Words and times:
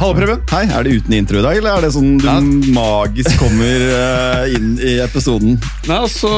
Hallo, 0.00 0.14
Preben. 0.16 0.38
Hei, 0.48 0.62
Er 0.64 0.86
det 0.86 0.94
uten 0.96 1.12
intro 1.12 1.36
i 1.38 1.42
dag, 1.44 1.58
eller 1.60 1.74
er 1.76 1.82
det 1.84 1.90
sånn 1.92 2.14
du 2.16 2.28
magisk 2.72 3.34
kommer 3.36 3.82
uh, 3.92 4.46
inn 4.48 4.70
i 4.80 4.94
episoden? 5.04 5.58
Nei, 5.84 5.98
altså, 5.98 6.30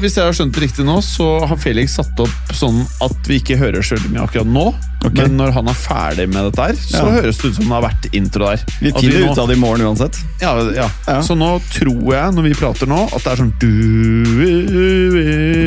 Hvis 0.00 0.16
jeg 0.16 0.24
har 0.24 0.36
skjønt 0.38 0.54
det 0.56 0.62
riktig 0.64 0.86
nå, 0.88 0.94
så 1.04 1.26
har 1.44 1.60
Felix 1.60 1.98
satt 1.98 2.22
opp 2.24 2.54
sånn 2.56 2.80
at 3.04 3.28
vi 3.28 3.36
ikke 3.42 3.58
hører 3.60 3.84
så 3.84 3.98
veldig 3.98 4.14
mye 4.14 4.24
akkurat 4.24 4.48
nå. 4.48 4.64
Okay. 5.04 5.18
Men 5.18 5.36
når 5.36 5.52
han 5.58 5.68
er 5.68 5.76
ferdig 5.76 6.26
med 6.32 6.48
dette 6.48 6.70
her, 6.70 6.80
så 6.80 7.02
Ja. 7.04 7.12
høres 7.18 7.42
det 7.42 7.50
ut 7.50 7.58
som 7.60 7.68
det 7.68 7.76
har 7.76 7.84
vært 7.90 8.08
intro 8.16 8.48
der. 8.48 8.64
Vi 8.80 8.94
finner 8.96 9.20
nå- 9.26 9.32
ut 9.34 9.42
av 9.44 9.52
det 9.52 9.56
i 9.58 9.60
morgen 9.60 9.84
uansett. 9.90 10.16
Ja, 10.40 10.54
ja. 10.72 10.88
Ja. 11.04 11.20
Så 11.20 11.36
nå 11.36 11.52
tror 11.76 12.00
jeg, 12.16 12.34
når 12.40 12.48
vi 12.48 12.54
prater 12.56 12.88
nå, 12.88 13.02
at 13.04 13.20
det 13.20 13.32
er 13.34 13.36
sånn 13.44 13.52
du, 13.60 13.68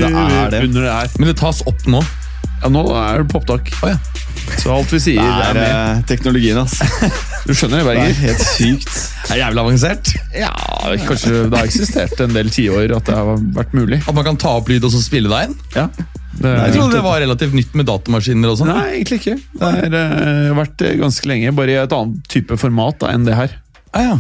Det 0.02 0.10
er 0.10 0.50
det. 0.50 0.64
Under 0.66 0.82
det 0.90 0.94
her. 0.98 1.08
Men 1.20 1.28
det 1.30 1.38
tas 1.38 1.62
opp 1.70 1.86
nå. 1.86 2.02
Ja, 2.64 2.70
nå 2.72 2.84
er 2.96 3.24
det 3.24 3.28
på 3.34 3.42
opptak. 3.42 3.74
Så 4.60 4.72
alt 4.72 4.92
vi 4.94 5.00
sier, 5.04 5.20
Det 5.20 5.48
er 5.50 5.58
er 5.60 5.98
eh, 5.98 6.02
teknologien, 6.08 6.60
ass. 6.62 6.78
Du 7.48 7.52
skjønner 7.52 7.82
det, 7.82 7.88
Berger? 7.90 8.08
Det 8.08 8.14
er 8.14 8.22
helt 8.22 8.44
sykt. 8.48 8.94
Det 9.28 9.36
er 9.36 9.40
jævlig 9.42 9.62
avansert. 9.64 10.12
Ja, 10.36 10.52
kanskje 11.04 11.32
det 11.52 11.58
har 11.58 11.68
eksistert 11.68 12.20
en 12.24 12.36
del 12.36 12.52
tiår 12.54 12.92
at 12.96 13.08
det 13.08 13.16
har 13.18 13.40
vært 13.56 13.74
mulig. 13.76 14.00
At 14.08 14.16
man 14.16 14.26
kan 14.28 14.40
ta 14.40 14.54
opp 14.60 14.72
lyd 14.72 14.84
og 14.84 14.92
så 14.94 15.00
spille 15.04 15.32
deg 15.32 15.50
inn. 15.50 15.56
Ja. 15.76 15.86
Det, 16.34 16.52
Jeg 16.52 16.74
trodde 16.76 16.98
det 16.98 17.04
var 17.06 17.20
relativt 17.24 17.56
nytt 17.56 17.76
med 17.78 17.88
datamaskiner 17.88 18.52
og 18.52 18.60
sånn. 18.60 18.72
Nei, 18.72 18.86
egentlig 19.00 19.20
ikke. 19.22 19.36
Det 19.60 19.70
har 19.70 19.98
eh, 20.00 20.54
vært 20.60 20.86
eh, 20.88 20.96
ganske 21.02 21.30
lenge, 21.30 21.54
bare 21.56 21.76
i 21.76 21.80
et 21.84 21.98
annet 22.00 22.32
type 22.32 22.58
format 22.60 23.00
da, 23.04 23.12
enn 23.16 23.28
det 23.28 23.38
her. 23.38 23.58
Ah, 23.94 24.08
ja. 24.08 24.16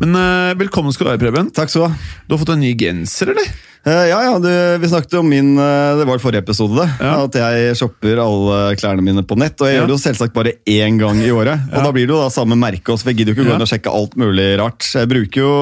Men 0.00 0.16
uh, 0.18 0.54
velkommen 0.58 0.92
skal 0.94 1.06
du 1.06 1.10
være, 1.14 1.22
Preben. 1.26 1.50
Takk 1.54 1.70
skal 1.72 1.82
du 1.82 1.86
ha. 1.88 2.18
Du 2.28 2.34
har 2.36 2.42
fått 2.44 2.52
en 2.56 2.60
ny 2.64 2.72
genser, 2.78 3.32
eller? 3.34 3.48
Uh, 3.84 4.06
ja, 4.08 4.18
ja, 4.24 4.36
du, 4.40 4.48
Vi 4.80 4.88
snakket 4.88 5.12
om 5.20 5.26
min 5.28 5.50
uh, 5.60 5.92
Det 5.98 6.06
var 6.08 6.20
forrige 6.22 6.40
episode, 6.40 6.78
det. 6.80 6.86
Ja. 7.04 7.18
At 7.26 7.34
jeg 7.36 7.74
shopper 7.76 8.20
alle 8.22 8.60
klærne 8.80 9.04
mine 9.04 9.22
på 9.28 9.36
nett. 9.36 9.58
Og 9.60 9.68
jeg 9.68 9.76
Ja. 9.76 9.82
gjør 9.82 9.90
det 9.92 9.96
jo 9.98 10.04
selvsagt 10.06 10.32
bare 10.36 10.54
én 10.64 10.96
gang 11.00 11.20
i 11.20 11.28
året. 11.34 11.66
Og 11.74 11.84
da 11.84 11.92
blir 11.92 12.06
det 12.08 12.14
jo 12.16 12.22
da 12.22 12.30
samme 12.32 12.56
merke 12.56 12.94
også, 12.94 13.04
for 13.04 13.12
jeg 13.12 13.18
gidder 13.20 13.34
jo 13.34 13.42
ikke 13.42 13.50
gå 13.50 13.58
inn 13.58 13.66
og 13.66 13.72
sjekke 13.74 13.92
alt 13.92 14.16
mulig 14.16 14.48
rart. 14.62 14.88
Jeg 14.88 15.10
bruker 15.12 15.44
jo 15.44 15.52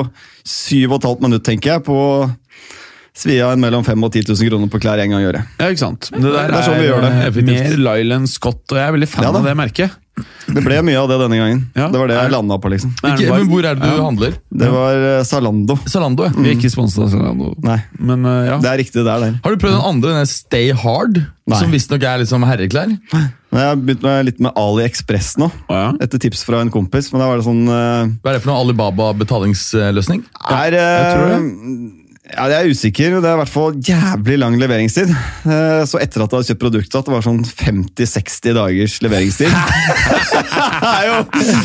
syv 0.46 0.92
og 0.94 1.00
et 1.02 1.08
halvt 1.10 1.26
minutt, 1.26 1.44
tenker 1.46 1.74
jeg, 1.76 1.84
på 1.88 1.98
svi 3.12 3.34
av 3.44 3.52
en 3.52 3.60
mellom 3.60 3.82
5 3.84 4.06
og 4.06 4.14
10 4.14 4.22
000 4.30 4.48
kroner 4.48 4.70
på 4.72 4.78
klær 4.80 5.02
en 5.02 5.10
gang 5.12 5.20
i 5.20 5.26
året. 5.28 5.50
Ja, 5.60 5.66
ikke 5.68 5.82
sant? 5.82 6.08
Det 6.14 6.22
Det 6.22 6.46
er 6.46 6.62
sånn 6.64 6.78
vi 6.80 6.86
gjør 6.88 7.02
det. 7.04 7.10
Effektivt. 7.26 7.66
mer 7.74 7.82
Lyland 7.90 8.30
Scott, 8.32 8.62
og 8.72 8.78
jeg 8.78 8.86
er 8.86 8.94
veldig 8.96 9.08
fan 9.12 9.26
Ja 9.26 9.32
av 9.34 9.44
det 9.50 9.56
merket. 9.58 9.98
Det 10.52 10.60
ble 10.60 10.76
mye 10.84 10.98
av 11.00 11.06
det 11.08 11.16
denne 11.22 11.36
gangen. 11.40 11.60
Ja. 11.74 11.86
Det 11.88 11.96
var 11.98 12.10
det 12.10 12.16
Er- 12.18 12.26
jeg 12.26 12.32
landa 12.34 12.58
på, 12.60 12.68
liksom. 12.68 12.90
Ikke, 13.00 13.30
men 13.32 13.46
hvor 13.48 13.64
er 13.64 13.74
det 13.78 13.80
du 13.82 13.88
Ja. 13.88 14.02
handler? 14.04 14.34
Det 14.52 14.68
var 14.70 14.92
eh, 15.08 15.22
Zalando. 15.24 15.76
Zalando, 15.88 16.24
ja. 16.26 16.32
Vi 16.36 16.50
er 16.50 16.56
ikke 16.58 16.70
sponset 16.74 17.04
av 17.06 17.08
Zalando. 17.14 17.54
Nei, 17.64 17.78
Men 17.98 18.26
uh, 18.26 18.44
ja. 18.46 18.58
det 18.60 18.68
er 18.68 18.76
riktig, 18.82 19.00
det 19.00 19.08
er 19.08 19.20
der. 19.24 19.38
Har 19.42 19.50
du 19.56 19.56
prøvd 19.62 19.78
den 19.78 19.86
andre, 19.88 20.12
den 20.18 20.26
Stay 20.28 20.70
Hard? 20.72 21.22
Nei. 21.48 21.58
Som 21.58 21.72
visstnok 21.72 22.02
er 22.04 22.20
liksom 22.22 22.44
herreklær? 22.46 22.92
Nei, 23.12 23.22
Jeg 23.52 23.66
har 23.70 23.76
begynt 23.80 24.02
med 24.04 24.24
litt 24.28 24.40
med 24.40 24.52
AliExpress 24.56 25.32
nå, 25.40 25.48
Å, 25.68 25.72
ja. 25.80 25.88
etter 26.04 26.20
tips 26.20 26.44
fra 26.44 26.60
en 26.60 26.70
kompis. 26.70 27.08
Men 27.12 27.20
da 27.24 27.26
var 27.32 27.40
det 27.40 27.46
sånn 27.48 27.64
Uh, 27.66 28.12
Hva 28.20 28.30
er 28.30 28.36
det 28.36 28.42
for 28.44 28.52
noe 28.52 28.60
Alibaba-betalingsløsning? 28.66 30.22
er, 30.50 30.76
jeg 30.76 31.16
tror 31.16 31.32
eh, 31.32 32.01
Ja, 32.32 32.46
Jeg 32.48 32.58
er 32.64 32.70
usikker. 32.72 33.16
Det 33.20 33.28
er 33.28 33.34
i 33.36 33.40
hvert 33.42 33.52
fall 33.52 33.74
jævlig 33.84 34.38
lang 34.40 34.56
leveringstid. 34.60 35.10
Eh, 35.12 35.82
Så 35.88 36.00
etter 36.00 36.22
at 36.24 36.30
jeg 36.32 36.38
hadde 36.38 36.48
kjøpt 36.52 36.62
produktet, 36.62 36.98
at 37.02 37.08
det 37.08 37.12
var 37.14 37.24
sånn 37.26 37.42
50-60 37.44 38.54
dagers 38.56 38.98
leveringstid. 39.04 39.52
Er 40.82 41.04
jo, 41.06 41.16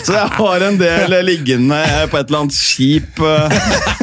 så 0.05 0.13
jeg 0.13 0.29
har 0.37 0.63
en 0.67 0.75
del 0.79 1.13
liggende 1.25 1.77
på 2.11 2.17
et 2.19 2.29
eller 2.29 2.39
annet 2.43 2.55
skip 2.55 3.19
eh, 3.23 3.55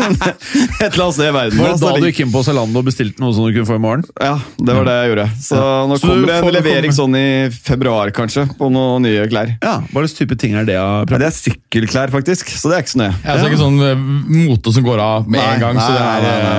et 0.82 0.88
eller 0.88 1.04
annet 1.04 1.16
sted 1.16 1.28
i 1.28 1.34
verden. 1.34 1.60
Var 1.60 1.72
det 1.75 1.80
da 1.84 1.92
du 2.00 2.06
gikk 2.08 2.20
inn 2.25 2.32
på 2.34 2.42
Zalando 2.47 2.81
og 2.82 2.86
bestilte 2.88 3.22
noe 3.22 3.34
som 3.36 3.46
du 3.46 3.52
kunne 3.54 3.69
få 3.69 3.76
i 3.78 3.82
morgen? 3.82 4.04
Ja, 4.22 4.34
det 4.58 4.76
var 4.76 4.88
det 4.88 4.94
jeg 4.98 5.10
gjorde. 5.12 5.26
Så 5.46 5.60
nå 5.91 5.98
Så 6.00 6.08
kommer 6.10 6.31
det 6.31 6.36
en 6.41 6.54
levering 6.56 6.94
sånn 6.96 7.16
i 7.19 7.25
februar, 7.54 8.10
kanskje, 8.16 8.46
på 8.58 8.70
noen 8.75 9.04
nye 9.06 9.26
klær. 9.31 9.52
Ja, 9.62 9.76
Hva 9.92 10.02
slags 10.04 10.16
type 10.19 10.38
ting 10.41 10.56
er 10.58 10.66
det? 10.69 10.76
Ja, 10.78 10.88
Ja, 11.04 11.20
det 11.22 11.28
er 11.31 11.36
sykkelklær, 11.36 12.12
faktisk, 12.14 12.50
så 12.54 12.70
det 12.72 12.78
er 12.81 12.84
ikke 12.86 12.94
så 12.94 13.02
nøye. 13.04 13.12
Ja, 13.22 13.36
så 13.36 13.38
det 13.38 13.46
er 13.46 13.52
ikke 13.54 13.62
sånn 13.62 13.81
eh, 13.86 14.04
mote 14.44 14.75
som 14.75 14.86
går 14.86 15.04
av 15.04 15.28
med 15.31 15.41
Nei, 15.41 15.48
en 15.56 15.64
gang. 15.64 15.81
så 15.82 15.91
det 15.94 16.02
nei, 16.02 16.14
er... 16.19 16.26
nei, 16.26 16.36
nei, 16.44 16.53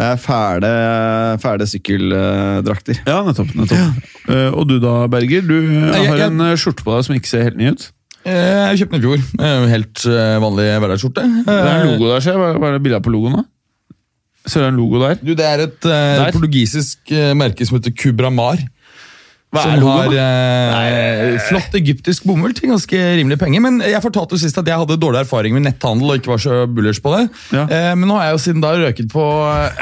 Det 0.00 0.04
er 0.06 0.16
fæle, 0.22 0.70
fæle 1.42 1.66
sykkeldrakter. 1.68 3.00
Ja, 3.06 3.20
nettopp. 3.26 3.50
nettopp. 3.58 3.78
Ja. 4.30 4.50
og 4.54 4.68
du 4.70 4.76
da, 4.82 5.06
Berger? 5.10 5.42
Du 5.46 5.56
eh, 5.58 5.92
jeg- 5.92 6.08
har 6.08 6.16
jeg- 6.16 6.30
en 6.30 6.40
eh, 6.40 6.54
skjorte 6.56 6.84
på 6.86 6.94
deg 6.96 7.04
som 7.04 7.14
ikke 7.16 7.26
ser 7.32 7.42
helt 7.48 7.56
ny 7.56 7.70
ut. 7.72 7.90
eh, 8.24 8.70
Jeg 8.70 8.78
kjøpte 8.84 8.90
den 8.90 9.00
i 9.00 9.06
fjor. 9.06 9.20
Eh, 9.40 9.68
Helt 9.68 10.04
eh, 10.06 10.36
vanlig 10.40 10.66
hverdagsskjorte. 10.80 11.22
Det 11.44 11.48
er 11.48 11.68
en 11.68 11.88
Eh, 11.88 11.98
logo 11.98 12.12
der, 12.12 12.20
ser 12.20 12.32
jeg. 12.38 12.58
Hva 12.60 12.68
er 12.68 12.72
det 12.78 12.82
bildet 12.82 13.02
på 13.02 13.10
logoen? 13.12 13.36
da? 13.40 13.44
Ser 14.46 14.60
du 14.62 14.66
en 14.68 14.76
logo 14.76 14.98
der? 15.00 15.14
Du, 15.22 15.34
Det 15.34 15.44
er 15.46 15.60
et 15.66 15.84
eh, 15.84 16.24
Der. 16.24 16.32
portugisisk 16.32 16.98
eh, 17.12 17.34
merke 17.34 17.66
som 17.66 17.78
heter 17.78 17.92
Kubramar. 17.92 18.58
Hva 19.50 19.64
som 19.66 19.82
har 19.82 20.12
eh, 20.14 21.36
flott 21.48 21.74
egyptisk 21.74 22.26
bomull 22.28 22.52
til 22.54 22.70
ganske 22.70 22.98
rimelig 23.18 23.38
penger. 23.40 23.62
Men 23.64 23.80
jeg 23.82 23.98
fortalte 24.04 24.36
jo 24.36 24.42
sist 24.44 24.58
at 24.60 24.68
jeg 24.70 24.78
hadde 24.78 24.98
dårlig 25.02 25.24
erfaring 25.24 25.56
med 25.56 25.64
netthandel 25.66 26.12
og 26.12 26.20
ikke 26.20 26.30
var 26.30 26.42
så 26.44 26.58
bullers 26.70 27.00
på 27.02 27.10
det. 27.16 27.24
Ja. 27.56 27.64
Eh, 27.66 27.88
men 27.98 28.06
nå 28.06 28.18
har 28.18 28.28
jeg 28.28 28.36
jo 28.36 28.42
siden 28.44 28.62
da 28.62 28.70
røket 28.78 29.10
på 29.10 29.24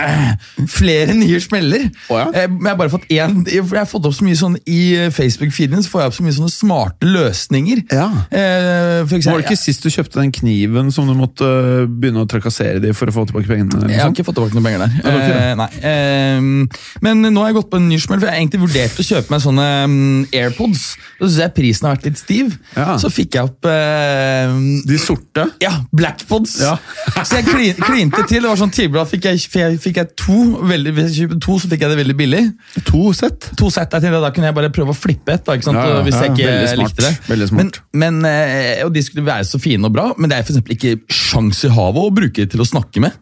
eh, 0.06 0.30
flere 0.72 1.16
nye 1.18 1.40
smeller. 1.44 1.84
Oh, 2.08 2.16
ja? 2.16 2.30
eh, 2.32 2.48
men 2.48 2.64
jeg 2.64 2.72
har 2.72 2.80
bare 2.80 2.94
fått 2.94 3.04
én 3.12 3.42
Jeg 3.44 3.66
har 3.74 3.90
fått 3.90 4.08
opp 4.08 4.16
så 4.16 4.24
mye 4.24 4.38
sånn 4.40 4.56
I 4.64 4.80
eh, 5.02 5.10
Facebook-feeden 5.12 5.84
så 5.84 5.92
får 5.92 6.02
jeg 6.02 6.12
opp 6.12 6.16
så 6.16 6.24
mye 6.24 6.38
sånne 6.38 6.54
smarte 6.54 7.12
løsninger. 7.12 7.84
Ja. 7.92 8.08
Eh, 8.32 9.04
for 9.04 9.20
Var 9.20 9.42
det 9.42 9.50
ikke 9.50 9.60
sist 9.60 9.84
du 9.84 9.92
kjøpte 9.92 10.22
den 10.22 10.32
kniven 10.32 10.88
som 10.94 11.12
du 11.12 11.12
måtte 11.18 11.44
øh, 11.44 11.84
begynne 11.92 12.24
å 12.24 12.30
trakassere 12.30 12.80
de 12.80 12.94
for 12.96 13.12
å 13.12 13.18
få 13.18 13.26
tilbake 13.28 13.52
pengene? 13.52 13.84
Jeg 13.92 14.00
har 14.00 14.16
ikke 14.16 14.24
fått 14.30 14.40
tilbake 14.40 14.56
noen 14.56 14.70
penger 14.70 14.86
der. 14.86 14.96
Eh. 15.12 15.92
Eh, 15.92 16.80
men 17.04 17.22
nå 17.28 17.44
har 17.44 17.52
jeg 17.52 17.60
gått 17.60 17.70
på 17.76 17.82
en 17.82 17.88
ny 17.92 18.00
smell, 18.00 18.16
for 18.16 18.30
jeg 18.30 18.34
har 18.34 18.40
egentlig 18.40 18.64
vurdert 18.64 19.04
å 19.04 19.08
kjøpe 19.12 19.36
meg 19.36 19.44
sånne 19.58 19.84
um, 19.84 20.26
AirPods. 20.34 20.84
Så 21.18 21.26
synes 21.26 21.38
jeg 21.42 21.54
prisen 21.56 21.88
har 21.88 21.96
vært 21.96 22.06
litt 22.08 22.20
stiv. 22.20 22.54
Ja. 22.76 22.96
Så 23.00 23.10
fikk 23.12 23.36
jeg 23.38 23.48
opp 23.48 23.66
uh, 23.68 24.54
De 24.86 24.98
sorte? 25.02 25.48
ja, 25.62 25.72
Blackpods. 25.94 26.58
Ja. 26.62 26.76
så 27.26 27.40
jeg 27.40 27.48
klin, 27.48 27.78
klinte 27.82 28.24
til. 28.28 28.42
Det 28.42 28.50
var 28.50 28.60
sånn 28.60 28.74
tilbud, 28.74 29.02
fikk 29.10 29.28
jeg, 29.30 29.42
fikk 29.82 30.00
jeg, 30.00 30.10
to, 30.18 30.38
veldig, 30.68 30.94
Hvis 30.96 31.10
jeg 31.10 31.28
kjøpte 31.28 31.40
to, 31.44 31.58
så 31.62 31.72
fikk 31.72 31.84
jeg 31.84 31.94
det 31.94 32.00
veldig 32.02 32.18
billig. 32.18 32.42
To 32.90 33.12
sett? 33.16 33.50
To 33.58 33.70
sett 33.74 33.94
jeg 33.98 34.14
Da 34.18 34.32
kunne 34.34 34.50
jeg 34.50 34.58
bare 34.58 34.72
prøve 34.74 34.94
å 34.94 34.98
flippe 34.98 35.34
et. 35.34 35.44
Da, 35.46 35.58
ikke 35.58 35.70
sant? 35.70 35.80
Ja, 35.82 36.02
hvis 36.06 36.18
jeg 36.18 36.34
ikke 36.34 36.82
likte 36.82 37.06
det. 37.06 37.14
Veldig 37.28 37.50
smart. 37.52 37.80
Men, 37.92 38.18
men, 38.20 38.20
eh, 38.30 38.84
og 38.86 38.92
De 38.94 39.04
skulle 39.04 39.26
være 39.26 39.46
så 39.48 39.60
fine 39.62 39.88
og 39.88 39.94
bra, 39.94 40.10
men 40.18 40.30
det 40.30 40.38
er 40.38 40.48
for 40.48 40.74
ikke 40.74 40.98
sjans 41.12 41.64
i 41.66 41.72
havet 41.72 42.04
å 42.10 42.14
bruke 42.14 42.44
det 42.44 42.52
til 42.54 42.62
å 42.62 42.68
snakke 42.68 43.02
med. 43.04 43.16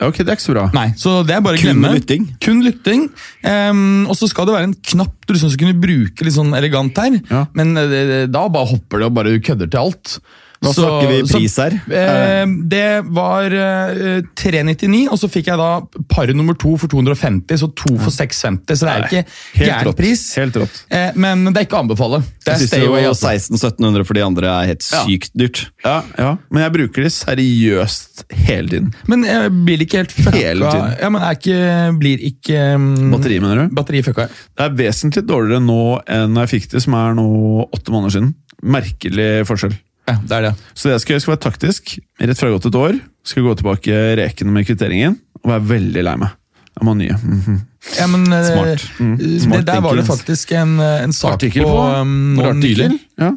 Ok, 0.00 0.16
Det 0.22 0.28
er 0.28 0.36
ikke 0.38 0.46
så 0.46 0.54
bra. 0.54 0.66
Nei, 0.72 0.86
så 0.96 1.18
det 1.28 1.34
er 1.36 1.42
bare 1.44 1.58
å 1.58 1.60
Kun 1.60 1.68
glemme. 1.74 1.92
lytting. 1.98 2.28
Kun 2.40 2.62
lytting. 2.64 3.02
Um, 3.44 4.06
og 4.08 4.16
så 4.16 4.28
skal 4.30 4.46
det 4.48 4.54
være 4.56 4.68
en 4.70 4.76
knapp 4.94 5.26
du 5.26 5.34
liksom 5.34 5.50
skal 5.52 5.66
kunne 5.66 5.80
bruke 5.82 6.24
litt 6.24 6.34
sånn 6.36 6.54
elegant 6.56 6.96
her. 6.98 7.18
Ja. 7.30 7.42
Men 7.54 7.76
eh, 7.76 8.24
da 8.32 8.46
bare 8.48 8.70
hopper 8.72 8.98
det 9.02 9.10
og 9.10 9.14
bare 9.18 9.34
kødder 9.44 9.68
til 9.70 9.82
alt. 9.82 10.14
Hva 10.60 10.74
Så- 10.76 10.82
snakker 10.84 11.08
vi 11.08 11.18
i 11.20 11.24
pris 11.24 11.54
her? 11.56 11.72
Eh, 11.88 12.46
det 12.68 13.04
var 13.16 13.44
eh, 13.48 14.20
399, 14.36 15.06
og 15.08 15.16
så 15.16 15.28
fikk 15.32 15.46
jeg 15.48 15.56
da 15.56 15.80
par 16.12 16.28
nummer 16.36 16.52
to 16.60 16.74
for 16.76 16.86
250, 16.92 17.56
så 17.62 17.68
to 17.74 17.94
for 17.96 18.10
650. 18.12 18.76
Så 18.76 18.84
det 18.84 18.92
er 18.92 19.06
ikke 19.06 19.22
Helt 19.56 19.70
gæren 19.70 19.96
pris. 19.96 20.24
Helt 20.36 20.58
rått. 20.60 20.82
Eh, 20.92 21.12
men 21.16 21.46
det 21.48 21.56
er 21.62 21.64
ikke 21.64 21.78
å 21.80 21.84
anbefale. 21.86 22.20
Det 22.44 22.52
er 22.52 22.58
Jeg 22.60 22.68
stay 22.68 22.84
away. 22.86 23.02
jo 23.06 23.14
Altså. 23.14 23.32
1600-1700 23.32 24.04
for 24.04 24.14
de 24.14 24.20
andre 24.26 24.46
er 24.52 24.66
helt 24.74 24.84
Ja. 24.92 25.02
sykt 25.08 25.30
dyrt. 25.34 25.62
Ja, 25.82 26.02
ja, 26.18 26.36
Men 26.50 26.62
jeg 26.62 26.72
bruker 26.76 27.02
det 27.08 27.12
seriøst 27.16 28.24
hele 28.30 28.68
tiden. 28.68 28.92
Men 29.08 29.24
jeg 29.24 29.50
blir 29.64 29.78
ikke 29.86 29.96
helt 30.04 30.12
fucka. 30.12 30.36
Hele 30.36 30.70
tiden. 30.70 30.96
Ja, 31.00 31.08
men 31.08 31.22
jeg 31.22 31.38
ikke, 31.40 31.98
blir 31.98 32.18
ikke 32.30 32.74
um, 32.74 33.10
Batteri, 33.16 33.40
mener 33.40 33.64
du? 33.68 33.74
Batteri 33.74 34.02
fucka. 34.04 34.28
Det 34.28 34.66
er 34.68 34.76
vesentlig 34.76 35.24
dårligere 35.26 35.64
nå 35.64 35.80
enn 36.06 36.34
jeg 36.44 36.52
fikk 36.60 36.68
det, 36.76 36.82
som 36.84 36.94
er 37.00 37.14
nå 37.16 37.26
åtte 37.72 37.88
måneder 37.94 38.12
siden. 38.18 38.34
Merkelig 38.62 39.46
forskjell. 39.48 39.72
Ja, 40.10 40.18
det 40.26 40.36
er 40.36 40.46
det. 40.48 40.52
Så 40.74 40.88
det 40.90 40.96
jeg 40.98 41.04
skal 41.04 41.14
gjøre, 41.14 41.24
skal 41.24 41.34
være 41.36 41.44
taktisk. 41.46 41.94
Rett 42.20 42.40
fra 42.42 42.52
gått 42.52 42.68
et 42.70 42.78
år 42.80 43.00
skal 43.30 43.46
gå 43.46 43.56
tilbake 43.60 44.02
rekene 44.20 44.54
med 44.54 44.68
kvitteringen 44.68 45.18
og 45.42 45.50
være 45.54 45.66
veldig 45.70 46.04
lei 46.06 46.16
meg. 46.20 46.36
Jeg 46.76 46.86
må 46.86 46.94
ha 46.94 46.98
nye. 47.00 47.16
Mhm. 47.20 47.58
Ja, 47.96 48.06
men, 48.12 48.26
eh, 48.32 48.44
Smart. 48.44 48.84
Mm. 49.00 49.16
det, 49.16 49.64
Der 49.66 49.80
var 49.80 49.96
det 49.96 50.04
faktisk 50.06 50.52
en, 50.52 50.78
eh, 50.80 51.02
en 51.04 51.12
sak 51.16 51.38
Artikkel 51.38 51.64
på, 51.64 51.70
på. 51.72 52.00
um, 52.00 52.36
noen 52.36 52.60
nylig. 52.60 52.90
Ja. 53.18 53.32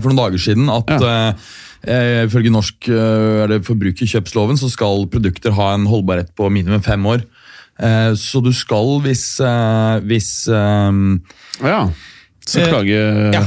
for 0.00 0.08
noen 0.10 0.18
dager 0.18 0.38
siden 0.42 0.70
at 0.72 0.90
ja. 0.90 1.34
eh, 1.86 2.24
ifølge 2.26 2.50
norsk 2.50 2.88
eh, 2.88 3.44
er 3.44 3.52
det 3.52 3.64
forbrukerkjøpsloven 3.66 4.58
så 4.58 4.70
skal 4.72 5.06
produkter 5.12 5.54
ha 5.54 5.74
en 5.74 5.86
holdbarhet 5.86 6.34
på 6.34 6.50
minimum 6.50 6.82
fem 6.82 7.04
år. 7.06 7.22
Så 8.18 8.40
du 8.42 8.50
skal 8.50 8.96
hvis, 9.04 9.38
hvis 10.10 10.48
Ja. 10.50 11.80
Så 12.48 12.64
klage 12.66 12.98
Ja. 13.34 13.44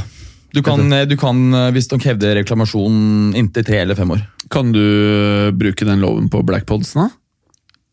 Du 0.54 0.62
kan, 0.66 0.84
eh, 0.94 1.06
du 1.08 1.16
kan 1.20 1.54
eh, 1.54 1.72
visstnok 1.76 2.04
hevde 2.10 2.36
reklamasjon 2.42 3.34
inntil 3.40 3.66
tre 3.68 3.82
eller 3.86 3.96
fem 3.96 4.12
år. 4.12 4.24
Kan 4.52 4.74
du 4.76 4.84
bruke 5.56 5.88
den 5.88 6.04
loven 6.04 6.30
på 6.32 6.44
Blackpodsen, 6.48 7.06
da? 7.06 7.10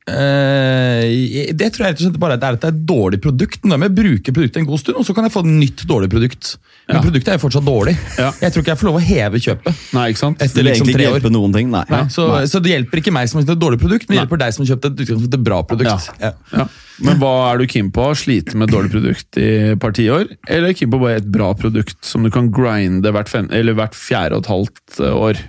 Uh, 0.09 1.05
det 1.53 1.67
tror 1.75 1.85
jeg 1.85 1.93
rett 1.93 1.99
og 2.01 2.05
slett 2.07 2.15
bare 2.23 2.39
er 2.39 2.55
at 2.57 2.63
det 2.63 2.69
er 2.71 2.73
et 2.73 2.85
dårlig 2.89 3.19
produkt. 3.21 3.61
Nå 3.69 3.77
må 3.77 3.89
jeg 3.91 3.97
bruke 3.99 4.33
produktet 4.33 4.63
en 4.63 4.69
god 4.71 4.81
stund, 4.81 4.97
og 4.97 5.05
så 5.05 5.15
kan 5.17 5.27
jeg 5.27 5.35
få 5.35 5.43
et 5.45 5.51
nytt 5.53 5.85
dårlig 5.91 6.09
produkt. 6.15 6.55
Men 6.89 6.97
Ja. 6.97 7.03
produktet 7.05 7.29
er 7.29 7.37
jo 7.37 7.43
fortsatt 7.45 7.67
dårlig. 7.67 7.95
Ja. 8.17 8.33
Jeg 8.41 8.55
tror 8.55 8.65
ikke 8.65 8.73
jeg 8.73 8.81
får 8.81 8.89
lov 8.89 8.97
å 8.97 9.05
heve 9.05 9.43
kjøpet. 9.45 9.83
Nei, 9.93 10.07
ikke 10.09 10.23
sant? 10.23 10.41
Etter 10.41 10.65
liksom 10.65 10.89
tre 10.89 11.11
år. 11.13 11.31
noen 11.31 11.53
ting. 11.53 11.69
Nei. 11.71 11.85
Nei, 11.93 12.03
så, 12.09 12.31
så 12.49 12.63
det 12.65 12.73
hjelper 12.73 13.03
ikke 13.03 13.13
meg 13.13 13.29
som 13.29 13.39
har 13.39 13.45
kjøpt 13.45 13.57
et 13.59 13.65
dårlig 13.67 13.81
produkt, 13.85 14.09
men 14.09 14.17
det 14.17 14.23
hjelper 14.23 14.41
deg 14.47 14.57
som 14.57 14.65
har 14.65 14.73
kjøpt 14.73 14.89
et 14.89 15.13
et 15.29 15.43
bra 15.45 15.63
produkt. 15.63 16.09
Ja. 16.25 16.69
Men 17.05 17.19
hva 17.21 17.33
er 17.53 17.61
du 17.61 17.67
keen 17.71 17.91
på? 17.95 18.09
Slite 18.19 18.59
med 18.59 18.73
dårlig 18.75 18.91
produkt 18.91 19.39
i 19.39 19.49
et 19.73 19.81
par 19.83 19.93
tiår? 19.95 20.33
Eller 20.51 20.75
keen 20.75 20.91
på 20.91 20.99
bare 21.03 21.21
et 21.21 21.29
bra 21.31 21.53
produkt 21.59 21.99
som 22.07 22.25
du 22.27 22.31
kan 22.35 22.51
grinde 22.55 23.13
hvert, 23.15 23.31
fem, 23.31 23.47
eller 23.55 23.77
hvert 23.79 23.95
fjerde 23.95 24.39
og 24.39 24.43
et 24.47 24.51
halvt 24.53 25.03
eh, 25.05 25.19
år? 25.29 25.43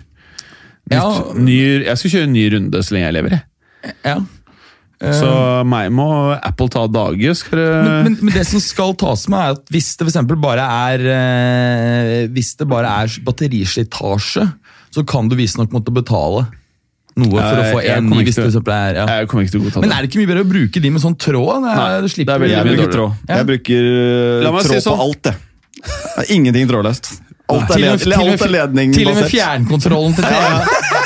Nytt, 0.89 0.97
Ja. 0.97 1.07
ny, 1.37 1.57
jeg 1.85 1.97
skal 2.01 2.13
kjøre 2.15 2.27
en 2.29 2.35
ny 2.37 2.45
runde 2.55 2.83
så 2.85 2.95
lenge 2.95 3.07
jeg 3.09 3.17
lever. 3.19 3.35
jeg. 3.37 3.95
Ja. 4.05 4.17
Så 5.15 5.29
meg 5.69 5.93
må 5.95 6.05
Apple 6.35 6.67
ta 6.73 6.81
dage. 6.91 7.31
Skal 7.39 7.61
det 7.61 7.67
Men, 7.85 8.03
men, 8.03 8.17
men 8.27 8.33
det 8.35 8.43
som 8.49 8.59
skal 8.59 8.97
tas 8.99 9.27
med, 9.31 9.39
er 9.39 9.55
at 9.55 9.69
hvis 9.71 9.93
det 9.95 10.09
for 10.11 10.35
bare 10.43 10.65
er 10.91 11.05
eh, 11.13 12.27
Hvis 12.35 12.49
det 12.59 12.67
bare 12.67 12.91
er 13.05 13.19
batterislitasje, 13.23 14.43
så 14.91 15.05
kan 15.07 15.29
du 15.29 15.37
visstnok 15.39 15.71
måtte 15.71 15.93
betale 15.95 16.47
noe 17.21 17.37
for 17.43 17.61
å 17.61 17.65
få 17.73 17.79
én 17.83 17.97
en 17.97 18.09
ny. 18.09 18.23
hvis 18.25 18.35
det 18.39 18.75
er, 18.75 18.99
ja. 19.01 19.05
Jeg 19.19 19.27
kommer 19.31 19.43
ikke 19.45 19.53
til 19.55 19.61
å 19.61 19.63
godta 19.67 19.81
Men 19.85 19.91
er 19.95 20.01
det 20.05 20.09
ikke 20.11 20.19
mye 20.23 20.29
bedre 20.33 20.43
å 20.45 20.49
bruke 20.49 20.81
de 20.83 20.89
med 20.95 21.01
sånn 21.03 21.15
tråd? 21.19 21.61
Nei, 21.63 21.75
det 22.01 22.27
er 22.27 22.43
veldig 22.43 22.55
Jeg 22.55 22.65
mye 22.65 22.75
bruker 22.77 22.93
tråd. 22.97 23.11
Ja. 23.29 23.35
Jeg 23.41 23.49
bruker 23.53 23.81
tråd 24.49 24.69
si 24.69 24.81
sånn. 24.87 24.97
på 24.97 25.07
alt. 25.07 25.23
Det 26.19 26.29
Ingenting 26.35 26.67
trådløst. 26.69 27.11
Alt 27.49 27.71
er, 27.73 27.79
led, 27.81 28.13
alt 28.13 28.41
er 28.45 28.51
med- 28.53 28.93
Til 28.93 29.07
og 29.09 29.15
med 29.17 29.29
fjernkontrollen 29.31 30.13
til 30.15 30.23
TV. 30.31 30.98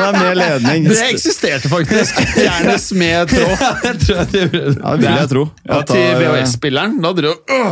Den 0.00 0.16
er 0.16 0.24
med 0.24 0.38
ledning. 0.40 0.88
Det 0.90 1.06
eksisterte 1.10 1.70
faktisk! 1.70 2.20
Fjernes 2.34 2.86
med 2.96 3.32
tråd. 3.34 3.66
Ja, 4.10 4.24
det 4.30 4.44
vil 4.50 5.18
jeg 5.20 5.28
tro. 5.30 5.44
Ja, 5.68 5.80
til 5.86 6.06
VHS-spilleren. 6.20 6.96
Da 7.04 7.12
dro 7.16 7.32
øh! 7.36 7.70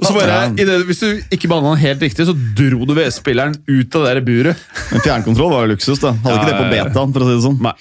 Og 0.00 0.06
så 0.08 0.12
bare, 0.16 0.38
i 0.56 0.64
det, 0.66 0.76
Hvis 0.88 1.02
du 1.02 1.08
ikke 1.32 1.48
behandla 1.50 1.74
den 1.74 1.82
helt 1.84 2.04
riktig, 2.06 2.26
så 2.28 2.34
dro 2.34 2.86
du 2.88 2.94
VHS-spilleren 2.96 3.56
ut 3.68 3.96
av 3.98 4.06
det 4.06 4.14
der 4.14 4.22
buret. 4.26 4.64
Men 4.90 5.04
fjernkontroll 5.06 5.52
var 5.54 5.66
jo 5.66 5.72
luksus, 5.74 6.00
da. 6.02 6.14
Hadde 6.24 6.38
ikke 6.38 6.50
det 6.50 6.60
på 6.60 6.70
betaen, 6.74 7.14
for 7.16 7.24
å 7.24 7.28
si 7.30 7.36
det 7.38 7.44
sånn. 7.46 7.58
Nei. 7.64 7.74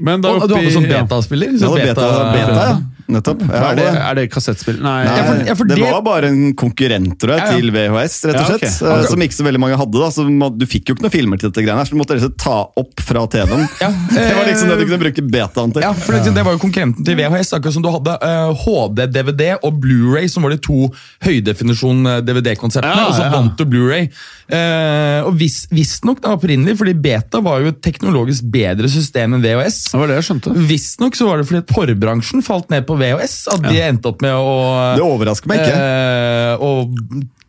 Men 0.00 0.24
da 0.24 0.32
oppi, 0.36 0.48
du 0.50 0.56
hadde 0.56 0.74
sånn 0.78 0.88
betaspiller? 0.90 1.54
Så 1.60 1.72
beta, 1.76 1.94
beta, 1.94 2.32
beta, 2.32 2.66
ja. 2.70 2.80
Nettopp. 3.08 3.40
Ja, 3.48 3.70
Er 3.72 3.76
det, 3.76 3.86
er 3.98 4.14
det 4.20 4.24
kassettspill? 4.30 4.78
Nei. 4.82 5.04
Nei, 5.04 5.16
Ja, 5.16 5.24
for- 5.26 5.46
ja, 5.46 5.54
for 5.54 5.64
det, 5.64 5.76
det- 5.76 5.90
var 5.92 6.02
bare 6.02 6.28
en 6.28 6.54
konkurrent 6.54 7.18
tror 7.18 7.30
jeg, 7.34 7.38
Ja, 7.38 7.46
ja. 7.46 7.56
til 7.58 7.70
VHS, 7.72 8.24
rett 8.28 8.34
og 8.34 8.40
Ja, 8.40 8.46
slett. 8.46 8.82
Okay. 8.82 8.98
eh, 9.02 9.06
Som 9.10 9.20
ikke 9.22 9.36
så 9.38 9.44
veldig 9.48 9.60
mange 9.60 9.76
hadde. 9.76 9.92
da, 9.98 10.08
så 10.10 10.26
Du 10.58 10.66
fikk 10.66 10.88
jo 10.88 10.94
ikke 10.94 11.02
noen 11.02 11.10
filmer 11.16 11.38
til 11.40 11.50
dette 11.50 11.62
greiene 11.64 11.78
her, 11.78 11.84
så 11.84 11.90
du 11.90 11.96
måtte 12.00 12.18
slett 12.20 12.36
ta 12.38 12.68
opp 12.76 13.00
fra 13.00 13.26
TV-en. 13.26 13.68
Ja, 13.80 13.88
Det 13.90 14.34
var 14.36 14.44
liksom 14.46 14.68
det 14.68 14.78
du 14.78 14.84
eh, 14.84 14.88
kunne 14.88 15.02
bruke 15.02 15.22
betaen 15.30 15.72
til. 15.72 15.82
Ja, 15.82 15.92
for 15.92 16.12
det, 16.12 16.34
det 16.34 16.44
var 16.44 16.52
jo 16.52 16.58
konkurrenten 16.58 17.04
til 17.04 17.16
VHS, 17.16 17.52
akkurat 17.58 17.72
som 17.74 17.82
du 17.82 17.90
hadde 17.90 18.18
uh, 18.22 18.52
HD-DVD 18.54 19.56
og 19.62 19.80
Blu-ray, 19.80 20.28
som 20.30 20.42
var 20.44 20.50
de 20.50 20.58
to 20.58 20.90
høydefinisjon-DVD-konseptene, 21.24 22.96
Ja, 22.96 23.06
og 23.08 23.14
så 23.16 23.26
ja. 23.26 23.30
vant 23.32 23.56
du 23.58 23.64
Blu-ray. 23.68 24.08
Uh, 24.52 25.24
og 25.28 25.36
vis- 25.38 25.66
Visstnok 25.72 26.20
da 26.20 26.34
opprinnelig, 26.36 26.76
fordi 26.80 26.92
Beta 27.00 27.40
var 27.40 27.62
jo 27.62 27.70
et 27.72 27.80
teknologisk 27.84 28.44
bedre 28.52 28.88
system 28.92 29.34
enn 29.38 29.42
VHS. 29.44 29.78
Det 29.92 30.00
var 30.00 30.10
det 30.10 30.18
jeg 30.20 30.26
skjønte. 30.28 30.54
Visstnok 30.68 31.16
så 31.16 31.28
var 31.28 31.40
det 31.40 31.46
fordi 31.48 31.62
porrbransjen 31.72 32.42
falt 32.44 32.68
ned 32.70 32.84
på 32.88 32.91
VHS, 33.00 33.36
at 33.54 33.62
de 33.68 33.78
endte 33.82 34.08
opp 34.10 34.22
med 34.24 34.32
å 34.34 34.56
Det 34.98 35.04
overrasker 35.06 35.48
meg 35.50 35.62
ikke. 35.62 35.78
eh, 35.78 36.56
å 36.62 36.70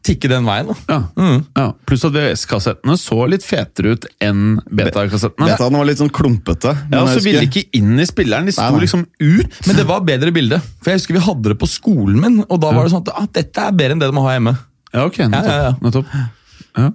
tikke 0.04 0.28
den 0.28 0.44
veien. 0.44 0.68
da. 0.68 0.76
Ja. 0.90 0.98
Mm. 1.16 1.46
Ja. 1.56 1.66
Pluss 1.88 2.04
at 2.04 2.12
VHS-kassettene 2.12 2.98
så 3.00 3.24
litt 3.32 3.46
fetere 3.48 3.94
ut 3.96 4.06
enn 4.20 4.58
beta-kassettene. 4.68 5.48
Betaen 5.54 5.78
var 5.80 5.88
litt 5.88 6.02
sånn 6.02 6.12
klumpete. 6.12 6.74
Ja, 6.92 7.04
og 7.06 7.12
så 7.14 7.22
ville 7.24 7.40
de 7.46 7.48
ikke 7.48 7.70
inn 7.80 7.96
i 8.04 8.06
spilleren. 8.10 8.46
De 8.46 8.52
sto 8.52 8.66
Nei, 8.66 8.72
nei. 8.76 8.82
liksom 8.84 9.06
ut. 9.08 9.60
Men 9.68 9.80
det 9.80 9.86
var 9.88 10.04
bedre 10.04 10.34
bilde. 10.36 10.60
For 10.84 10.92
jeg 10.92 11.00
husker 11.00 11.16
vi 11.16 11.24
hadde 11.24 11.54
det 11.54 11.60
på 11.62 11.70
skolen 11.72 12.20
min, 12.20 12.42
og 12.50 12.60
da 12.60 12.74
var 12.76 12.84
det 12.84 12.92
sånn 12.92 13.06
at 13.08 13.14
ah, 13.16 13.30
dette 13.40 13.64
er 13.70 13.72
bedre 13.80 13.96
enn 13.96 14.04
det 14.04 14.12
de 14.12 14.18
må 14.20 14.26
ha 14.28 14.36
hjemme. 14.36 14.58
Ja, 14.94 15.06
ok. 15.08 15.22
Nettopp. 15.24 15.48
Ja, 15.48 15.56
ja, 15.56 15.64
ja. 15.70 15.76
nettopp. 15.82 16.18
Ja. 16.76 16.90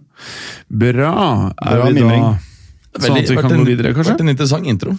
Bra. 0.68 1.12
Er 1.56 1.78
Bra 1.78 1.88
vi 1.88 1.94
da 1.94 2.00
mimring. 2.02 2.28
Sånn 2.98 3.16
at 3.20 3.30
vi 3.30 3.36
kan 3.38 3.52
gå 3.56 3.64
videre, 3.68 3.94
kanskje? 3.94 4.12
vært 4.12 4.24
en 4.24 4.32
interessant 4.34 4.66
intro. 4.68 4.94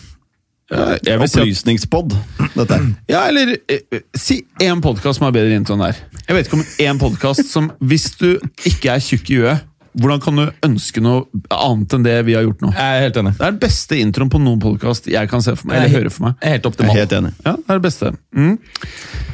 Ja, 0.69 0.97
jeg 1.01 1.17
vil 1.17 1.25
Opplysningspod, 1.25 2.13
dette. 2.53 2.77
Ja, 3.09 3.23
eller 3.27 3.55
eh, 3.57 3.79
eh, 3.89 4.03
si 4.13 4.43
én 4.61 4.83
podkast 4.85 5.17
som 5.17 5.25
er 5.25 5.33
bedre 5.33 5.57
intro 5.57 5.73
enn 5.73 5.81
der. 5.87 5.97
Jeg 6.27 6.37
vet 6.37 6.49
ikke 6.49 6.59
om 6.59 6.67
én 6.85 6.99
podkast 7.01 7.49
som 7.49 7.71
Hvis 7.81 8.11
du 8.19 8.35
ikke 8.69 8.93
er 8.93 9.01
tjukk 9.01 9.31
i 9.33 9.39
huet, 9.41 9.68
hvordan 9.93 10.21
kan 10.23 10.41
du 10.41 10.45
ønske 10.65 11.01
noe 11.03 11.25
annet 11.53 11.95
enn 11.95 12.05
det 12.05 12.17
vi 12.27 12.35
har 12.37 12.45
gjort 12.47 12.65
nå? 12.65 12.73
Jeg 12.75 12.99
er 12.99 13.05
helt 13.07 13.21
enig. 13.23 13.33
Det 13.39 13.47
er 13.47 13.55
den 13.55 13.63
beste 13.63 13.99
introen 13.99 14.33
på 14.33 14.41
noen 14.43 14.61
podkast 14.63 15.09
jeg 15.09 15.31
kan 15.31 15.45
se 15.45 15.55
for 15.55 15.69
meg. 15.69 15.79
eller 15.79 15.89
er 15.89 16.03
høre 16.03 16.13
for 16.13 16.27
meg. 16.27 16.37
Jeg 16.41 16.49
er 16.49 16.57
helt 16.57 16.67
Jeg 16.67 16.73
optimal. 16.73 16.93
er 16.93 17.01
helt 17.03 17.17
enig. 17.21 17.33
Ja, 17.45 17.55
det 17.55 17.69
er 17.69 17.81
det 17.81 17.87
beste. 17.87 18.13
Mm. 18.35 18.55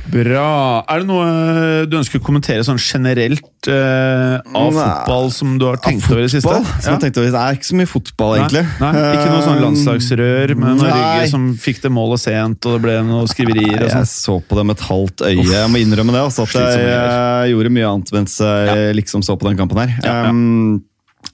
Bra. 0.05 0.47
Er 0.85 1.01
det 1.01 1.09
noe 1.09 1.85
du 1.89 1.97
ønsker 1.97 2.21
å 2.21 2.23
kommentere 2.23 2.61
sånn 2.65 2.77
generelt 2.77 3.69
uh, 3.71 4.37
av 4.53 4.69
Nei. 4.69 4.83
fotball 4.85 5.31
som 5.33 5.55
du 5.57 5.65
har 5.65 5.79
tenkt 5.81 6.05
over 6.11 6.21
i 6.21 6.27
det 6.27 6.35
siste? 6.35 6.53
Jeg 6.85 6.93
over 6.93 7.31
det 7.33 7.41
er 7.41 7.57
ikke 7.57 7.69
så 7.71 7.79
mye 7.79 7.89
fotball, 7.89 8.35
egentlig. 8.37 8.63
Nei, 8.83 8.91
nei, 8.93 9.05
ikke 9.15 9.31
noe 9.33 9.41
sånn 9.41 9.55
Eh, 9.55 9.63
landslagsrør 9.63 10.53
med 10.59 10.79
Nei. 10.79 10.89
Norge 10.89 11.29
som 11.31 11.47
fikk 11.59 11.81
det 11.85 11.91
målet 11.93 12.23
sent, 12.23 12.67
og 12.67 12.75
det 12.75 12.81
ble 12.85 12.95
noen 13.07 13.29
skriverier 13.31 13.79
og 13.79 13.87
Jeg 13.87 13.95
sånn. 13.95 14.09
så 14.11 14.37
på 14.43 14.59
det 14.59 14.65
med 14.69 14.77
et 14.77 14.85
halvt 14.89 15.25
øye. 15.29 15.45
Jeg 15.49 15.71
må 15.71 15.81
innrømme 15.81 16.15
det. 16.15 16.23
Altså, 16.25 16.45
at 16.45 16.55
jeg, 16.55 16.85
jeg, 16.85 17.53
gjorde 17.53 17.73
mye 17.77 17.91
annet 17.91 18.13
mens 18.15 18.37
jeg 18.41 18.95
liksom 18.99 19.25
så 19.25 19.37
på 19.39 19.49
den 19.49 19.59
kampen 19.59 19.81
her. 19.83 19.95
Ja, 20.03 20.15
ja. 20.25 20.29
Um, 20.29 20.44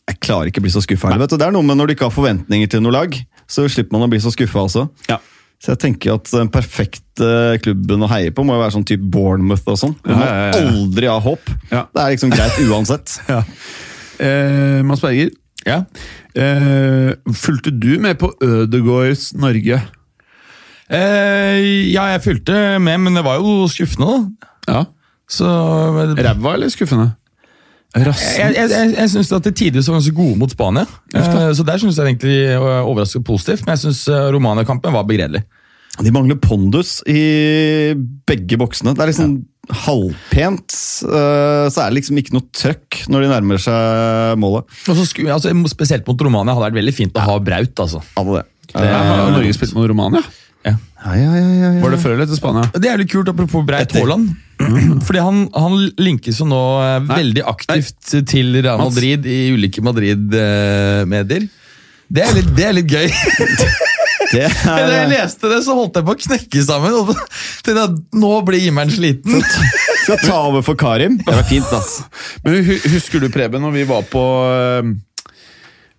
jeg 0.08 0.18
klarer 0.24 0.50
ikke 0.52 0.62
å 0.62 0.66
bli 0.66 0.74
så 0.74 0.82
skuffa. 0.84 1.12
Det 1.20 1.42
er 1.42 1.54
noe 1.56 1.66
med 1.66 1.78
når 1.80 1.92
du 1.92 1.94
ikke 1.96 2.08
har 2.10 2.16
forventninger 2.16 2.70
til 2.72 2.82
noe 2.84 2.96
lag, 2.96 3.16
så 3.52 3.68
slipper 3.72 3.96
man 3.98 4.08
å 4.08 4.12
bli 4.12 4.20
så 4.24 4.32
skuffa 4.34 4.64
også. 4.68 4.88
Ja. 5.12 5.20
Så 5.62 5.76
jeg 5.76 5.82
tenker 5.84 6.16
at 6.18 6.30
den 6.34 6.50
perfekte 6.50 7.28
klubben 7.62 8.02
å 8.02 8.10
heie 8.10 8.32
på 8.34 8.42
må 8.48 8.56
jo 8.56 8.64
være 8.64 8.74
sånn 8.74 8.86
type 8.90 9.06
Bournemouth 9.14 9.68
og 9.70 9.78
sånn. 9.78 9.94
Du 10.02 10.10
må 10.16 10.24
ja, 10.26 10.32
ja, 10.32 10.48
ja. 10.58 10.72
aldri 10.72 11.10
ha 11.12 11.20
håp. 11.22 11.52
Ja. 11.70 11.84
Det 11.94 12.02
er 12.02 12.16
liksom 12.16 12.34
greit 12.34 12.62
uansett. 12.66 13.18
Ja. 13.32 13.44
Eh, 14.22 14.82
Mads 14.86 15.02
Berger, 15.02 15.32
Ja. 15.66 15.80
eh, 16.38 17.14
fulgte 17.34 17.72
du 17.74 17.96
med 18.02 18.18
på 18.22 18.32
Ødegårds 18.42 19.32
Norge? 19.38 19.80
Eh, 20.92 21.60
ja, 21.94 22.08
jeg 22.16 22.22
fulgte 22.26 22.58
med, 22.84 23.00
men 23.06 23.16
det 23.18 23.24
var 23.26 23.40
jo 23.42 23.68
skuffende, 23.72 24.10
da. 24.12 24.50
Ja. 24.74 24.82
Så 25.32 25.48
Ræva 26.18 26.54
eller 26.58 26.70
skuffende? 26.74 27.14
Rassen? 27.92 28.38
Jeg, 28.40 28.56
jeg, 28.56 28.70
jeg, 28.72 28.92
jeg 28.98 29.14
syns 29.16 29.32
at 29.36 29.48
de 29.48 29.52
tidligere 29.52 29.88
var 29.90 29.98
ganske 30.00 30.16
gode 30.16 30.38
mot 30.40 30.54
Spania. 30.54 30.86
Uh, 31.16 31.50
så 31.58 31.66
der 31.68 31.82
syns 31.82 32.00
jeg 32.00 32.14
egentlig 32.14 32.38
var 32.62 32.86
overraskende 32.86 33.28
positivt. 33.28 33.66
Men 33.66 33.76
jeg 33.76 33.86
syns 33.86 34.06
Romania-kampen 34.36 34.96
var 34.96 35.08
begredelig. 35.10 35.44
De 36.00 36.12
mangler 36.16 36.40
pondus 36.40 37.02
i 37.10 37.22
begge 38.30 38.58
boksene. 38.62 38.94
Det 38.96 39.04
er 39.04 39.12
liksom 39.12 39.34
halvpent, 39.70 40.76
øh, 41.06 41.68
så 41.72 41.84
er 41.84 41.92
det 41.92 42.00
liksom 42.00 42.18
ikke 42.20 42.34
noe 42.36 42.48
trøkk 42.56 43.02
når 43.12 43.26
de 43.26 43.32
nærmer 43.32 43.62
seg 43.62 44.40
målet. 44.42 44.72
Og 44.90 44.98
så 44.98 45.06
sku, 45.08 45.26
altså, 45.32 45.54
spesielt 45.72 46.08
mot 46.08 46.24
Romania 46.26 46.56
hadde 46.56 46.64
det 46.64 46.70
vært 46.72 46.80
veldig 46.80 46.96
fint 46.96 47.20
å 47.20 47.28
ha 47.28 47.38
Braut. 47.44 47.84
altså. 47.86 48.02
Hadde 48.16 48.40
det. 48.40 48.46
Ja, 48.72 49.02
har 49.04 49.34
Norge 49.36 49.54
spilt 49.58 49.76
mot 49.76 49.88
Romania? 49.92 50.24
Ja. 51.02 51.16
Ja, 51.18 51.32
ja, 51.34 51.52
ja. 51.66 51.82
Var 51.82 51.96
det 51.96 52.00
før 52.04 52.14
eller 52.14 52.28
etter 52.28 52.38
Spania? 52.38 52.68
Det 52.78 52.90
er 52.92 53.02
litt 53.02 53.10
kult, 53.12 53.30
apropos 53.32 53.64
Breit 53.66 53.94
Haaland. 53.98 54.36
Fordi 55.08 55.24
han, 55.26 55.40
han 55.58 55.78
linkes 55.98 56.42
jo 56.44 56.46
nå 56.50 56.62
Nei. 57.08 57.18
veldig 57.24 57.46
aktivt 57.50 58.12
til 58.30 58.54
Real 58.60 58.84
Madrid 58.84 59.26
i 59.26 59.40
ulike 59.56 59.82
Madrid-medier. 59.86 61.48
Det, 62.12 62.28
er 62.28 62.52
det 62.54 62.68
er 62.68 62.78
litt 62.78 62.92
gøy. 62.92 63.08
Det 64.32 64.46
Da 64.48 64.76
jeg 64.80 64.92
er, 64.96 65.10
leste 65.12 65.50
det, 65.52 65.58
så 65.66 65.74
holdt 65.76 65.98
jeg 65.98 66.06
på 66.08 66.14
å 66.14 66.20
knekke 66.22 66.62
sammen. 66.64 66.94
Og 67.02 67.10
til 67.66 67.80
at 67.82 67.98
nå 68.16 68.30
blir 68.48 68.62
himmelen 68.64 68.94
sliten. 68.94 69.42
skal 70.06 70.22
ta 70.24 70.38
over 70.48 70.64
for 70.64 70.80
Karim. 70.80 71.18
Det 71.20 71.36
var 71.36 71.48
fint, 71.50 71.68
ass. 71.76 71.98
Men 72.46 72.62
Husker 72.94 73.20
du, 73.20 73.28
Preben, 73.34 73.60
når 73.66 73.76
vi 73.76 73.84
var 73.90 74.06
på 74.08 74.24
eh, 74.48 74.94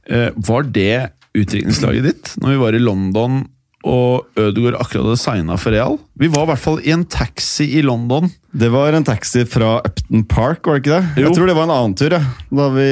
eh, 0.08 0.30
Var 0.48 0.70
det 0.72 0.94
utdrikningslaget 1.32 2.04
ditt 2.08 2.32
når 2.42 2.54
vi 2.54 2.60
var 2.60 2.76
i 2.76 2.80
London 2.82 3.42
og 3.82 4.28
Ødegaard 4.38 4.76
akkurat 4.78 5.04
hadde 5.08 5.18
signa 5.20 5.56
for 5.58 5.74
Real? 5.74 5.96
Vi 6.20 6.28
var 6.30 6.44
i 6.46 6.50
hvert 6.52 6.62
fall 6.62 6.78
i 6.86 6.92
en 6.94 7.02
taxi 7.10 7.66
i 7.78 7.82
London. 7.82 8.28
Det 8.54 8.68
var 8.70 8.94
en 8.94 9.04
taxi 9.06 9.42
fra 9.48 9.78
Upton 9.82 10.22
Park, 10.30 10.60
var 10.68 10.78
det 10.78 10.82
ikke 10.84 10.94
det? 10.98 11.22
Jo. 11.22 11.26
Jeg 11.28 11.36
tror 11.38 11.50
det 11.50 11.56
var 11.58 11.66
en 11.68 11.74
annen 11.74 11.96
tur. 11.98 12.14
Ja. 12.14 12.20
Da 12.52 12.68
vi, 12.76 12.86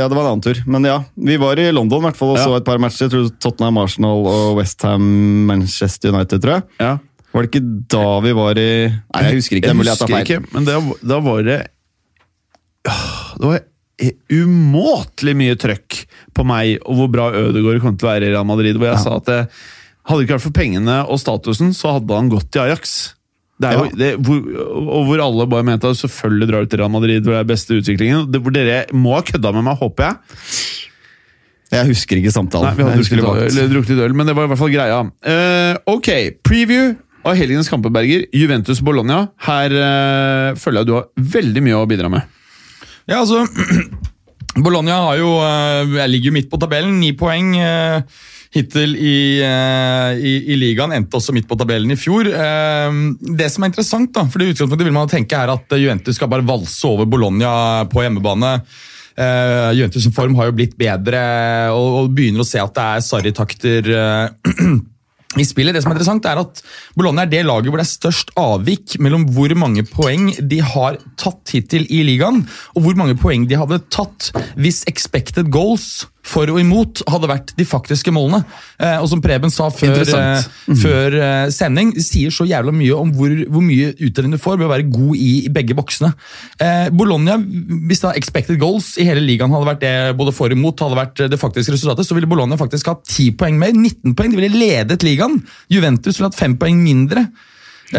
ja, 0.00 0.08
det 0.08 0.16
var 0.18 0.22
en 0.24 0.30
annen 0.32 0.44
tur. 0.46 0.62
Men 0.66 0.88
ja, 0.88 0.96
vi 1.30 1.36
var 1.42 1.60
i 1.62 1.68
London 1.74 2.02
i 2.02 2.08
hvert 2.08 2.18
fall 2.18 2.32
og 2.34 2.40
Ja. 2.40 2.46
så 2.48 2.56
et 2.58 2.66
par 2.66 2.78
matcher. 2.82 3.06
Jeg 3.06 3.14
tror 3.14 3.28
Tottenham, 3.38 3.78
Arsenal 3.84 4.26
og 4.26 4.56
Westham, 4.58 5.06
Manchester 5.50 6.10
United, 6.16 6.42
tror 6.42 6.58
jeg. 6.58 6.66
Ja. 6.82 6.96
Var 7.36 7.42
det 7.44 7.50
ikke 7.52 7.64
da 7.92 8.04
vi 8.24 8.32
var 8.38 8.56
i 8.58 8.68
Nei, 8.88 9.22
jeg 9.26 9.38
husker 9.38 9.58
ikke. 9.60 9.68
Jeg 9.68 9.76
husker, 9.76 10.08
jeg 10.08 10.26
husker 10.26 10.36
ikke, 10.40 10.52
men 10.56 10.64
det, 10.64 10.76
da 11.06 11.18
var 11.20 11.42
det 11.44 11.58
Det 13.36 13.50
var 13.50 13.60
umåtelig 14.32 15.34
mye 15.38 15.56
trøkk 15.60 16.02
på 16.36 16.44
meg 16.46 16.76
og 16.84 16.98
hvor 16.98 17.08
bra 17.12 17.26
Ødegaard 17.36 17.80
kom 17.84 17.96
til 17.96 18.08
å 18.08 18.12
være 18.12 18.28
i 18.28 18.32
Real 18.34 18.46
Madrid. 18.48 18.76
Hvor 18.80 18.90
jeg 18.90 19.02
sa 19.02 19.16
at 19.20 19.28
det, 19.30 19.38
hadde 20.06 20.20
det 20.22 20.26
ikke 20.26 20.36
vært 20.38 20.46
for 20.46 20.56
pengene 20.56 20.96
og 21.10 21.18
statusen, 21.22 21.72
så 21.76 21.96
hadde 21.98 22.18
han 22.18 22.30
gått 22.32 22.48
til 22.54 22.62
Ajax. 22.66 22.96
Det 23.56 23.70
er 23.70 23.78
jo, 23.78 23.84
Ja. 23.88 23.96
det, 23.96 24.08
hvor, 24.20 24.40
og 24.92 25.06
hvor 25.08 25.22
alle 25.24 25.46
bare 25.48 25.64
mente 25.64 25.88
at 25.88 25.96
selvfølgelig 25.96 26.48
drar 26.50 26.64
du 26.66 26.70
til 26.72 26.82
Real 26.82 26.92
Madrid, 26.92 27.22
hvor 27.24 27.32
det 27.38 27.40
er 27.40 27.48
beste 27.48 27.78
utviklingen. 27.78 28.26
Det, 28.30 28.42
hvor 28.44 28.52
dere 28.52 28.82
må 28.92 29.14
ha 29.16 29.22
kødda 29.24 29.52
med 29.56 29.64
meg, 29.64 29.78
håper 29.80 30.10
jeg. 30.10 30.42
Jeg 31.72 31.88
husker 31.88 32.20
ikke 32.20 32.30
samtalen. 32.34 32.68
Nei, 32.68 32.76
vi 32.78 32.84
hadde 32.86 33.00
drukket, 33.00 33.16
litt 33.50 33.64
øl, 33.64 33.72
drukket 33.72 34.02
øl, 34.04 34.14
men 34.14 34.28
det 34.28 34.36
var 34.38 34.46
i 34.46 34.50
hvert 34.52 34.60
fall 34.60 34.70
greia. 34.74 35.00
Uh, 35.26 35.96
ok, 35.96 36.10
preview 36.46 36.92
av 37.26 37.34
helgens 37.40 37.70
kampeberger. 37.72 38.28
Juventus-Bologna. 38.36 39.22
Her 39.48 39.74
uh, 39.74 40.50
føler 40.60 40.82
jeg 40.84 40.90
du 40.90 40.94
har 40.98 41.08
veldig 41.36 41.64
mye 41.66 41.80
å 41.80 41.88
bidra 41.90 42.12
med. 42.12 42.28
Ja, 43.10 43.22
altså 43.24 43.42
Bologna 44.56 45.02
har 45.10 45.18
jo, 45.20 45.36
eh, 45.44 45.98
jeg 46.00 46.12
ligger 46.12 46.34
midt 46.36 46.48
på 46.52 46.60
tabellen, 46.60 46.96
ni 47.00 47.12
poeng 47.16 47.52
eh, 47.60 48.00
hittil 48.56 48.96
i, 48.96 49.16
eh, 49.44 50.16
i, 50.16 50.34
i 50.52 50.56
ligaen. 50.56 50.94
Endte 50.96 51.18
også 51.18 51.34
midt 51.36 51.48
på 51.48 51.58
tabellen 51.60 51.92
i 51.92 51.98
fjor. 52.00 52.24
Det 52.26 53.48
som 53.52 53.64
er 53.64 53.72
interessant, 53.72 54.12
da, 54.16 54.24
for 54.30 54.42
i 54.42 54.50
utgangspunktet 54.52 54.88
vil 54.88 54.96
man 54.96 55.12
tenke 55.12 55.36
er 55.36 55.52
at 55.52 55.76
Juventus 55.76 56.16
skal 56.16 56.32
bare 56.32 56.46
valse 56.46 56.88
over 56.88 57.08
Bologna 57.08 57.84
på 57.92 58.04
hjemmebane. 58.04 58.58
Juventus' 59.16 60.10
form 60.12 60.34
har 60.36 60.50
jo 60.50 60.56
blitt 60.58 60.74
bedre, 60.76 61.20
og, 61.72 62.02
og 62.02 62.10
begynner 62.16 62.44
å 62.44 62.48
se 62.48 62.60
at 62.60 62.74
det 62.76 62.84
er 62.84 63.04
Sarri-takter 63.04 63.88
i 65.34 65.44
spillet. 65.44 65.74
Det 65.74 65.82
som 65.84 65.92
er 65.92 65.98
interessant 65.98 66.28
er 66.30 66.40
at 66.40 66.62
Bologna 66.96 67.24
er 67.26 67.32
det 67.32 67.44
laget 67.46 67.70
hvor 67.70 67.80
det 67.80 67.86
er 67.86 67.92
størst 67.92 68.32
avvik 68.40 68.98
mellom 69.02 69.26
hvor 69.36 69.52
mange 69.58 69.84
poeng 69.88 70.30
de 70.38 70.60
har 70.62 71.00
tatt 71.18 71.54
hittil 71.56 71.86
i 71.90 72.02
ligaen, 72.06 72.44
og 72.74 72.86
hvor 72.86 72.98
mange 72.98 73.18
poeng 73.18 73.48
de 73.50 73.58
hadde 73.58 73.82
tatt 73.92 74.30
hvis 74.56 74.84
expected 74.90 75.50
goals 75.52 76.06
for 76.26 76.50
og 76.50 76.58
imot 76.60 77.02
hadde 77.10 77.30
vært 77.30 77.52
de 77.58 77.66
faktiske 77.68 78.12
målene. 78.14 78.42
Eh, 78.82 78.98
og 78.98 79.08
som 79.10 79.22
Preben 79.22 79.52
sa 79.52 79.68
før, 79.72 80.02
eh, 80.02 80.48
før 80.82 81.16
eh, 81.20 81.46
sending, 81.54 81.94
sier 82.02 82.34
så 82.34 82.46
jævla 82.48 82.74
mye 82.74 82.98
om 82.98 83.12
hvor, 83.16 83.32
hvor 83.52 83.64
mye 83.64 83.92
uttelling 83.94 84.34
du 84.34 84.40
får 84.42 84.58
ved 84.58 84.66
å 84.68 84.72
være 84.72 84.88
god 84.90 85.14
i, 85.22 85.30
i 85.46 85.52
begge 85.52 85.76
boksene. 85.78 86.12
Eh, 86.62 86.88
Bologna, 86.96 87.38
hvis 87.88 88.02
da 88.04 88.14
expected 88.18 88.60
goals 88.62 88.94
i 89.00 89.06
hele 89.08 89.24
ligaen 89.24 89.54
hadde 89.54 89.70
vært 89.70 89.84
det 89.84 89.96
både 90.18 90.34
for 90.36 90.50
og 90.50 90.58
imot, 90.58 90.84
hadde 90.84 91.00
vært 91.00 91.26
det 91.32 91.40
faktiske 91.40 91.74
resultatet, 91.74 92.08
så 92.08 92.18
ville 92.18 92.30
Bologna 92.30 92.58
faktisk 92.60 92.92
hatt 92.92 93.04
10 93.06 93.36
poeng 93.40 93.58
mer, 93.60 93.74
19 93.74 94.16
poeng. 94.18 94.34
De 94.34 94.40
ville 94.40 94.62
ledet 94.66 95.06
ligaen. 95.06 95.40
Juventus 95.72 96.18
ville 96.18 96.30
hatt 96.30 96.38
5 96.38 96.58
poeng 96.60 96.80
mindre. 96.82 97.28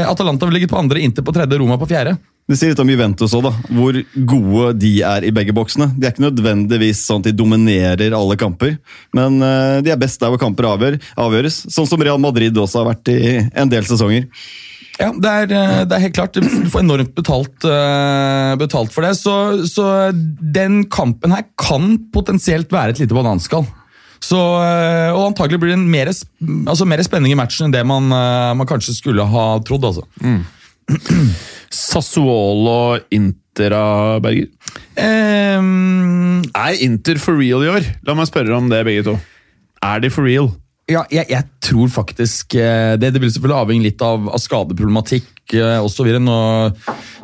Atalanta 0.03 0.45
ville 0.45 0.59
ligget 0.59 0.73
på 0.73 0.79
andre, 0.79 0.99
Inter 0.99 1.23
på 1.23 1.35
tredje, 1.35 1.59
Roma 1.59 1.79
på 1.79 1.87
fjerde. 1.87 2.17
Det 2.47 2.55
sier 2.55 2.71
litt 2.71 2.79
om 2.79 2.87
Juventus 2.87 3.33
òg. 3.35 3.49
Hvor 3.75 3.97
gode 4.29 4.69
de 4.79 4.91
er 5.03 5.25
i 5.27 5.33
begge 5.35 5.51
boksene. 5.55 5.89
De 5.97 6.07
er 6.07 6.13
ikke 6.13 6.23
nødvendigvis 6.29 7.01
sånn 7.03 7.19
at 7.19 7.27
de 7.27 7.35
dominerer 7.35 8.15
alle 8.15 8.37
kamper, 8.39 8.77
men 9.17 9.41
eh, 9.43 9.79
de 9.83 9.91
er 9.91 9.99
best 9.99 10.23
der 10.23 10.31
hvor 10.31 10.39
kamper 10.39 10.69
avgjør, 10.69 10.95
avgjøres. 11.19 11.65
Sånn 11.73 11.89
som 11.89 11.99
Real 11.99 12.21
Madrid 12.23 12.55
også 12.55 12.81
har 12.81 12.93
vært 12.93 13.11
i 13.11 13.19
en 13.51 13.73
del 13.73 13.83
sesonger. 13.89 14.29
Ja, 14.97 15.11
det 15.11 15.33
er, 15.43 15.51
eh, 15.51 15.83
det 15.89 15.97
er 15.97 16.05
helt 16.07 16.15
klart. 16.15 16.39
Du 16.39 16.71
får 16.71 16.85
enormt 16.85 17.11
betalt, 17.19 17.67
eh, 17.67 18.55
betalt 18.63 18.95
for 18.95 19.03
det. 19.03 19.17
Så, 19.19 19.35
så 19.67 19.91
den 20.15 20.85
kampen 20.87 21.35
her 21.35 21.49
kan 21.59 21.97
potensielt 22.15 22.71
være 22.71 22.95
et 22.95 23.03
lite 23.03 23.17
bananskall. 23.17 23.67
Så, 24.23 24.39
og 24.39 25.23
antagelig 25.27 25.59
blir 25.61 25.75
det 25.75 25.83
mer, 25.83 26.09
altså 26.09 26.87
mer 26.89 27.03
spenning 27.05 27.35
i 27.35 27.37
matchen 27.37 27.67
enn 27.67 27.75
det 27.75 27.83
man, 27.85 28.07
man 28.09 28.67
kanskje 28.67 28.95
skulle 28.97 29.27
ha 29.29 29.43
trodd. 29.67 29.85
altså. 29.91 30.07
Sassuolo 31.73 32.99
Inter 33.13 33.75
av 33.75 34.21
Berger. 34.23 34.47
Um, 34.97 36.45
Er 36.55 36.77
Inter 36.85 37.19
for 37.21 37.39
real 37.39 37.65
i 37.65 37.73
år? 37.73 37.89
La 38.07 38.15
meg 38.17 38.29
spørre 38.29 38.55
om 38.57 38.69
det, 38.71 38.85
begge 38.87 39.05
to. 39.07 39.17
Er 39.83 40.01
de 40.03 40.13
for 40.13 40.27
real? 40.27 40.51
Ja, 40.87 41.01
jeg, 41.11 41.27
jeg 41.27 41.43
tror 41.59 41.89
faktisk 41.91 42.55
eh, 42.55 42.93
det. 42.95 43.09
Det 43.11 43.19
vil 43.19 43.31
selvfølgelig 43.33 43.59
avhenge 43.59 43.87
litt 43.89 44.03
av, 44.05 44.29
av 44.31 44.39
skadeproblematikk 44.39 45.57
eh, 45.59 45.81
osv. 45.83 46.07
Nå 46.23 46.37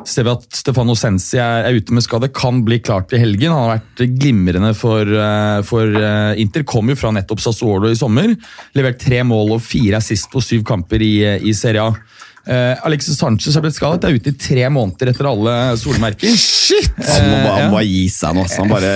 ser 0.04 0.26
vi 0.26 0.32
at 0.34 0.44
Stefano 0.52 0.92
Sensi 1.00 1.38
er, 1.40 1.64
er 1.70 1.78
ute 1.78 1.96
med 1.96 2.04
skade. 2.04 2.28
Kan 2.36 2.60
bli 2.66 2.82
klart 2.84 3.08
til 3.08 3.22
helgen. 3.22 3.54
Han 3.54 3.70
har 3.70 3.78
vært 3.78 4.04
glimrende 4.20 4.74
for, 4.76 5.08
eh, 5.08 5.62
for 5.64 5.96
Inter. 6.44 6.66
Kom 6.68 6.92
jo 6.92 6.98
fra 7.00 7.14
nettopp 7.16 7.40
Sassuolo 7.40 7.88
i 7.88 7.96
sommer. 7.96 8.34
Levert 8.76 9.00
tre 9.00 9.22
mål 9.24 9.56
og 9.56 9.64
fire 9.64 10.02
assist 10.02 10.28
på 10.34 10.44
syv 10.44 10.66
kamper 10.68 11.00
i, 11.00 11.14
i 11.48 11.56
Serie 11.56 11.88
A. 11.88 11.96
Eh, 12.44 12.86
Alexis 12.86 13.16
Sanchez 13.16 13.54
har 13.56 13.62
blitt 13.64 13.76
skadet. 13.76 14.04
Er 14.04 14.18
ute 14.18 14.32
i 14.34 14.36
tre 14.36 14.66
måneder 14.72 15.12
etter 15.14 15.28
alle 15.30 15.54
solmerker. 15.80 16.34
Shit! 16.36 16.92
Han 16.98 17.30
må 17.30 17.38
bare, 17.38 17.54
han 17.56 17.70
må 17.70 17.78
bare 17.78 17.88
gi 17.88 18.04
seg 18.12 18.36
nå. 18.36 18.44
Han 18.58 18.72
bare 18.72 18.92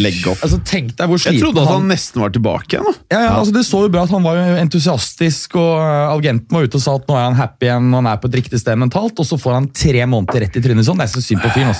legger 0.00 0.34
opp. 0.34 0.44
Altså, 0.44 0.60
Tenk 0.68 0.92
deg 0.98 1.08
hvor 1.10 1.24
Jeg 1.24 1.40
trodde 1.40 1.64
at 1.64 1.72
han 1.72 1.88
nesten 1.88 2.24
var 2.24 2.34
tilbake 2.34 2.76
igjen. 2.76 3.00
Ja, 3.12 3.22
ja, 3.24 3.32
altså 3.38 3.56
Det 3.56 3.64
så 3.68 3.84
jo 3.86 3.92
bra 3.92 4.04
at 4.04 4.12
han 4.12 4.26
var 4.26 4.40
entusiastisk, 4.60 5.56
og 5.60 5.72
uh, 5.80 6.12
agenten 6.12 6.52
var 6.52 6.68
ute 6.68 6.78
og 6.78 6.84
sa 6.84 6.96
at 7.00 7.08
nå 7.08 7.16
er 7.16 7.28
han 7.30 7.38
happy 7.38 7.68
igjen, 7.70 7.92
han 7.96 8.10
er 8.12 8.20
på 8.20 8.28
et 8.30 8.40
riktig 8.42 8.60
sted 8.60 8.80
mentalt, 8.80 9.16
og 9.16 9.28
så 9.28 9.40
får 9.40 9.56
han 9.58 9.70
tre 9.72 10.04
måneder 10.04 10.46
rett 10.46 10.58
i 10.58 10.64
trynet 10.64 10.88
sånn. 10.88 11.00
Det 11.00 11.08
er 11.08 11.14
så 11.14 11.24
synd 11.24 11.44
på 11.44 11.52
fyren. 11.56 11.72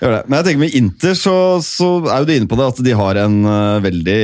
Men 0.00 0.38
jeg 0.38 0.46
tenker 0.46 0.62
med 0.62 0.76
Inter 0.78 1.16
så, 1.18 1.34
så 1.64 1.90
er 2.08 2.22
jo 2.22 2.28
du 2.28 2.32
inne 2.36 2.48
på 2.48 2.56
det 2.56 2.68
at 2.72 2.78
de 2.84 2.94
har 2.96 3.20
en 3.20 3.40
uh, 3.44 3.80
veldig 3.84 4.20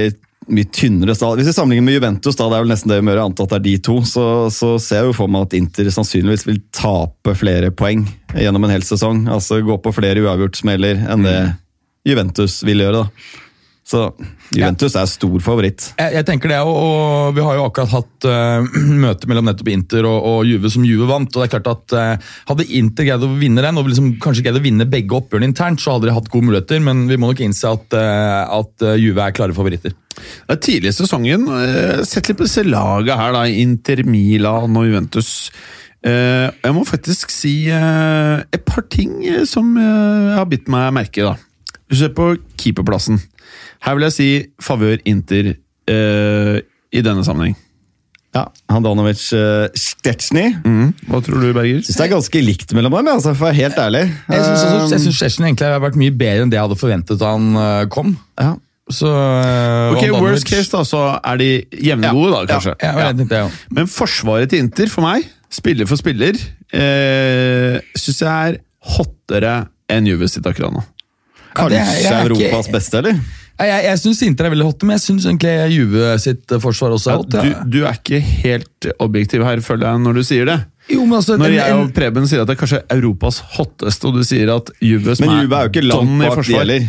mye 0.47 0.69
tynnere 0.71 1.15
stall. 1.17 1.37
Hvis 1.39 1.51
vi 1.51 1.55
sammenligner 1.57 1.87
med 1.89 1.97
Juventus, 1.97 2.37
da, 2.39 2.49
det 2.51 2.59
er 2.59 2.67
vel 2.67 2.73
nesten 2.73 2.93
det 2.93 3.01
vi 3.01 3.07
må 3.07 3.15
gjøre, 3.15 3.27
antar 3.31 3.49
at 3.49 3.55
det 3.55 3.59
er 3.59 3.65
de 3.67 3.77
to, 3.89 3.97
så, 4.07 4.27
så 4.55 4.75
ser 4.83 5.03
jeg 5.03 5.11
jo 5.11 5.17
for 5.19 5.33
meg 5.33 5.49
at 5.49 5.57
Inter 5.59 5.91
sannsynligvis 5.95 6.47
vil 6.49 6.61
tape 6.75 7.35
flere 7.39 7.73
poeng 7.75 8.07
gjennom 8.35 8.67
en 8.67 8.77
hel 8.77 8.87
sesong. 8.87 9.25
Altså 9.33 9.63
gå 9.67 9.81
på 9.83 9.95
flere 9.97 10.23
uavgjortsmeller 10.23 11.03
enn 11.11 11.27
det 11.27 11.41
Juventus 12.07 12.61
vil 12.67 12.85
gjøre. 12.85 13.03
da. 13.03 13.43
Så 13.87 14.01
Juventus 14.51 14.97
er 14.99 15.07
stor 15.07 15.35
favoritt. 15.45 15.85
Jeg, 15.95 16.15
jeg 16.17 16.27
tenker 16.27 16.51
det, 16.51 16.59
og, 16.67 16.75
og 16.75 17.37
vi 17.37 17.43
har 17.47 17.55
jo 17.55 17.67
akkurat 17.69 17.93
hatt 17.93 18.27
uh, 18.27 18.79
møte 19.05 19.31
mellom 19.31 19.47
nettopp 19.47 19.71
Inter 19.71 20.09
og, 20.11 20.17
og 20.27 20.41
Juve 20.49 20.71
som 20.75 20.87
Juve 20.87 21.07
vant. 21.11 21.31
og 21.31 21.43
det 21.43 21.47
er 21.47 21.53
klart 21.55 21.71
at 21.71 21.95
uh, 21.95 22.33
Hadde 22.51 22.67
Inter 22.81 23.07
greid 23.07 23.27
å 23.27 23.31
vinne 23.39 23.63
den, 23.63 23.79
og 23.79 23.87
liksom 23.91 24.17
kanskje 24.23 24.47
greid 24.47 24.59
å 24.59 24.65
vinne 24.65 24.89
begge 24.91 25.15
oppgjørene 25.19 25.51
internt, 25.53 25.83
så 25.83 25.95
hadde 25.95 26.11
de 26.11 26.17
hatt 26.19 26.33
gode 26.33 26.51
muligheter, 26.51 26.83
men 26.83 27.07
vi 27.11 27.19
må 27.19 27.31
nok 27.31 27.45
innse 27.47 27.71
at, 27.79 27.95
uh, 27.95 28.59
at 28.59 28.91
Juve 28.99 29.23
er 29.23 29.39
klare 29.39 29.55
favoritter. 29.55 29.95
Det 30.17 30.57
er 30.57 30.61
tidlig 30.65 30.93
i 30.93 30.97
sesongen. 30.97 31.47
eh, 31.53 32.03
Sett 32.09 32.29
litt 32.31 32.39
på 32.39 32.47
disse 32.49 32.65
lagene 32.67 33.17
her, 33.21 33.33
da. 33.37 33.45
Inter, 33.47 34.03
Milan 34.09 34.77
og 34.77 34.87
Juventus. 34.89 35.51
Eh, 36.07 36.51
Jeg 36.65 36.75
må 36.77 36.85
faktisk 36.87 37.31
si 37.35 37.69
eh, 37.69 38.43
et 38.53 38.65
par 38.69 38.87
ting 38.91 39.19
som 39.47 39.75
har 39.77 40.47
bitt 40.51 40.69
meg 40.73 40.93
merke. 40.95 41.23
da. 41.27 41.37
Hvis 41.87 42.01
du 42.01 42.05
ser 42.07 42.15
på 42.17 42.33
keeperplassen. 42.59 43.21
Her 43.85 43.95
vil 43.95 44.07
jeg 44.09 44.13
si 44.17 44.31
favør 44.63 44.99
Inter 45.07 45.53
eh, 45.87 46.57
i 46.93 47.03
denne 47.05 47.23
sammenheng. 47.27 47.55
Ja, 48.37 48.43
Handanovic 48.69 49.23
uh, 49.33 49.65
Stetsjny. 49.73 50.51
Mm. 50.67 50.91
Hva 51.09 51.21
tror 51.25 51.41
du, 51.41 51.47
Berger? 51.57 51.79
Synes 51.87 51.97
det 51.97 52.05
er 52.05 52.11
ganske 52.13 52.41
likt 52.45 52.75
mellom 52.77 52.93
dem, 52.99 53.09
altså, 53.09 53.33
for 53.33 53.47
å 53.47 53.49
være 53.49 53.57
helt 53.63 53.79
ærlig. 53.81 54.03
Jeg 54.29 54.99
syns 55.01 55.17
Szczesny 55.17 55.47
egentlig 55.47 55.71
har 55.71 55.81
vært 55.81 55.97
mye 55.97 56.13
bedre 56.13 56.45
enn 56.45 56.53
det 56.53 56.59
jeg 56.59 56.67
hadde 56.67 56.77
forventet 56.77 57.23
da 57.23 57.31
han 57.33 57.89
kom. 57.95 58.13
ja. 58.37 58.51
Så, 58.93 59.09
uh, 59.11 59.97
Ok, 59.97 60.05
Worst 60.23 60.47
case, 60.47 60.71
da, 60.71 60.85
så 60.87 61.01
er 61.19 61.41
de 61.41 61.49
jevngode, 61.89 62.31
da, 62.37 62.43
kanskje. 62.53 62.75
Ja, 62.85 62.93
ja, 63.03 63.09
det, 63.19 63.27
ja. 63.33 63.49
Men 63.75 63.89
forsvaret 63.91 64.53
til 64.53 64.63
Inter, 64.63 64.87
for 64.93 65.03
meg, 65.03 65.27
spiller 65.51 65.89
for 65.91 65.99
spiller, 65.99 66.39
eh, 66.71 67.81
syns 67.99 68.21
jeg 68.23 68.53
er 68.53 68.61
hottere 68.97 69.57
enn 69.91 70.07
Juve 70.07 70.29
sitt 70.31 70.47
akkurat 70.47 70.75
nå. 70.77 70.85
Ja, 71.57 71.65
er- 71.67 71.71
Kanskje 71.73 71.75
jeg 71.81 72.31
ikke- 72.31 72.31
Europas 72.31 72.71
beste, 72.71 72.99
eller? 73.01 73.19
Jeg, 73.59 73.69
jeg, 73.73 73.85
jeg 73.89 73.99
syns 74.05 74.23
Inter 74.23 74.45
er 74.47 74.51
veldig 74.53 74.67
hot, 74.69 74.83
men 74.85 74.99
jeg 74.99 75.05
syns 75.07 75.25
egentlig 75.27 75.53
Juve 75.73 76.19
sitt 76.21 76.47
forsvar 76.61 76.93
også 76.93 77.09
er 77.09 77.15
Ja, 77.17 77.19
hot. 77.23 77.31
du, 77.71 77.79
du 77.81 77.85
er 77.89 77.95
ikke 77.97 78.21
helt 78.21 78.89
objektiv 79.01 79.43
her, 79.49 79.57
føler 79.65 79.89
jeg, 79.89 79.99
når 80.05 80.13
du 80.15 80.23
sier 80.23 80.45
det. 80.45 80.59
Jo, 80.87 81.03
men 81.03 81.17
altså, 81.19 81.35
Når 81.37 81.51
jeg 81.51 81.75
og 81.75 81.89
Preben 81.95 82.29
sier 82.31 82.45
at 82.45 82.49
det 82.49 82.55
er 82.55 82.61
kanskje 82.61 82.79
Europas 82.95 83.41
hotteste, 83.57 84.07
og 84.07 84.21
du 84.21 84.23
sier 84.27 84.53
at 84.55 84.71
Juve 84.79 85.17
som 85.19 85.27
Men 85.27 85.41
Juve 85.43 85.59
er 85.59 85.67
jo 85.67 85.73
ikke 85.73 85.83
langt 85.83 86.13
i 86.15 86.29
bak 86.29 86.43
de 86.47 86.59
heller. 86.61 86.87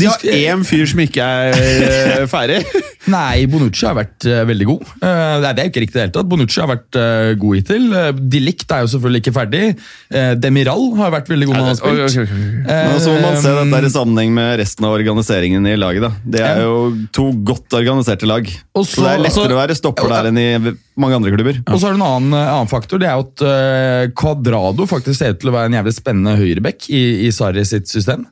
De 0.00 0.08
har 0.08 0.24
én 0.32 0.64
fyr 0.64 0.86
som 0.88 1.02
ikke 1.04 1.26
er 1.26 1.66
eh, 1.66 2.24
ferdig. 2.32 2.62
Nei, 3.12 3.46
Bonucci 3.50 3.86
har 3.86 3.94
vært 3.98 4.26
uh, 4.26 4.40
veldig 4.48 4.66
god. 4.68 4.82
Uh, 4.98 5.36
nei, 5.44 5.50
det 5.54 5.62
er 5.62 5.68
jo 5.68 5.72
ikke 5.72 5.82
riktig 5.84 5.94
i 5.94 5.98
det 5.98 6.04
hele 6.06 6.14
tatt. 6.16 6.28
Bonucci 6.30 6.60
har 6.62 6.70
vært 6.70 6.98
uh, 6.98 7.30
god 7.38 7.58
hittil. 7.58 7.84
Uh, 7.94 8.08
De 8.34 8.40
Ligt 8.42 8.72
er 8.74 8.82
jo 8.82 8.90
selvfølgelig 8.92 9.22
ikke 9.22 9.34
ferdig. 9.36 9.62
Uh, 10.10 10.32
Demiral 10.42 10.84
har 10.98 11.12
vært 11.14 11.30
veldig 11.30 11.48
god 11.48 11.56
når 11.56 11.64
han 11.64 11.70
har 11.70 11.78
spilt. 11.80 12.02
Okay, 12.06 12.26
okay. 12.26 13.00
så 13.04 13.14
må 13.14 13.20
man 13.22 13.38
se 13.42 13.52
Eh, 13.56 13.60
dette 13.70 13.88
i 13.88 13.92
sammenheng 13.94 14.34
med 14.36 14.58
resten 14.60 14.86
av 14.88 14.96
organiseringen 14.98 15.66
i 15.70 15.76
laget. 15.78 16.06
da. 16.06 16.10
Det 16.36 16.42
er 16.44 16.62
jo 16.64 16.76
to 17.14 17.28
godt 17.46 17.78
organiserte 17.78 18.28
lag. 18.28 18.50
Og 18.76 18.84
så, 18.84 19.04
det 19.04 19.12
er 19.14 19.22
lettere 19.24 19.46
altså- 19.46 19.56
å 19.56 19.62
være 19.62 19.78
stopper 19.78 20.12
der 20.12 20.30
enn 20.32 20.40
i 20.42 20.74
mange 20.96 21.18
andre 21.20 21.32
klubber. 21.34 21.60
Og 21.66 21.78
så 21.78 21.88
er 21.88 21.96
det 21.96 22.00
en 22.00 22.06
annen, 22.08 22.34
eh, 22.36 22.52
annen 22.56 22.70
faktor. 22.72 22.98
Det 23.00 23.08
er 23.08 23.16
jo 23.16 23.26
at 23.26 24.14
Quadrado 24.16 24.86
faktisk 24.88 25.18
ser 25.20 25.36
ut 25.36 25.40
til 25.40 25.50
å 25.52 25.56
være 25.56 25.70
en 25.70 25.78
jævlig 25.78 25.94
spennende 25.94 26.36
høyreback 26.40 26.90
i, 26.90 27.04
i 27.26 27.30
Sarri 27.34 27.64
sitt 27.68 27.88
system. 27.88 28.26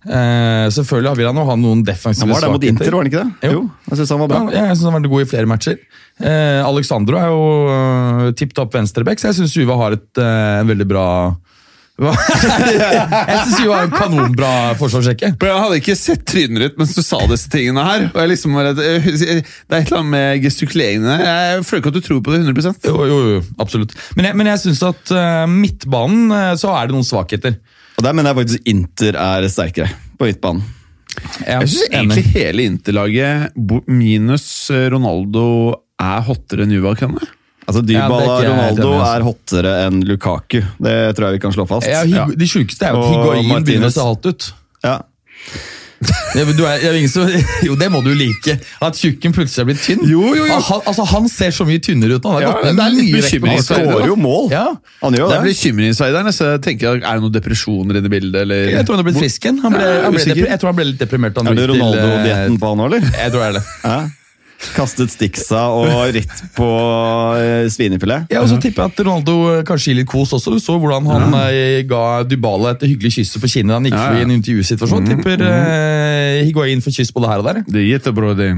Eh, 0.00 0.66
selvfølgelig 0.72 1.18
vil 1.18 1.28
han 1.28 1.36
jo 1.36 1.44
ha 1.44 1.56
noen 1.60 1.82
defensive 1.84 2.24
Han 2.24 2.32
var 2.32 2.46
der 2.46 2.54
mot. 2.54 2.64
Inter, 2.64 2.94
var 2.94 3.04
han 3.04 3.10
ikke 3.10 3.24
det? 3.26 3.52
Jo. 3.52 3.66
jeg 3.90 3.98
synes 3.98 4.14
han 4.14 4.22
var 4.22 4.32
bra. 4.32 4.40
Ja, 4.48 4.64
jeg 4.70 4.78
synes 4.78 4.88
han 4.88 4.96
var 4.96 5.12
god 5.12 5.26
i 5.26 5.30
flere 5.34 5.50
matcher. 5.50 5.76
Eh, 6.20 6.60
Alexandro 6.64 7.20
er 7.20 7.28
jo 7.28 7.44
uh, 7.68 8.32
tipp 8.36 8.56
topp 8.56 8.74
venstreback, 8.78 9.20
så 9.20 9.30
jeg 9.30 9.40
syns 9.42 9.56
Juve 9.56 9.76
har 9.80 9.96
et 9.98 10.22
uh, 10.22 10.64
veldig 10.68 10.88
bra 10.88 11.06
jeg 12.00 13.40
syns 13.44 13.58
vi 13.60 13.66
var 13.68 13.84
en 13.84 13.92
kanonbra 13.92 14.50
forsvarssjekke. 14.80 15.34
For 15.36 15.50
Jeg 15.50 15.64
hadde 15.64 15.80
ikke 15.82 15.96
sett 16.00 16.22
trynet 16.28 16.62
ditt 16.64 16.78
mens 16.80 16.94
du 16.96 17.02
sa 17.04 17.18
disse 17.28 17.50
tingene 17.52 17.84
her. 17.84 18.06
Og 18.08 18.16
jeg 18.22 18.30
liksom, 18.32 18.56
var 18.56 18.70
det 18.72 18.86
er 18.86 19.10
et 19.10 19.42
eller 19.74 19.98
annet 19.98 20.12
med 20.14 20.46
gestikuleringene. 20.46 21.18
Jeg 21.26 21.66
føler 21.68 21.82
ikke 21.82 21.92
at 21.92 21.98
du 21.98 22.06
tror 22.06 22.22
på 22.24 22.32
det 22.32 22.40
100% 22.46 22.88
Jo, 22.88 22.96
jo, 23.04 23.18
jo, 23.34 23.42
absolutt. 23.60 23.92
Men 24.16 24.30
jeg, 24.30 24.38
men 24.40 24.48
jeg 24.48 24.62
syns 24.64 24.80
at 24.88 25.12
uh, 25.12 25.44
midtbanen 25.50 26.32
eh, 26.38 26.54
så 26.60 26.72
er 26.72 26.88
det 26.88 26.96
noen 26.96 27.06
svakheter. 27.06 27.60
Og 28.00 28.04
Der 28.06 28.14
mener 28.16 28.32
jeg 28.32 28.38
faktisk 28.38 28.68
Inter 28.72 29.16
er 29.20 29.46
sterkere 29.52 29.90
på 30.16 30.24
midtbanen. 30.24 30.62
Jeg, 31.44 31.50
Jeg 31.50 31.68
syns 31.68 31.90
egentlig 31.90 32.22
hele 32.32 32.64
Inter-laget, 32.64 33.58
minus 33.90 34.46
eh, 34.72 34.86
Ronaldo 34.94 35.42
er 36.00 36.22
hottere 36.24 36.64
enn 36.64 36.72
Juvak. 36.72 37.02
kan 37.02 37.12
det? 37.18 37.28
Altså 37.66 37.82
Ja, 37.84 38.06
er 38.06 38.08
Dybala 38.08 38.38
ikke 38.38 38.52
Ronaldo 38.54 38.92
er 39.04 39.26
hottere 39.26 39.74
enn 39.84 40.00
Lukaku. 40.08 40.62
Det 40.80 40.94
tror 41.18 41.26
jeg 41.28 41.36
vi 41.36 41.42
kan 41.44 41.52
slå 41.52 41.66
fast. 41.68 41.90
Ja, 41.90 42.24
De 42.24 42.48
sjukeste 42.48 42.88
er 42.88 42.96
jo 42.96 43.02
at 43.04 43.12
Higuain 43.12 43.68
begynner 43.68 43.92
å 43.92 43.94
se 43.98 44.06
halvt 44.06 44.30
ut. 44.30 44.48
Ja. 44.86 44.96
Ja, 46.00 46.44
men 46.48 46.54
du 46.56 46.62
er, 46.64 46.78
det 46.80 46.86
er 46.88 46.94
ingen 46.96 47.10
som, 47.12 47.26
jo, 47.66 47.74
det 47.76 47.88
må 47.92 48.00
du 48.04 48.10
like. 48.16 48.54
At 48.80 48.96
tjukken 48.96 49.34
plutselig 49.36 49.60
er 49.64 49.66
blitt 49.68 49.82
tynn. 49.84 50.00
Jo, 50.08 50.22
jo, 50.36 50.46
jo. 50.48 50.58
Han, 50.70 50.80
altså, 50.88 51.04
han 51.10 51.26
ser 51.28 51.50
så 51.52 51.66
mye 51.68 51.82
tynnere 51.84 52.16
ut 52.16 52.24
nå. 52.24 52.32
Han 52.36 52.46
har 52.46 52.46
Ja, 52.46 52.72
det 52.72 52.84
er 52.86 52.94
litt 52.94 53.10
mye 53.10 53.20
vekt 53.20 53.34
på 53.34 53.42
bekymring. 53.42 53.58
Han 53.58 53.66
skårer 53.66 54.06
jo 54.08 54.16
mål. 54.16 54.46
Ja. 54.54 54.64
Han 55.02 55.18
gjør 55.18 55.28
Det 55.28 55.36
er 55.36 55.44
det. 55.44 55.50
bekymringsverdig, 55.52 56.32
så 56.38 56.48
jeg 56.54 56.62
tenker, 56.68 57.00
Er 57.02 57.18
det 57.20 57.24
noen 57.26 57.34
depresjoner 57.36 58.00
inne 58.00 58.08
i 58.08 58.14
bildet? 58.16 58.40
Eller? 58.46 58.70
Jeg 58.78 58.86
tror 58.88 58.96
han 58.96 59.04
har 59.04 59.10
blitt 59.10 59.20
frisk 59.20 59.44
igjen. 59.50 59.60
Jeg 59.60 60.58
tror 60.62 60.70
han 60.72 60.78
ble 60.80 60.88
litt 60.92 61.02
deprimert. 61.04 61.36
han 61.36 61.50
Er 61.52 61.58
det 61.58 61.66
til, 61.68 61.74
eh, 61.76 61.84
Ronaldo-dietten 61.84 62.58
på 62.64 62.72
han 62.72 62.80
òg, 62.86 62.88
eller? 62.94 63.12
Jeg 63.20 63.34
tror 63.34 63.40
det 63.44 63.50
er 63.50 63.58
det. 63.60 63.64
Ja. 63.84 64.00
Kastet 64.74 65.12
sticksa 65.12 65.62
og 65.72 65.88
ritt 66.14 66.42
på 66.56 66.68
eh, 67.40 67.66
svinefilet. 67.72 68.28
Ja, 68.32 68.42
og 68.44 68.50
så 68.50 68.58
tipper 68.60 68.86
jeg 68.86 68.92
at 68.92 69.02
Ronaldo 69.06 69.36
eh, 69.54 69.62
kanskje 69.66 69.92
gir 69.92 70.00
litt 70.02 70.10
kos 70.10 70.34
også. 70.36 70.52
Du 70.52 70.60
så 70.62 70.76
hvordan 70.80 71.08
han 71.08 71.36
ja. 71.38 71.80
ga 71.88 72.02
Dybala 72.28 72.74
et 72.74 72.84
hyggelig 72.84 73.14
kyss 73.16 73.38
på 73.40 73.50
kinnet 73.50 73.78
han 73.78 73.88
gikk 73.88 73.96
Ja, 73.96 74.02
ja. 74.02 74.10
forbi 74.10 74.26
en 74.26 74.34
intervjusituasjon. 74.36 75.08
Tipper 75.10 75.44
uh, 75.46 76.42
Higuain 76.44 76.84
får 76.84 76.96
kyss 76.98 77.12
både 77.16 77.30
her 77.32 77.42
og 77.42 77.48
der. 77.48 77.62
Det 77.66 77.86
er 77.98 78.16
bra, 78.16 78.34
det. 78.36 78.50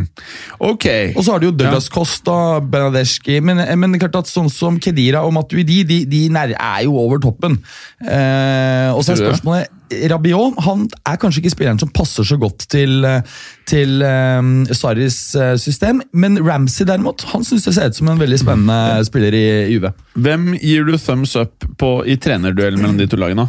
Ok. 0.59 0.89
Og 1.15 1.23
så 1.23 1.35
har 1.35 1.43
du 1.43 1.49
jo 1.49 1.55
Douglas 1.55 1.89
Costa, 1.93 2.37
Benadeschi 2.61 3.39
men, 3.45 3.63
men 3.79 3.95
det 3.95 4.03
klart 4.03 4.23
at 4.25 4.31
sånn 4.31 4.51
som 4.53 4.81
Kedira 4.83 5.23
og 5.27 5.35
Matuidi 5.37 5.83
de, 5.87 6.03
de 6.09 6.25
er 6.33 6.83
jo 6.87 6.97
over 6.99 7.23
toppen. 7.23 7.59
Eh, 8.03 8.91
og 8.93 9.03
så 9.05 9.15
er 9.15 9.23
spørsmålet 9.23 9.79
Rabiot 9.91 10.59
han 10.65 10.87
er 11.09 11.19
kanskje 11.21 11.43
ikke 11.43 11.53
spilleren 11.53 11.81
som 11.81 11.91
passer 11.93 12.25
så 12.27 12.39
godt 12.41 12.65
til, 12.73 13.05
eh, 13.05 13.23
til 13.69 14.03
um, 14.03 14.53
Sarris 14.73 15.19
eh, 15.37 15.55
system, 15.61 16.01
men 16.17 16.39
Ramsey 16.41 16.87
derimot, 16.89 17.25
han 17.33 17.45
syns 17.45 17.67
det 17.67 17.75
ser 17.77 17.91
ut 17.93 17.99
som 17.99 18.09
en 18.13 18.23
veldig 18.23 18.39
spennende 18.41 18.79
spiller 19.09 19.37
i 19.37 19.45
UV 19.77 19.91
Hvem 20.25 20.53
gir 20.61 20.89
du 20.89 20.95
thumbs 20.97 21.35
up 21.37 21.67
på 21.81 21.93
i 22.09 22.17
trenerduell 22.17 22.79
mellom 22.81 23.01
de 23.01 23.09
to 23.11 23.21
lagene? 23.21 23.49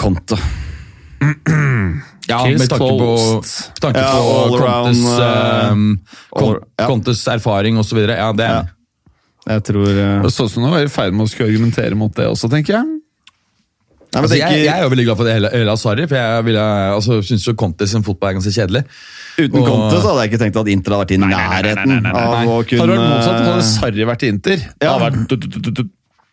Conte. 0.00 0.36
Ja, 2.30 2.44
med 2.46 2.68
tanke 2.70 2.92
på, 3.00 3.14
tanke 3.82 4.00
Ja, 4.00 4.12
på 4.12 4.36
all 4.36 4.54
Contes, 4.60 5.02
around, 5.08 5.08
uh, 5.08 5.72
um, 5.72 5.98
all- 6.36 6.60
ja. 6.78 7.34
Erfaring 7.34 7.80
osv. 7.80 7.98
Ja, 8.06 8.30
det 8.32 8.46
er 8.46 8.54
Ja. 8.60 8.62
Jeg 9.48 9.62
tror 9.64 9.88
Og 10.24 10.30
Sånn 10.30 10.48
som 10.52 10.62
du 10.62 10.68
var 10.70 10.84
i 10.84 10.88
ferd 10.92 11.14
med 11.16 11.24
å 11.26 11.30
skulle 11.30 11.48
argumentere 11.48 11.96
mot 11.96 12.12
det 12.14 12.26
også, 12.28 12.48
tenker 12.52 12.76
jeg. 12.76 12.99
Nei, 14.10 14.18
men 14.18 14.24
Altså, 14.26 14.36
jeg, 14.40 14.64
jeg 14.64 14.74
er 14.74 14.82
jo 14.82 14.88
veldig 14.90 15.04
glad 15.06 15.16
for 15.20 15.24
det 15.28 15.34
hele, 15.36 15.50
hele 15.54 15.74
Sarri, 15.78 16.06
for 16.10 16.16
jeg 16.18 16.44
ville, 16.48 16.62
altså, 16.96 17.20
syns 17.22 17.44
jo 17.46 17.52
Contes 17.54 17.92
sin 17.94 18.02
fotball 18.02 18.30
er 18.32 18.38
ganske 18.40 18.50
kjedelig. 18.56 18.82
Uten 19.38 19.60
Og- 19.60 19.68
Conte 19.68 20.00
så 20.02 20.08
hadde 20.10 20.24
jeg 20.24 20.32
ikke 20.32 20.40
tenkt 20.42 20.56
at 20.58 20.70
Inter 20.72 20.96
hadde 20.96 21.04
vært 21.04 21.14
i 21.14 21.20
nærheten 21.22 22.06
av 22.10 22.48
å 22.50 22.56
kunne 22.66 22.80
Hadde 22.80 22.90
det 22.90 22.98
vært 22.98 23.12
motsatt, 23.14 23.38
hadde 23.46 23.66
Sarri 23.70 24.04
vært 24.10 24.22
i 24.26 24.32
Inter. 24.34 24.56
Det 24.56 24.82
Ja. 24.88 24.98
hadde 24.98 25.26
vært 25.28 25.88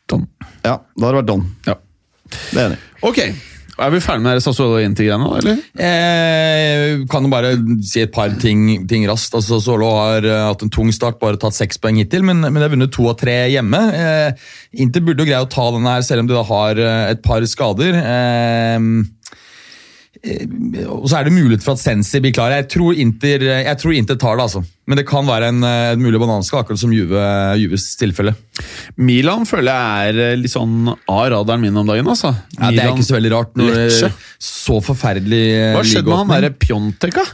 sånn. 0.10 0.26
Ja, 0.66 0.74
da 0.98 1.06
hadde 1.06 1.14
det 1.14 1.20
vært 1.22 1.30
Don. 1.30 1.46
Ja. 1.68 1.76
Det 2.52 2.58
er 2.58 2.66
enig. 2.72 2.80
i. 3.28 3.34
Er 3.78 3.92
vi 3.94 4.00
ferdig 4.02 4.26
med 4.26 4.42
Sassuolo 4.42 4.80
Inti-greiene, 4.82 5.28
eller? 5.38 5.60
Eh, 5.78 7.04
kan 7.12 7.26
jo 7.26 7.30
bare 7.30 7.52
si 7.86 8.02
et 8.02 8.14
par 8.14 8.34
ting, 8.42 8.88
ting 8.90 9.06
raskt. 9.10 9.36
Altså, 9.38 9.60
Sassuolo 9.60 9.92
har 10.00 10.26
eh, 10.26 10.46
hatt 10.48 10.63
en 10.66 10.74
tung 10.74 10.90
start, 10.96 11.20
bare 11.22 11.38
tatt 11.42 11.54
seks 11.58 11.78
poeng 11.84 12.00
hittil, 12.02 12.26
men, 12.26 12.42
men 12.42 12.58
de 12.58 12.66
har 12.66 12.74
vunnet 12.74 12.94
to 12.96 13.06
av 13.12 13.20
tre 13.22 13.36
hjemme. 13.54 13.82
Eh, 13.94 14.48
Inter 14.82 15.06
burde 15.06 15.22
jo 15.22 15.30
greie 15.30 15.44
å 15.46 15.52
ta 15.52 15.68
denne 15.76 15.94
her, 15.94 16.08
selv 16.08 16.26
om 16.26 16.32
de 16.32 16.38
da 16.40 16.46
har 16.50 16.82
eh, 16.82 17.04
et 17.13 17.22
par 17.26 17.46
skader. 17.46 18.02
Eh, 18.02 19.38
og 20.88 21.06
så 21.10 21.19
er 21.19 21.27
det 21.27 21.36
mulighet 21.36 21.63
for 21.65 21.77
at 21.77 21.82
Sensi 21.82 22.19
blir 22.23 22.34
klar. 22.36 22.53
Jeg 22.56 22.67
tror 22.73 22.97
Inter, 22.97 23.43
jeg 23.62 23.80
tror 23.82 23.93
Inter 23.95 24.17
tar 24.19 24.38
det, 24.39 24.47
altså. 24.47 24.63
Men 24.88 24.99
det 24.99 25.06
kan 25.10 25.27
være 25.27 25.49
en, 25.51 25.63
eh, 25.67 25.93
en 25.93 26.01
mulig 26.01 26.19
bananskall, 26.21 26.63
akkurat 26.63 26.80
som 26.82 26.93
Juve, 26.95 27.21
Juves 27.60 27.89
tilfelle. 27.99 28.34
Milan 28.97 29.45
føler 29.47 29.71
jeg 29.71 30.13
er 30.13 30.21
eh, 30.25 30.38
litt 30.39 30.53
sånn 30.53 30.89
av 30.89 31.23
radaren 31.34 31.63
min 31.63 31.77
om 31.77 31.88
dagen, 31.88 32.08
altså. 32.08 32.34
Ja, 32.58 32.71
det 32.71 32.84
er 32.84 32.93
ikke 32.95 33.08
så 33.08 33.17
veldig 33.17 33.34
rart. 33.36 33.56
Når 33.60 33.73
Lecce. 33.75 34.12
så 34.41 34.80
forferdelig 34.86 35.43
eh, 35.53 35.73
Hva 35.75 35.84
skjedde 35.88 36.12
med 36.12 36.21
han 36.23 36.36
derre 36.36 36.53
Pjontek, 36.56 37.19
da? 37.19 37.25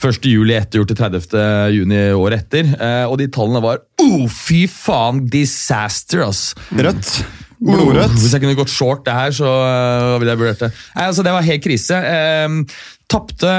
1. 0.02 0.26
juli 0.26 0.56
ettergjort 0.58 0.90
til 0.92 0.98
30. 0.98 1.36
juni 1.76 2.00
året 2.16 2.42
etter. 2.42 2.72
Eh, 2.74 3.04
og 3.06 3.20
de 3.20 3.28
tallene 3.32 3.62
var 3.62 3.84
oh, 4.02 4.26
fy 4.26 4.64
faen, 4.70 5.22
disaster, 5.30 6.24
ass! 6.26 6.50
Rødt. 6.74 7.22
Blodrødt. 7.62 8.16
Hvis 8.18 8.32
jeg 8.34 8.42
kunne 8.42 8.58
gått 8.58 8.72
short 8.72 9.04
det 9.06 9.14
her, 9.14 9.34
så 9.36 9.46
uh, 9.46 10.16
ville 10.18 10.32
jeg 10.32 10.40
vurdert 10.40 10.64
det. 10.64 10.72
Nei, 10.96 11.04
altså, 11.06 11.22
det 11.22 11.34
var 11.34 11.46
helt 11.46 11.62
krise. 11.62 12.00
Um, 12.48 12.58
Tapte, 13.12 13.52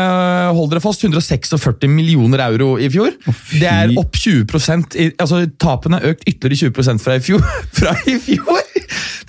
hold 0.57 0.71
dere 0.71 0.81
fast, 0.81 1.03
146 1.05 1.87
millioner 1.91 2.41
euro 2.47 2.73
i 2.81 2.89
fjor. 2.91 3.13
det 3.53 3.69
er 3.69 3.93
opp 4.01 4.17
20% 4.17 4.97
i, 4.97 5.11
altså 5.21 5.43
Tapene 5.61 5.99
er 5.99 6.15
økt 6.15 6.25
ytterligere 6.25 6.73
20 6.73 7.03
fra 7.03 7.19
i 7.19 7.23
fjor. 7.23 7.45
fra 7.79 7.93
i 8.09 8.17
fjor! 8.17 8.72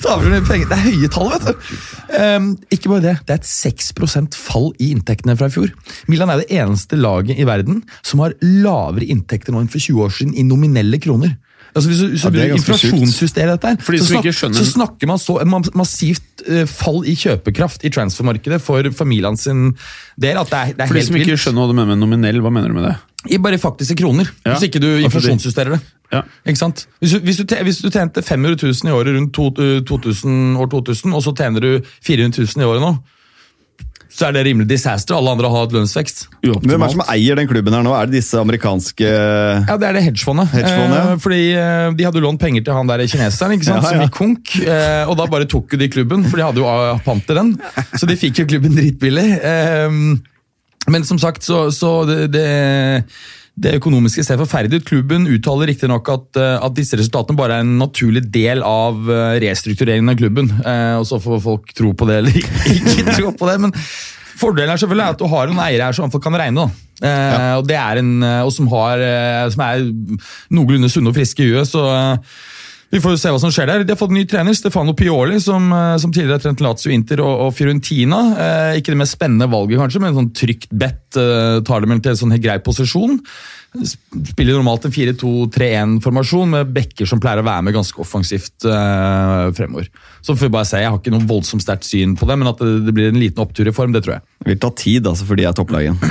Taper 0.05 0.29
mye 0.35 0.45
penger. 0.47 0.69
Det 0.71 0.77
er 0.77 0.85
høye 0.85 1.09
tall, 1.15 1.31
vet 1.33 1.47
du. 1.49 1.71
Um, 2.15 2.51
ikke 2.75 2.91
bare 2.93 3.05
det, 3.07 3.15
det 3.27 3.35
er 3.35 3.41
et 3.41 3.49
6% 3.49 4.37
fall 4.39 4.69
i 4.79 4.91
inntektene 4.95 5.37
fra 5.41 5.49
i 5.49 5.55
fjor. 5.55 5.73
Milan 6.13 6.31
er 6.35 6.43
det 6.45 6.51
eneste 6.61 6.99
laget 7.01 7.41
i 7.41 7.47
verden 7.49 7.81
som 8.05 8.21
har 8.25 8.37
lavere 8.45 9.09
inntekter 9.11 9.55
nå 9.57 9.65
enn 9.65 9.73
for 9.73 9.81
20 9.83 10.05
år 10.05 10.13
siden 10.19 10.37
i 10.37 10.45
nominelle 10.47 11.01
kroner. 11.03 11.35
Altså 11.75 11.89
Hvis 11.91 11.99
du, 12.05 12.07
hvis 12.13 12.23
du 12.23 12.37
Ja, 12.39 12.45
er 12.55 12.59
sjukt. 12.79 13.35
dette, 13.35 13.67
her, 13.67 13.99
så, 13.99 14.07
snak, 14.07 14.27
skjønner- 14.31 14.61
så 14.61 14.67
snakker 14.69 15.09
man 15.11 15.19
så 15.19 15.41
ma- 15.43 15.73
massivt 15.75 16.45
eh, 16.47 16.67
fall 16.71 17.01
i 17.03 17.17
kjøpekraft 17.19 17.83
i 17.83 17.91
transfermarkedet 17.91 18.61
for 18.63 18.87
familien 18.95 19.35
sin 19.37 19.73
del 20.21 20.39
at 20.39 20.53
det 20.53 20.61
er, 20.61 20.67
det 20.77 20.85
er 20.85 20.87
For 20.87 20.95
de 20.95 21.03
som 21.09 21.17
ikke 21.19 21.35
skjønner 21.35 21.65
hva 21.65 21.73
du 21.73 21.75
mener 21.75 21.91
med 21.97 21.99
nominell, 22.05 22.39
hva 22.45 22.53
mener 22.55 22.69
du 22.71 22.75
med 22.79 22.87
det? 22.93 22.95
I 23.35 23.39
bare 23.43 23.59
faktiske 23.59 23.97
kroner, 23.99 24.31
Ja. 24.45 24.53
hvis 24.55 24.69
ikke 24.69 24.79
du 24.85 24.87
inflasjonsjusterer 25.03 25.75
det. 25.75 25.81
Ja. 26.13 26.23
Ikke 26.47 26.61
sant? 26.61 26.85
Hvis 27.01 27.15
du, 27.17 27.25
hvis, 27.25 27.41
du, 27.41 27.57
hvis 27.67 27.81
du 27.83 27.91
tjente 27.91 28.23
500 28.23 28.61
000 28.61 28.91
i 28.91 28.95
året 28.95 29.17
rundt 29.17 29.35
to, 29.35 29.49
eh, 29.63 29.81
2000, 29.87 30.57
år 30.61 30.71
2000, 30.71 31.15
og 31.17 31.25
så 31.25 31.35
tjener 31.37 31.65
du 31.65 31.71
400 32.05 32.45
000 32.45 32.63
i 32.63 32.69
året 32.69 32.85
nå, 32.85 32.95
så 34.15 34.29
er 34.29 34.37
det 34.37 34.45
rimelig 34.47 34.69
disaster. 34.71 35.17
Alle 35.17 35.33
andre 35.35 35.49
har 35.51 35.65
hatt 35.65 35.73
lønnsvekst. 35.75 36.21
Hvem 36.45 36.75
er 36.77 36.85
det 36.85 36.93
som 36.93 37.03
eier 37.11 37.39
den 37.41 37.49
klubben 37.51 37.75
her 37.75 37.83
nå? 37.83 37.95
Er 37.99 38.07
det 38.07 38.21
disse 38.21 38.39
amerikanske 38.39 39.09
Ja, 39.09 39.75
det 39.75 39.89
er 39.89 39.97
det 39.99 40.05
hedgefondet. 40.05 40.53
Hedgefondet, 40.55 40.99
ja. 41.01 41.15
Eh, 41.17 41.23
fordi 41.25 41.41
eh, 41.59 41.87
de 41.99 42.07
hadde 42.07 42.23
lånt 42.23 42.43
penger 42.43 42.63
til 42.63 42.79
han 42.79 42.93
der 42.93 43.03
kineseren, 43.11 43.57
ikke 43.57 43.67
sant? 43.67 43.83
Ja, 43.83 43.89
ja. 43.89 43.97
som 43.97 44.05
gikk 44.05 44.15
konk. 44.21 44.55
Eh, 44.63 45.11
og 45.11 45.19
da 45.19 45.27
bare 45.33 45.49
tok 45.51 45.75
jo 45.75 45.81
de 45.83 45.91
klubben, 45.91 46.23
for 46.29 46.39
de 46.39 46.47
hadde 46.47 46.63
jo 46.63 47.01
pant 47.09 47.35
i 47.35 47.39
den. 47.41 47.51
Så 47.99 48.07
de 48.07 48.19
fikk 48.21 48.45
jo 48.45 48.47
klubben 48.55 48.79
dritbillig. 48.79 49.27
Eh, 49.51 49.99
men 50.95 51.09
som 51.09 51.19
sagt, 51.19 51.43
så, 51.43 51.67
så 51.75 51.97
det, 52.07 52.21
det, 52.37 52.47
det 53.55 53.77
økonomiske 53.79 54.25
ser 54.27 54.39
forferdelig 54.41 54.83
ut. 54.83 54.87
Klubben 54.89 55.29
uttaler 55.31 55.71
riktignok 55.71 56.09
at, 56.11 56.41
eh, 56.41 56.57
at 56.59 56.75
disse 56.75 56.99
resultatene 56.99 57.39
bare 57.39 57.61
er 57.61 57.67
en 57.67 57.77
naturlig 57.79 58.25
del 58.35 58.65
av 58.67 58.99
eh, 59.07 59.39
restruktureringen 59.45 60.11
av 60.11 60.19
klubben. 60.19 60.51
Eh, 60.59 60.97
og 60.99 61.07
så 61.07 61.21
får 61.23 61.43
folk 61.45 61.75
tro 61.77 61.93
på 61.95 62.09
det 62.11 62.19
eller 62.23 62.41
ikke 62.41 63.15
tro 63.19 63.31
på 63.39 63.51
det. 63.51 63.61
men 63.67 63.77
Fordelen 64.35 64.73
er 64.75 64.81
selvfølgelig 64.83 65.15
at 65.15 65.21
du 65.21 65.29
har 65.31 65.47
en 65.47 65.61
eier 65.63 65.85
her 65.85 65.95
som 65.95 66.11
folk 66.11 66.25
kan 66.25 66.35
regne. 66.35 66.67
Eh, 66.99 67.53
og 67.55 67.69
det 67.69 67.79
er 67.79 68.01
en, 68.01 68.11
og 68.43 68.51
som, 68.51 68.67
har, 68.73 69.05
som 69.55 69.63
er 69.63 69.87
noenlunde 70.51 70.91
sunne 70.91 71.13
og 71.13 71.15
friske 71.15 71.47
i 71.47 71.53
huet. 71.53 71.71
så 71.71 71.85
vi 72.95 73.01
får 73.03 73.17
jo 73.17 73.19
se 73.19 73.31
hva 73.35 73.41
som 73.43 73.51
skjer 73.51 73.67
der. 73.67 73.83
De 73.83 73.91
har 73.91 73.99
fått 73.99 74.13
en 74.13 74.21
ny 74.21 74.23
trener, 74.31 74.55
Stefano 74.55 74.93
Pioli, 74.95 75.41
som, 75.43 75.67
eh, 75.75 75.97
som 75.99 76.13
tidligere 76.15 76.39
har 76.39 76.45
trent 76.45 76.63
Lazio 76.63 76.93
Inter 76.95 77.25
og, 77.25 77.49
og 77.49 77.57
Fiorentina. 77.57 78.21
Eh, 78.39 78.79
ikke 78.79 78.95
det 78.95 79.01
mest 79.01 79.17
spennende 79.19 79.51
valget, 79.51 79.81
kanskje, 79.83 80.03
men 80.03 80.13
en 80.13 80.21
sånn 80.21 80.31
trygt 80.39 80.71
bet 80.71 81.19
eh, 81.19 81.59
tar 81.67 81.83
dem 81.83 81.99
til 81.99 82.15
en 82.15 82.21
sånn 82.23 82.37
grei 82.39 82.61
posisjon. 82.63 83.19
Spiller 83.75 84.55
normalt 84.55 84.85
en 84.87 84.93
4-2-3-1-formasjon 84.95 86.53
med 86.53 86.69
bekker 86.77 87.09
som 87.11 87.19
pleier 87.23 87.41
å 87.43 87.47
være 87.47 87.65
med 87.67 87.75
ganske 87.75 87.99
offensivt 88.01 88.67
eh, 88.71 89.49
fremover. 89.57 89.89
Så 90.23 90.37
får 90.37 90.47
vi 90.47 90.53
bare 90.55 90.69
si, 90.69 90.79
Jeg 90.79 90.93
har 90.93 91.01
ikke 91.01 91.13
noe 91.13 91.27
voldsomt 91.27 91.65
sterkt 91.65 91.89
syn 91.89 92.15
på 92.19 92.29
det, 92.31 92.37
men 92.39 92.53
at 92.53 92.63
det, 92.63 92.85
det 92.87 92.95
blir 92.95 93.11
en 93.11 93.19
liten 93.19 93.43
opptur 93.43 93.67
i 93.67 93.75
form, 93.75 93.91
det 93.97 94.05
tror 94.07 94.17
jeg. 94.17 94.25
Det 94.45 94.53
vil 94.53 94.61
ta 94.63 94.71
tid, 94.79 95.09
altså, 95.11 95.27
for 95.27 95.41
de 95.41 95.49
er 95.49 95.57
topplaget. 95.59 96.07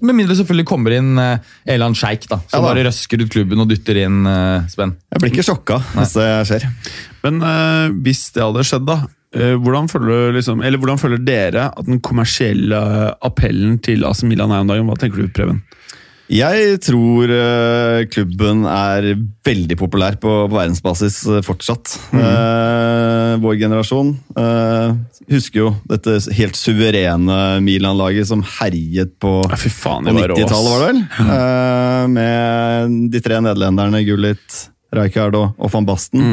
Med 0.00 0.16
mindre 0.16 0.38
selvfølgelig 0.38 0.68
kommer 0.72 0.96
inn 0.96 1.12
eh, 1.20 1.52
Elan 1.74 1.96
Sjeik, 1.98 2.24
da, 2.30 2.40
som 2.46 2.56
Ja 2.56 2.62
da. 2.62 2.68
bare 2.70 2.86
røsker 2.88 3.22
ut 3.22 3.32
klubben 3.32 3.60
og 3.62 3.68
dytter 3.70 4.00
inn 4.06 4.22
eh, 4.28 4.70
spenn. 4.72 4.96
Jeg 5.12 5.24
blir 5.24 5.34
ikke 5.34 5.46
sjokka 5.50 5.82
hvis 5.98 6.16
det 6.16 6.30
skjer. 6.48 6.68
Men 7.26 7.42
eh, 7.44 7.98
hvis 8.08 8.24
det 8.32 8.46
hadde 8.46 8.64
skjedd, 8.66 8.88
da 8.88 9.02
eh, 9.36 9.52
hvordan, 9.60 9.92
føler, 9.92 10.32
liksom, 10.38 10.64
eller 10.64 10.80
hvordan 10.80 11.02
føler 11.02 11.22
dere 11.28 11.68
at 11.70 11.92
den 11.92 12.00
kommersielle 12.00 12.80
appellen 13.20 13.76
til 13.84 14.08
AC 14.08 14.24
Milan 14.24 14.54
er 14.54 14.64
om 14.64 14.72
dagen? 14.72 14.88
Hva 14.88 14.96
tenker 15.04 15.22
du, 15.22 15.28
Preben? 15.28 15.60
Jeg 16.32 16.78
tror 16.80 17.28
eh, 17.28 18.02
klubben 18.08 18.62
er 18.64 19.10
veldig 19.44 19.76
populær 19.76 20.16
på, 20.22 20.30
på 20.48 20.56
verdensbasis 20.56 21.18
eh, 21.28 21.42
fortsatt. 21.44 21.92
Eh, 22.16 23.34
vår 23.42 23.58
generasjon 23.60 24.14
eh, 24.40 24.94
husker 25.32 25.60
jo 25.60 25.68
dette 25.90 26.16
helt 26.38 26.56
suverene 26.56 27.38
Milan-laget 27.64 28.30
som 28.30 28.40
herjet 28.58 29.12
på, 29.20 29.38
Ja, 29.44 29.58
på 29.60 29.94
det 30.08 30.16
var 30.16 30.32
rå, 30.32 30.38
ass. 30.38 30.48
90-tallet, 30.48 30.72
var 30.72 30.80
det 30.80 30.90
vel? 30.90 31.02
Eh, 31.36 32.04
med 32.16 32.98
de 33.12 33.24
tre 33.28 33.40
nederlenderne 33.44 34.04
Gullit, 34.08 34.62
Rijkaard 34.92 35.36
og, 35.36 35.52
og 35.60 35.72
van 35.76 35.88
Basten. 35.88 36.24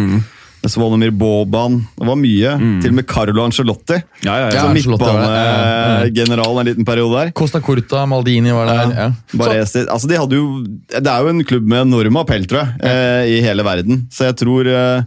Svanemir 0.68 1.12
Boban. 1.16 1.80
Det 1.96 2.08
var 2.10 2.18
mye. 2.20 2.54
Til 2.84 2.92
og 2.92 2.98
med 2.98 3.08
Carlo 3.08 3.44
Ancelotti. 3.46 4.00
Ja, 4.26 4.36
ja, 4.36 4.50
ja. 4.52 4.64
Som 4.66 4.76
midtbanegeneral 4.76 6.62
en 6.62 6.70
liten 6.72 6.88
periode 6.88 7.16
der. 7.16 7.34
Costa 7.38 7.62
Curta, 7.64 8.06
Maldini 8.10 8.52
var 8.56 8.68
der. 8.68 8.96
Ja. 8.98 9.10
Baresi, 9.40 9.86
altså 9.88 10.10
de 10.12 10.20
hadde 10.20 10.40
jo, 10.40 10.64
det 10.92 11.08
er 11.08 11.24
jo 11.24 11.34
en 11.34 11.44
klubb 11.48 11.68
med 11.70 11.86
enorm 11.88 12.20
appell, 12.22 12.48
tror 12.50 12.64
jeg, 12.66 12.80
eh, 12.92 13.36
i 13.38 13.42
hele 13.46 13.64
verden. 13.64 14.08
Så 14.12 14.28
jeg 14.28 14.40
tror, 14.44 14.68
eh, 14.68 15.04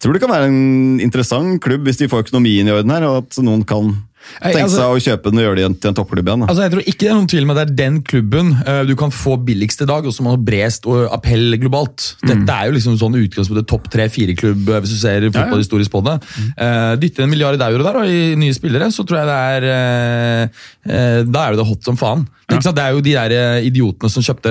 tror 0.00 0.16
det 0.16 0.22
kan 0.22 0.32
være 0.32 0.48
en 0.48 1.00
interessant 1.04 1.60
klubb 1.62 1.84
hvis 1.88 2.00
de 2.00 2.08
får 2.08 2.28
økonomien 2.28 2.68
i 2.68 2.74
orden 2.74 2.94
her, 2.94 3.08
og 3.08 3.26
at 3.26 3.42
noen 3.44 3.66
kan 3.68 3.92
Nei, 4.38 4.52
tenke 4.52 4.66
altså- 4.68 4.78
seg 4.78 4.94
å 4.94 5.02
kjøpe 5.02 5.30
den 5.32 5.40
og 5.40 5.44
gjøre 5.46 5.58
det 5.58 5.80
til 5.82 5.90
en 5.90 5.96
toppklubb 5.98 6.28
igjen. 6.28 6.44
Altså, 6.46 6.62
jeg 6.64 6.72
tror 6.74 6.84
ikke 6.84 7.02
det 7.02 7.10
er 7.10 7.18
noen 7.18 7.30
tvil 7.32 7.46
om 7.46 7.52
at 7.54 7.58
det 7.58 7.64
er 7.64 7.74
den 7.78 7.96
klubben 8.06 8.52
uh, 8.60 8.82
du 8.88 8.94
kan 8.98 9.14
få 9.14 9.36
billigst 9.48 9.82
i 9.82 9.88
dag, 9.88 10.06
og 10.06 10.14
som 10.14 10.30
har 10.30 10.38
bredest 10.38 10.86
og 10.86 11.08
appell 11.14 11.58
globalt. 11.58 12.14
Dette 12.22 12.54
er 12.54 12.68
jo 12.68 12.76
liksom 12.76 12.98
sånn 13.00 13.18
utgangspunktet 13.18 13.68
topp 13.70 13.90
tre-fire-klubb, 13.92 14.68
eh, 14.68 14.80
hvis 14.84 14.94
du 14.94 15.00
ser 15.00 15.28
fotballhistorisk 15.28 15.92
på 15.92 16.04
det. 16.06 16.16
Uh, 16.54 16.94
dytte 17.00 17.24
en 17.24 17.30
milliard 17.32 17.60
euro 17.68 17.84
der 17.84 18.00
og 18.02 18.08
i 18.08 18.34
nye 18.38 18.56
spillere, 18.56 18.90
så 18.94 19.04
tror 19.06 19.22
jeg 19.22 19.28
det 19.28 19.38
er 19.50 20.48
uh, 20.48 21.22
Da 21.28 21.44
er 21.44 21.58
det 21.58 21.68
hot 21.68 21.84
som 21.84 21.98
faen. 21.98 22.26
Sant? 22.48 22.74
det 22.78 22.84
er 22.84 22.94
jo 22.94 23.04
de 23.04 23.12
der 23.12 23.62
idiotene 23.66 24.10
som 24.12 24.24
kjøpte 24.24 24.50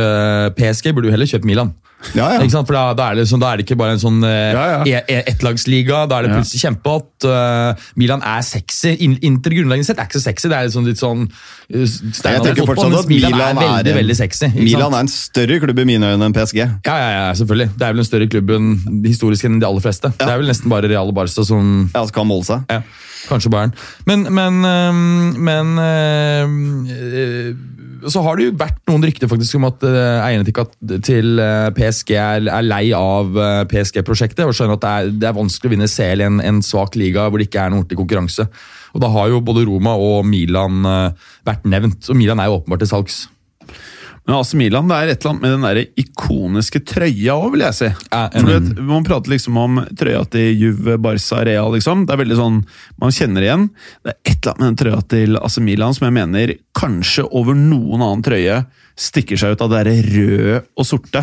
PSG, 0.57 0.91
burde 0.93 1.09
jo 1.09 1.15
heller 1.15 1.29
kjøpt 1.29 1.47
Milan. 1.47 1.71
Ja, 2.13 2.27
ja. 2.35 2.43
For 2.53 2.75
da, 2.75 2.81
da, 2.93 3.07
er 3.09 3.17
det 3.17 3.23
liksom, 3.25 3.39
da 3.41 3.49
er 3.51 3.57
det 3.59 3.65
ikke 3.65 3.77
bare 3.79 3.95
en 3.95 4.01
sånn 4.01 4.19
eh, 4.23 4.53
Ja, 4.53 4.65
ja. 4.69 4.81
e- 4.85 5.15
e- 5.17 5.23
ettlagsliga. 5.31 6.03
Da 6.09 6.19
er 6.19 6.27
det 6.27 6.35
plutselig 6.35 6.61
kjempehot. 6.61 7.25
Uh, 7.25 7.87
Milan 7.97 8.21
er 8.21 8.43
sexy. 8.45 8.93
In- 9.03 9.17
Inter 9.25 9.55
grunnleggende 9.55 9.89
sett 9.89 9.97
er 10.01 10.05
ikke 10.09 10.19
så 10.19 10.27
sexy. 10.29 10.51
Det 10.51 10.59
er 10.59 10.69
sånn, 10.73 10.85
litt 10.87 11.01
sånn 11.01 11.25
uh, 11.25 11.81
Jeg 11.81 12.43
tenker 12.45 12.69
fortsatt 12.69 12.99
at 13.01 13.09
Milan, 13.09 13.33
Milan 13.33 13.57
er 13.57 13.63
veldig, 13.63 13.91
er, 13.93 13.99
veldig 14.01 14.17
sexy. 14.21 14.51
Milan 14.55 14.93
er 14.93 15.07
en 15.07 15.11
større 15.11 15.57
klubb 15.63 15.81
i 15.83 15.87
mine 15.89 16.13
øyne 16.13 16.29
enn 16.29 16.37
PSG. 16.37 16.61
ja, 16.61 16.69
ja, 17.01 17.09
ja, 17.17 17.25
selvfølgelig. 17.41 17.73
Det 17.75 17.87
er 17.89 17.97
vel 17.97 18.05
en 18.05 18.09
større 18.11 18.29
klubb 18.29 18.53
enn 18.59 18.69
historisk 19.07 19.49
enn 19.49 19.57
de 19.63 19.67
aller 19.67 19.83
fleste. 19.83 20.13
Det 20.21 20.29
er 20.29 20.37
vel 20.43 20.53
nesten 20.53 20.69
bare 20.71 20.89
Real 20.93 21.09
og 21.09 21.17
Barca 21.17 21.43
som 21.49 21.89
Ja, 21.95 22.05
så 22.05 22.13
kan 22.13 22.29
måle 22.29 22.45
seg. 22.47 22.63
ja, 22.69 22.81
Kanskje 23.27 23.49
Bayern. 23.51 23.73
Men, 24.07 24.23
men, 24.31 24.61
øhm, 24.63 25.33
men 25.43 25.73
øh, 25.81 26.53
øh, 26.93 27.49
så 28.11 28.23
har 28.25 28.37
det 28.37 28.47
jo 28.47 28.55
vært 28.59 28.79
noen 28.89 29.05
rykter 29.07 29.29
faktisk 29.31 29.57
om 29.59 29.67
at 29.69 29.83
uh, 29.85 30.25
eierne 30.25 30.47
til, 30.47 30.99
til 31.05 31.41
uh, 31.41 31.69
PSG 31.75 32.13
er, 32.15 32.49
er 32.51 32.65
lei 32.65 32.85
av 32.95 33.31
uh, 33.35 33.63
PSG-prosjektet 33.69 34.45
og 34.45 34.55
skjønner 34.55 34.77
at 34.77 34.83
det 34.83 34.91
er, 34.91 35.13
det 35.23 35.29
er 35.29 35.37
vanskelig 35.37 35.71
å 35.71 35.75
vinne 35.75 35.89
CL 35.91 36.23
i 36.23 36.27
en, 36.27 36.41
en 36.43 36.61
svak 36.65 36.97
liga 36.99 37.27
hvor 37.27 37.41
det 37.41 37.49
ikke 37.49 37.63
er 37.63 37.73
noen 37.73 37.83
ordentlig 37.83 37.99
konkurranse. 38.01 38.47
Og 38.95 39.03
Da 39.03 39.11
har 39.13 39.31
jo 39.31 39.43
både 39.45 39.65
Roma 39.67 39.93
og 39.99 40.25
Milan 40.25 40.85
vært 41.45 41.67
nevnt, 41.69 42.07
og 42.09 42.17
Milan 42.17 42.39
er 42.41 42.49
jo 42.49 42.61
åpenbart 42.61 42.81
til 42.81 42.89
salgs. 42.89 43.17
Men 44.27 44.35
AC 44.41 44.53
Milan, 44.59 44.89
det 44.91 44.95
er 44.97 45.07
et 45.13 45.21
eller 45.23 45.31
annet 45.31 45.41
med 45.45 45.53
den 45.55 45.61
der 45.63 45.77
ikoniske 46.03 46.81
trøya 46.83 47.35
òg, 47.39 47.53
vil 47.53 47.61
jeg 47.63 47.75
si. 47.77 47.87
For 48.11 48.49
vet, 48.51 48.73
Man 48.83 49.05
prater 49.07 49.31
liksom 49.31 49.57
om 49.61 49.77
trøya 49.95 50.25
til 50.29 50.49
Juve, 50.59 50.97
Barca, 50.99 51.43
Real. 51.47 51.71
liksom. 51.71 52.05
Det 52.05 52.13
er 52.13 52.21
veldig 52.25 52.35
sånn, 52.41 52.57
Man 52.99 53.11
kjenner 53.15 53.41
igjen. 53.47 53.69
Det 54.03 54.11
er 54.11 54.17
et 54.25 54.35
eller 54.41 54.51
annet 54.51 54.59
med 54.59 54.67
den 54.67 54.79
trøya 54.83 55.07
til 55.15 55.37
AC 55.39 55.57
Milan 55.63 55.95
som 55.95 56.05
jeg 56.09 56.13
mener 56.17 56.53
kanskje 56.77 57.23
over 57.31 57.55
noen 57.55 58.01
annen 58.03 58.23
trøye 58.27 58.65
stikker 58.97 59.37
seg 59.37 59.53
ut 59.53 59.61
av 59.61 59.69
det 59.69 59.83
der 59.85 60.07
røde 60.09 60.59
og 60.75 60.85
sorte. 60.89 61.21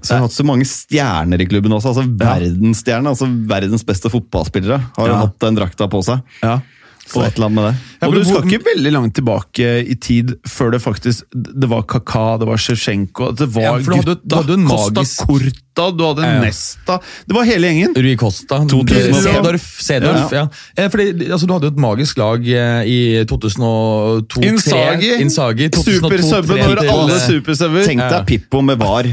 Så 0.00 0.14
har 0.14 0.20
hatt 0.24 0.32
så 0.32 0.44
mange 0.46 0.64
stjerner 0.64 1.42
i 1.42 1.46
klubben 1.50 1.72
også. 1.74 1.90
altså 1.92 2.04
Verdensstjerner, 2.06 3.10
altså 3.12 3.26
verdens 3.50 3.82
beste 3.84 4.08
fotballspillere 4.12 4.78
har 4.96 5.08
Ja. 5.10 5.16
hatt 5.26 5.38
den 5.42 5.56
drakta 5.58 5.88
på 5.90 6.02
seg. 6.06 6.22
Ja. 6.42 6.60
Så 7.06 7.22
et 7.22 7.36
eller 7.36 7.46
annet 7.46 7.56
med 7.56 7.66
det. 7.68 7.74
Og 8.06 8.12
men 8.12 8.18
du 8.20 8.26
skal 8.28 8.46
ikke 8.50 8.64
veldig 8.66 8.90
langt 8.92 9.14
tilbake 9.16 9.66
i 9.86 9.94
tid 10.02 10.32
før 10.46 10.72
det 10.74 10.80
faktisk 10.82 11.24
Det 11.32 11.68
var 11.70 11.84
Kaka, 11.88 12.24
det 12.42 12.46
var 12.48 12.58
Shevchenko 12.60 13.30
Det 13.38 13.46
var 13.54 13.62
Ja, 13.62 13.72
gutta. 13.78 14.16
du 14.22 14.34
hadde 14.36 14.56
en 14.58 14.66
Costa 14.68 15.00
magisk- 15.00 15.22
Curta, 15.26 15.86
du 15.96 16.02
hadde 16.04 16.22
Ja, 16.26 16.32
ja. 16.34 16.40
Nesta 16.42 16.98
Det 17.26 17.34
var 17.38 17.44
hele 17.48 17.70
gjengen. 17.70 17.94
Rui 17.96 18.16
Costa. 18.20 18.58
2005. 18.68 19.22
Sedorf. 19.22 19.68
Sedorf 19.86 20.32
ja. 20.36 20.44
Eh, 20.76 20.88
Fordi, 20.90 21.06
altså, 21.30 21.46
du 21.46 21.52
hadde 21.54 21.70
jo 21.70 21.72
et 21.76 21.80
magisk 21.86 22.18
lag 22.18 22.46
eh, 22.46 22.82
i 22.84 23.24
2002 23.24 24.42
Inzaghi. 24.50 25.14
Inzaghi 25.22 25.70
2002, 25.70 26.00
Supersubben 26.02 26.62
over 26.66 26.84
alle 26.84 27.20
supersubber. 27.22 27.86
Tenk 27.86 28.00
deg 28.02 28.26
Pippo 28.26 28.60
med 28.66 28.78
var. 28.82 29.06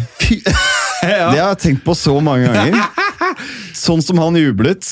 Det 1.04 1.12
har 1.12 1.36
jeg 1.36 1.58
tenkt 1.60 1.84
på 1.84 1.96
så 2.00 2.16
mange 2.24 2.48
ganger. 2.48 2.80
Sånn 3.76 4.02
som 4.04 4.18
han 4.24 4.36
jublet. 4.40 4.88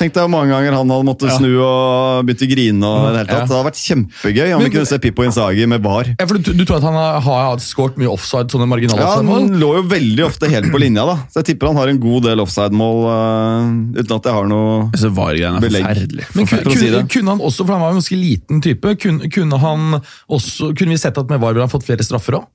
Tenk 0.00 0.14
deg 0.16 0.24
hvor 0.24 0.32
mange 0.32 0.48
ganger 0.54 0.72
han 0.78 0.88
hadde 0.88 1.04
måttet 1.04 1.34
snu 1.36 1.50
og 1.60 2.24
begynt 2.24 2.44
å 2.46 2.48
grine. 2.48 2.88
og 2.88 3.02
Det 3.04 3.18
hele 3.18 3.26
tatt. 3.28 3.34
Ja. 3.34 3.40
Det 3.44 3.56
hadde 3.56 3.66
vært 3.66 3.80
kjempegøy 3.80 4.54
om 4.56 4.62
vi 4.64 4.70
kunne 4.72 4.88
se 4.88 4.98
Pippo 5.02 5.26
Inzaghi 5.26 5.66
med 5.68 5.84
var. 5.84 6.08
Ja, 6.14 6.24
for 6.24 6.40
du, 6.40 6.52
du 6.56 6.62
tror 6.64 6.78
at 6.78 6.86
han 6.88 6.96
har, 6.96 7.18
har 7.26 7.60
skåret 7.64 7.98
mye 8.00 8.08
offside, 8.08 8.48
sånne 8.52 8.68
marginale 8.70 9.04
Ja? 9.04 9.18
Han 9.20 9.50
lå 9.60 9.74
jo 9.76 9.82
veldig 9.90 10.24
ofte 10.24 10.48
helt 10.52 10.70
på 10.72 10.80
linja, 10.80 11.04
da. 11.08 11.18
Så 11.28 11.42
jeg 11.42 11.50
tipper 11.52 11.70
han 11.72 11.80
har 11.80 11.92
en 11.92 12.00
god 12.00 12.30
del 12.30 12.40
offside-mål 12.46 13.02
uh, 13.10 13.98
uten 13.98 14.14
at 14.16 14.30
jeg 14.30 14.38
har 14.38 14.48
noe 14.50 14.70
VAR-greiene 14.90 15.60
er 15.60 15.66
Belegg. 15.66 15.84
forferdelig. 15.90 16.30
Men 16.32 16.48
kunne, 16.48 16.62
for 16.64 16.72
å 16.72 16.78
si 16.78 16.86
kunne, 16.86 16.94
det. 16.96 17.02
kunne 17.16 17.34
han 17.34 17.44
også, 17.50 17.66
for 17.66 17.76
han 17.76 17.84
var 17.84 17.92
jo 17.92 17.98
en 17.98 18.00
ganske 18.00 18.20
liten 18.22 18.64
type, 18.64 18.94
kunne, 19.04 19.30
kunne, 19.34 19.60
han 19.66 20.00
også, 20.00 20.72
kunne 20.78 20.96
vi 20.96 21.02
sett 21.02 21.20
at 21.20 21.32
med 21.32 21.42
VAR 21.42 21.52
ville 21.56 21.68
han 21.68 21.72
fått 21.72 21.84
flere 21.88 22.06
straffer 22.06 22.40
òg? 22.40 22.48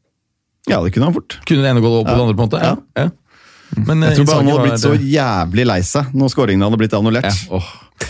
Ja, 0.66 0.80
det 0.82 0.96
kunne 0.96 1.12
han 1.12 1.14
fort. 1.14 1.38
Kunne 1.46 1.62
det 1.62 1.70
ene 1.70 1.84
gå 1.84 1.92
opp 2.00 2.08
på 2.08 2.16
det 2.16 2.24
andre? 2.26 2.34
på 2.34 2.42
en 2.42 2.50
måte? 2.50 2.62
Ja. 2.66 3.04
ja. 3.04 3.10
Men 3.86 4.02
Jeg 4.06 4.16
tror 4.20 4.26
bare 4.30 4.36
han 4.38 4.48
hadde 4.52 4.68
blitt 4.70 4.84
så 4.84 4.94
jævlig 5.16 5.66
lei 5.68 5.80
seg 5.84 6.14
når 6.16 6.30
skåringene 6.32 6.64
hadde 6.70 6.78
blitt 6.80 6.94
annullert. 6.94 7.26
ja, 7.32 7.58
Oh. 7.58 7.64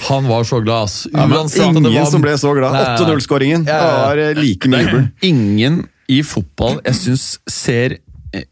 Han 0.09 0.25
var 0.27 0.43
så 0.43 0.59
glad, 0.63 0.83
ass. 0.89 1.07
Ja, 1.13 1.25
ingen 1.25 1.93
var- 1.93 2.05
som 2.09 2.21
ble 2.21 2.31
så 2.41 2.53
glad. 2.57 2.73
Nei, 2.73 2.81
nei, 2.83 2.89
nei. 2.89 3.05
8-0-skåringen. 3.05 3.65
Ja. 3.67 4.07
Var 4.07 4.17
eh, 4.17 4.33
like 4.33 4.65
jubel. 4.69 5.11
Ingen 5.21 5.87
i 6.09 6.21
fotball 6.21 6.79
jeg 6.85 6.93
syns 6.95 7.39
ser 7.49 7.91
eh, 7.93 7.97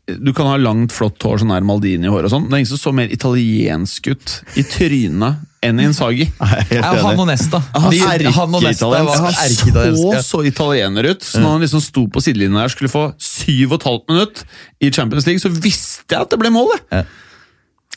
Du 0.06 0.32
kan 0.36 0.48
ha 0.50 0.58
langt, 0.62 0.94
flott 0.96 1.22
hår, 1.24 1.42
sånn 1.42 1.54
her 1.54 1.66
Maldini-hår 1.66 2.28
og 2.28 2.32
sånn. 2.34 2.46
Det 2.50 2.56
er 2.58 2.64
ingen 2.64 2.72
som 2.74 2.82
så 2.82 2.94
mer 2.96 3.12
italiensk 3.14 4.12
ut 4.14 4.36
i 4.60 4.64
trynet 4.68 5.42
enn 5.64 5.80
Insagi. 5.84 6.28
Ja, 6.74 6.92
han 7.00 7.20
og. 7.20 7.28
Nesta. 7.30 7.62
Han 7.76 7.94
han 8.36 8.58
og 8.58 8.66
Nesta 8.66 8.90
var 8.92 9.36
så 9.38 10.24
så 10.26 10.44
italiener 10.48 11.12
ut. 11.14 11.24
Så 11.24 11.42
når 11.44 11.58
han 11.58 11.66
liksom 11.66 11.84
sto 11.84 12.06
på 12.12 12.24
sidelinja 12.24 12.66
der 12.66 12.74
skulle 12.74 12.92
få 12.92 13.06
syv 13.22 13.74
og 13.74 13.80
et 13.80 13.90
halvt 13.90 14.10
minutt 14.12 14.44
i 14.84 14.92
Champions 14.92 15.28
League, 15.30 15.44
så 15.44 15.52
visste 15.54 16.16
jeg 16.16 16.28
at 16.28 16.34
det 16.34 16.42
ble 16.42 16.52
mål! 16.54 16.74
jeg. 16.92 17.06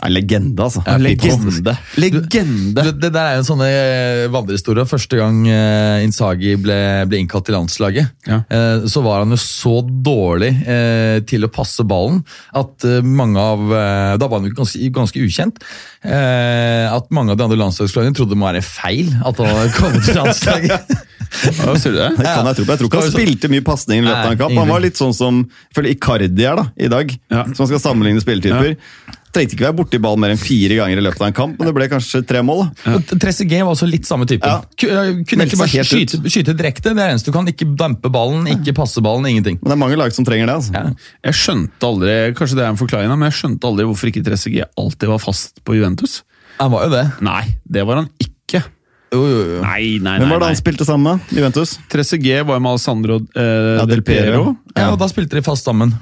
Er 0.04 0.12
legende, 0.12 0.60
altså. 0.60 0.82
Ja, 0.84 0.98
legende. 1.00 1.72
Legende. 1.96 2.82
Det, 2.84 2.92
det 3.00 3.08
der 3.14 3.30
er 3.30 3.38
jo 3.38 3.40
en 3.40 3.48
sånn 3.48 3.62
eh, 3.64 4.26
vandrehistorie. 4.28 4.84
Første 4.90 5.16
gang 5.16 5.38
uh, 5.48 6.04
Insagi 6.04 6.52
ble, 6.60 6.76
ble 7.08 7.22
innkalt 7.22 7.48
til 7.48 7.56
landslaget, 7.56 8.12
Ja. 8.28 8.42
uh, 8.44 8.84
så 8.92 9.00
var 9.06 9.24
han 9.24 9.32
jo 9.32 9.40
så 9.40 9.78
dårlig 9.80 10.52
uh, 10.68 11.24
til 11.24 11.48
å 11.48 11.52
passe 11.52 11.86
ballen 11.88 12.20
at 12.56 12.84
mange 13.06 13.40
av 13.40 13.62
Da 14.20 14.28
var 14.28 14.38
han 14.40 14.50
jo 14.50 14.54
ganske, 14.58 14.88
ganske 14.94 15.20
ukjent. 15.24 15.58
Eh, 16.06 16.86
at 16.92 17.08
mange 17.14 17.32
av 17.32 17.38
de 17.38 17.44
andre 17.46 17.58
landslagslagene 17.58 18.14
trodde 18.14 18.34
det 18.34 18.38
må 18.38 18.46
være 18.46 18.62
feil 18.62 19.08
at 19.26 19.40
han 19.42 19.48
hadde 19.50 19.74
kommet 19.74 20.06
til 20.06 20.18
landslaget. 20.20 20.92
ja, 21.58 21.74
sier 21.80 21.96
du 21.96 21.98
det? 21.98 22.10
Det 22.20 22.26
kan 22.28 22.50
jeg 22.50 22.58
tro 22.60 22.66
på. 22.66 22.70
Jeg 22.70 22.80
tror 22.82 22.90
ikke 22.90 23.02
han 23.02 23.14
spilte 23.14 23.50
mye 23.50 23.64
pasninger 23.66 24.04
i 24.04 24.08
løpet 24.08 24.28
av 24.28 24.34
en 24.36 24.40
kamp. 24.44 24.58
Han 24.60 24.70
var 24.70 24.84
litt 24.84 25.00
sånn 25.00 25.14
som 25.16 25.42
føler 25.74 25.96
Icardi 25.96 26.46
er 26.46 26.60
da, 26.60 26.66
i 26.78 26.90
dag, 26.92 27.14
Ja. 27.32 27.46
som 27.58 27.66
skal 27.66 27.82
sammenligne 27.82 28.22
spilletyper. 28.22 28.76
Trengte 29.36 29.54
ikke 29.56 29.66
være 29.68 29.76
borti 29.78 30.00
ballen 30.02 30.22
mer 30.24 30.32
enn 30.34 30.40
fire 30.40 30.78
ganger 30.80 31.00
i 31.00 31.04
løpet 31.06 31.22
av 31.22 31.28
en 31.30 31.36
kamp, 31.36 31.54
men 31.60 31.68
det 31.70 31.74
ble 31.76 31.88
kanskje 31.92 32.22
tre 32.26 32.42
mål. 32.46 32.64
Ja. 32.86 32.96
Trezeguet 33.12 33.62
var 33.66 33.72
også 33.76 33.88
litt 33.90 34.08
samme 34.08 34.26
type. 34.28 34.48
Ja. 34.48 34.62
Øh, 34.88 35.22
Kunne 35.28 35.46
ikke 35.46 35.60
bare 35.60 35.84
skyte, 35.86 36.20
skyte 36.32 36.54
direkte. 36.58 36.94
Det 36.96 37.04
er 37.04 37.14
eneste 37.14 37.30
du 37.30 37.36
kan. 37.36 37.46
Ikke 37.52 37.68
dampe 37.78 38.10
ballen, 38.12 38.48
ikke 38.56 38.74
passe 38.76 39.02
ballen, 39.04 39.28
ingenting. 39.30 39.60
Men 39.62 39.70
det 39.70 39.76
er 39.76 39.82
mange 39.84 39.98
lag 40.00 40.14
som 40.16 40.26
trenger 40.26 40.48
det. 40.50 40.56
altså. 40.58 40.72
Ja. 40.74 41.12
Jeg 41.30 41.38
skjønte 41.44 41.90
aldri 41.92 42.16
kanskje 42.38 42.58
det 42.58 42.64
er 42.66 42.72
en 42.74 42.80
forklaring, 42.80 43.12
men 43.14 43.28
jeg 43.30 43.38
skjønte 43.42 43.68
aldri 43.70 43.86
hvorfor 43.90 44.10
ikke 44.10 44.24
Trezeguet 44.26 44.72
alltid 44.80 45.12
var 45.12 45.22
fast 45.22 45.62
på 45.66 45.76
Juventus. 45.78 46.22
Han 46.58 46.72
var 46.72 46.86
jo 46.88 46.94
det. 46.96 47.04
Nei, 47.26 47.42
det 47.68 47.84
var 47.86 48.00
han 48.02 48.08
ikke. 48.22 48.62
Jo, 49.14 49.20
jo, 49.22 49.42
jo. 49.46 49.58
Nei, 49.62 49.98
nei, 50.02 50.16
Hvem 50.18 50.32
var 50.32 50.40
det 50.40 50.46
nei. 50.48 50.50
han 50.50 50.58
spilte 50.58 50.84
sammen 50.88 51.06
med? 51.20 51.36
Juventus? 51.36 51.76
Trezeguet 51.92 52.42
var 52.48 52.58
med 52.60 52.72
Alessandro 52.74 53.20
eh, 53.38 53.76
Ja, 53.78 53.84
Del 53.86 53.92
Del 54.00 54.02
Piero. 54.08 54.40
Ja. 54.74 54.80
Ja, 54.82 54.86
og 54.94 54.98
Da 55.00 55.06
spilte 55.12 55.38
de 55.38 55.44
fast 55.46 55.64
sammen. 55.68 55.92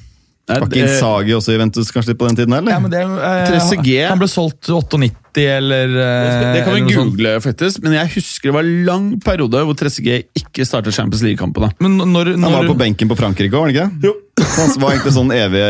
Ikke 0.44 0.68
det- 0.68 1.00
også 1.00 1.48
i 1.48 1.54
Juventus 1.56 1.90
kanskje 1.90 2.12
litt 2.12 2.18
på 2.20 2.26
den 2.28 2.36
tiden? 2.36 2.52
eller? 2.52 2.70
Ja, 2.74 2.78
men 2.78 2.90
det, 2.92 3.00
eh, 3.00 4.08
Han 4.10 4.18
ble 4.20 4.28
solgt 4.28 4.68
98, 4.68 5.46
eller 5.56 5.84
eh, 5.88 6.52
det 6.52 6.64
kan 6.66 6.74
vi 6.74 6.92
sånt. 6.92 7.16
google, 7.16 7.40
faktisk, 7.40 7.80
men 7.82 7.92
jeg 7.96 8.10
husker 8.12 8.50
det 8.50 8.52
var 8.52 8.60
en 8.68 8.84
lang 8.84 9.06
periode 9.24 9.62
hvor 9.64 9.74
Trezeguet 9.74 10.28
ikke 10.36 10.66
startet 10.68 10.92
Champions 10.92 11.22
League-kampene. 11.24 11.72
Når, 11.80 12.34
Han 12.36 12.52
var 12.52 12.68
på 12.68 12.76
benken 12.76 13.08
på 13.08 13.16
Frankrike 13.16 13.56
òg, 13.56 13.64
var 13.64 13.72
han 13.72 13.74
ikke? 13.74 14.04
Jo. 14.04 14.12
Han 14.58 14.80
var 14.82 14.90
egentlig 14.92 15.14
sånn 15.14 15.30
evig 15.32 15.64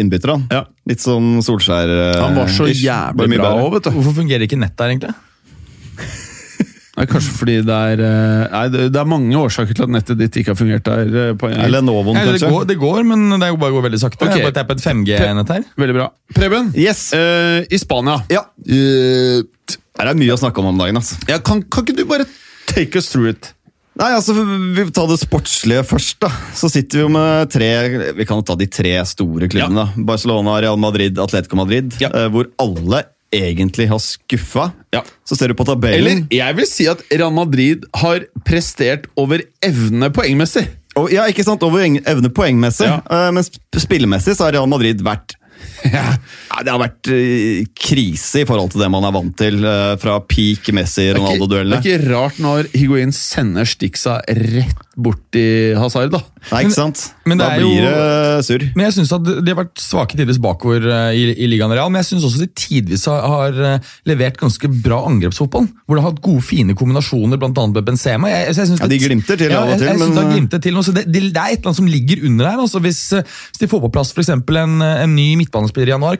innbytter. 0.00 0.34
da. 0.34 0.38
Ja. 0.50 0.64
Litt 0.88 0.98
sånn 1.04 1.38
Solskjær 1.44 1.88
eh, 2.16 2.20
Han 2.20 2.34
var 2.34 2.46
så 2.48 2.66
ish. 2.68 2.82
jævlig 2.82 3.38
bra 3.38 3.54
òg, 3.54 3.72
vet 3.76 3.84
du. 3.84 3.90
Hvorfor 4.00 4.14
fungerer 4.18 4.42
ikke 4.48 4.58
nett 4.58 4.74
der, 4.76 4.88
egentlig? 4.96 5.14
Nei, 6.98 7.04
kanskje 7.06 7.32
fordi 7.38 7.54
det 7.62 7.74
er 7.94 8.00
eh, 8.02 8.44
Nei, 8.50 8.62
det 8.90 8.98
er 8.98 9.06
mange 9.06 9.36
årsaker 9.38 9.76
til 9.78 9.84
at 9.86 9.92
nettet 9.94 10.18
ditt 10.18 10.34
ikke 10.40 10.50
har 10.50 10.58
fungert 10.58 10.82
der. 10.88 11.12
eh, 11.28 11.34
På, 11.38 11.46
Eller 11.52 11.84
Novoen, 11.86 12.16
Nei, 12.18 12.24
det, 12.26 12.32
kanskje. 12.40 12.50
går, 12.56 12.64
det 12.72 12.76
går, 12.80 13.04
men 13.06 13.28
det 13.38 13.50
bare 13.60 13.74
går 13.76 13.84
veldig 13.86 14.00
sakte. 14.02 14.26
Ok. 14.26 14.34
Jeg 14.34 14.48
bare 14.50 14.66
på 14.66 14.74
et 14.74 14.82
5G-nett 14.82 15.52
her. 15.54 15.68
Veldig 15.78 15.94
bra. 16.00 16.08
Preben, 16.34 16.72
Yes! 16.74 17.04
Uh, 17.14 17.62
i 17.70 17.78
Spania 17.78 18.18
Ja. 18.32 18.42
Uh, 18.66 19.44
Her 19.98 20.10
er 20.12 20.18
mye 20.18 20.34
å 20.34 20.40
snakke 20.40 20.58
om 20.62 20.72
om 20.72 20.80
dagen. 20.82 20.98
altså. 21.00 21.16
ja, 21.30 21.38
kan, 21.38 21.62
kan 21.70 21.86
ikke 21.86 21.96
du 22.00 22.04
bare 22.10 22.26
take 22.70 22.98
us 22.98 23.08
through 23.12 23.30
it? 23.30 23.52
Nei, 23.98 24.12
altså, 24.14 24.34
Vi 24.76 24.84
tar 24.94 25.08
det 25.10 25.16
sportslige 25.18 25.82
først. 25.86 26.18
da. 26.22 26.28
Så 26.54 26.68
sitter 26.70 27.00
vi 27.00 27.02
jo 27.02 27.08
med 27.10 27.50
tre 27.50 27.70
Vi 28.14 28.26
kan 28.28 28.38
jo 28.38 28.44
ta 28.46 28.54
de 28.54 28.68
tre 28.70 28.92
store 29.10 29.48
klubbene. 29.50 29.88
da. 29.88 30.04
Barcelona, 30.06 30.58
Real 30.62 30.78
Madrid, 30.78 31.18
Atletico 31.18 31.58
Madrid. 31.58 31.96
Ja. 32.02 32.10
Hvor 32.30 32.46
alle 32.62 33.00
egentlig 33.34 33.88
har 33.90 33.98
skuffa. 34.00 34.70
Ja. 34.94 35.02
Så 35.28 35.36
ser 35.36 35.48
du 35.48 35.54
på 35.54 35.64
Eller 35.66 35.74
tabellen. 35.76 36.26
jeg 36.32 36.56
vil 36.56 36.66
si 36.66 36.86
at 36.88 37.02
Real 37.12 37.32
Madrid 37.34 37.84
har 38.00 38.24
prestert 38.46 39.06
over 39.16 39.42
evne 39.62 40.10
poengmessig. 40.14 40.66
Og, 40.96 41.10
ja, 41.12 41.26
ikke 41.30 41.44
sant? 41.46 41.62
Over 41.62 41.84
evne 41.84 42.30
poengmessig. 42.34 42.88
Ja. 42.88 43.00
uh, 43.06 43.28
Men 43.32 43.44
sp- 43.44 43.60
spillemessig 43.78 44.34
så 44.38 44.48
har 44.48 44.56
Real 44.56 44.66
Madrid 44.70 45.02
vært 45.04 45.36
ja, 45.96 46.06
Det 46.64 46.72
har 46.72 46.80
vært 46.82 47.10
eh, 47.14 47.62
krise 47.78 48.42
i 48.42 48.48
forhold 48.48 48.72
til 48.74 48.82
det 48.82 48.90
man 48.92 49.06
er 49.08 49.14
vant 49.14 49.34
til 49.38 49.60
eh, 49.64 49.94
fra 50.02 50.18
peak 50.26 50.72
Messi-Ronaldo-duellene. 50.74 51.80
Det 51.82 51.94
er 51.94 52.02
ikke 52.02 52.12
rart 52.14 52.40
når 52.42 52.70
Higuain 52.74 53.12
sender 53.14 53.68
Stixa 53.68 54.18
rett 54.26 54.84
bort 54.98 55.36
i 55.38 55.74
Hazard, 55.78 56.10
da. 56.10 56.18
Nei, 56.50 56.64
ikke 56.64 56.74
sant? 56.74 57.04
men 57.22 57.36
men 57.38 57.38
da 57.42 57.48
er 57.54 57.60
jo- 57.60 57.68
blir 57.68 57.84
det 57.84 58.44
surr. 58.46 58.64
Men 58.74 58.86
jeg 58.88 58.94
synes 58.96 59.10
at 59.14 59.26
De 59.44 59.52
har 59.52 59.58
vært 59.60 59.78
svake 59.82 60.16
tidvis 60.18 60.38
bakover 60.42 60.82
eh, 60.90 61.10
i, 61.14 61.22
i 61.44 61.48
ligaen 61.50 61.70
Real, 61.70 61.90
men 61.92 62.00
jeg 62.02 62.08
syns 62.12 62.24
også 62.26 62.40
de 62.42 62.48
tidvis 62.58 63.04
har, 63.10 63.20
har 63.30 63.60
eh, 63.74 63.92
levert 64.08 64.38
ganske 64.40 64.70
bra 64.82 65.02
angrepsfotball. 65.06 65.68
Hvor 65.86 65.98
de 65.98 66.02
har 66.02 66.10
hatt 66.10 66.22
gode, 66.24 66.42
fine 66.42 66.74
kombinasjoner, 66.78 67.38
bl.a. 67.38 67.52
med 67.70 67.84
Benzema. 67.86 68.30
Jeg, 68.32 68.48
jeg, 68.50 68.56
jeg 68.72 68.80
Ja, 68.82 68.90
de 68.90 68.98
glimter 69.04 69.38
til 69.38 69.52
ja, 69.54 69.60
av 69.60 69.68
og 69.68 69.74
jeg, 69.76 69.78
til, 69.84 69.86
jeg 69.92 69.98
synes 70.00 70.08
men- 70.08 70.18
det, 70.48 70.58
har 70.58 70.64
til, 70.66 70.74
noe, 70.78 70.86
så 70.88 70.94
det, 70.96 71.04
det, 71.06 71.22
det 71.28 71.42
er 71.44 71.52
et 71.54 71.60
eller 71.60 71.70
annet 71.70 71.80
som 71.82 71.92
ligger 71.94 72.24
under 72.30 72.50
her. 72.50 72.64
Altså 72.66 72.82
hvis, 72.82 73.02
eh, 73.14 73.22
hvis 73.52 73.62
de 73.62 73.70
får 73.70 73.84
på 73.86 73.92
plass 73.94 74.14
eksempel 74.18 74.58
en, 74.64 74.76
eh, 74.82 75.04
en 75.04 75.14
ny 75.14 75.28
midtbanespiller 75.68 75.88
i 75.88 75.94
januar, 75.94 76.18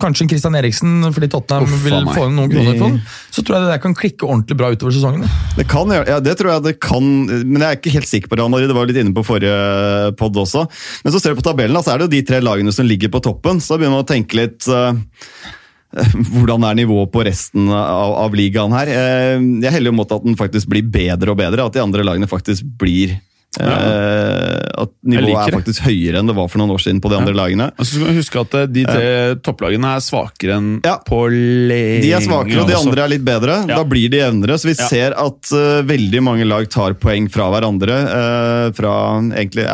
kanskje 0.00 0.24
en 0.24 0.30
Christian 0.30 0.56
Eriksen 0.56 1.12
fordi 1.12 1.28
Tottenham 1.28 1.66
Uffa, 1.66 1.84
vil 1.84 2.04
meg. 2.06 2.14
få 2.16 2.26
inn 2.26 2.36
noen 2.38 2.50
kroner 2.52 2.78
for 2.80 3.18
så 3.36 3.42
tror 3.44 3.56
jeg 3.56 3.64
det 3.66 3.72
der 3.74 3.82
kan 3.82 3.94
klikke 3.96 4.26
ordentlig 4.26 4.56
bra 4.56 4.70
utover 4.72 4.94
sesongen. 4.96 5.26
Det 5.58 5.66
kan 5.68 5.92
ja 5.92 6.18
det 6.24 6.36
tror 6.38 6.54
jeg 6.54 6.64
det 6.64 6.74
kan, 6.80 7.04
men 7.28 7.60
jeg 7.60 7.68
er 7.68 7.78
ikke 7.78 7.94
helt 7.98 8.08
sikker 8.08 8.32
på 8.32 8.40
Real 8.40 8.50
Madrid. 8.52 8.70
Det 8.70 8.76
var 8.76 8.88
litt 8.88 9.00
inne 9.00 9.14
på 9.16 9.26
forrige 9.26 10.12
pod 10.16 10.36
også. 10.40 10.66
Men 11.04 11.14
så 11.14 11.20
ser 11.20 11.34
du 11.34 11.40
på 11.40 11.46
tabellen, 11.46 11.80
så 11.84 11.92
er 11.94 12.00
det 12.00 12.08
jo 12.08 12.14
de 12.16 12.26
tre 12.32 12.40
lagene 12.44 12.72
som 12.72 12.88
ligger 12.88 13.12
på 13.12 13.22
toppen. 13.24 13.60
Så 13.60 13.76
begynner 13.76 13.98
man 13.98 14.06
å 14.06 14.10
tenke 14.10 14.40
litt 14.40 14.68
uh, 14.72 14.96
hvordan 16.32 16.64
er 16.64 16.80
nivået 16.80 17.12
på 17.12 17.24
resten 17.28 17.68
av, 17.68 18.16
av 18.24 18.36
ligaen 18.36 18.76
her? 18.76 18.92
Uh, 18.92 19.48
jeg 19.66 19.76
heller 19.76 19.96
mot 19.96 20.16
at 20.16 20.24
den 20.24 20.38
faktisk 20.40 20.72
blir 20.72 20.88
bedre 20.88 21.34
og 21.34 21.42
bedre, 21.42 21.66
at 21.68 21.76
de 21.76 21.84
andre 21.84 22.06
lagene 22.06 22.30
faktisk 22.30 22.64
blir 22.80 23.18
eh, 23.58 24.60
At 24.84 24.92
nivået 25.02 25.48
er 25.48 25.56
faktisk 25.56 25.82
høyere 25.88 26.20
enn 26.20 26.30
det 26.30 26.36
var 26.38 26.46
for 26.52 26.62
noen 26.62 26.70
år 26.76 26.82
siden 26.84 27.00
på 27.02 27.10
de 27.10 27.18
andre 27.18 27.34
lagene. 27.34 27.66
Og 27.74 27.82
så 27.82 27.96
skal 27.96 28.06
man 28.06 28.20
huske 28.20 28.40
at 28.44 28.54
eh, 28.60 28.68
De 28.70 28.84
tre 28.86 29.10
topplagene 29.42 29.94
er 29.96 30.04
svakere 30.06 30.56
enn 30.60 30.70
Ja. 30.86 30.96
på 31.06 31.24
lenge. 31.32 32.00
De 32.04 32.12
er 32.14 32.24
svakere, 32.24 32.62
og 32.62 32.70
de 32.70 32.78
andre 32.78 33.04
er 33.04 33.14
litt 33.16 33.26
bedre. 33.26 33.60
Ja. 33.66 33.80
Da 33.80 33.84
blir 33.84 34.12
de 34.12 34.22
jevnere. 34.22 34.58
Så 34.60 34.70
vi 34.70 34.76
Ja. 34.78 34.86
ser 34.88 35.18
at 35.18 35.50
uh, 35.52 35.82
veldig 35.82 36.22
mange 36.22 36.46
lag 36.46 36.68
tar 36.70 36.94
poeng 36.94 37.28
fra 37.32 37.50
hverandre. 37.50 37.98
fra 38.76 38.92
egentlig 39.34 39.66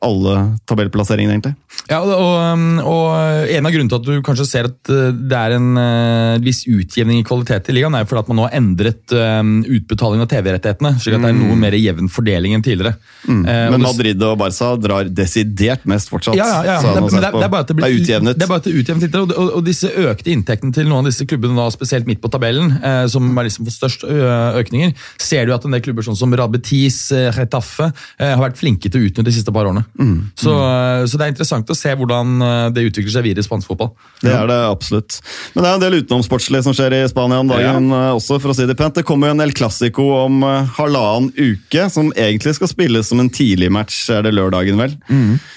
alle 0.00 0.34
tabellplasseringene, 0.68 1.34
egentlig. 1.36 1.54
Ja, 1.90 1.98
og, 2.00 2.10
og, 2.14 2.84
og 2.88 3.48
En 3.50 3.66
av 3.66 3.72
grunnene 3.74 3.90
til 3.90 3.98
at 3.98 4.06
du 4.06 4.22
kanskje 4.24 4.46
ser 4.48 4.68
at 4.70 4.90
eh, 4.92 5.10
det 5.12 5.36
er 5.36 5.54
en 5.56 5.68
eh, 5.80 6.38
viss 6.44 6.62
utjevning 6.70 7.20
i 7.20 7.26
kvalitet 7.26 7.68
i 7.68 7.74
ligaen, 7.76 7.96
er 7.98 8.06
fordi 8.08 8.22
at 8.22 8.30
man 8.30 8.40
nå 8.40 8.46
har 8.46 8.56
endret 8.58 9.14
eh, 9.16 9.40
utbetaling 9.76 10.24
av 10.24 10.30
TV-rettighetene, 10.32 10.94
slik 11.02 11.18
at 11.18 11.24
det 11.26 11.32
er 11.32 11.38
noe 11.38 11.58
mer 11.60 11.76
jevn 11.76 12.08
fordeling 12.12 12.56
enn 12.56 12.64
tidligere. 12.66 12.96
Eh, 12.96 13.28
Mm. 13.30 13.44
Men 13.44 13.82
Madrid 13.84 14.22
og 14.24 14.38
Barca 14.40 14.70
drar 14.80 15.08
desidert 15.12 15.82
mest 15.88 16.08
fortsatt. 16.10 16.34
ja, 16.38 16.46
ja, 16.64 16.78
ja. 16.78 16.94
Det, 16.96 17.02
det, 17.12 17.20
det 17.20 17.44
er 17.44 17.50
bare 17.52 17.64
at 17.66 17.68
det 17.70 17.76
blir 17.76 17.86
er 17.86 17.98
utjevnet. 17.98 18.38
Det 18.38 18.46
er 18.46 18.50
bare 18.50 18.62
at 18.62 18.66
det 18.66 18.72
er 18.72 18.80
utjevnet 18.80 19.04
litt, 19.06 19.18
og, 19.20 19.34
og, 19.36 19.50
og 19.58 19.66
disse 19.66 19.90
økte 20.08 20.32
inntektene 20.32 20.74
til 20.74 20.88
noen 20.88 21.04
av 21.04 21.10
disse 21.10 21.26
klubbene, 21.28 21.54
da, 21.58 21.66
spesielt 21.74 22.08
midt 22.08 22.22
på 22.24 22.30
tabellen, 22.32 22.72
eh, 22.80 23.04
som 23.12 23.28
har 23.36 23.46
liksom 23.46 23.68
fått 23.68 23.76
størst 23.76 24.06
økninger, 24.08 24.94
ser 25.20 25.46
du 25.46 25.54
at 25.54 25.66
en 25.68 25.76
del 25.76 25.84
klubber 25.84 26.06
sånn 26.06 26.18
som 26.18 26.32
Rabetis, 26.36 26.98
Retaffe, 27.36 27.90
eh, 28.18 28.32
har 28.32 28.42
vært 28.42 28.58
flinke 28.60 28.88
til 28.90 29.02
å 29.02 29.10
utnytte 29.10 29.28
de 29.28 29.36
siste 29.36 29.52
par 29.54 29.68
årene. 29.68 29.84
Mm. 29.98 30.30
Så, 30.38 30.52
eh, 30.54 31.04
så 31.08 31.18
det 31.18 31.26
er 31.26 31.32
interessant 31.32 31.70
å 31.72 31.76
se 31.76 31.92
hvordan 31.96 32.44
eh, 32.46 32.66
det 32.74 32.86
utvikler 32.90 33.14
seg 33.14 33.26
videre 33.26 33.44
i 33.44 33.46
spansk 33.46 33.70
fotball. 33.70 33.92
Det 34.22 34.32
er 34.32 34.48
det 34.50 34.58
absolutt. 34.68 35.18
Men 35.54 35.64
det 35.64 35.70
er 35.70 35.78
en 35.78 35.84
del 35.84 35.98
utenomsportslig 36.02 36.62
som 36.66 36.76
skjer 36.76 36.98
i 37.00 37.02
Spania 37.10 37.40
om 37.42 37.50
dagen 37.50 37.90
ja. 37.92 38.02
også, 38.16 38.40
for 38.42 38.52
å 38.52 38.56
si 38.56 38.68
det 38.68 38.76
pent. 38.78 38.96
Det 38.96 39.06
kommer 39.08 39.30
jo 39.30 39.36
en 39.36 39.44
El 39.44 39.54
Clásico 39.56 40.06
om 40.20 40.42
eh, 40.46 40.74
halvannen 40.78 41.32
uke, 41.36 41.88
som 41.92 42.12
egentlig 42.16 42.56
skal 42.58 42.70
spilles 42.70 43.10
som 43.10 43.22
en 43.22 43.32
tidlig 43.32 43.70
match, 43.72 44.02
er 44.12 44.26
det 44.26 44.34
lørdagen 44.36 44.80
vel, 44.80 44.96
eh, 45.10 45.50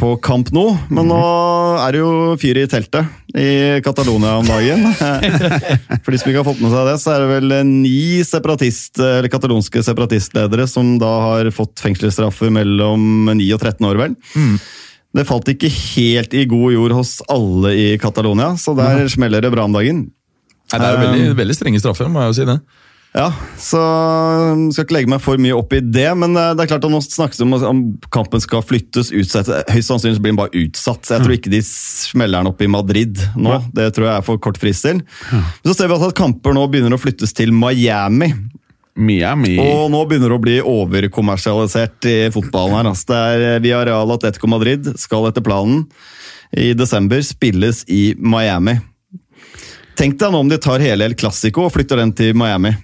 på 0.00 0.14
Camp 0.24 0.48
Nou. 0.56 0.72
Men 0.88 1.10
nå 1.10 1.18
er 1.82 1.92
det 1.92 2.00
jo 2.00 2.36
fyr 2.40 2.62
i 2.62 2.66
teltet 2.70 3.36
i 3.36 3.78
Catalonia 3.84 4.38
om 4.40 4.48
dagen. 4.48 4.86
For 6.04 6.14
de 6.14 6.20
som 6.20 6.30
ikke 6.30 6.40
har 6.40 6.48
fått 6.48 6.62
med 6.64 6.72
seg 6.72 6.88
det, 6.88 6.96
så 7.02 7.12
er 7.12 7.24
det 7.24 7.30
vel 7.34 7.56
eh, 7.58 7.66
ni 7.68 8.24
separatist, 8.24 8.96
eller 8.96 9.28
katalonske 9.32 9.82
separatistledere 9.84 10.64
som 10.70 10.96
da 11.02 11.12
har 11.26 11.50
fått 11.54 11.82
fengselsstraffer 11.84 12.52
mellom 12.54 13.28
9 13.34 13.48
og 13.58 13.60
13 13.60 13.88
år, 13.90 14.00
vel. 14.06 14.16
Det 15.18 15.24
falt 15.28 15.48
ikke 15.52 15.70
helt 15.72 16.34
i 16.36 16.44
god 16.48 16.74
jord 16.74 16.96
hos 16.98 17.14
alle 17.32 17.72
i 17.76 17.86
Catalonia, 18.00 18.54
så 18.60 18.74
der 18.76 19.06
smeller 19.12 19.44
det 19.44 19.52
bra 19.52 19.64
om 19.68 19.76
dagen. 19.76 20.06
Nei, 20.68 20.78
det 20.80 20.84
er 20.84 20.92
jo 20.92 21.04
veldig, 21.04 21.36
veldig 21.38 21.56
strenge 21.56 21.80
straffer, 21.80 22.10
må 22.12 22.24
jeg 22.24 22.32
jo 22.32 22.36
si 22.40 22.48
det. 22.48 22.58
Ja, 23.16 23.30
så 23.56 23.80
um, 23.80 24.66
skal 24.70 24.84
ikke 24.84 24.94
legge 24.98 25.10
meg 25.10 25.22
for 25.24 25.40
mye 25.40 25.56
opp 25.56 25.72
i 25.72 25.80
det, 25.80 26.10
men 26.20 26.36
eh, 26.36 26.50
det 26.54 26.64
er 26.64 26.70
klart 26.74 26.84
at 26.84 26.92
nå 26.92 27.00
snakkes 27.02 27.40
det 27.40 27.46
om 27.46 27.54
om 27.56 27.80
kampen 28.14 28.42
skal 28.44 28.60
flyttes, 28.62 29.08
utsettes. 29.16 29.64
Høyst 29.72 29.88
sannsynlig 29.88 30.20
blir 30.20 30.34
den 30.34 30.40
bare 30.40 30.60
utsatt. 30.60 31.08
Jeg 31.08 31.24
tror 31.24 31.34
ikke 31.34 31.52
de 31.52 31.62
smeller 31.64 32.42
den 32.42 32.50
opp 32.52 32.60
i 32.62 32.68
Madrid 32.70 33.22
nå. 33.34 33.56
Det 33.74 33.88
tror 33.96 34.10
jeg 34.10 34.14
er 34.14 34.26
for 34.26 34.42
kort 34.44 34.60
frist 34.60 34.84
til. 34.84 35.00
Så 35.64 35.74
ser 35.74 35.88
vi 35.88 35.96
altså 35.96 36.12
at 36.12 36.18
kamper 36.20 36.54
nå 36.56 36.66
begynner 36.70 36.94
å 36.94 37.00
flyttes 37.00 37.32
til 37.36 37.54
Miami. 37.56 38.30
Miami. 38.98 39.54
Og 39.62 39.88
nå 39.92 40.02
begynner 40.10 40.32
det 40.32 40.36
å 40.36 40.42
bli 40.42 40.56
overkommersialisert 40.60 42.08
i 42.10 42.16
fotballen 42.34 42.76
her. 42.76 42.90
Altså. 42.92 43.08
Det 43.08 43.22
er 43.32 43.46
eh, 43.46 43.60
Villarreal 43.64 44.14
Atletico 44.14 44.50
Madrid 44.50 44.92
skal 45.00 45.30
etter 45.30 45.44
planen 45.46 45.86
i 46.52 46.72
desember 46.76 47.22
spilles 47.24 47.84
i 47.92 48.12
Miami. 48.18 48.78
Tenk 49.98 50.18
deg 50.20 50.30
nå 50.32 50.42
om 50.44 50.50
de 50.50 50.60
tar 50.62 50.82
hele 50.82 51.08
El 51.08 51.16
Clásico 51.18 51.64
og 51.66 51.72
flytter 51.74 52.02
den 52.02 52.12
til 52.16 52.36
Miami. 52.38 52.74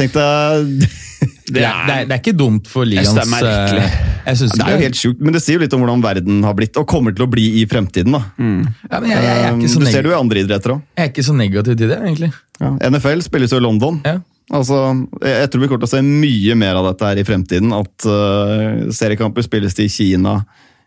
Tenk 0.00 0.16
deg 0.16 0.74
Det 1.50 1.64
er, 1.66 1.80
det 1.82 1.94
er, 1.94 2.04
det 2.06 2.14
er 2.14 2.20
ikke 2.20 2.36
dumt 2.38 2.68
for 2.70 2.86
Jeg 2.86 3.02
synes 3.08 3.16
det 3.18 3.24
er 3.24 3.30
merkelig. 3.32 3.82
eh, 3.82 4.10
Jeg 4.28 4.38
synes 4.38 4.52
Det 4.54 4.62
er 4.64 4.70
jo 4.76 4.82
helt 4.84 4.98
sjukt, 5.00 5.22
men 5.26 5.34
det 5.34 5.40
sier 5.42 5.58
jo 5.58 5.62
litt 5.64 5.74
om 5.74 5.82
hvordan 5.82 6.04
verden 6.04 6.44
har 6.46 6.54
blitt, 6.56 6.78
og 6.78 6.86
kommer 6.88 7.14
til 7.16 7.26
å 7.26 7.30
bli 7.30 7.46
i 7.58 7.64
fremtiden. 7.66 8.14
da. 8.14 8.20
ja, 8.38 9.00
men 9.02 9.10
jeg, 9.10 9.18
jeg, 9.18 9.24
jeg, 9.26 9.48
er 9.48 9.58
ikke 9.58 9.72
så 9.72 9.80
Um, 9.80 9.84
du 9.84 9.90
ser 9.90 10.06
det 10.06 10.12
jo 10.12 10.14
i 10.14 10.20
andre 10.20 10.44
idretter 10.44 10.74
òg. 10.76 10.84
jeg 10.94 11.08
er 11.08 11.10
ikke 11.10 11.26
så 11.26 11.34
negativ 11.34 11.78
til 11.80 11.90
det, 11.90 11.98
egentlig. 12.04 12.30
Ja. 12.62 12.70
NFL 12.92 13.24
spilles 13.26 13.54
jo 13.56 13.58
i 13.58 13.64
London. 13.66 13.98
Ja. 14.06 14.20
Altså, 14.50 14.78
jeg, 15.26 15.50
tror 15.50 15.62
vi 15.62 15.70
kommer 15.70 15.82
til 15.84 15.90
å 15.90 15.94
se 15.96 16.02
mye 16.06 16.56
mer 16.62 16.78
av 16.78 16.88
dette 16.92 17.10
her 17.10 17.20
i 17.22 17.26
fremtiden. 17.26 17.74
At 17.74 18.06
uh, 18.06 18.86
seriekamper 18.94 19.46
spilles 19.46 19.74
til 19.78 19.90
Kina, 19.90 20.38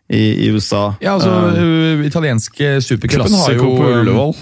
i, 0.08 0.46
i 0.46 0.50
USA. 0.52 0.94
Ja, 1.04 1.14
altså, 1.18 1.30
Uh, 1.54 2.04
Italienske 2.04 2.78
supercupen 2.84 3.36
har 3.40 3.56
jo 3.56 3.70
på 3.76 3.92
Ullevål. 4.00 4.34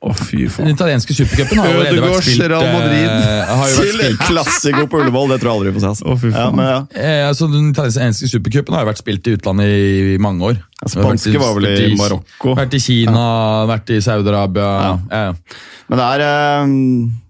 Å, 0.00 0.14
fy 0.16 0.46
faen. 0.48 0.64
Den 0.64 0.72
italienske 0.78 1.12
supercupen 1.12 1.58
har 1.60 1.66
jo 1.68 1.80
allerede 1.82 2.00
vært 2.06 2.24
spilt 2.24 2.46
Real 2.48 2.62
Madrid. 2.72 3.04
eh, 3.04 3.50
har 3.50 3.66
jo 3.68 3.74
vært 3.76 3.84
Til 3.84 3.98
spilt 3.98 4.22
Klassiko 4.30 4.84
på 4.88 5.00
Ullevål, 5.02 5.26
det 5.34 5.36
tror 5.42 5.50
jeg 5.50 5.58
aldri 5.58 5.72
vi 5.74 5.74
får 5.76 5.82
se. 5.84 6.04
Å, 6.08 6.14
fy 6.22 6.30
faen. 6.32 6.40
Ja, 6.40 6.54
men, 6.56 6.68
ja. 6.70 6.78
eh, 7.04 7.24
altså, 7.28 7.48
Den 7.52 7.66
italienske 7.74 8.30
supercupen 8.32 8.76
har 8.78 8.86
jo 8.86 8.88
vært 8.88 9.02
spilt 9.02 9.28
i 9.28 9.34
utlandet 9.36 9.74
i, 9.74 9.90
i 10.14 10.16
mange 10.24 10.48
år. 10.48 10.62
spanske 10.88 11.34
var 11.42 11.52
vel 11.58 11.68
i 11.74 11.90
Marokko. 12.00 12.54
Vært 12.62 12.78
i 12.78 12.80
Kina, 12.80 13.26
vært 13.68 13.92
i 13.92 14.00
Saudi-Arabia. 14.08 14.70
Ja. 14.86 14.96
eh. 15.20 15.60
men 15.92 16.00
det 16.00 16.08
er 16.16 16.26
eh, 16.30 16.74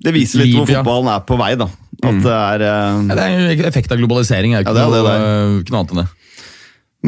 Det 0.07 0.15
viser 0.21 0.45
litt 0.45 0.55
hvor 0.61 0.71
fotballen 0.71 1.11
er 1.17 1.27
på 1.27 1.41
vei, 1.43 1.51
da. 1.59 1.67
At 2.01 2.23
det 2.25 2.39
er 2.39 2.67
eh, 2.71 3.03
Ja, 3.11 3.19
det 3.19 3.27
er 3.27 3.37
en 3.59 3.67
effekt 3.69 3.91
av 3.93 3.99
globalisering. 3.99 4.55
Er 4.55 4.63
ikke 4.63 4.77
Ja, 4.79 4.79
det 4.79 4.87
er 4.87 4.95
det 4.95 5.03
noe, 5.03 5.11
det 5.11 5.19
er. 5.19 5.61
ikke 5.65 5.75
noe 5.75 5.83
annet 5.83 5.97
enn 5.99 6.05
det. 6.05 6.09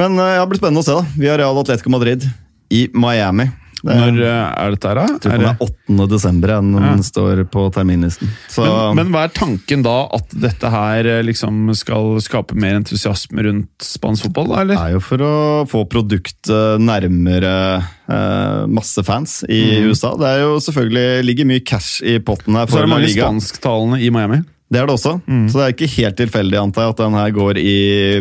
Men 0.02 0.18
eh, 0.18 0.34
ja, 0.34 0.42
det 0.42 0.50
blir 0.56 0.64
spennende 0.66 0.82
å 0.82 0.90
se, 0.90 0.98
da. 0.98 1.06
Vi 1.22 1.30
har 1.30 1.38
Real 1.38 1.62
Atletico 1.62 1.92
Madrid 1.94 2.26
i 2.72 2.88
Miami. 2.96 3.46
Det 3.82 3.96
Når 3.98 4.18
eh, 4.22 4.42
er 4.62 4.74
dette 4.76 4.90
her, 4.90 4.98
da? 4.98 5.04
Jeg 5.10 5.22
tror 5.24 5.40
det 5.42 5.48
er 5.50 5.62
8. 5.66 6.06
desember 6.12 6.52
ja, 6.54 6.58
den 6.62 7.02
står 7.06 7.42
på 7.50 7.64
terminlisten. 7.74 8.30
Så 8.52 8.66
Men, 8.66 9.00
men 9.00 9.10
hva 9.14 9.24
er 9.26 9.34
tanken 9.34 9.82
da? 9.82 9.96
At 10.14 10.36
dette 10.44 10.70
her 10.70 11.08
eh, 11.16 11.22
liksom 11.26 11.72
skal 11.78 12.14
skape 12.22 12.54
mer 12.54 12.78
entusiasme 12.78 13.46
rundt 13.48 13.86
spansk 13.86 14.28
fotball, 14.28 14.52
da, 14.52 14.62
det 14.70 14.78
er 14.78 14.94
jo 14.94 15.02
for 15.02 15.26
å 15.26 15.34
få 15.70 15.82
produktet 15.90 16.78
nærmere 16.82 17.54
eh, 17.82 18.62
masse 18.70 19.02
fans 19.06 19.40
i 19.50 19.82
USA. 19.88 20.14
Det 20.20 20.30
er 20.30 20.44
jo 20.44 20.56
selvfølgelig 20.62 21.26
ligger 21.26 21.50
mye 21.50 21.66
cash 21.66 21.98
i 22.06 22.20
potten 22.22 22.58
her 22.58 22.70
Så 22.70 22.78
er 22.78 22.86
det 22.86 22.94
mange 22.94 23.10
spansktalende 23.16 23.98
i 24.02 24.14
Miami. 24.14 24.44
Det 24.72 24.80
er 24.80 24.88
det 24.88 24.94
også. 24.94 25.18
Så 25.52 25.58
det 25.58 25.64
er 25.64 25.74
ikke 25.74 25.90
helt 25.98 26.16
tilfeldig 26.16 26.56
antar 26.56 26.86
jeg, 26.86 26.94
at 26.94 27.02
den 27.02 27.16
her 27.18 27.34
går 27.36 27.58
i 27.60 27.74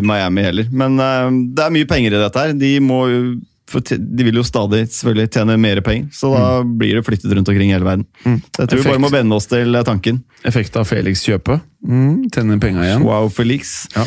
Miami 0.04 0.44
heller. 0.44 0.68
Men 0.68 1.00
eh, 1.00 1.30
det 1.56 1.64
er 1.64 1.72
mye 1.78 1.88
penger 1.88 2.18
i 2.18 2.20
dette 2.20 2.44
her. 2.44 2.52
De, 2.60 2.72
må 2.84 2.98
jo, 3.08 3.22
for 3.70 3.84
de 3.86 4.24
vil 4.26 4.36
jo 4.40 4.42
stadig 4.44 4.82
selvfølgelig 4.90 5.30
tjene 5.36 5.54
mer 5.60 5.80
penger, 5.86 6.08
så 6.12 6.32
da 6.34 6.46
blir 6.66 6.98
det 6.98 7.04
flyttet 7.06 7.32
rundt 7.32 7.48
omkring 7.48 7.70
i 7.70 7.76
hele 7.76 7.86
verden. 7.86 8.06
Så 8.24 8.64
jeg 8.64 8.72
tror 8.72 8.82
vi 8.82 8.88
bare 8.90 9.02
må 9.04 9.10
venne 9.12 9.38
oss 9.38 9.46
til 9.50 9.74
eh, 9.78 9.84
tanken. 9.86 10.18
Effekt 10.48 10.76
av 10.76 10.88
Felix-kjøpet. 10.90 11.62
Mm, 11.86 12.28
Tjene 12.34 12.58
penger 12.62 12.84
igjen. 12.88 13.06
Wow, 13.06 13.30
Felix. 13.32 13.86
Ja. 13.94 14.04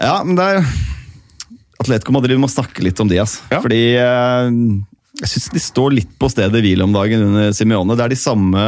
Ja, 0.00 0.14
men 0.24 0.36
det 0.38 0.46
er 0.46 0.70
Atletico 1.80 2.12
Madrid 2.12 2.38
må 2.40 2.48
snakke 2.52 2.84
litt 2.84 3.00
om 3.00 3.08
de, 3.08 3.18
altså. 3.22 3.42
Ja. 3.50 3.58
Fordi 3.64 3.80
eh, 3.96 4.52
jeg 5.20 5.32
syns 5.32 5.48
de 5.52 5.60
står 5.64 5.96
litt 5.96 6.12
på 6.20 6.28
stedet 6.32 6.62
hvil 6.64 6.84
om 6.84 6.92
dagen 6.94 7.24
under 7.30 7.50
Simione. 7.56 7.96
Det 7.98 8.04
er 8.06 8.14
de 8.14 8.20
samme 8.20 8.62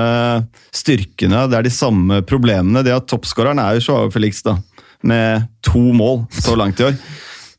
styrkene, 0.74 1.46
det 1.52 1.60
er 1.60 1.68
de 1.68 1.72
samme 1.72 2.22
problemene. 2.28 2.82
Det 2.84 2.94
at 2.96 3.06
Toppskåreren 3.12 3.60
er 3.62 3.78
jo 3.78 3.84
Joao 3.86 4.10
Felix, 4.12 4.42
da, 4.44 4.56
med 5.06 5.46
to 5.64 5.80
mål 5.96 6.24
så 6.34 6.56
langt 6.58 6.80
i 6.82 6.88
år. 6.90 6.98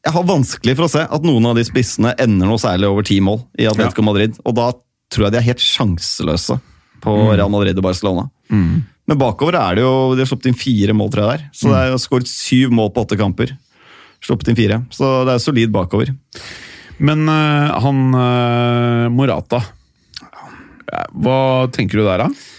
Jeg 0.03 0.11
har 0.17 0.25
vanskelig 0.27 0.73
for 0.75 0.85
å 0.85 0.91
se 0.91 1.03
at 1.15 1.23
noen 1.23 1.45
av 1.47 1.55
de 1.55 1.63
spissene 1.63 2.11
ender 2.19 2.49
noe 2.49 2.59
særlig 2.59 2.89
over 2.91 3.05
ti 3.07 3.21
mål 3.23 3.39
i 3.55 3.67
Atletico 3.69 4.03
Madrid. 4.03 4.35
Og 4.43 4.55
da 4.57 4.71
tror 5.13 5.27
jeg 5.27 5.35
de 5.35 5.39
er 5.39 5.45
helt 5.45 5.63
sjanseløse 5.63 6.57
på 7.03 7.13
Real 7.31 7.51
Madrid 7.51 7.79
og 7.79 7.85
Barcelona. 7.85 8.25
Men 9.03 9.19
bakover 9.19 9.57
er 9.59 9.77
det 9.77 9.83
jo 9.83 9.93
De 10.15 10.23
har 10.23 10.29
sluppet 10.29 10.49
inn 10.51 10.59
fire 10.59 10.95
mål, 10.95 11.11
tror 11.11 11.23
jeg 11.23 11.39
der. 11.39 11.45
Så 11.55 11.71
det 11.71 11.79
er 11.79 11.93
jo 11.93 12.01
skåret 12.03 12.31
syv 12.31 12.75
mål 12.75 12.91
på 12.95 13.05
åtte 13.05 13.19
kamper. 13.19 13.55
Sluppet 14.23 14.51
inn 14.51 14.59
fire. 14.59 14.81
Så 14.91 15.09
det 15.23 15.33
er 15.33 15.39
jo 15.39 15.45
solid 15.47 15.73
bakover. 15.75 16.11
Men 17.03 17.23
uh, 17.27 17.73
han 17.83 18.03
uh, 18.13 19.07
Morata 19.11 19.63
Hva 21.15 21.39
tenker 21.73 21.99
du 21.99 22.05
der, 22.05 22.27
da? 22.27 22.52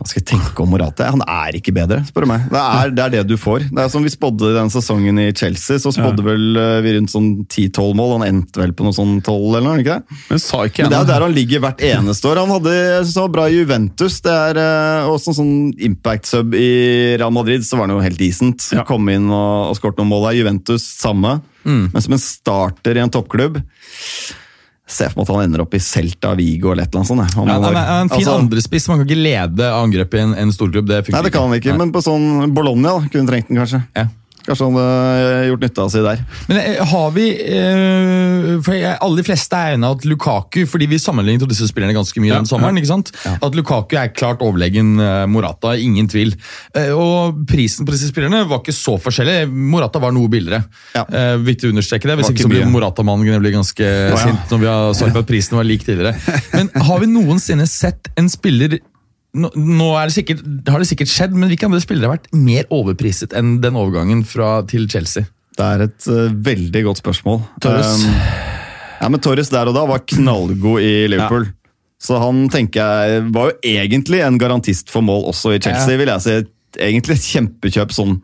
Hva 0.00 0.06
skal 0.08 0.22
jeg 0.22 0.28
tenke 0.30 0.62
om 0.64 0.70
Morata? 0.72 1.10
Han 1.12 1.20
er 1.28 1.58
ikke 1.58 1.74
bedre, 1.76 1.98
spør 2.08 2.24
du 2.24 2.30
meg. 2.30 2.46
Det 2.48 2.60
er, 2.60 2.92
det 2.96 3.02
er 3.04 3.12
det 3.18 3.24
du 3.28 3.34
får. 3.36 3.66
Det 3.68 3.82
er 3.82 3.90
som 3.92 4.06
vi 4.06 4.12
spådde 4.12 4.54
den 4.54 4.72
sesongen 4.72 5.20
i 5.20 5.26
Chelsea. 5.36 5.76
Så 5.82 5.92
spådde 5.92 6.24
vel 6.24 6.56
eh, 6.56 6.78
vi 6.86 6.94
rundt 6.96 7.12
sånn 7.12 7.28
10-12 7.44 7.92
mål. 7.98 8.14
Han 8.16 8.24
endte 8.30 8.62
vel 8.62 8.72
på 8.76 8.86
noe 8.86 8.96
sånn 8.96 9.18
12, 9.20 9.36
eller 9.58 9.66
noe? 9.66 9.82
ikke 9.82 9.98
det? 9.98 10.18
Men 10.30 10.42
sa 10.42 10.62
ikke 10.64 10.86
Men 10.86 10.94
det 10.94 10.98
er 10.98 11.04
jo 11.04 11.10
der 11.12 11.26
han 11.26 11.36
ligger 11.36 11.64
hvert 11.66 11.84
eneste 11.90 12.32
år. 12.32 12.40
Han 12.40 12.54
hadde, 12.56 12.74
jeg 12.78 13.04
synes 13.04 13.20
han 13.20 13.28
var 13.28 13.36
bra 13.36 13.46
i 13.50 13.58
Juventus. 13.58 14.18
Det 14.24 14.38
er 14.48 14.62
eh, 14.64 15.12
også 15.12 15.34
en 15.34 15.40
sånn 15.42 15.54
impact-sub 15.90 16.56
i 16.56 16.72
Real 17.20 17.36
Madrid, 17.36 17.68
så 17.68 17.76
var 17.76 17.90
han 17.90 17.98
jo 17.98 18.04
helt 18.08 18.20
decent. 18.24 18.70
Ja. 18.72 18.88
Kom 18.88 19.12
inn 19.12 19.28
og, 19.28 19.70
og 19.70 19.80
skåret 19.80 20.00
noen 20.00 20.14
mål 20.14 20.30
der. 20.30 20.40
Juventus 20.40 20.88
samme. 20.96 21.42
Men 21.68 22.00
som 22.00 22.14
en 22.16 22.22
starter 22.22 22.96
i 22.96 23.02
en 23.04 23.12
toppklubb 23.12 23.60
Ser 24.90 25.12
for 25.12 25.20
meg 25.22 25.28
at 25.28 25.34
han 25.36 25.44
ender 25.46 25.62
opp 25.62 25.74
i 25.78 25.80
Celta 25.82 26.32
Vigo 26.38 26.72
eller 26.72 26.82
et 26.88 26.90
eller 26.90 27.04
annet 27.04 27.10
sånt. 27.12 27.34
Han, 27.38 27.50
Ja, 27.50 27.58
år. 27.62 27.76
er 27.78 27.90
en 28.00 28.08
fin 28.10 28.18
Altså, 28.18 28.38
andrespiss, 28.40 28.88
man 28.90 28.98
kan 29.00 29.06
ikke 29.06 29.22
lede 29.22 29.68
angrepet 29.70 30.18
i 30.18 30.22
en, 30.24 30.34
en 30.34 30.50
storklubb. 30.54 30.88
Det 30.90 31.04
Nei, 31.14 31.22
det 31.22 31.32
kan 31.34 31.46
han 31.46 31.54
ikke, 31.60 31.70
Nei. 31.70 31.78
men 31.84 31.92
på 31.94 32.02
sånn 32.02 32.50
Bologna 32.56 32.96
da, 32.98 33.10
kunne 33.12 33.30
trengt 33.30 33.48
den 33.52 33.60
kanskje. 33.62 33.84
Ja. 33.94 34.08
Kanskje 34.46 34.66
han 34.66 34.76
hadde 34.78 35.48
gjort 35.50 35.64
nytte 35.64 35.84
av 35.84 35.90
seg 35.92 36.06
der. 36.06 36.22
Men 36.48 36.60
eh, 36.62 36.80
har 36.92 37.10
vi 37.14 37.26
eh, 37.30 38.48
for 38.64 38.86
Alle 38.90 39.20
de 39.20 39.24
fleste 39.26 39.58
er 39.58 39.76
enige 39.76 39.90
at 39.98 40.06
Lukaku 40.08 40.62
Fordi 40.70 40.88
vi 40.90 40.98
sammenlignet 41.02 41.48
disse 41.50 41.68
spillerne 41.68 41.96
ganske 41.96 42.22
mye 42.22 42.32
Ja, 42.32 42.40
den 42.40 42.48
sommeren. 42.48 42.78
ikke 42.80 42.90
sant? 42.90 43.12
At 43.30 43.56
Lukaku 43.56 43.96
er 44.00 44.12
klart 44.14 44.42
overlegen 44.44 44.94
eh, 45.00 45.24
Morata, 45.30 45.74
ingen 45.78 46.08
tvil. 46.10 46.32
Eh, 46.76 46.90
og 46.94 47.42
prisen 47.48 47.86
på 47.86 47.94
disse 47.94 48.10
spillerne 48.10 48.42
var 48.48 48.62
ikke 48.62 48.74
så 48.76 48.96
forskjellig. 49.00 49.44
Morata 49.50 50.00
var 50.02 50.14
noe 50.16 50.30
billigere. 50.32 50.62
Ja. 50.96 51.04
Eh, 51.04 51.34
viktig 51.44 51.68
å 51.68 51.74
understreke 51.74 52.08
det. 52.08 52.18
Hvis 52.20 52.32
ikke 52.32 52.46
så 52.46 52.52
blir. 52.52 52.68
Morata-mannen 52.70 53.42
blir 53.42 53.54
ganske 53.54 53.86
ja. 53.86 54.18
sint 54.20 54.52
når 54.52 54.62
vi 54.62 54.70
har 54.70 54.94
sagt 54.98 55.18
at 55.20 55.28
prisen 55.28 55.58
var 55.58 55.68
lik 55.68 55.84
tidligere. 55.86 56.16
Men 56.56 56.70
har 56.88 57.02
vi 57.02 57.10
noensinne 57.10 57.66
sett 57.70 58.10
en 58.20 58.30
spiller 58.32 58.80
nå, 59.36 59.50
nå 59.54 59.90
er 59.98 60.10
det 60.10 60.16
sikkert, 60.16 60.40
har 60.70 60.82
det 60.82 60.88
sikkert 60.90 61.12
skjedd, 61.12 61.36
men 61.36 61.50
hvilke 61.52 61.68
andre 61.68 61.82
spillere 61.82 62.08
har 62.08 62.18
vært 62.18 62.30
mer 62.34 62.70
overpriset 62.74 63.36
enn 63.38 63.58
den 63.62 63.78
overgangen 63.78 64.24
fra, 64.26 64.60
til 64.70 64.88
Chelsea? 64.90 65.28
Det 65.58 65.66
er 65.66 65.84
et 65.86 66.08
uh, 66.10 66.26
veldig 66.50 66.84
godt 66.88 67.02
spørsmål. 67.02 67.42
Torres. 67.62 68.04
Um, 68.06 68.20
ja, 69.00 69.08
men 69.08 69.22
Torres 69.22 69.52
der 69.52 69.70
og 69.70 69.76
da 69.76 69.84
var 69.88 70.04
knallgod 70.08 70.82
i 70.84 70.94
Liverpool. 71.10 71.50
Så 72.00 72.16
han 72.16 72.46
tenker 72.52 72.80
jeg 72.80 73.24
var 73.34 73.50
jo 73.50 73.76
egentlig 73.76 74.22
en 74.24 74.38
garantist 74.40 74.88
for 74.92 75.04
mål 75.04 75.26
også 75.34 75.54
i 75.56 75.60
Chelsea. 75.60 75.98
vil 76.00 76.08
jeg 76.14 76.24
si. 76.24 76.36
Egentlig 76.80 77.18
et 77.18 77.26
kjempekjøp 77.34 77.92
sånn 77.92 78.14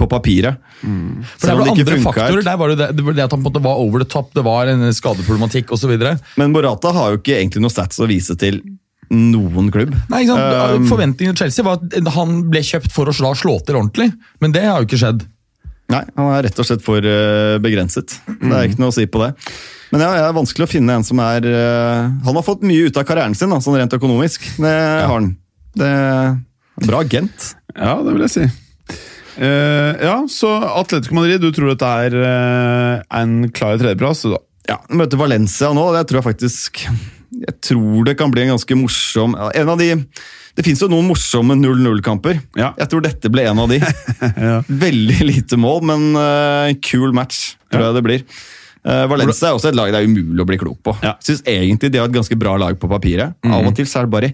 på 0.00 0.08
papiret. 0.10 0.58
For 0.80 1.44
Selv 1.44 1.60
om 1.60 1.60
det 1.60 1.60
var 1.60 1.68
det 1.68 1.72
ikke 1.74 1.84
andre 1.84 1.98
funka 1.98 2.08
faktorer. 2.08 2.34
helt. 2.34 2.48
Der 2.48 2.58
var 2.58 2.72
det, 2.72 2.78
det, 2.80 2.88
det 2.96 3.04
var 3.06 3.16
det 3.18 3.24
at 3.26 3.34
han 3.36 3.42
på 3.42 3.50
en 3.50 3.52
måte 3.52 3.62
var 3.68 3.82
over 3.84 4.02
the 4.02 4.08
top, 4.08 4.30
det 4.34 4.44
var 4.46 4.70
en 4.72 4.84
skadeproblematikk 4.96 5.74
osv. 5.76 5.92
Men 6.40 6.54
Morata 6.54 6.92
har 6.96 7.12
jo 7.12 7.20
ikke 7.20 7.36
egentlig 7.36 7.62
noe 7.62 7.74
stats 7.74 8.00
å 8.00 8.08
vise 8.10 8.34
til 8.40 8.62
noen 9.10 9.70
klubb. 9.74 9.92
Nei, 10.10 10.22
ikke 10.24 10.36
sant? 10.36 10.78
Um, 10.78 10.86
Forventningen 10.90 11.36
til 11.36 11.46
Chelsea 11.46 11.66
var 11.66 11.80
at 11.82 12.14
han 12.14 12.40
ble 12.50 12.62
kjøpt 12.66 12.94
for 12.94 13.10
å 13.10 13.14
slå, 13.14 13.34
slå 13.38 13.58
til 13.66 13.80
ordentlig, 13.80 14.10
men 14.42 14.54
det 14.54 14.64
har 14.66 14.80
jo 14.80 14.88
ikke 14.88 15.00
skjedd. 15.02 15.26
Nei, 15.90 16.04
han 16.14 16.30
er 16.30 16.44
rett 16.46 16.60
og 16.62 16.66
slett 16.68 16.84
for 16.86 17.02
eh, 17.02 17.56
begrenset. 17.62 18.20
Det 18.28 18.52
er 18.54 18.68
ikke 18.68 18.78
noe 18.78 18.92
å 18.92 18.94
si 18.94 19.08
på 19.10 19.22
det. 19.24 19.32
Men 19.90 20.04
ja, 20.04 20.12
det 20.14 20.22
er 20.28 20.36
vanskelig 20.36 20.68
å 20.68 20.70
finne 20.70 20.94
en 21.00 21.06
som 21.06 21.18
er 21.24 21.46
eh, 21.50 22.04
Han 22.22 22.36
har 22.38 22.44
fått 22.46 22.62
mye 22.62 22.86
ut 22.86 23.00
av 23.00 23.06
karrieren 23.08 23.34
sin, 23.34 23.50
da, 23.50 23.58
sånn 23.58 23.74
rent 23.80 23.96
økonomisk. 23.98 24.46
Det 24.62 24.70
har 24.70 25.10
han. 25.10 25.32
Det 25.74 25.88
er 25.90 26.38
Bra 26.86 27.02
agent. 27.04 27.50
Ja, 27.74 27.98
det 28.06 28.14
vil 28.14 28.24
jeg 28.24 28.32
si. 28.32 28.44
Uh, 29.40 29.96
ja, 30.00 30.14
så 30.28 30.48
Atletico 30.76 31.14
Madrid, 31.16 31.42
du 31.42 31.52
tror 31.54 31.72
dette 31.72 31.90
er 32.06 32.16
uh, 32.16 33.02
en 33.20 33.50
klar 33.56 33.78
tredjeplass? 33.80 34.24
Ja, 34.68 34.78
Møter 34.92 35.20
Valencia 35.20 35.70
nå, 35.76 35.84
det 35.96 36.06
tror 36.08 36.20
jeg 36.20 36.28
faktisk 36.30 36.82
Jeg 37.30 37.56
tror 37.62 38.06
det 38.08 38.16
kan 38.18 38.30
bli 38.32 38.42
en 38.42 38.54
ganske 38.56 38.74
morsom 38.74 39.36
En 39.38 39.68
av 39.70 39.78
de 39.78 39.92
Det 40.58 40.64
fins 40.66 40.80
jo 40.82 40.88
noen 40.90 41.06
morsomme 41.06 41.54
0-0-kamper. 41.54 42.40
Ja. 42.58 42.72
Jeg 42.80 42.90
tror 42.90 43.04
dette 43.04 43.30
ble 43.30 43.44
en 43.46 43.60
av 43.62 43.70
de. 43.70 43.78
Veldig 44.84 45.20
lite 45.28 45.58
mål, 45.60 45.84
men 45.92 46.08
uh, 46.18 46.72
kul 46.82 47.14
match, 47.16 47.54
tror 47.70 47.86
jeg 47.86 47.96
det 47.96 48.02
blir. 48.04 48.24
Uh, 48.82 49.04
Valencia 49.08 49.48
er 49.48 49.56
også 49.56 49.70
et 49.70 49.78
lag 49.78 49.92
det 49.94 50.00
er 50.02 50.08
umulig 50.10 50.42
å 50.42 50.48
bli 50.48 50.58
klok 50.60 50.80
på. 50.84 50.96
Ja. 51.06 51.14
Synes 51.22 51.44
egentlig 51.48 51.92
De 51.94 52.02
har 52.02 52.10
et 52.10 52.16
ganske 52.18 52.36
bra 52.40 52.56
lag 52.60 52.76
på 52.82 52.90
papiret. 52.90 53.38
Av 53.46 53.62
og 53.62 53.78
til 53.78 53.88
så 53.88 54.02
er 54.02 54.10
det 54.10 54.14
bare 54.16 54.32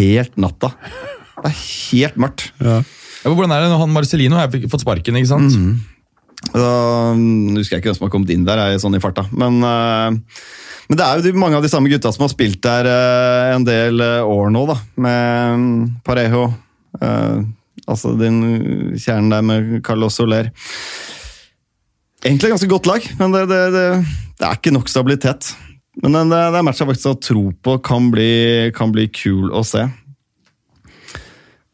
helt 0.00 0.34
natta. 0.40 0.74
Det 1.40 1.54
er 1.54 1.62
helt 1.62 2.20
mørkt. 2.20 2.50
Ja, 2.60 2.82
hvordan 3.30 3.54
er 3.54 3.64
det 3.64 3.72
når 3.72 3.84
han 3.84 3.94
Marcelino 3.94 4.36
har 4.40 4.50
fått 4.50 4.82
sparken? 4.82 5.16
ikke 5.20 5.30
sant? 5.30 5.56
Da 6.48 7.12
mm, 7.16 7.56
husker 7.58 7.76
jeg 7.76 7.82
ikke 7.82 7.92
hvem 7.92 7.98
som 7.98 8.06
har 8.08 8.12
kommet 8.14 8.32
inn 8.32 8.46
der, 8.48 8.62
jeg, 8.70 8.80
sånn 8.82 8.96
i 8.96 9.02
farta. 9.02 9.26
Men, 9.36 9.60
eh, 9.66 10.38
men 10.90 10.98
det 10.98 11.06
er 11.06 11.20
jo 11.20 11.22
de, 11.28 11.38
mange 11.38 11.54
av 11.54 11.62
de 11.62 11.70
samme 11.70 11.86
gutta 11.86 12.10
som 12.10 12.24
har 12.26 12.32
spilt 12.32 12.58
der 12.66 12.88
uh, 12.90 13.54
en 13.54 13.62
del 13.66 14.02
uh, 14.02 14.26
år 14.26 14.50
nå, 14.50 14.64
da. 14.66 14.74
Med 14.98 15.54
um, 15.54 15.68
Parejo. 16.02 16.48
Uh, 16.98 17.46
altså 17.86 18.16
din 18.18 18.40
kjernen 18.98 19.30
der 19.30 19.44
med 19.46 19.76
Carlos 19.86 20.18
Soler. 20.18 20.50
Egentlig 22.26 22.50
ganske 22.52 22.70
godt 22.72 22.90
lag, 22.90 23.06
men 23.20 23.36
det, 23.36 23.46
det, 23.52 23.60
det, 23.76 23.86
det 24.34 24.48
er 24.48 24.58
ikke 24.58 24.74
nok 24.74 24.90
stabilitet. 24.90 25.52
Men 26.02 26.18
det 26.32 26.42
er 26.42 26.58
en 26.58 26.66
match 26.66 26.82
jeg 26.82 26.90
faktisk 26.90 27.12
har 27.12 27.22
tro 27.22 27.44
på 27.62 27.76
kan 27.86 28.10
bli, 28.10 28.32
kan 28.74 28.90
bli 28.90 29.06
kul 29.14 29.54
å 29.54 29.62
se. 29.66 29.86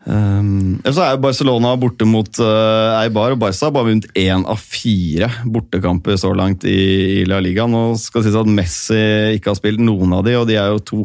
Um, 0.06 0.76
så 0.86 1.02
er 1.02 1.16
Barcelona 1.18 1.72
borte 1.82 2.06
mot 2.06 2.30
uh, 2.38 2.94
Eibar, 3.00 3.34
og 3.34 3.40
Barca 3.42 3.66
har 3.66 3.72
bare 3.74 3.88
vunnet 3.88 4.06
én 4.14 4.44
av 4.46 4.60
fire 4.62 5.26
bortekamper 5.42 6.14
så 6.20 6.30
langt 6.38 6.62
i, 6.62 6.76
i 7.18 7.24
La 7.26 7.40
Liga. 7.42 7.66
Nå 7.66 7.88
skal 7.98 8.22
det 8.22 8.30
sies 8.30 8.38
at 8.38 8.50
Messi 8.50 9.00
ikke 9.34 9.50
har 9.50 9.58
spilt 9.58 9.82
noen 9.82 10.14
av 10.14 10.22
de, 10.26 10.36
og 10.38 10.46
de 10.46 10.60
er 10.62 10.70
jo 10.70 10.84
to 10.92 11.00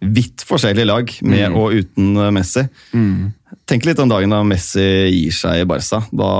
vidt 0.00 0.44
forskjellige 0.44 0.88
lag, 0.88 1.12
med 1.24 1.52
og 1.56 1.76
uten 1.76 2.16
uh, 2.16 2.30
Messi. 2.32 2.64
Tenk 3.68 3.86
litt 3.86 4.00
den 4.00 4.12
dagen 4.12 4.32
da 4.32 4.40
Messi 4.46 4.86
gir 5.12 5.36
seg 5.36 5.62
i 5.64 5.68
Barca. 5.68 6.00
Da 6.12 6.32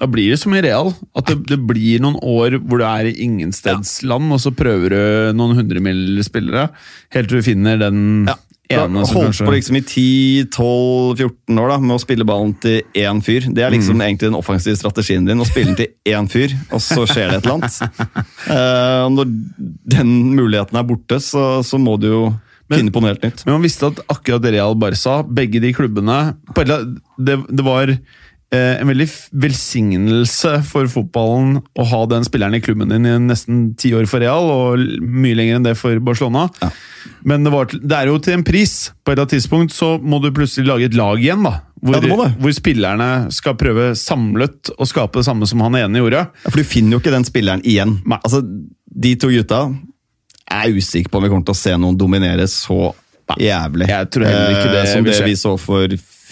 Da 0.00 0.06
blir 0.08 0.32
det 0.32 0.38
som 0.40 0.54
i 0.56 0.62
Real. 0.64 0.92
At 1.12 1.28
det, 1.28 1.42
det 1.50 1.58
blir 1.68 2.00
noen 2.00 2.16
år 2.24 2.58
hvor 2.60 2.80
du 2.80 2.86
er 2.88 3.10
i 3.10 3.16
ingenstedsland, 3.24 4.30
og 4.32 4.40
så 4.40 4.52
prøver 4.56 4.94
du 4.94 5.36
noen 5.36 5.58
hundremil-spillere, 5.58 6.70
helt 7.12 7.28
til 7.28 7.42
du 7.42 7.44
finner 7.44 7.76
den 7.80 8.24
Da 8.28 8.36
ene 8.70 9.04
som 9.06 9.18
holdt 9.18 9.30
kanskje 9.30 9.46
på 9.48 9.54
liksom 9.54 9.78
i 9.78 9.82
10-12-14 9.82 11.62
år 11.62 11.72
da, 11.72 11.78
med 11.82 11.94
å 11.96 12.02
spille 12.02 12.26
ballen 12.28 12.52
til 12.62 12.80
én 12.98 13.22
fyr. 13.24 13.48
Det 13.50 13.64
er 13.66 13.74
liksom 13.74 14.00
egentlig 14.00 14.30
den 14.30 14.38
offensive 14.38 14.78
strategien 14.78 15.26
din. 15.28 15.42
Å 15.42 15.48
spille 15.48 15.72
den 15.72 15.80
til 15.80 16.14
én 16.14 16.30
fyr, 16.30 16.54
og 16.70 16.82
så 16.84 17.06
skjer 17.08 17.32
det 17.32 17.40
et 17.40 17.48
eller 17.48 17.58
annet. 17.58 17.80
Eh, 18.50 19.06
når 19.12 19.28
den 19.92 20.08
muligheten 20.34 20.78
er 20.80 20.86
borte, 20.86 21.20
så, 21.22 21.60
så 21.66 21.78
må 21.78 21.94
du 22.00 22.06
jo 22.08 22.22
finne 22.72 22.92
på 22.94 23.02
noe 23.02 23.12
helt 23.12 23.24
nytt. 23.26 23.44
Men 23.44 23.58
man 23.58 23.66
visste 23.66 23.90
at 23.90 24.00
akkurat 24.10 24.46
Real 24.50 24.74
Barca, 24.78 25.20
begge 25.26 25.60
de 25.62 25.72
klubbene 25.76 26.18
det, 26.56 27.36
det 27.46 27.66
var 27.66 27.92
en 28.58 28.88
veldig 28.90 29.06
velsignelse 29.44 30.56
for 30.66 30.88
fotballen 30.90 31.60
å 31.78 31.84
ha 31.86 32.00
den 32.10 32.24
spilleren 32.26 32.56
i 32.58 32.62
klubben 32.64 32.90
din 32.90 33.06
i 33.06 33.12
nesten 33.22 33.60
ti 33.78 33.92
år 33.94 34.08
for 34.10 34.22
Real, 34.22 34.48
og 34.50 34.82
mye 35.00 35.36
lenger 35.38 35.60
enn 35.60 35.66
det 35.68 35.76
for 35.78 35.98
Barcelona. 36.02 36.48
Men 37.22 37.44
det, 37.46 37.52
var, 37.54 37.70
det 37.70 37.96
er 37.96 38.10
jo 38.10 38.18
til 38.22 38.38
en 38.38 38.44
pris. 38.46 38.90
På 39.04 39.12
et 39.12 39.14
eller 39.14 39.26
annet 39.28 39.36
tidspunkt 39.36 39.74
så 39.76 39.92
må 40.02 40.18
du 40.24 40.32
plutselig 40.34 40.66
lage 40.68 40.88
et 40.90 40.98
lag 40.98 41.20
igjen. 41.22 41.44
da. 41.46 41.60
Hvor, 41.80 41.94
Ja, 41.96 42.00
det 42.04 42.10
det. 42.12 42.30
hvor 42.42 42.52
spillerne 42.58 43.10
skal 43.32 43.54
prøve 43.56 43.92
samlet 43.96 44.72
å 44.76 44.84
skape 44.88 45.20
det 45.22 45.24
samme 45.30 45.46
som 45.48 45.62
han 45.64 45.78
ene 45.78 46.02
gjorde. 46.02 46.26
Ja, 46.26 46.50
For 46.50 46.60
du 46.60 46.66
finner 46.68 46.96
jo 46.98 47.00
ikke 47.04 47.14
den 47.14 47.24
spilleren 47.28 47.62
igjen. 47.64 48.00
Altså, 48.18 48.42
De 48.90 49.14
to 49.16 49.30
gutta 49.30 49.62
er 50.50 50.74
usikker 50.74 51.08
på 51.08 51.20
om 51.20 51.24
vi 51.24 51.30
kommer 51.30 51.46
til 51.46 51.54
å 51.54 51.60
se 51.62 51.76
noen 51.78 51.96
dominere 51.96 52.44
så 52.50 52.90
jævlig. 53.38 53.86
Jeg 53.86 54.08
tror 54.10 54.26
heller 54.26 54.56
ikke 54.58 54.72
det 54.74 54.80
Eh, 54.82 54.92
som 54.92 55.04
det 55.06 55.20
vi 55.24 55.36
så 55.38 55.52
for 55.62 55.86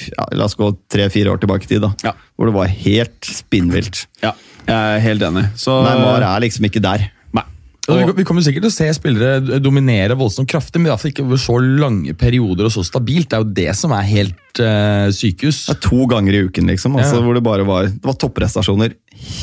ja, 0.07 0.28
la 0.38 0.49
oss 0.49 0.57
gå 0.59 0.70
tre-fire 0.90 1.34
år 1.34 1.42
tilbake 1.42 1.68
i 1.68 1.72
tid. 1.74 1.84
da. 1.84 1.92
Ja. 2.11 2.14
Hvor 2.36 2.51
det 2.51 2.57
var 2.57 2.72
helt 2.72 3.28
spinnvilt. 3.28 4.07
Ja, 4.24 4.34
jeg 4.68 4.74
er 4.74 5.05
helt 5.05 5.24
enig. 5.28 5.49
Så, 5.59 5.80
Neymar 5.86 6.26
er 6.26 6.44
liksom 6.46 6.68
ikke 6.68 6.84
der. 6.84 7.09
Altså, 7.88 8.12
vi, 8.18 8.24
kommer 8.28 8.44
sikkert 8.44 8.66
til 8.66 8.68
å 8.68 8.74
se 8.74 8.86
spillere 8.99 9.59
dominere 9.64 10.16
voldsomt 10.18 10.49
kraftig, 10.51 10.76
men 10.80 10.90
i 10.90 10.92
hvert 10.92 11.01
fall 11.01 11.12
ikke 11.14 11.24
over 11.24 11.40
så 11.40 11.57
lange 11.57 12.12
perioder 12.20 12.68
og 12.68 12.74
så 12.74 12.84
stabilt. 12.84 13.30
Det 13.30 13.38
er 13.38 13.44
jo 13.44 13.55
det 13.57 13.76
som 13.78 13.94
er 13.96 14.05
helt 14.11 14.61
uh, 14.61 15.09
sykehus. 15.14 15.62
Det 15.70 15.76
er 15.78 15.80
to 15.86 16.09
ganger 16.11 16.36
i 16.36 16.42
uken, 16.51 16.68
liksom. 16.68 16.99
Altså, 17.01 17.16
Ja. 17.16 17.24
Hvor 17.24 17.38
det 17.38 17.44
bare 17.46 17.64
var, 17.68 17.88
det 17.88 18.05
var 18.05 18.18
topprestasjoner 18.20 18.92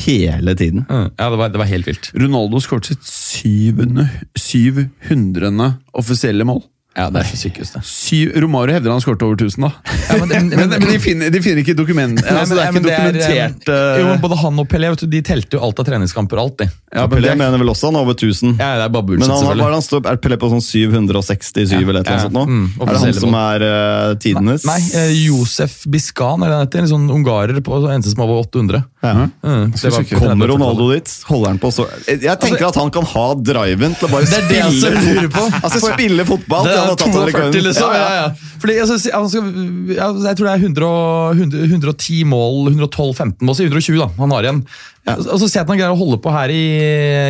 hele 0.06 0.54
tiden. 0.58 0.86
Ja, 0.86 1.26
det 1.32 1.40
var, 1.42 1.50
det 1.50 1.60
var 1.60 1.70
helt 1.70 1.90
vilt. 1.90 2.12
Ronaldo 2.14 2.62
skåret 2.62 2.92
sitt 2.92 3.02
syvende, 3.10 4.06
700. 4.38 5.50
offisielle 5.98 6.46
mål. 6.46 6.62
Ja, 6.96 7.10
det 7.12 7.20
er 7.20 7.26
ikke 7.28 7.36
sykehus, 7.42 7.70
det. 7.74 7.80
Syv, 7.84 8.30
Romario 8.40 8.72
hevder 8.72 8.94
han 8.94 9.02
skåret 9.04 9.20
over 9.26 9.36
1000, 9.36 9.66
da. 9.66 9.70
Ja, 10.08 10.16
men, 10.16 10.28
det- 10.32 10.56
Men, 10.56 10.70
men 10.72 10.86
de, 10.88 10.98
finner, 11.02 11.28
de 11.30 11.40
finner 11.44 11.60
ikke 11.60 11.74
dokument... 11.76 12.16
Nei, 12.16 12.36
altså, 12.40 12.56
men- 12.56 12.56
det 12.56 12.62
er 12.62 12.70
ikke 12.70 12.74
men 12.78 12.86
det 12.86 12.92
er, 12.94 13.12
dokumentert 13.12 13.68
eh, 13.68 13.82
eh, 13.92 14.00
Jo, 14.00 14.14
Både 14.22 14.38
han 14.40 14.62
og 14.62 14.68
Pelé 14.70 14.88
vet 14.94 15.02
du, 15.04 15.06
de 15.12 15.20
telte 15.28 15.58
jo 15.58 15.60
alt 15.66 15.82
av 15.82 15.84
treningskamper. 15.90 16.40
alt 16.40 16.56
de. 16.62 16.68
ja, 16.96 17.04
men 17.04 17.12
Pelé 17.12 17.28
det, 17.28 17.36
mener 17.42 17.60
vel 17.60 17.68
også 17.74 17.90
han 17.90 17.98
har 18.00 18.06
over 18.08 18.16
1000. 18.16 18.54
Ja, 18.56 18.70
det 18.80 18.86
er 18.86 18.94
bare 18.96 19.06
bullshit, 19.10 19.26
Men 19.26 19.28
han, 19.28 19.36
har- 19.36 19.44
selvfølgelig. 19.44 19.66
er, 19.66 19.74
det 19.76 19.78
han 19.80 19.86
står, 19.90 20.08
er 20.14 20.20
Pelé 20.24 20.38
på 20.40 20.50
sånn 20.54 20.64
767 20.64 21.76
eller 21.76 22.00
et 22.00 22.08
eller 22.08 22.16
Ja, 22.16 22.24
sånt 22.24 22.36
nå? 22.38 22.46
mm, 22.48 22.66
er 22.80 22.92
det 22.96 23.02
han 23.04 23.14
som 23.20 23.36
er 23.42 23.66
uh, 23.66 24.14
tidenes? 24.24 24.64
Nei, 24.72 24.78
eh, 24.96 25.12
Josef 25.26 25.76
Biskan, 25.92 26.42
eller 26.48 26.64
det 26.64 26.80
en 26.80 26.90
sånn 26.94 27.06
ungarer 27.12 27.60
på 27.60 27.82
eneste 27.92 28.14
som 28.14 28.24
er 28.24 28.30
over 28.30 28.48
800. 28.48 28.82
Ja. 29.06 29.28
Mm, 29.44 29.70
det. 29.76 29.92
Kommer 30.16 30.48
Ronaldo 30.50 30.88
dit? 30.90 31.12
Holder 31.28 31.52
han 31.52 31.58
på 31.62 31.68
så 31.70 31.84
Jeg 32.08 32.38
tenker 32.42 32.64
at 32.72 32.78
han 32.80 32.90
kan 32.90 33.04
ha 33.06 33.26
driven 33.38 33.94
til 33.94 34.08
å 34.08 34.10
bare 34.10 34.24
Altså- 34.26 34.40
Det 34.48 34.58
er 34.58 34.72
det 34.72 34.80
spille, 34.80 35.44
altså, 35.62 35.78
spille 35.92 36.24
fotball. 36.26 36.64
Det 36.66 36.74
han 36.86 36.96
er 36.96 37.20
har 37.20 37.30
tatt 37.32 37.52
42, 37.52 37.62
liksom. 37.66 37.92
Ja, 37.92 38.00
Ja, 38.00 38.08
ja. 38.14 38.26
ja. 38.26 38.58
Fordi, 38.62 38.76
jeg, 38.78 38.86
synes, 38.90 39.06
han 39.12 39.28
skal, 39.32 39.50
ja, 39.96 40.08
jeg 40.30 40.38
tror 40.38 40.48
det 40.48 40.54
er 40.54 40.64
100, 40.64 40.90
100, 41.36 41.64
110 41.70 42.24
mål, 42.32 42.72
112-15 42.72 43.46
mål, 43.46 43.54
så 43.58 43.66
120 43.68 44.00
da, 44.02 44.08
han 44.18 44.34
har 44.36 44.48
igjen. 44.48 44.62
Og 45.06 45.38
så 45.38 45.46
ser 45.46 45.60
jeg 45.60 45.66
at 45.66 45.70
han 45.74 45.78
greier 45.82 45.94
å 45.94 46.00
holde 46.00 46.18
på 46.24 46.32
her 46.34 46.50
i 46.54 46.62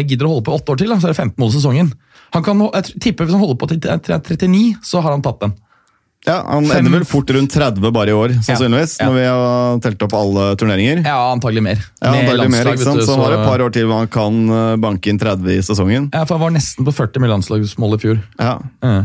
gidder 0.08 0.28
å 0.28 0.34
holde 0.36 0.46
på 0.48 0.56
åtte 0.56 0.72
år 0.76 0.80
til, 0.80 0.92
da, 0.94 1.00
så 1.02 1.10
er 1.10 1.16
det 1.16 1.20
15 1.20 1.36
mål 1.42 1.52
i 1.52 1.58
sesongen. 1.58 1.92
Han 2.34 2.42
kan, 2.44 2.58
jeg 2.74 2.98
tipper 3.00 3.24
Hvis 3.28 3.36
han 3.36 3.40
holder 3.44 3.56
på 3.60 3.68
til 3.70 3.78
39, 3.80 4.64
så 4.84 5.00
har 5.04 5.14
han 5.14 5.22
tatt 5.24 5.40
den. 5.44 5.54
Ja, 6.26 6.40
Han 6.48 6.64
Fem- 6.66 6.80
ender 6.80 6.98
vel 6.98 7.04
fort 7.06 7.28
rundt 7.30 7.52
30 7.54 7.92
bare 7.94 8.10
i 8.10 8.14
år, 8.16 8.32
sannsynligvis. 8.42 8.96
Ja. 8.98 9.06
Når 9.06 9.14
vi 9.14 9.26
har 9.30 9.78
telt 9.84 10.00
opp 10.02 10.14
alle 10.18 10.46
turneringer. 10.58 11.04
Ja, 11.06 11.20
antagelig 11.30 11.62
mer. 11.62 11.84
Ja, 12.02 12.10
antagelig 12.18 12.50
mer, 12.50 12.70
ikke 12.72 12.82
sant? 12.82 12.98
du, 12.98 13.04
Så 13.06 13.14
han 13.14 13.22
har 13.22 13.36
et 13.36 13.44
par 13.46 13.62
år 13.62 13.70
til 13.76 13.86
hvor 13.86 14.00
han 14.02 14.08
kan 14.10 14.40
eh, 14.50 14.72
banke 14.82 15.12
inn 15.12 15.20
30 15.22 15.52
i 15.54 15.60
sesongen. 15.62 16.08
Ja, 16.12 16.24
for 16.26 16.34
Han 16.40 16.48
var 16.48 16.56
nesten 16.58 16.88
på 16.88 16.96
40 16.96 17.22
med 17.22 17.30
landslagsmål 17.30 17.94
i 17.94 18.00
fjor. 18.02 18.18
Ja. 18.40 18.56
Ja. 18.82 18.96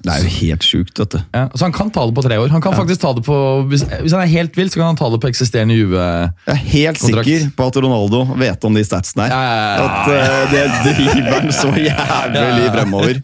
Det 0.00 0.12
er 0.14 0.22
jo 0.24 0.30
helt 0.32 0.64
sjukt, 0.64 0.96
vet 0.96 1.12
du. 1.12 1.18
Ja, 1.36 1.42
så 1.52 1.66
han 1.66 1.74
kan 1.76 1.90
ta 1.92 2.06
det 2.08 2.14
på 2.16 2.22
tre 2.24 2.38
år. 2.40 2.48
Han 2.54 2.62
kan 2.64 2.72
faktisk 2.76 3.02
ta 3.02 3.10
det 3.16 3.24
på, 3.26 3.36
hvis, 3.68 3.82
hvis 4.00 4.14
han 4.16 4.22
er 4.24 4.30
helt 4.32 4.56
vill, 4.56 4.70
så 4.72 4.80
kan 4.80 4.88
han 4.92 5.00
ta 5.00 5.10
det 5.12 5.18
på 5.20 5.28
eksisterende 5.28 5.76
Juve. 5.76 6.00
Jeg 6.46 6.54
er 6.54 6.62
helt 6.72 7.02
Kontrakt. 7.02 7.28
sikker 7.28 7.50
på 7.58 7.66
at 7.68 7.78
Ronaldo 7.84 8.22
vet 8.40 8.64
om 8.64 8.78
de 8.78 8.84
statsene 8.86 9.26
her. 9.28 9.34
Ja, 9.34 9.42
ja, 9.44 9.58
ja. 9.60 9.90
At 9.90 10.08
uh, 10.08 10.54
det 10.54 10.94
driver 10.96 11.36
han 11.36 11.52
så 11.52 11.74
jævlig 11.76 12.72
fremover. 12.78 13.20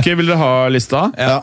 Ok, 0.00 0.10
Vil 0.10 0.32
dere 0.32 0.40
ha 0.40 0.52
lista? 0.72 1.06
Ja. 1.18 1.38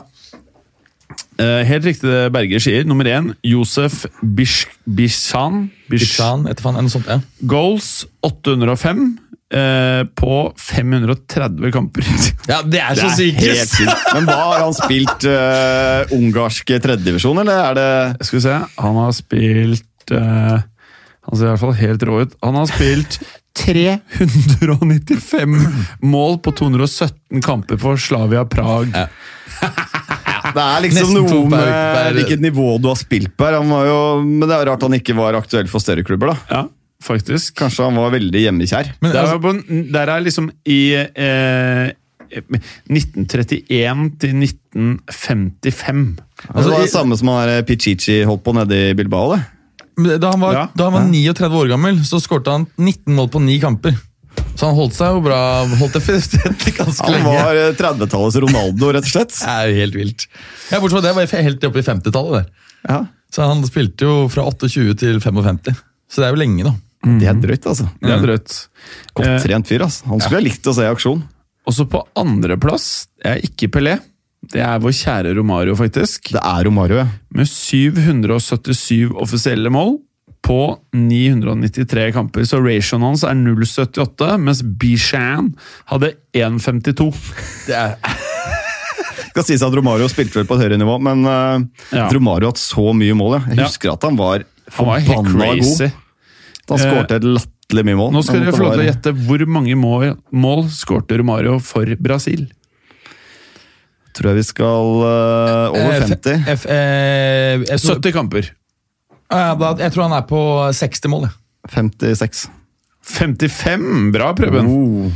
Uh, 1.38 1.62
helt 1.64 1.86
riktig 1.86 2.10
det 2.10 2.20
Berger 2.34 2.60
sier. 2.60 2.84
Nummer 2.88 3.08
én, 3.08 3.32
Josef 3.46 4.04
Bish, 4.20 4.68
Bishan. 4.84 5.68
Bish, 5.88 6.10
Bishan, 6.10 6.44
etter 6.50 6.66
faen, 6.66 6.76
eller 6.76 6.90
noe 6.90 6.96
sånt, 6.98 7.08
ja. 7.08 7.22
goals 7.48 8.02
805 8.26 9.06
eh, 9.54 10.04
på 10.14 10.52
530 10.56 11.72
kamper. 11.72 12.04
Ja, 12.48 12.62
det 12.64 12.80
er 12.80 12.96
så 12.96 13.10
sykt. 13.12 13.44
Men 14.14 14.24
hva 14.24 14.54
har 14.54 14.62
han 14.62 14.72
spilt 14.76 15.24
uh, 15.28 16.08
ungarsk 16.16 16.64
tredjedivisjon, 16.80 17.36
eller 17.42 17.56
er 17.60 17.74
det 17.76 18.24
Skal 18.24 18.38
vi 18.38 18.44
se, 18.46 18.54
han 18.78 18.94
har 18.96 19.12
spilt 19.12 20.12
uh, 20.16 20.56
Han 21.28 21.36
ser 21.36 21.44
i 21.44 21.50
hvert 21.50 21.60
fall 21.60 21.76
helt 21.76 22.02
rå 22.08 22.22
ut. 22.24 22.32
Han 22.46 22.56
har 22.56 22.64
spilt 22.72 23.18
395 23.58 25.58
mål 26.08 26.38
på 26.40 26.50
217 26.62 27.42
kamper 27.44 27.76
for 27.82 28.00
Slavia 28.00 28.46
Prag. 28.48 28.88
Ja. 28.94 29.08
Det 30.54 30.62
er 30.64 30.80
liksom 30.86 31.12
noe 31.18 31.42
med 31.50 32.14
hvilket 32.16 32.40
nivå 32.40 32.78
du 32.80 32.88
har 32.88 32.96
spilt 32.96 33.36
på 33.36 33.44
her. 33.48 33.60
Men 33.66 34.46
det 34.46 34.54
er 34.54 34.66
rart 34.70 34.82
han 34.86 34.94
ikke 34.96 35.14
var 35.18 35.34
aktuell 35.36 35.68
for 35.68 35.80
større 35.84 36.04
klubber, 36.06 36.28
da. 36.32 36.36
Ja, 36.54 36.62
faktisk. 37.04 37.54
Kanskje 37.60 37.84
han 37.88 37.96
var 38.00 38.10
veldig 38.14 38.40
hjemmekjær. 38.46 38.92
Men, 39.02 39.12
Der 39.14 39.20
altså, 39.22 39.36
er, 39.36 39.42
på, 39.44 39.92
der 39.94 40.12
er 40.14 40.20
liksom 40.24 40.50
i 40.66 40.80
eh, 40.98 41.92
1931 42.92 44.10
til 44.20 44.34
1955. 44.44 46.18
Altså, 46.54 46.64
det 46.68 46.74
var 46.74 46.82
det 46.84 46.92
samme 46.92 47.16
som 47.18 47.30
han 47.32 47.38
Pichichi 47.68 48.20
holdt 48.28 48.44
på 48.46 48.54
nede 48.56 48.90
i 48.90 48.96
Bilbao. 48.98 49.36
det. 49.36 50.18
da 50.20 50.30
han 50.30 50.40
var, 50.40 50.52
Ja. 50.54 50.66
da 50.76 50.84
han 50.90 50.92
var 50.98 51.06
39 51.10 51.54
år 51.62 51.68
gammel, 51.72 51.98
så 52.06 52.20
skårte 52.22 52.50
han 52.54 52.66
19 52.78 53.14
mål 53.14 53.28
på 53.30 53.40
9 53.42 53.58
kamper. 53.60 53.96
Så 54.58 54.66
han 54.68 54.74
holdt 54.76 54.94
seg 54.94 55.14
jo 55.14 55.20
bra 55.22 55.38
holdt 55.80 55.92
det 55.96 56.02
ganske 56.78 57.04
Han 57.04 57.12
lenge. 57.14 57.24
var 57.26 57.56
eh, 57.58 57.72
30-tallets 57.74 58.36
Ronaldo, 58.42 58.92
rett 58.94 59.06
og 59.06 59.10
slett. 59.10 59.34
Det 59.42 59.48
er 59.54 59.68
jo 59.72 59.78
helt 59.80 59.94
vilt. 59.98 60.26
Ja, 60.70 60.78
Bortsett 60.80 60.98
fra 60.98 61.02
det 61.08 61.14
var 61.16 61.22
jeg 61.26 61.30
helt 61.48 61.64
oppe 61.66 61.78
i 61.82 61.86
50-tallet. 61.86 62.32
der. 62.38 62.46
Ja. 62.88 63.00
Så 63.34 63.42
han 63.48 63.64
spilte 63.66 64.06
jo 64.06 64.28
fra 64.32 64.44
28 64.46 64.94
til 64.98 65.18
55. 65.20 65.74
Så 66.08 66.22
det 66.22 66.28
er 66.28 66.32
jo 66.36 66.40
lenge, 66.40 66.64
da. 66.64 66.72
Det 67.04 67.28
er 67.30 67.34
drøyt, 67.38 67.66
altså. 67.70 67.86
Det 68.02 68.10
er 68.10 68.22
drøyt. 68.24 68.54
Godt 69.14 69.26
Eh, 69.28 69.38
trent 69.44 69.66
fyr. 69.70 69.84
altså. 69.86 70.06
Han 70.10 70.20
skulle 70.20 70.40
jeg 70.42 70.48
likt 70.50 70.66
å 70.66 70.74
se 70.74 70.82
i 70.82 70.90
aksjon. 70.92 71.22
Også 71.68 71.84
på 71.88 72.00
andreplass 72.16 73.06
er 73.24 73.38
ikke 73.44 73.68
Pelé. 73.70 73.98
Det 74.42 74.60
er 74.62 74.78
vår 74.80 74.94
kjære 74.94 75.34
Romario, 75.36 75.74
faktisk. 75.76 76.30
Det 76.32 76.40
er 76.42 76.64
Romario, 76.64 76.96
ja. 77.02 77.06
Med 77.34 77.46
777 77.46 79.10
offisielle 79.14 79.70
mål 79.70 79.98
på 80.46 80.78
993 80.94 82.12
kamper. 82.14 82.46
Så 82.48 82.60
ratioen 82.62 83.02
hans 83.04 83.24
er 83.26 83.34
0,78, 83.36 84.38
mens 84.40 84.62
Bishan 84.62 85.52
hadde 85.90 86.14
1,52. 86.32 87.10
Det 87.66 87.74
er, 87.76 87.96
skal 89.28 89.44
sies 89.44 89.62
at 89.62 89.74
Romario 89.76 90.08
spilte 90.10 90.40
vel 90.40 90.46
på 90.48 90.56
et 90.58 90.64
høyere 90.66 90.78
nivå, 90.80 90.96
men 91.04 91.24
uh, 91.26 91.58
Ja. 91.94 92.08
Romario 92.14 92.48
har 92.48 92.54
hatt 92.56 92.62
så 92.62 92.90
mye 92.96 93.14
mål. 93.18 93.38
Ja. 93.38 93.44
Jeg 93.50 93.58
Ja. 93.58 93.66
husker 93.68 93.92
at 93.92 94.02
han 94.08 94.16
var 94.18 94.44
forbanna 94.70 95.52
god. 95.60 95.92
Han 96.68 96.82
skårte 96.82 97.18
et 97.18 97.26
latterlig 97.26 97.84
mye 97.88 97.98
mål. 97.98 98.12
Nå 98.14 98.22
skal 98.26 98.42
dere 98.42 98.54
få 98.56 98.64
lov 98.66 98.76
til 98.76 98.84
å 98.84 98.88
gjette 98.88 99.14
hvor 99.24 99.44
mange 99.48 99.76
mål, 99.78 100.14
mål 100.30 100.64
skårte 100.72 101.18
Romario 101.20 101.56
for 101.64 101.96
Brasil. 102.02 102.46
Tror 104.18 104.32
jeg 104.32 104.40
vi 104.40 104.46
skal 104.48 104.94
uh, 105.04 105.74
over 105.74 105.96
Eh, 105.96 106.06
50. 106.10 106.46
F, 106.56 106.64
eh, 106.66 107.64
jeg, 107.68 107.80
tror, 107.80 108.00
70 108.00 108.16
kamper. 108.16 108.52
Da, 109.28 109.74
jeg 109.78 109.92
tror 109.94 110.08
han 110.08 110.16
er 110.16 110.24
på 110.28 110.40
60 110.74 111.12
mål. 111.12 111.28
jeg. 111.28 111.36
56. 111.74 112.48
55! 113.08 114.12
Bra, 114.12 114.32
Preben. 114.36 114.66
Oh. 114.68 115.12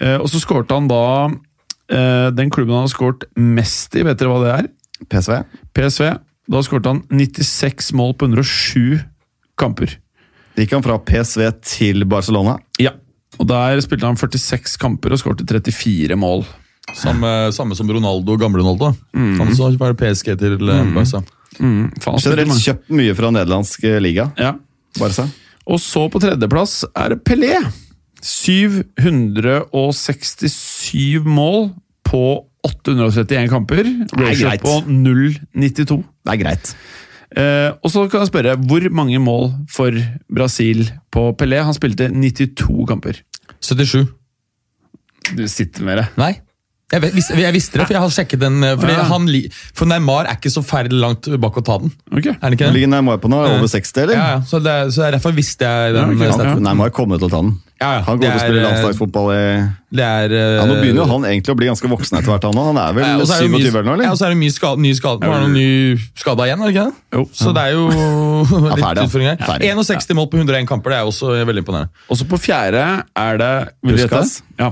Eh, 0.00 0.18
og 0.18 0.28
så 0.30 0.40
skårte 0.42 0.76
han 0.76 0.88
da 0.90 1.04
eh, 1.28 2.28
Den 2.34 2.50
klubben 2.54 2.76
han 2.76 2.86
har 2.86 2.92
skåret 2.92 3.26
mest 3.36 3.94
i, 3.98 4.04
vet 4.06 4.20
dere 4.20 4.32
hva 4.32 4.42
det 4.42 4.52
er? 4.54 4.70
PSV. 5.10 5.34
PSV. 5.76 6.06
Da 6.52 6.62
skårte 6.64 6.94
han 6.94 7.02
96 7.10 7.92
mål 7.98 8.16
på 8.18 8.28
107 8.30 9.02
kamper. 9.58 9.96
Gikk 10.58 10.74
han 10.76 10.84
fra 10.84 10.98
PSV 11.00 11.46
til 11.64 12.04
Barcelona? 12.08 12.58
Ja. 12.82 12.92
Og 13.40 13.46
der 13.48 13.80
spilte 13.84 14.08
han 14.08 14.18
46 14.20 14.76
kamper 14.80 15.14
og 15.14 15.20
skåret 15.22 15.44
34 15.48 16.16
mål. 16.20 16.40
Samme, 16.98 17.28
samme 17.54 17.76
som 17.78 17.90
Ronaldo, 17.90 18.36
gamle 18.36 18.60
Ronaldo. 18.60 18.90
Han 19.14 19.54
så 19.56 19.70
var 19.80 19.88
det 19.94 20.00
PSG 20.02 20.28
til 20.38 20.58
mm. 20.58 20.94
Barca. 20.96 21.22
Mm, 21.60 21.90
Generelt 22.16 22.64
kjøpt 22.64 22.88
mye 22.96 23.14
fra 23.16 23.30
nederlandsk 23.32 23.84
eh, 23.88 24.00
liga. 24.02 24.24
Ja. 24.40 24.52
Barca. 24.98 25.24
Og 25.68 25.80
så 25.80 26.08
på 26.10 26.18
tredjeplass 26.22 26.84
er 26.90 27.08
det 27.14 27.22
Pelé. 27.26 27.54
767 28.22 31.20
mål 31.26 31.70
på 32.06 32.44
831 32.66 33.48
kamper. 33.50 33.84
Ratio 34.18 34.48
greit. 34.48 34.60
på 34.62 34.80
0,92. 34.86 36.02
Det 36.22 36.30
er 36.34 36.36
greit. 36.44 36.76
Eh, 37.32 37.70
og 37.80 37.92
så 37.92 38.04
kan 38.10 38.22
jeg 38.22 38.28
spørre, 38.32 38.56
hvor 38.68 38.88
mange 38.92 39.20
mål 39.22 39.50
for 39.72 39.96
Brasil 40.32 40.84
på 41.12 41.30
Pelé? 41.40 41.62
Han 41.64 41.76
spilte 41.76 42.10
92 42.12 42.86
kamper. 42.88 43.22
77. 43.62 44.06
Du 45.36 45.44
sitter 45.48 45.86
med 45.86 46.02
det. 46.02 46.06
Nei. 46.20 46.32
Jeg, 46.92 47.00
vet- 47.00 47.14
visste- 47.16 47.38
jeg 47.40 47.52
visste 47.54 47.78
det, 47.80 47.86
for 47.88 47.94
jeg 47.96 48.02
har 48.04 48.10
sjekket 48.12 48.38
den. 48.42 48.62
eh, 48.64 48.76
Fordi 48.76 48.92
Ja. 48.92 49.04
han, 49.08 49.26
for 49.74 49.86
Neymar 49.88 50.26
er 50.28 50.36
ikke 50.36 50.52
så 50.52 50.60
fælt 50.62 50.92
langt 50.92 51.24
bak 51.40 51.54
å 51.56 51.64
ta 51.64 51.78
den. 51.78 51.90
Okay. 52.12 52.32
Er 52.36 52.50
det 52.50 52.58
ikke 52.58 52.66
det? 52.68 52.74
ligger 52.76 52.88
Neymar 52.92 53.16
på 53.18 53.30
nå, 53.32 53.38
over 53.48 53.66
60, 53.66 54.02
eller? 54.02 54.14
Ja, 54.14 54.26
ja. 54.36 54.40
Så, 54.44 54.60
det, 54.62 54.68
er- 54.70 54.90
så 54.92 55.10
derfor 55.10 55.32
visste 55.32 55.64
jeg 55.64 55.94
den. 55.94 56.18
Ja, 56.20 56.28
okay. 56.28 56.44
eh, 56.44 56.52
Ja. 56.52 56.54
Neymar 56.60 56.90
kommer 56.92 57.18
til 57.18 57.28
å 57.28 57.30
ta 57.32 57.40
den. 57.40 57.58
Ja, 57.82 57.94
ja. 57.96 58.02
Han 58.06 58.18
går 58.20 58.22
kommer 58.22 58.22
til 58.22 58.28
å 58.28 58.34
er, 58.34 58.38
spille 58.46 58.60
eh, 58.62 58.66
landslagsfotball 58.68 59.28
i 59.32 59.70
Det 59.92 60.04
er 60.06 60.30
ja, 60.30 60.64
Nå 60.70 60.74
begynner 60.78 61.02
jo 61.02 61.06
han 61.10 61.24
egentlig 61.26 61.50
å 61.50 61.56
bli 61.58 61.66
ganske 61.66 61.88
voksen 61.90 62.18
etter 62.20 62.30
hvert. 62.30 62.44
Han, 62.54 62.60
han 62.68 62.78
er 62.78 62.92
vel 62.94 63.02
Ja, 63.02 63.16
er 63.18 63.26
27 63.26 63.48
mye- 63.50 63.66
eller 63.72 63.82
noe? 63.82 64.04
Ja, 64.04 64.10
og 64.12 64.18
så 64.20 64.26
er 64.26 64.28
det 64.30 64.38
mye 64.38 64.52
skade, 64.54 64.78
ny 64.78 64.92
skade. 64.94 65.18
Nå 65.20 65.32
er 65.32 65.40
det 65.40 65.48
noen 65.48 65.56
ny 65.58 65.98
skada 66.14 66.46
igjen, 66.46 66.60
er 66.62 66.70
det 66.70 66.74
ikke 66.76 66.86
det? 66.86 66.94
Jo. 67.18 67.24
Så 67.32 67.54
det 67.56 67.62
er 67.64 67.72
jo 67.72 67.88
litt 68.68 68.84
ferdig, 68.84 69.02
ja. 69.02 69.08
utfordringer. 69.08 69.36
Ferdig. 69.42 69.72
61 69.74 70.14
mål 70.14 70.28
på 70.30 70.38
101 70.38 70.68
kamper, 70.68 70.90
det 70.94 70.98
er 71.00 71.10
også 71.10 71.32
veldig 71.48 71.64
imponerende. 71.64 71.88
Og 72.08 72.16
så 72.20 72.28
på 72.28 72.38
fjerde 72.38 72.84
er 73.16 73.38
det? 73.42 73.52
Puskas. 73.82 74.42
Ja. 74.60 74.70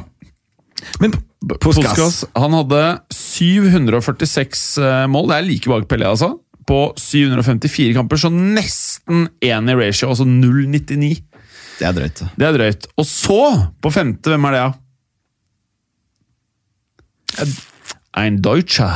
Men 1.00 1.14
Puskas. 1.60 1.94
Puskas. 1.94 2.24
Han 2.36 2.52
hadde 2.58 2.82
746 3.16 4.64
eh, 4.84 5.06
mål. 5.10 5.30
Det 5.30 5.38
er 5.38 5.46
like 5.48 5.72
bak 5.72 5.88
Pelé, 5.90 6.08
altså. 6.10 6.34
På 6.68 6.92
754 7.00 7.94
kamper, 7.96 8.20
så 8.20 8.30
nesten 8.30 9.28
én 9.42 9.70
i 9.70 9.74
ratio, 9.78 10.10
altså 10.12 10.26
0,99. 10.28 11.22
Det 11.80 11.88
er 11.88 11.96
drøyt. 11.96 12.20
Det 12.36 12.46
er 12.46 12.58
drøyt. 12.58 12.86
Og 13.00 13.06
så, 13.08 13.40
på 13.80 13.92
femte, 13.94 14.34
hvem 14.34 14.44
er 14.50 14.56
det, 14.56 14.60
da? 14.60 14.70
Ein 18.20 18.40
Deutscher. 18.44 18.92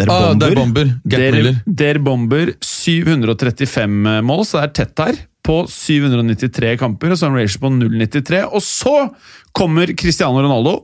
Der 0.00 0.06
Bomber. 0.10 0.30
ah, 0.30 0.38
der 0.38 0.54
bomber. 0.56 0.86
er 1.04 1.32
Der, 1.32 1.62
der 1.66 1.98
Bomber 2.02 2.52
735 2.64 4.22
mål, 4.24 4.44
så 4.46 4.58
det 4.60 4.64
er 4.64 4.72
tett 4.80 5.04
her. 5.04 5.20
På 5.46 5.62
793 5.70 6.74
kamper, 6.80 7.14
så 7.16 7.26
har 7.26 7.32
han 7.32 7.40
ratio 7.40 7.62
på 7.62 7.70
0,93. 7.72 8.42
Og 8.52 8.62
så 8.64 8.94
kommer 9.56 9.92
Cristiano 9.96 10.42
Ronaldo 10.44 10.74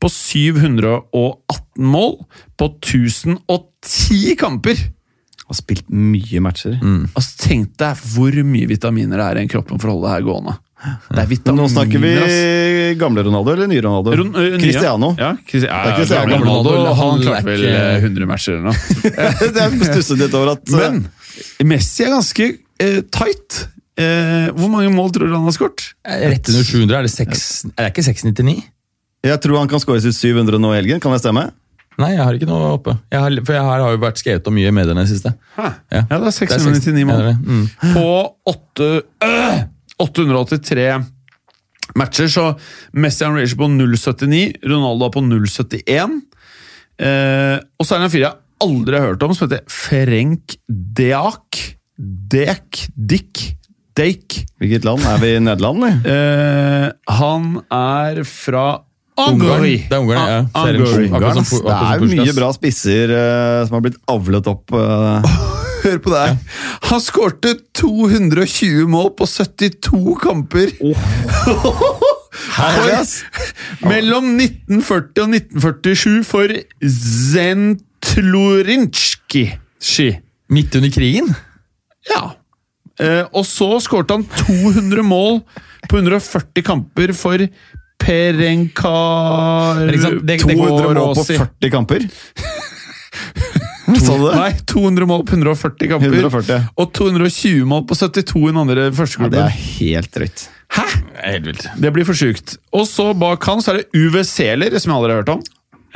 på 0.00 0.08
718 0.08 1.84
mål 1.84 2.16
på 2.58 2.70
1010 2.80 4.36
kamper! 4.40 4.80
Har 5.50 5.58
spilt 5.58 5.88
mye 5.90 6.38
matcher. 6.44 6.76
Altså, 7.10 7.30
Tenk 7.42 7.72
deg 7.80 8.02
hvor 8.14 8.36
mye 8.46 8.68
vitaminer 8.70 9.18
det 9.18 9.24
er 9.26 9.40
i 9.40 9.44
en 9.44 9.50
kroppen 9.50 9.80
for 9.82 9.90
å 9.90 9.96
holde 9.96 10.06
det 10.06 10.12
her 10.14 10.26
gående. 10.28 10.52
Det 11.10 11.18
er 11.20 11.26
vitaminer, 11.28 11.66
nå 11.66 11.72
snakker 11.74 12.00
vi 12.00 12.10
ass. 12.16 12.36
gamle 13.00 13.24
Ronaldo 13.26 13.52
eller 13.52 13.68
nye 13.68 13.82
Ronaldo? 13.84 14.14
Ron- 14.16 14.30
uh, 14.32 14.44
nye. 14.46 14.60
Cristiano. 14.62 15.10
Ja, 15.18 15.32
Cristi 15.44 15.66
ja, 15.68 15.80
Det 15.82 15.90
er 15.90 15.98
Cristiano. 15.98 16.30
gamle 16.30 16.46
Ronaldo, 16.46 16.94
han 17.00 17.24
klarte 17.26 17.42
er 17.42 17.50
vel 17.50 17.66
eh, 17.68 18.06
100 18.06 18.30
matcher 18.30 18.54
eller 18.54 18.70
noe. 18.70 18.78
Jeg 19.58 19.90
stusset 19.90 20.22
litt 20.22 20.38
over 20.38 20.54
at 20.54 20.72
Men 20.72 21.02
Messi 21.68 22.06
er 22.06 22.14
ganske 22.14 22.46
eh, 22.80 23.02
tight. 23.12 23.58
Eh, 24.00 24.48
hvor 24.56 24.70
mange 24.72 24.90
mål 24.94 25.10
tror 25.12 25.28
du 25.28 25.34
han 25.36 25.44
har 25.44 25.56
skåret? 25.56 25.90
Rett 26.08 26.48
under 26.48 26.64
700. 26.64 26.98
Er 26.98 27.06
det, 27.08 27.12
6, 27.12 27.46
er 27.76 27.82
det 27.84 27.90
ikke 27.92 28.06
699? 28.08 28.60
jeg 29.20 29.36
tror 29.44 29.58
han 29.60 29.68
kan 29.68 29.80
skåre 29.82 30.00
sitt 30.00 30.16
700 30.16 30.56
nå 30.62 30.70
i 30.72 30.78
helgen. 30.78 31.00
Kan 31.04 31.12
det 31.12 31.20
stemme? 31.20 31.50
Nei, 32.00 32.14
jeg 32.14 32.24
har 32.24 32.36
ikke 32.38 32.48
noe 32.48 32.70
oppe. 32.78 32.94
Jeg 33.12 33.20
har, 33.20 33.34
for 33.44 33.52
jeg 33.58 33.64
har, 33.66 33.82
har 33.84 33.92
jo 33.92 34.00
vært 34.00 34.20
skrevet 34.22 34.46
om 34.48 34.54
mye 34.56 34.70
i 34.70 34.72
mediene 34.72 35.02
i 35.02 35.04
det 35.04 35.12
siste. 35.12 35.34
Ja, 35.58 35.72
Ja. 35.92 36.02
det 36.08 36.16
er 36.16 36.28
er 36.30 36.36
699 36.38 37.04
mål. 37.04 37.18
Ja, 37.20 37.20
er 37.20 37.26
det. 37.28 37.38
Mm. 37.44 37.66
På 37.92 38.06
8, 38.48 38.88
øh, 39.26 39.58
883 40.00 40.86
matcher, 42.00 42.30
så 42.32 42.44
Messi 42.94 43.24
har 43.24 43.34
en 43.34 43.40
ratio 43.42 43.58
på 43.60 43.68
0,79, 43.68 44.56
Ronaldo 44.64 45.08
har 45.08 45.12
på 45.12 45.24
0,71. 45.26 46.22
Eh, 47.00 47.58
og 47.78 47.84
så 47.86 47.96
er 47.96 48.00
det 48.00 48.08
en 48.08 48.14
fyr 48.14 48.24
jeg 48.24 48.38
aldri 48.64 48.96
har 48.96 49.06
hørt 49.10 49.22
om, 49.26 49.34
som 49.36 49.48
heter 49.48 49.64
Ferenc 49.68 50.56
Deak. 50.68 51.60
Dek, 52.00 52.86
Dick, 52.96 53.42
Dake. 53.98 54.44
Hvilket 54.60 54.84
land? 54.86 55.02
Er 55.06 55.18
vi 55.22 55.32
i 55.36 55.40
Nederland, 55.42 55.82
eller? 55.84 55.96
Uh, 56.06 56.90
han 57.20 57.48
er 57.74 58.22
fra 58.28 58.66
Ungarn. 59.20 59.62
Det 59.66 59.92
er 59.92 59.98
Ungarn, 60.00 60.28
ja. 60.30 60.40
Ah, 60.54 60.68
Ungarn. 60.70 61.44
Pu- 61.44 61.62
Det 61.66 61.74
er 61.76 61.98
jo 62.00 62.06
mye 62.22 62.34
bra 62.38 62.48
spisser 62.56 63.10
uh, 63.12 63.66
som 63.66 63.74
har 63.76 63.82
blitt 63.84 63.98
avlet 64.08 64.46
opp. 64.48 64.72
Uh. 64.72 65.20
Hør 65.84 65.98
på 66.04 66.10
det 66.12 66.20
her. 66.20 66.36
Han 66.90 67.00
skårte 67.00 67.54
220 67.80 68.84
mål 68.92 69.10
på 69.16 69.24
72 69.28 70.16
kamper. 70.20 70.68
Herlig. 72.56 72.98
Mellom 73.88 74.34
1940 74.36 75.24
og 75.24 75.28
1947 75.34 76.24
for 76.28 76.52
Zentlorinskij. 78.40 80.18
Midt 80.50 80.74
under 80.76 80.90
krigen? 80.92 81.32
Ja. 82.10 82.22
Eh, 83.00 83.24
og 83.32 83.44
så 83.48 83.68
skårte 83.80 84.16
han 84.18 84.24
200 84.44 85.02
mål 85.06 85.40
på 85.88 85.96
140 86.02 86.62
kamper 86.66 87.12
for 87.16 87.46
Perenkar... 88.00 89.74
Men 89.86 89.88
det- 89.88 90.26
det- 90.26 90.38
200 90.44 90.94
mål 90.94 91.14
på 91.16 91.24
40 91.24 91.70
kamper. 91.70 92.06
Sa 94.00 94.14
du 94.16 94.22
det? 94.28 94.34
Nei, 94.36 94.50
200 94.70 95.06
mål 95.08 95.24
på 95.26 95.34
140 95.34 95.88
kamper. 95.90 96.12
140. 96.14 96.68
Og 96.78 96.92
220 96.94 97.64
mål 97.66 97.86
på 97.90 97.96
72 97.98 98.42
i 98.44 98.52
den 98.52 98.60
andre 98.62 98.84
Ja, 98.86 99.28
det 99.32 99.40
er 99.42 99.56
helt 99.80 100.10
drøyt. 100.14 100.44
Hæ?! 100.76 100.84
Helt 101.24 101.46
vilt. 101.48 101.64
Det 101.82 101.90
blir 101.92 102.06
for 102.06 102.14
sjukt. 102.16 102.54
Og 102.72 102.86
så 102.86 103.10
bak 103.18 103.44
han 103.50 103.60
så 103.64 103.74
er 103.74 103.80
det 103.82 103.88
Uwe 103.98 104.22
Seeler, 104.24 104.76
som 104.78 104.92
jeg 104.92 104.96
aldri 105.00 105.10
har 105.16 105.22
hørt 105.24 105.32
om. 105.34 105.42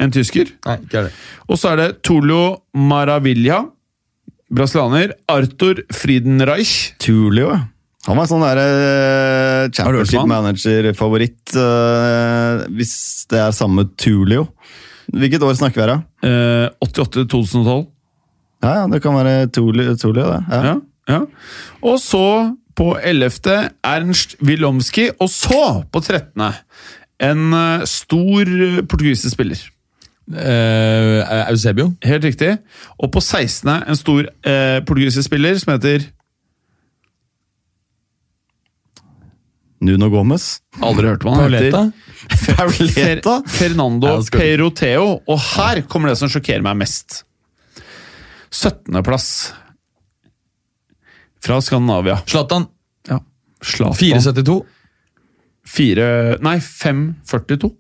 En 0.03 0.11
tysker. 0.11 0.51
Nei, 0.67 0.75
ikke 0.83 0.99
er 0.99 1.07
det. 1.07 1.13
Og 1.47 1.61
så 1.61 1.71
er 1.71 1.77
det 1.85 1.89
Tolo 2.03 2.41
Maravilla, 2.75 3.61
brasilianer. 4.55 5.15
Arthur 5.31 5.85
Friedenreich. 5.93 6.95
Tulio. 7.03 7.53
ja. 7.53 7.63
Han 8.05 8.19
var 8.21 8.29
sånn 8.29 8.43
der, 8.45 8.59
eh, 8.61 9.61
hørt 9.65 9.79
championship 9.79 10.27
manager-favoritt, 10.29 11.55
uh, 11.57 12.67
hvis 12.77 13.25
det 13.33 13.39
er 13.41 13.55
samme 13.57 13.87
Tulio. 13.97 14.51
Hvilket 15.09 15.41
år 15.41 15.57
snakker 15.57 15.81
vi 15.81 15.87
her, 15.87 15.95
da? 15.95 16.69
Uh, 16.77 16.85
88-2012. 16.85 17.87
Ja, 18.65 18.75
ja, 18.83 18.85
det 18.93 19.01
kan 19.05 19.17
være 19.17 19.49
Tulio, 19.53 19.97
Tulio 19.97 20.27
det. 20.35 20.43
Ja. 20.53 20.61
Ja, 20.69 20.75
ja. 21.09 21.23
Og 21.81 21.97
så 22.01 22.53
på 22.77 22.95
11. 23.01 23.71
Ernst 23.85 24.37
Wilomski. 24.45 25.09
Og 25.21 25.31
så 25.33 25.85
på 25.93 26.03
13. 26.03 26.45
En 27.25 27.55
eh, 27.55 27.85
stor 27.89 28.51
eh, 28.51 28.83
portugisisk 28.83 29.37
spiller. 29.37 29.61
Eh, 30.33 31.49
Eusebio? 31.51 31.91
Helt 32.05 32.25
riktig. 32.25 32.55
Og 32.99 33.13
på 33.13 33.21
16. 33.21 33.69
en 33.85 33.99
stor 33.99 34.25
uh, 34.25 34.79
portugisisk 34.89 35.29
spiller 35.29 35.59
som 35.61 35.75
heter 35.75 36.07
Nuno 39.85 40.09
Gomez. 40.09 40.63
Aldri 40.81 41.11
hørt 41.13 41.27
om 41.27 41.35
han. 41.35 41.45
Pauleta? 41.45 41.83
heter 42.31 42.57
Pauleta? 42.57 43.37
Fernando 43.59 44.17
Peroteo. 44.33 45.11
Og 45.29 45.45
her 45.55 45.83
kommer 45.91 46.13
det 46.13 46.19
som 46.23 46.33
sjokkerer 46.33 46.65
meg 46.65 46.79
mest. 46.81 47.23
17. 48.55 48.97
plass 49.05 49.29
fra 51.45 51.61
Skandinavia. 51.61 52.23
Zlatan? 52.31 52.71
Ja. 53.11 53.21
472? 53.61 54.63
4, 55.65 56.07
Nei, 56.45 56.59
5,42. 56.61 57.71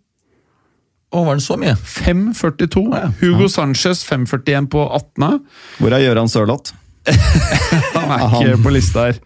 Å, 1.14 1.22
var 1.22 1.38
det 1.38 1.44
så 1.46 1.54
mye? 1.60 1.76
5,42. 1.78 2.84
ja. 2.98 3.10
Hugo 3.20 3.46
Sanchez 3.52 4.02
5,41 4.08 4.66
på 4.72 4.82
18. 4.88 5.38
Hvor 5.78 5.94
er 5.94 6.02
Gøran 6.02 6.30
Sørloth? 6.30 6.74
Han 7.94 8.14
er 8.16 8.24
ikke 8.26 8.62
på 8.64 8.72
lista 8.74 9.08
her. 9.10 9.20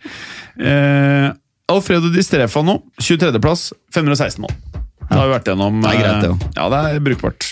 Eh, 0.58 1.30
Alfredo 1.72 2.10
Di 2.12 2.24
Strefano, 2.24 2.80
23.plass, 3.00 3.70
516 3.94 4.44
mål. 4.44 4.52
Det 5.08 5.16
har 5.16 5.24
vi 5.24 5.32
vært 5.32 5.48
gjennom. 5.48 5.80
Det 5.84 5.94
er 5.94 6.02
greit, 6.02 6.20
det 6.20 6.28
eh, 6.28 6.34
jo. 6.34 6.52
Ja, 6.58 6.68
det 6.72 6.82
er 6.90 7.02
brukbart. 7.04 7.48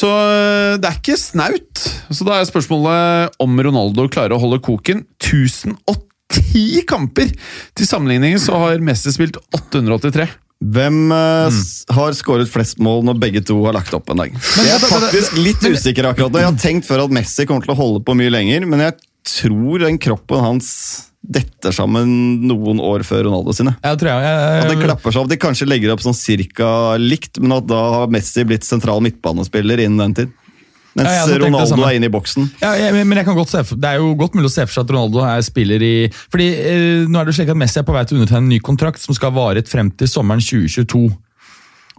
Så 0.00 0.10
eh, 0.10 0.76
det 0.80 0.90
er 0.90 1.00
ikke 1.00 1.16
snaut. 1.20 1.86
Så 2.12 2.26
da 2.28 2.36
er 2.36 2.48
spørsmålet 2.48 3.40
om 3.40 3.64
Ronaldo 3.68 4.06
klarer 4.12 4.36
å 4.36 4.42
holde 4.42 4.60
koken. 4.64 5.06
1010 5.22 6.84
kamper! 6.90 7.32
Til 7.76 7.88
sammenligning 7.88 8.36
så 8.42 8.60
har 8.60 8.84
Messi 8.84 9.12
spilt 9.16 9.40
883. 9.56 10.28
Hvem 10.60 10.96
eh, 11.10 11.48
Mm. 11.50 11.60
har 11.96 12.12
skåret 12.12 12.48
flest 12.52 12.78
mål 12.78 13.04
når 13.08 13.18
begge 13.18 13.40
to 13.48 13.56
har 13.64 13.72
lagt 13.72 13.94
opp 13.96 14.10
en 14.12 14.20
dag? 14.20 14.32
Jeg 14.32 14.74
er 14.74 14.82
faktisk 14.84 15.36
litt 15.40 15.62
usikker 15.64 16.04
akkurat 16.10 16.30
nå. 16.34 16.38
Jeg 16.42 16.50
har 16.50 16.58
tenkt 16.60 16.86
før 16.88 17.06
at 17.06 17.10
Messi 17.16 17.46
kommer 17.48 17.64
til 17.64 17.72
å 17.72 17.78
holde 17.78 18.02
på 18.04 18.14
mye 18.18 18.30
lenger, 18.30 18.66
men 18.68 18.80
jeg 18.84 18.98
tror 19.24 19.80
den 19.86 19.96
kroppen 19.98 20.40
hans 20.44 21.06
detter 21.20 21.72
sammen 21.72 22.42
noen 22.48 22.80
år 22.80 23.02
før 23.04 23.26
Ronaldo 23.28 23.52
sine. 23.56 23.74
Jeg 23.84 23.98
tror 24.00 24.08
jeg, 24.08 24.64
At 24.64 24.68
det 24.72 24.78
klapper 24.84 25.12
seg 25.12 25.22
opp. 25.22 25.28
De 25.32 25.36
kanskje 25.40 25.68
legger 25.68 25.92
opp 25.92 26.00
sånn 26.04 26.16
cirka 26.16 26.96
likt, 27.00 27.38
men 27.40 27.52
at 27.58 27.66
da 27.68 27.80
har 28.00 28.12
Messi 28.12 28.44
blitt 28.48 28.64
sentral 28.64 29.00
midtbanespiller 29.04 29.80
innen 29.84 30.00
den 30.00 30.14
tid. 30.16 30.32
Mens 30.98 31.10
Ja, 31.14 31.38
Ronaldo 31.38 31.84
er 31.86 31.96
inne 31.98 32.08
i 32.10 32.12
boksen. 32.12 32.48
Ja, 32.58 32.72
jeg, 32.74 33.06
men 33.06 33.20
jeg 33.20 33.26
kan 33.28 33.36
godt 33.38 33.52
se 33.52 33.62
Det 33.78 33.86
er 33.86 34.00
jo 34.02 34.10
godt 34.18 34.34
mulig 34.34 34.50
å 34.50 34.54
se 34.54 34.64
for 34.66 34.74
seg 34.74 34.88
at 34.88 34.94
Ronaldo 34.96 35.22
er 35.22 35.44
spiller 35.46 35.84
i 35.86 35.94
Fordi 36.32 36.48
eh, 36.50 37.02
nå 37.06 37.20
er 37.20 37.28
det 37.28 37.36
slik 37.38 37.52
at 37.52 37.60
Messi 37.60 37.78
er 37.78 37.86
på 37.86 37.94
vei 37.94 38.02
til 38.08 38.18
å 38.18 38.20
undertegne 38.20 38.42
en 38.48 38.52
ny 38.56 38.58
kontrakt 38.64 39.02
som 39.02 39.14
skal 39.14 39.34
vare 39.36 39.62
frem 39.70 39.92
til 39.94 40.10
sommeren 40.10 40.42
2022. 40.42 41.04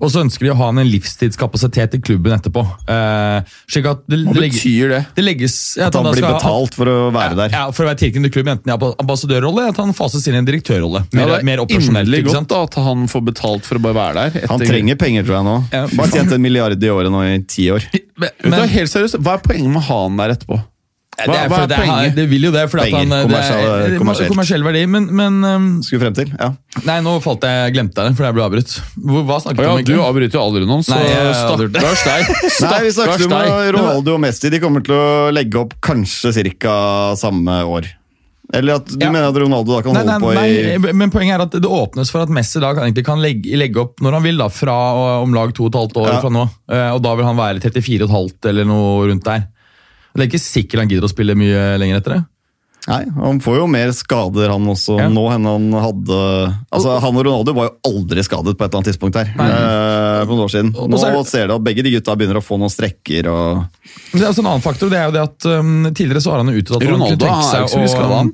Og 0.02 0.10
så 0.10 0.24
ønsker 0.26 0.48
de 0.48 0.52
å 0.54 0.58
ha 0.58 0.68
han 0.72 0.82
en 0.82 0.90
livstidskapasitet 0.90 1.94
i 1.98 2.00
klubben 2.02 2.34
etterpå. 2.34 2.64
Eh, 2.90 3.52
slik 3.70 3.86
at 3.92 4.02
det, 4.10 4.24
Hva 4.26 4.34
det, 4.34 4.42
legges, 4.42 4.64
betyr 4.64 4.94
det? 4.96 5.02
det 5.20 5.26
legges 5.26 5.58
ja, 5.78 5.90
At 5.92 5.98
han 6.00 6.08
blir 6.10 6.26
ha- 6.26 6.32
betalt 6.40 6.78
for 6.78 6.90
å 6.90 6.96
være 7.14 7.38
der. 7.38 7.54
Ja, 7.54 7.64
For 7.76 7.86
å 7.86 7.92
være 7.92 8.02
tilknyttet 8.02 8.34
klubben, 8.34 8.58
enten 8.58 8.74
i 8.74 8.76
ambassadørrolle 9.04 9.68
eller 9.68 9.76
at 9.76 9.82
han 9.84 9.94
fases 9.98 10.26
inn 10.28 10.40
i 10.40 10.42
en 10.42 10.50
direktørrolle. 10.50 11.04
Mer, 11.14 11.36
er 11.38 11.46
mer 11.46 11.62
operasjonelt. 11.66 12.10
inderlig 12.10 12.26
godt 12.32 12.50
da, 12.50 12.64
at 12.66 12.80
han 12.82 13.06
får 13.12 13.26
betalt 13.30 13.70
for 13.70 13.78
å 13.78 13.84
bare 13.86 14.00
være 14.00 14.26
der. 14.40 14.50
Han 14.50 14.66
trenger 14.66 14.98
penger, 14.98 15.28
tror 15.28 15.38
jeg 15.38 15.50
nå. 15.52 15.58
Ja. 15.72 15.86
Bare 16.02 16.16
tjent 16.18 16.34
en 16.34 16.42
milliard 16.42 16.82
i 16.82 16.92
året 16.92 17.14
nå 17.14 17.22
i 17.28 17.38
ti 17.46 17.70
år. 17.74 17.86
Men, 18.18 18.30
men, 18.44 18.58
men, 18.58 18.70
helt 18.74 18.90
seriøst, 18.92 19.22
Hva 19.22 19.38
er 19.38 19.46
poenget 19.46 19.70
med 19.70 19.82
å 19.84 19.88
ha 19.92 20.02
han 20.08 20.18
der 20.18 20.34
etterpå? 20.36 20.58
Det, 21.26 21.32
Hva, 21.32 21.44
er, 21.44 21.50
hva 21.52 21.60
er 21.62 21.68
det, 21.72 21.78
er, 21.78 21.86
poenget? 21.86 22.16
det 22.16 22.26
vil 22.32 22.48
jo 22.48 22.52
det, 22.56 22.64
fordi 22.72 22.84
at 22.84 22.92
Penger, 22.96 23.22
han 23.22 23.32
det 23.32 23.92
er- 23.92 24.28
kommersiell 24.32 24.64
verdi. 24.66 24.84
Men, 24.88 25.08
men 25.16 25.40
um, 25.44 25.70
Skulle 25.86 26.02
frem 26.06 26.16
til. 26.18 26.32
Ja. 26.40 26.50
Nei, 26.88 26.98
nå 27.06 27.16
falt 27.24 27.44
jeg, 27.48 27.74
glemte 27.76 28.02
jeg 28.02 28.12
det, 28.12 28.18
fordi 28.18 28.30
jeg 28.30 28.38
ble 28.40 28.46
avbrutt. 28.48 28.76
Hva 29.30 29.40
snakket 29.44 29.62
vi 29.62 29.68
ja, 29.68 29.78
om 29.78 29.88
du 29.92 29.96
avbryter 30.08 30.40
jo 30.40 30.44
aldri 30.48 30.66
noen, 30.66 30.84
så 30.88 30.96
Nei, 30.98 31.08
jeg 31.12 31.40
stakkars 31.44 32.04
deg. 32.10 32.36
Nei, 32.68 32.82
vi 32.88 32.92
snakket 32.98 33.26
om. 33.28 33.40
Ronaldo 33.78 34.18
og 34.18 34.22
Messi. 34.28 34.50
De 34.54 34.60
kommer 34.64 34.86
til 34.86 34.96
å 34.98 35.08
legge 35.36 35.60
opp 35.62 35.78
kanskje 35.84 36.34
ca. 36.60 36.78
samme 37.20 37.62
år. 37.68 37.92
Eller 38.54 38.82
at 38.82 38.88
du 38.92 38.98
Ja. 39.00 39.08
mener 39.14 39.30
at 39.30 39.38
Ronaldo 39.40 39.78
da 39.78 39.82
kan 39.86 39.94
Nei, 39.96 40.04
nei, 40.04 40.16
holde 40.20 40.36
på 40.36 40.44
i 40.44 40.78
nei, 40.84 40.92
men 41.00 41.12
poenget 41.14 41.38
er 41.38 41.44
at 41.46 41.54
det 41.56 41.70
åpnes 41.72 42.10
for 42.12 42.20
at 42.26 42.28
Messi 42.36 42.60
da 42.60 42.74
kan, 42.76 42.92
kan 43.08 43.22
legge, 43.24 43.56
legge 43.56 43.80
opp 43.80 44.02
når 44.04 44.18
han 44.18 44.24
vil, 44.26 44.42
da, 44.42 44.50
fra 44.52 44.76
om 45.24 45.32
lag 45.34 45.54
to 45.56 45.70
og 45.70 45.72
et 45.72 45.78
halvt 45.80 46.00
år 46.02 46.10
Ja. 46.12 46.18
fra 46.20 46.30
nå. 46.36 46.44
Eh, 46.68 46.90
Og 46.92 47.00
da 47.06 47.14
vil 47.16 47.24
han 47.30 47.38
være 47.40 47.62
34,5 47.64 48.50
eller 48.52 48.66
noe 48.68 49.08
rundt 49.08 49.24
der. 49.24 49.46
Det 50.14 50.26
er 50.26 50.30
ikke 50.30 50.44
sikkert 50.44 50.84
han 50.84 50.92
gidder 50.92 51.08
å 51.08 51.12
spille 51.12 51.36
mye 51.40 51.66
lenger 51.82 52.02
etter 52.02 52.18
det. 52.18 52.22
Nei, 52.90 53.04
Han 53.14 53.38
får 53.44 53.60
jo 53.60 53.66
mer 53.70 53.92
skader 53.94 54.50
han 54.50 54.64
også 54.66 54.96
Ja. 54.98 55.08
nå 55.08 55.28
enn 55.30 55.46
han 55.46 55.68
hadde 55.84 56.18
Altså, 56.74 56.96
Han 57.00 57.16
og 57.20 57.26
Ronaldo 57.28 57.54
var 57.54 57.70
jo 57.70 57.92
aldri 57.92 58.24
skadet 58.26 58.58
på 58.58 58.66
et 58.66 58.72
eller 58.74 58.80
annet 58.82 58.90
tidspunkt 58.90 59.20
her. 59.20 59.30
Eh, 59.30 60.26
for 60.26 60.34
noen 60.34 60.46
år 60.48 60.50
siden. 60.50 60.72
Nå 60.74 60.98
så 60.98 61.12
det- 61.14 61.28
ser 61.30 61.48
du 61.48 61.54
at 61.54 61.64
begge 61.64 61.84
de 61.84 61.92
gutta 61.92 62.16
begynner 62.18 62.42
å 62.42 62.44
få 62.44 62.58
noen 62.58 62.74
strekker. 62.74 63.28
og... 63.30 63.66
Men 64.14 64.18
det 64.18 64.24
er 64.26 64.32
også 64.34 64.40
en 64.40 64.50
annen 64.50 64.66
faktor, 64.66 64.90
det 64.90 64.98
er 64.98 65.06
jo 65.06 65.12
det 65.12 65.22
at 65.22 65.46
um, 65.46 65.94
tidligere 65.94 66.22
så 66.26 66.32
har 66.32 66.38
han 66.42 66.48
jo 66.48 66.58
uttalt 66.60 66.82
at 66.82 66.88
han 66.88 66.96
Ronaldo, 66.96 67.18
kunne 67.18 67.22
tenke 67.22 67.38
han 67.38 67.62
er 67.62 67.68
seg 67.68 68.34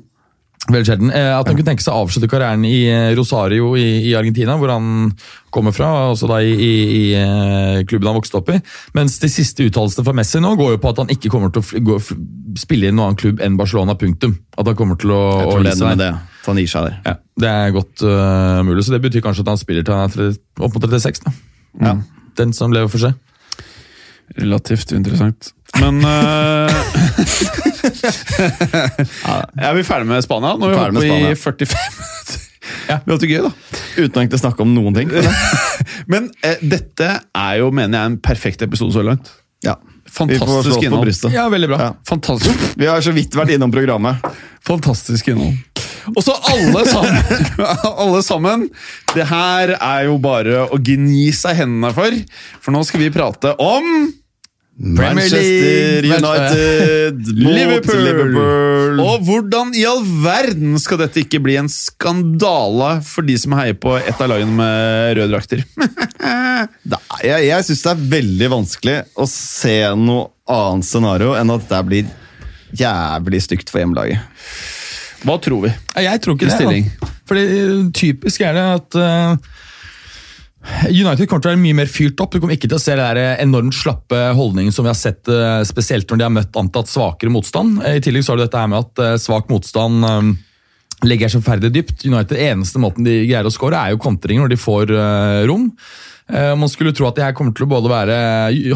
Veldig 0.68 0.84
sjelden. 0.84 1.10
Eh, 1.16 1.30
At 1.32 1.48
han 1.48 1.56
kunne 1.56 1.64
tenke 1.70 1.80
seg 1.84 1.94
å 1.96 2.02
avslutte 2.04 2.28
karrieren 2.28 2.64
i 2.68 2.82
eh, 2.92 3.14
Rosario 3.16 3.70
i, 3.80 3.86
i 4.10 4.14
Argentina, 4.18 4.56
hvor 4.60 4.68
han 4.74 5.12
kommer 5.54 5.72
fra, 5.72 5.88
altså 6.10 6.28
da 6.28 6.42
i, 6.44 6.50
i, 6.52 6.72
i 6.98 7.02
eh, 7.16 7.78
klubben 7.88 8.10
han 8.10 8.18
vokste 8.18 8.36
opp 8.40 8.50
i. 8.52 8.58
Mens 8.98 9.16
de 9.22 9.30
siste 9.32 9.64
uttalelsene 9.64 10.04
fra 10.04 10.12
Messi 10.18 10.42
nå 10.44 10.50
går 10.60 10.74
jo 10.74 10.80
på 10.82 10.92
at 10.92 11.00
han 11.04 11.12
ikke 11.14 11.30
kommer 11.32 11.48
til 11.54 11.62
å 11.64 11.68
fl- 11.70 11.80
gå, 11.88 11.96
fl- 12.04 12.20
spille 12.60 12.90
i 12.90 12.92
noen 12.92 13.06
annen 13.14 13.20
klubb 13.22 13.40
enn 13.44 13.56
Barcelona. 13.56 13.96
punktum. 13.96 14.36
At 14.60 14.68
han 14.68 14.76
kommer 14.76 15.00
til 15.00 15.14
å, 15.16 15.22
Jeg 15.40 15.48
å 15.48 15.54
tror 15.54 15.64
gi 15.64 15.70
det 15.70 15.76
seg 15.80 15.88
med 15.94 16.02
det. 16.04 16.10
Han 16.48 16.60
gir 16.60 16.68
seg 16.74 16.84
der. 16.90 16.98
Ja, 17.08 17.14
det 17.44 17.48
er 17.54 17.72
godt 17.76 18.04
uh, 18.04 18.60
mulig, 18.68 18.84
så 18.86 18.94
det 18.94 19.02
betyr 19.04 19.24
kanskje 19.24 19.42
at 19.44 19.50
han 19.54 19.60
spiller 19.60 19.84
til 19.88 19.96
han 19.96 20.08
er 20.12 20.36
opp 20.64 20.76
mot 20.76 20.84
36. 20.88 21.24
da. 21.24 21.32
Ja. 21.84 21.96
Den 22.40 22.52
som 22.56 22.72
lever 22.76 22.88
for 22.92 23.02
seg. 23.08 23.16
Relativt 24.38 24.92
uinteressant. 24.92 25.52
Men 25.78 26.02
eh, 26.04 26.74
Er 29.68 29.74
vi 29.76 29.84
ferdig 29.86 30.08
med 30.08 30.24
Spania? 30.24 30.56
Nå 30.58 30.70
har 30.72 30.74
vi 30.74 30.78
holdt 30.78 30.96
på 30.98 31.04
i 31.04 31.34
45 31.38 31.76
minutter. 31.98 32.44
Ja. 32.88 32.98
Vi 33.04 33.10
har 33.10 33.16
hatt 33.16 33.22
det 33.24 33.28
gøy, 33.30 33.42
da. 33.44 33.52
Uten 33.98 34.16
å 34.16 34.22
egentlig 34.22 34.40
snakke 34.42 34.64
om 34.64 34.72
noen 34.74 34.96
ting. 34.96 35.12
Men 36.12 36.30
eh, 36.44 36.60
dette 36.64 37.08
er 37.36 37.54
jo, 37.60 37.70
mener 37.74 37.96
jeg, 37.98 38.12
en 38.12 38.18
perfekt 38.24 38.64
episode 38.64 38.96
så 38.96 39.04
langt. 39.06 39.30
Ja. 39.64 39.76
Fantastisk 40.08 40.84
innhold. 40.84 41.10
Ja, 41.34 41.48
veldig 41.52 41.68
bra. 41.68 41.78
Ja. 41.82 41.90
Fantastisk, 42.08 42.62
Vi 42.80 42.88
har 42.88 43.02
så 43.04 43.12
vidt 43.16 43.36
vært 43.36 43.52
innom 43.56 43.72
programmet. 43.72 44.24
fantastisk 44.64 45.28
innhold. 45.32 45.56
Og 46.16 46.22
så 46.24 46.32
alle 46.48 46.84
sammen, 46.88 47.58
alle 48.04 48.22
sammen! 48.24 48.64
Det 49.12 49.26
her 49.28 49.74
er 49.76 50.06
jo 50.08 50.16
bare 50.22 50.64
å 50.72 50.78
gni 50.80 51.28
seg 51.36 51.60
hendene 51.60 51.92
for. 51.96 52.16
For 52.64 52.72
nå 52.72 52.80
skal 52.88 53.04
vi 53.04 53.10
prate 53.12 53.52
om 53.60 54.08
Manchester 54.78 56.02
League, 56.02 56.20
United 56.22 57.18
mot 57.42 57.54
Liverpool. 57.54 58.02
Liverpool. 58.04 59.00
Og 59.02 59.24
hvordan 59.26 59.72
i 59.74 59.82
all 59.88 60.04
verden 60.22 60.78
skal 60.78 61.00
dette 61.02 61.24
ikke 61.24 61.40
bli 61.42 61.56
en 61.58 61.70
skandale 61.72 62.92
for 63.06 63.26
de 63.26 63.34
som 63.42 63.56
heier 63.58 63.74
på 63.74 63.96
et 63.98 64.14
av 64.22 64.30
lagene 64.30 64.54
med 64.54 65.18
røde 65.18 65.32
drakter? 65.34 65.64
Jeg 67.22 67.44
jeg 67.46 67.64
syns 67.66 67.82
det 67.84 67.90
er 67.92 68.00
veldig 68.12 68.48
vanskelig 68.50 68.96
å 69.18 69.26
se 69.30 69.76
noe 69.98 70.28
annet 70.50 70.86
scenario 70.86 71.34
enn 71.38 71.52
at 71.54 71.66
det 71.70 71.78
blir 71.86 72.08
jævlig 72.78 73.40
stygt 73.44 73.70
for 73.70 73.82
hjemmelaget. 73.82 74.18
Hva 75.26 75.38
tror 75.42 75.64
vi? 75.66 75.70
Jeg 76.04 76.22
tror 76.22 76.36
ikke 76.36 76.48
det. 76.50 76.56
stilling. 76.58 76.90
Fordi 77.28 77.44
øh, 77.62 77.86
Typisk 77.94 78.42
er 78.46 78.54
det 78.58 78.66
at 78.76 78.98
øh, 78.98 79.48
United 80.88 81.28
kommer 81.28 81.42
til 81.42 81.50
å 81.50 81.54
være 81.54 81.62
mye 81.62 81.76
mer 81.80 81.90
fyrt 81.90 82.20
opp. 82.22 82.34
Du 82.34 82.42
kommer 82.42 82.56
ikke 82.56 82.68
til 82.68 82.78
å 82.78 82.82
se 82.82 82.96
den 82.98 83.20
eh, 83.20 83.38
enormt 83.42 83.76
slappe 83.76 84.18
holdningen 84.36 84.74
som 84.74 84.86
vi 84.86 84.92
har 84.92 84.98
sett 84.98 85.30
øh, 85.32 85.62
spesielt 85.68 86.10
når 86.10 86.20
de 86.20 86.26
har 86.26 86.34
møtt 86.34 86.58
antatt 86.60 86.90
svakere 86.90 87.32
motstand. 87.32 87.80
Eh, 87.82 87.98
I 87.98 88.04
tillegg 88.04 88.26
så 88.26 88.34
har 88.34 88.40
du 88.40 88.44
dette 88.44 88.60
her 88.62 88.70
med 88.70 88.84
at 88.84 89.22
svak 89.22 89.50
motstand 89.52 90.36
legger 91.06 91.30
seg 91.30 91.44
ferdig 91.46 91.72
dypt. 91.74 92.04
United, 92.06 92.38
Eneste 92.42 92.82
måten 92.82 93.06
de 93.06 93.20
greier 93.24 93.46
å 93.46 93.54
skåre, 93.54 93.78
er 93.78 93.94
jo 93.94 94.02
kontringer 94.02 94.44
når 94.44 94.54
de 94.54 94.60
får 94.60 94.94
rom. 95.46 95.68
Eh, 96.28 96.54
Man 96.56 96.68
skulle 96.68 96.92
tro 96.96 97.08
at 97.08 97.16
de 97.16 97.24
her 97.24 97.34
kommer 97.36 97.54
til 97.56 97.64
å 97.64 97.72
både 97.72 97.90
være 97.92 98.16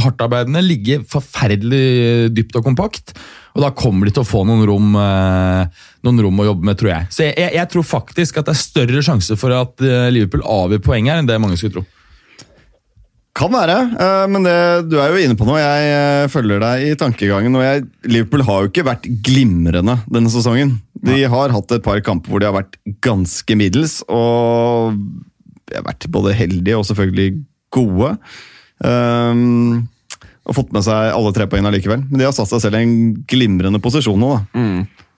hardtarbeidende, 0.03 0.65
ligge 0.65 1.01
forferdelig 1.09 2.33
dypt 2.37 2.59
og 2.59 2.67
kompakt. 2.71 3.15
Og 3.53 3.65
da 3.65 3.73
kommer 3.77 4.09
de 4.09 4.15
til 4.17 4.25
å 4.25 4.29
få 4.29 4.45
noen 4.49 4.65
rom, 4.69 4.95
eh, 4.97 5.89
noen 6.07 6.23
rom 6.25 6.41
å 6.41 6.49
jobbe 6.49 6.69
med, 6.71 6.79
tror 6.81 6.95
jeg. 6.95 7.11
Så 7.13 7.27
jeg, 7.29 7.51
jeg, 7.53 7.69
tror 7.73 7.85
faktisk 7.85 8.41
at 8.41 8.49
det 8.49 8.55
er 8.57 8.63
større 8.63 9.03
sjanse 9.05 9.37
for 9.41 9.53
at 9.57 9.85
eh, 9.85 10.13
Liverpool 10.15 10.47
avgjør 10.47 10.87
poeng 10.87 11.11
her, 11.13 11.21
enn 11.21 11.29
det 11.29 11.41
mange 11.43 11.61
skulle 11.61 11.81
tro. 11.81 11.89
Kan 13.33 13.49
være, 13.49 13.75
men 14.29 14.45
det, 14.45 14.55
du 14.93 14.99
er 15.01 15.09
jo 15.09 15.21
inne 15.25 15.37
på 15.41 15.47
noe. 15.49 15.57
Jeg 15.57 16.29
følger 16.29 16.61
deg 16.61 16.83
i 16.85 16.97
tankegangen. 17.01 17.55
og 17.57 17.63
jeg, 17.65 17.87
Liverpool 18.05 18.45
har 18.45 18.59
jo 18.61 18.69
ikke 18.69 18.85
vært 18.85 19.09
glimrende 19.25 19.95
denne 20.05 20.33
sesongen. 20.33 20.75
De 21.01 21.17
har 21.33 21.55
hatt 21.55 21.73
et 21.73 21.85
par 21.85 22.03
kamper 22.05 22.29
hvor 22.29 22.43
de 22.43 22.51
har 22.51 22.59
vært 22.59 22.77
ganske 23.01 23.57
middels, 23.57 24.03
og 24.05 25.01
har 25.71 25.87
vært 25.87 26.09
både 26.13 26.35
heldige 26.37 26.79
og 26.79 26.87
selvfølgelig 26.89 27.29
gode. 27.73 28.17
Um, 28.83 29.87
og 30.43 30.57
fått 30.59 30.73
med 30.75 30.85
seg 30.85 31.13
alle 31.15 31.33
tre 31.37 31.47
poengene 31.51 31.73
likevel. 31.77 32.03
Men 32.11 32.21
de 32.23 32.27
har 32.27 32.35
satt 32.37 32.51
seg 32.51 32.65
selv 32.65 32.81
i 32.81 32.85
en 32.87 32.97
glimrende 33.31 33.81
posisjon 33.83 34.19
nå. 34.19 34.35
da. 34.35 34.65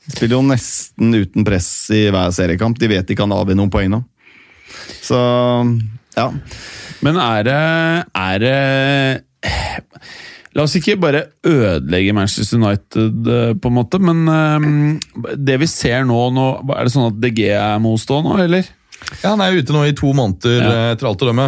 De 0.05 0.13
spiller 0.13 0.37
jo 0.37 0.45
nesten 0.45 1.17
uten 1.17 1.47
press 1.49 1.71
i 1.95 2.05
hver 2.13 2.35
seriekamp. 2.37 2.77
De 2.81 2.91
vet 2.93 3.09
de 3.09 3.17
kan 3.17 3.33
avgi 3.33 3.57
noen 3.57 3.73
poeng 3.73 3.89
nå. 3.95 4.03
Så 5.05 5.17
ja. 6.15 6.29
Men 7.05 7.19
er 7.21 7.47
det, 7.49 7.59
er 8.15 8.45
det 8.45 8.59
La 10.55 10.63
oss 10.63 10.77
ikke 10.79 10.95
bare 11.03 11.25
ødelegge 11.43 12.15
Manchester 12.15 12.61
United, 12.61 13.27
eh, 13.27 13.55
på 13.59 13.71
en 13.71 13.75
måte, 13.75 13.99
men 13.99 14.21
eh, 14.31 15.35
det 15.35 15.59
vi 15.65 15.69
ser 15.71 16.07
nå, 16.07 16.19
nå 16.31 16.45
Er 16.77 16.87
det 16.87 16.93
sånn 16.95 17.09
at 17.09 17.19
DG 17.19 17.41
er 17.51 17.83
motstående 17.83 18.31
nå, 18.31 18.45
eller? 18.45 18.69
Ja, 19.23 19.31
Han 19.35 19.41
er 19.45 19.57
ute 19.57 19.73
nå 19.75 19.85
i 19.89 19.95
to 19.97 20.13
måneder 20.17 20.59
Ja. 20.61 20.71
eh, 20.73 20.93
etter 20.95 21.09
alt 21.09 21.23
å 21.25 21.29
dømme. 21.31 21.47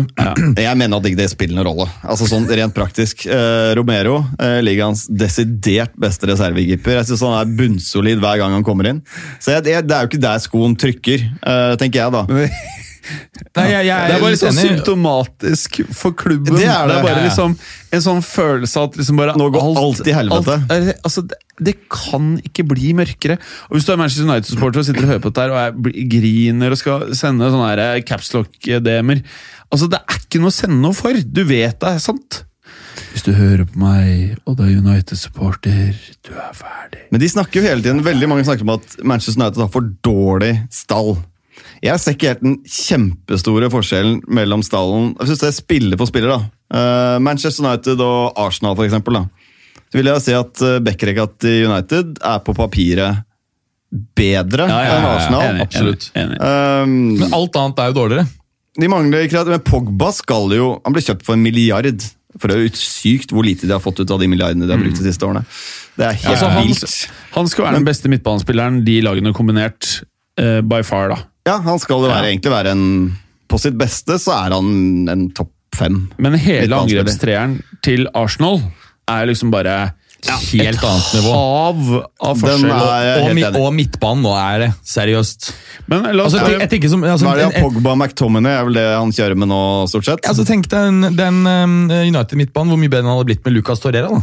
Jeg 0.56 0.76
mener 0.78 0.96
at 1.00 1.04
ikke 1.10 1.16
det 1.20 1.28
spiller 1.32 1.56
noen 1.58 1.66
rolle. 1.70 1.88
Altså 2.04 2.28
sånn 2.30 2.46
Rent 2.48 2.74
praktisk. 2.76 3.26
Eh, 3.26 3.74
Romero, 3.76 4.24
eh, 4.40 4.60
ligaens 4.64 5.06
desidert 5.08 5.92
beste 5.98 6.26
reservekeeper. 6.30 6.96
Jeg 7.00 7.06
synes 7.10 7.20
Han 7.26 7.38
er 7.40 7.56
bunnsolid 7.58 8.18
hver 8.22 8.38
gang 8.38 8.52
han 8.56 8.64
kommer 8.64 8.88
inn. 8.88 9.02
Så 9.40 9.52
jeg, 9.56 9.64
det, 9.64 9.76
det 9.88 9.96
er 9.96 10.06
jo 10.06 10.12
ikke 10.12 10.22
der 10.26 10.38
skoen 10.44 10.76
trykker, 10.78 11.26
eh, 11.42 11.76
tenker 11.76 12.04
jeg 12.04 12.12
da. 12.12 12.24
Nei, 13.56 13.64
jeg, 13.70 13.86
jeg 13.86 14.08
Det 14.10 14.14
er 14.16 14.20
bare 14.22 14.30
litt 14.34 14.40
sånn 14.42 14.52
enig. 14.56 14.68
symptomatisk 14.70 15.80
for 15.94 16.12
klubben. 16.18 16.56
Det 16.58 16.66
er 16.68 16.86
det. 16.90 16.96
bare 17.04 17.12
Ja, 17.14 17.18
ja. 17.22 17.26
liksom 17.28 17.56
en 17.96 18.00
sånn 18.04 18.22
følelse 18.26 18.82
at 18.88 18.96
liksom 19.00 19.16
bare 19.20 19.36
Nå 19.38 19.50
går 19.54 19.68
alt 19.82 20.06
i 20.06 20.12
helvete. 20.16 20.56
alt 20.58 20.72
er- 20.72 20.98
altså, 21.04 21.22
det, 21.26 21.38
det 21.62 21.74
kan 21.88 22.36
ikke 22.44 22.66
bli 22.68 22.92
mørkere. 22.98 23.38
Og 23.70 23.76
Hvis 23.78 23.86
du 23.86 23.92
er 23.92 24.00
Manchester 24.02 24.26
United-supporter 24.28 24.78
og 24.82 24.88
sitter 24.88 25.06
og 25.06 25.12
hører 25.14 25.24
på 25.24 25.32
dette 25.32 25.46
her 25.46 25.54
og 25.54 25.84
jeg 25.94 26.08
griner 26.16 26.70
og 26.74 26.78
skal 26.80 27.06
sende 27.14 27.48
sånne 27.52 27.70
eh, 27.78 28.02
capslock-DM-er 28.02 29.22
altså, 29.72 29.88
Det 29.90 30.00
er 30.02 30.20
ikke 30.20 30.40
noe 30.42 30.52
å 30.52 30.58
sende 30.58 30.80
noe 30.82 30.94
for! 30.96 31.12
Du 31.16 31.44
vet 31.48 31.78
det 31.80 31.94
er 31.96 31.98
sant. 32.02 32.42
Hvis 33.12 33.22
du 33.24 33.32
hører 33.32 33.64
på 33.68 33.78
meg, 33.80 34.36
og 34.46 34.56
det 34.58 34.66
er 34.66 34.80
United-supporter, 34.82 35.94
du 36.26 36.32
er 36.36 36.52
ferdig. 36.56 37.02
Men 37.12 37.20
de 37.22 37.28
snakker 37.32 37.60
jo 37.60 37.68
hele 37.68 37.80
tiden, 37.84 38.02
veldig 38.04 38.28
mange 38.28 38.44
snakker 38.44 38.66
om 38.66 38.74
at 38.76 38.96
Manchester 39.06 39.40
United 39.40 39.62
har 39.62 39.70
for 39.72 39.86
dårlig 40.04 40.52
stall. 40.74 41.14
Jeg 41.84 42.00
ser 42.00 42.14
ikke 42.16 42.30
helt 42.32 42.42
den 42.44 42.56
kjempestore 42.64 43.68
forskjellen 43.72 44.22
mellom 44.32 44.62
stallen 44.64 45.10
Jeg 45.20 45.28
synes 45.28 45.42
det 45.42 45.48
er 45.50 45.56
spiller 45.58 45.98
for 46.00 46.08
spiller. 46.08 46.32
da. 46.32 46.40
Eh, 46.76 47.18
Manchester 47.22 47.64
United 47.66 48.00
og 48.00 48.32
Arsenal, 48.40 48.76
for 48.78 48.86
eksempel. 48.86 49.18
Da. 49.20 49.24
Så 49.92 49.98
vil 50.00 50.08
jeg 50.10 50.24
si 50.24 50.32
at 50.34 50.62
uh, 50.64 50.78
Bekkerekka 50.82 51.26
til 51.38 51.66
United 51.68 52.16
er 52.26 52.40
på 52.42 52.54
papiret 52.56 53.22
bedre 54.18 54.66
enn 54.66 55.06
Arsenal. 55.06 55.44
Enig, 55.52 55.66
absolutt. 55.68 56.08
Enig. 56.18 56.38
Um, 56.42 56.96
Men 57.20 57.36
alt 57.36 57.58
annet 57.60 57.78
er 57.84 57.92
jo 57.92 57.96
dårligere. 58.00 58.26
de 58.80 58.88
mangler 58.92 59.28
kreativitet, 59.30 59.54
men 59.54 59.64
Pogba 59.64 60.10
skal 60.12 60.50
jo 60.52 60.66
Han 60.84 60.92
ble 60.96 61.04
kjøpt 61.06 61.24
for 61.24 61.36
en 61.38 61.44
milliard. 61.44 61.86
For 62.36 62.50
det 62.50 62.56
er 62.58 62.66
jo 62.66 62.72
sykt 62.76 63.30
hvor 63.32 63.46
lite 63.46 63.64
de 63.64 63.72
har 63.72 63.80
fått 63.80 64.02
ut 64.02 64.10
av 64.12 64.18
de 64.20 64.26
milliardene 64.28 64.66
de 64.68 64.74
har 64.74 64.82
brukt 64.82 64.98
de 64.98 65.06
siste 65.06 65.24
årene. 65.24 65.44
Det 65.96 66.04
er 66.04 66.18
helt 66.18 66.32
Altså, 66.34 66.50
han, 66.52 66.66
vilt. 66.66 67.06
han 67.32 67.48
skal 67.48 67.64
være 67.64 67.78
den 67.78 67.86
beste 67.86 68.10
midtbanespilleren 68.12 68.82
de 68.84 68.98
lagene 69.06 69.32
kombinert, 69.32 70.02
uh, 70.42 70.58
by 70.60 70.82
far, 70.84 71.14
da. 71.14 71.22
Ja, 71.46 71.58
han 71.62 71.78
skal 71.78 72.00
jo 72.00 72.08
være, 72.08 72.22
Ja. 72.24 72.30
egentlig 72.32 72.50
være 72.52 72.72
en 72.74 72.86
På 73.48 73.58
sitt 73.62 73.76
beste 73.78 74.18
så 74.18 74.32
er 74.46 74.54
han 74.56 75.08
en 75.08 75.28
topp 75.30 75.52
fem. 75.76 76.08
Men 76.18 76.34
hele 76.34 76.74
angrepstreeren 76.74 77.60
til 77.84 78.08
Arsenal 78.14 78.58
er 79.08 79.26
liksom 79.28 79.52
bare 79.52 79.92
helt 80.26 80.82
annet 80.82 81.10
nivå. 81.14 81.30
hav 81.30 81.82
av 82.26 82.40
forskjell. 82.40 82.72
Og, 82.72 83.54
Og, 83.54 83.60
og 83.68 83.74
midtbanen 83.76 84.24
nå 84.24 84.32
er 84.34 84.58
det. 84.64 84.70
Seriøst. 84.82 85.52
Men 85.86 86.02
la 86.16 86.24
oss 86.24 86.34
Altså, 86.34 86.58
jeg, 86.58 86.80
jeg 86.82 86.90
som, 86.90 87.04
altså, 87.04 87.26
Hva 87.28 87.34
er 87.36 87.42
det, 87.44 87.56
en- 87.60 87.62
Pogba 87.70 87.94
McTominay 87.94 88.56
er 88.58 88.64
vel 88.64 88.74
det 88.74 88.86
han 88.96 89.12
kjører 89.12 89.36
med 89.38 89.48
nå, 89.52 89.60
stort 89.92 90.04
sett? 90.08 90.26
altså, 90.26 90.44
tenk 90.48 90.66
deg 90.72 90.88
den, 90.90 91.16
den 91.16 91.46
um, 91.46 91.76
United-midtbanen, 91.90 92.72
hvor 92.72 92.80
mye 92.80 92.90
bedre 92.90 93.04
den 93.06 93.12
hadde 93.14 93.28
blitt 93.30 93.44
med 93.44 93.54
Lucas 93.54 93.78
Torreira. 93.84 94.08
da. 94.10 94.22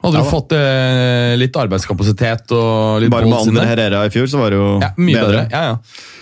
Hadde 0.00 0.16
Ja 0.16 0.22
du 0.24 0.30
fått 0.32 0.52
eh, 0.56 1.34
litt 1.36 1.56
arbeidskapasitet 1.60 2.52
og 2.56 3.02
litt 3.02 3.12
Bare 3.12 3.28
med 3.28 3.52
der? 3.52 3.66
Herrera 3.68 3.98
i 4.08 4.12
fjor, 4.14 4.30
så 4.32 4.38
var 4.40 4.54
det 4.54 4.56
jo 4.60 4.68
Ja, 4.80 4.88
mye 4.96 5.16
bedre. 5.18 5.26
bedre. 5.26 5.42
Ja, 5.52 5.60
ja. 5.68 5.74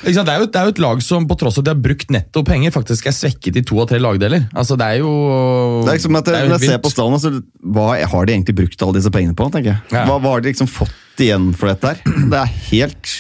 Ikke 0.03 0.15
sant? 0.17 0.27
Det, 0.27 0.35
er 0.35 0.43
jo, 0.43 0.49
det 0.51 0.59
er 0.59 0.67
jo 0.67 0.75
et 0.75 0.83
lag 0.83 1.05
som 1.07 1.29
på 1.31 1.37
tross 1.39 1.59
av 1.61 1.63
at 1.63 1.69
de 1.69 1.75
har 1.77 1.83
brukt 1.85 2.11
netto 2.11 2.43
penger, 2.49 2.75
faktisk 2.75 3.07
er 3.07 3.15
svekket 3.15 3.61
i 3.61 3.65
to 3.71 3.79
av 3.79 3.87
tre 3.93 4.01
lagdeler. 4.03 4.49
Altså, 4.53 4.75
Det 4.81 4.87
er 4.91 4.99
jo 5.05 5.13
Det 5.87 5.93
er 5.95 5.99
liksom 6.01 6.19
at 6.19 6.27
jeg, 6.35 6.49
Når 6.51 6.59
jeg 6.59 6.71
ser 6.75 6.83
på 6.83 6.91
stallen, 6.91 7.23
så 7.23 7.35
hva 7.63 7.89
har 8.03 8.27
de 8.27 8.35
egentlig 8.35 8.57
brukt 8.65 8.83
alle 8.83 8.99
disse 8.99 9.11
pengene 9.15 9.39
på? 9.39 9.47
tenker 9.55 9.77
jeg? 9.77 9.81
Hva, 9.95 10.19
hva 10.19 10.35
har 10.35 10.41
de 10.43 10.51
liksom 10.51 10.67
fått 10.67 11.23
igjen 11.23 11.53
for 11.55 11.71
dette 11.71 11.95
her? 11.95 12.03
Det 12.35 12.39
er 12.43 12.55
helt 12.73 13.15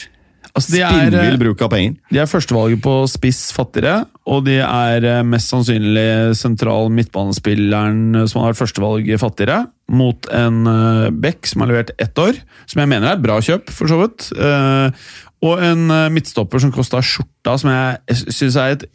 altså, 0.58 0.74
de 0.74 0.82
er, 0.84 1.08
spinnvill 1.08 1.40
bruk 1.40 1.64
av 1.64 1.72
penger. 1.72 1.96
de 2.12 2.20
er 2.22 2.28
førstevalget 2.30 2.82
på 2.84 2.94
spiss 3.10 3.40
fattigere, 3.56 4.02
og 4.28 4.44
de 4.48 4.58
er 4.64 5.08
eh, 5.08 5.22
mest 5.26 5.54
sannsynlig 5.54 6.36
sentral 6.38 6.92
midtbanespilleren 6.94 8.22
eh, 8.22 8.28
som 8.28 8.42
har 8.42 8.52
vært 8.52 8.62
førstevalg 8.64 9.10
fattigere, 9.22 9.62
mot 9.88 10.26
en 10.36 10.66
Beck 11.16 11.46
som 11.48 11.62
har 11.64 11.70
levert 11.70 11.94
ett 11.96 12.18
år, 12.20 12.36
som 12.68 12.82
jeg 12.82 12.90
mener 12.90 13.08
er 13.08 13.16
et 13.16 13.24
bra 13.24 13.38
kjøp, 13.40 13.72
for 13.72 13.88
så 13.88 14.02
vidt. 14.02 14.28
Eh, 14.36 15.08
og 15.46 15.62
en 15.62 15.90
eh, 15.94 16.08
midtstopper 16.12 16.62
som 16.62 16.72
kosta 16.74 17.02
skjorta, 17.04 17.54
som 17.60 17.70
jeg 17.72 18.18
syns 18.34 18.58
er 18.58 18.74
et 18.76 18.88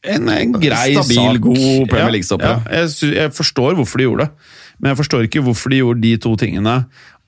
en, 0.00 0.30
en 0.32 0.52
grei 0.56 0.94
Stabil, 0.96 1.18
sak. 1.36 1.42
god 1.44 1.88
Premier 1.90 2.14
League-stopper, 2.14 2.62
Ja, 2.64 2.80
jeg, 2.80 3.10
jeg 3.18 3.32
forstår 3.36 3.74
hvorfor 3.76 4.00
de 4.00 4.06
gjorde 4.06 4.24
det, 4.24 4.52
men 4.80 4.88
jeg 4.94 4.98
forstår 5.02 5.26
ikke 5.26 5.42
hvorfor 5.44 5.72
de 5.72 5.80
gjorde 5.82 6.00
de 6.06 6.12
to 6.24 6.32
tingene 6.40 6.76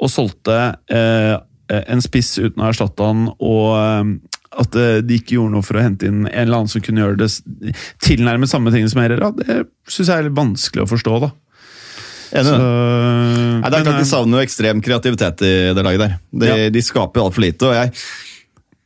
og 0.01 0.11
solgte 0.11 0.57
eh, 0.89 1.35
en 1.89 2.03
spiss 2.05 2.35
uten 2.39 2.63
å 2.63 2.69
erstatte 2.71 3.07
han, 3.07 3.27
og 3.39 3.69
eh, 3.79 4.11
at 4.63 4.77
eh, 4.77 4.99
de 5.05 5.21
ikke 5.21 5.39
gjorde 5.39 5.55
noe 5.55 5.65
for 5.67 5.79
å 5.81 5.85
hente 5.85 6.09
inn 6.11 6.27
en 6.27 6.33
eller 6.33 6.63
annen 6.63 6.73
som 6.73 6.83
kunne 6.85 7.05
gjøre 7.05 7.21
det 7.23 7.31
tilnærmet 8.05 8.51
samme 8.53 8.73
ting 8.75 8.89
som 8.91 9.01
Herrera. 9.03 9.31
Det 9.37 9.63
syns 9.89 10.11
jeg 10.11 10.17
er 10.19 10.29
litt 10.29 10.37
vanskelig 10.37 10.85
å 10.85 10.91
forstå, 10.91 11.21
da. 11.25 11.31
Enig 12.33 12.49
Så. 12.49 12.59
Nei, 12.59 13.69
det 13.69 13.79
er 13.79 13.85
klart 13.85 13.99
De 14.01 14.05
eh, 14.07 14.09
savner 14.09 14.41
jo 14.41 14.47
ekstrem 14.49 14.83
kreativitet 14.85 15.43
i 15.45 15.55
det 15.77 15.85
laget 15.85 16.05
der. 16.05 16.19
De, 16.33 16.53
Ja. 16.53 16.69
de 16.73 16.85
skaper 16.85 17.25
altfor 17.25 17.45
lite. 17.45 17.69
og 17.69 17.77
jeg 17.77 17.93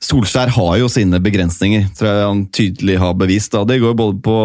Solskjær 0.06 0.50
har 0.52 0.74
jo 0.78 0.88
sine 0.92 1.18
begrensninger, 1.24 1.86
tror 1.96 2.08
jeg 2.10 2.26
han 2.26 2.42
tydelig 2.54 2.98
har 3.00 3.14
bevist. 3.18 3.54
Da. 3.54 3.64
Det 3.64 3.80
går 3.82 3.94
både 3.96 4.20
på 4.22 4.36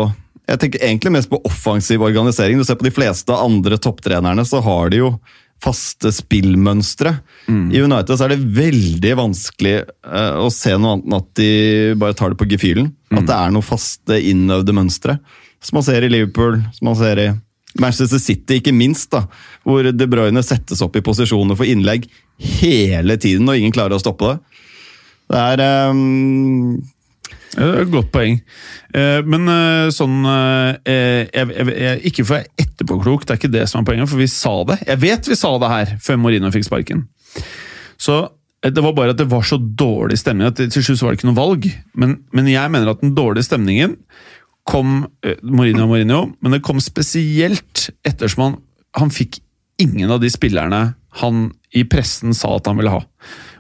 jeg 0.51 0.59
tenker 0.59 0.83
egentlig 0.83 1.11
mest 1.15 1.29
på 1.31 1.39
offensiv 1.47 2.01
organisering. 2.03 2.57
Du 2.59 2.65
ser 2.67 2.75
på 2.79 2.87
de 2.87 2.93
fleste 2.93 3.35
andre 3.35 3.77
topptrenerne, 3.79 4.43
så 4.47 4.59
har 4.63 4.89
de 4.91 4.97
jo 5.03 5.11
faste 5.61 6.09
spillmønstre. 6.15 7.13
I 7.73 7.83
United 7.83 8.17
så 8.17 8.25
er 8.25 8.33
det 8.33 8.49
veldig 8.57 9.13
vanskelig 9.19 9.75
uh, 10.07 10.41
å 10.41 10.49
se 10.53 10.73
noe 10.75 10.97
annet 10.97 11.07
enn 11.07 11.17
at 11.19 11.29
de 11.37 11.51
bare 12.01 12.17
tar 12.17 12.33
det 12.33 12.39
på 12.41 12.49
gefühlen. 12.49 12.91
At 13.11 13.27
det 13.29 13.37
er 13.37 13.53
noe 13.53 13.65
faste, 13.65 14.17
innøvde 14.17 14.75
mønstre. 14.75 15.17
Som 15.61 15.77
man 15.77 15.85
ser 15.85 16.05
i 16.05 16.09
Liverpool, 16.09 16.61
som 16.77 16.89
man 16.89 16.97
ser 16.97 17.21
i 17.21 17.29
Manchester 17.79 18.19
City, 18.19 18.59
ikke 18.59 18.73
minst. 18.75 19.11
da, 19.13 19.25
Hvor 19.63 19.85
De 19.93 20.07
Bruyne 20.09 20.43
settes 20.43 20.81
opp 20.83 20.97
i 20.97 21.05
posisjoner 21.05 21.55
for 21.59 21.69
innlegg 21.69 22.09
hele 22.41 23.17
tiden, 23.21 23.47
og 23.47 23.59
ingen 23.59 23.75
klarer 23.75 23.95
å 23.95 24.01
stoppe 24.01 24.33
det. 24.33 24.39
Det 25.31 25.43
er 25.53 25.63
ehm, 25.63 26.81
godt 27.91 28.11
poeng. 28.13 28.37
Eh, 28.95 29.21
Men 29.27 29.47
eh, 29.51 29.89
sånn 29.93 30.21
eh, 30.23 31.27
jeg, 31.33 31.47
jeg, 31.51 31.73
jeg, 31.75 32.01
Ikke 32.11 32.25
for 32.25 32.39
jeg 32.39 32.47
er 32.47 32.65
etterpåklok, 32.65 33.25
det 33.25 33.35
er 33.35 33.41
ikke 33.41 33.53
det 33.53 33.65
som 33.69 33.81
er 33.81 33.89
poenget, 33.89 34.11
for 34.11 34.21
vi 34.21 34.29
sa 34.31 34.53
det. 34.69 34.79
Jeg 34.87 35.01
vet 35.03 35.31
vi 35.31 35.39
sa 35.39 35.55
det 35.59 35.71
her 35.73 35.95
før 36.03 36.21
Morino 36.21 36.51
fikk 36.53 36.67
sparken. 36.69 37.05
Så 38.01 38.17
eh, 38.63 38.71
det 38.71 38.83
var 38.85 38.95
bare 38.97 39.15
at 39.15 39.19
det 39.19 39.29
var 39.31 39.45
så 39.47 39.59
dårlig 39.59 40.19
stemning 40.21 40.47
at 40.51 40.61
til 40.61 40.85
slutt 40.85 41.03
var 41.03 41.13
det 41.13 41.21
ikke 41.21 41.31
noe 41.31 41.41
valg. 41.41 41.69
Men, 41.93 42.19
men 42.31 42.51
jeg 42.51 42.71
mener 42.73 42.93
at 42.93 43.03
den 43.03 43.15
dårlige 43.17 43.49
stemningen 43.49 43.97
kom 44.69 45.07
Morino 45.41 45.87
og 45.87 45.89
Mourinho, 45.89 46.19
men 46.39 46.53
det 46.53 46.61
kom 46.63 46.77
spesielt 46.79 47.87
ettersom 48.05 48.43
han, 48.43 48.59
han 48.99 49.09
fikk 49.11 49.39
ingen 49.81 50.11
av 50.13 50.21
de 50.21 50.29
spillerne 50.29 50.91
han 51.19 51.47
i 51.75 51.83
pressen 51.89 52.35
sa 52.37 52.53
at 52.57 52.69
han 52.69 52.77
ville 52.79 52.93
ha. 52.93 53.01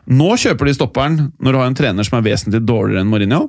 Nå 0.09 0.31
kjøper 0.41 0.65
de 0.65 0.73
stopperen 0.73 1.17
når 1.39 1.51
du 1.53 1.57
har 1.59 1.67
en 1.69 1.75
trener 1.77 2.03
som 2.07 2.17
er 2.17 2.23
vesentlig 2.25 2.61
dårligere 2.65 3.03
enn 3.03 3.09
Mourinho. 3.11 3.41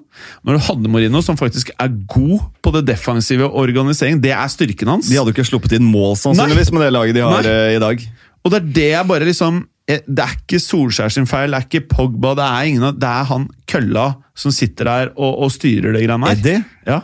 Når 0.45 0.59
du 0.59 0.65
hadde 0.69 0.91
Mourinho, 0.93 1.23
som 1.25 1.37
faktisk 1.41 1.71
er 1.81 1.89
god 2.13 2.41
på 2.63 2.73
det 2.77 2.85
defensive 2.91 3.47
og 3.49 3.57
organisering, 3.65 4.21
det 4.23 4.35
er 4.37 4.49
styrken 4.53 4.89
hans. 4.93 5.09
De 5.09 5.17
hadde 5.17 5.33
jo 5.33 5.37
ikke 5.37 5.49
sluppet 5.49 5.73
inn 5.79 5.85
mål 5.89 6.17
sannsynligvis 6.21 6.73
med 6.77 6.85
det 6.85 6.91
laget 6.93 7.15
de 7.17 7.25
har 7.25 7.43
Nei. 7.43 7.51
eh, 7.53 7.77
i 7.77 7.83
dag. 7.83 8.05
Og 8.45 8.51
det 8.53 8.61
er 8.61 8.73
det 8.81 8.89
jeg 8.91 9.07
bare 9.09 9.25
liksom 9.29 9.61
eh, 9.89 10.01
Det 10.07 10.25
er 10.25 10.33
ikke 10.37 10.61
Solskjær 10.61 11.13
sin 11.15 11.27
feil, 11.31 11.51
det 11.55 11.61
er 11.63 11.67
ikke 11.71 11.89
Pogba, 11.89 12.35
det 12.35 12.45
er 12.45 12.69
ingen 12.73 12.99
Det 12.99 13.09
er 13.09 13.25
han 13.31 13.49
kølla 13.71 14.07
som 14.35 14.53
sitter 14.55 14.85
der 14.89 15.11
og, 15.17 15.43
og 15.47 15.53
styrer 15.55 15.93
det 15.95 16.03
greiene 16.07 16.27
her. 16.29 16.37
Eddie? 16.39 16.65
Ja, 16.89 17.01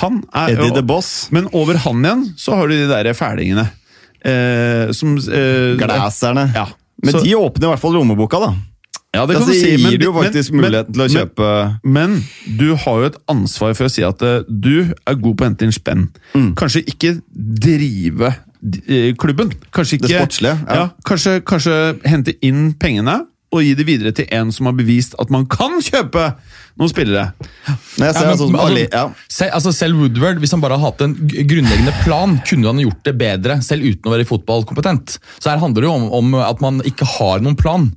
han 0.00 0.22
er 0.34 0.52
Eddie 0.54 0.74
the 0.76 0.82
Boss. 0.84 1.28
Men 1.32 1.48
over 1.56 1.78
han 1.84 2.02
igjen 2.04 2.24
så 2.38 2.54
har 2.58 2.68
du 2.68 2.74
de 2.76 2.88
der 2.90 3.12
fælingene. 3.16 3.68
Eh, 4.26 4.90
som 4.96 5.16
eh, 5.16 5.76
Glæserne. 5.80 6.48
Ja. 6.54 6.66
Men 7.02 7.12
Så- 7.12 7.22
de 7.24 7.34
åpner 7.36 7.68
i 7.68 7.70
hvert 7.74 7.80
fall 7.82 7.92
lommeboka, 7.96 8.40
da. 8.40 8.54
Ja, 9.16 9.24
det 9.26 9.36
kan 9.38 9.42
Altså, 9.42 9.54
du 9.54 9.60
si, 9.60 9.70
gir 9.74 9.82
men, 9.82 9.96
det 9.98 10.06
jo 10.08 10.14
faktisk 10.16 10.52
men- 10.52 10.64
muligheten 10.66 10.92
til 10.96 11.04
å 11.06 11.08
kjøpe 11.16 11.50
Men 11.96 12.16
du 12.58 12.66
har 12.84 13.00
jo 13.02 13.10
et 13.10 13.18
ansvar 13.32 13.74
for 13.78 13.88
å 13.88 13.92
si 13.92 14.04
at 14.06 14.22
eh, 14.22 14.42
du 14.48 14.92
er 14.92 15.14
god 15.16 15.36
på 15.38 15.44
å 15.44 15.48
hente 15.48 15.64
inn 15.66 15.72
spenn. 15.74 16.08
Mm. 16.34 16.50
Kanskje 16.58 16.84
ikke 16.92 17.14
drive 17.66 18.34
eh, 18.88 19.14
klubben. 19.20 19.52
Kanskje 19.74 19.98
ikke, 19.98 20.08
Det 20.10 20.20
sportslige, 20.20 20.58
ja. 20.66 20.82
Ja, 20.82 20.90
kanskje, 21.08 21.38
kanskje 21.46 21.78
hente 22.08 22.36
inn 22.44 22.74
pengene 22.80 23.24
og 23.54 23.62
gi 23.62 23.74
det 23.78 23.84
videre 23.86 24.10
til 24.12 24.26
en 24.34 24.50
som 24.52 24.66
har 24.68 24.74
bevist 24.76 25.14
at 25.22 25.30
man 25.32 25.44
kan 25.48 25.78
kjøpe 25.80 26.24
noen 26.76 26.90
spillere. 26.92 27.28
Nei, 27.96 28.08
jeg 28.10 28.14
ser 28.16 28.26
Ja, 28.26 28.28
men- 28.28 28.38
sånn 28.40 28.50
som 28.50 28.56
Ali, 28.60 28.82
altså, 28.84 28.96
ja. 28.98 29.28
selv, 29.32 29.52
altså 29.56 29.72
selv 29.72 30.00
Woodward, 30.02 30.40
hvis 30.42 30.50
han 30.52 30.60
bare 30.60 30.76
har 30.76 30.90
hatt 30.90 31.00
en 31.06 31.14
grunnleggende 31.14 31.94
plan, 32.04 32.34
kunne 32.44 32.66
han 32.72 32.82
gjort 32.82 33.02
det 33.06 33.14
bedre, 33.16 33.60
selv 33.64 33.86
uten 33.86 34.10
å 34.10 34.12
være 34.16 34.26
fotballkompetent. 34.28 35.16
Så 35.40 35.48
her 35.54 35.62
handler 35.62 35.86
det 35.86 35.88
jo 35.88 35.94
om, 35.94 36.10
om 36.12 36.34
at 36.42 36.60
man 36.60 36.82
ikke 36.84 37.06
har 37.16 37.40
noen 37.40 37.56
plan. 37.56 37.92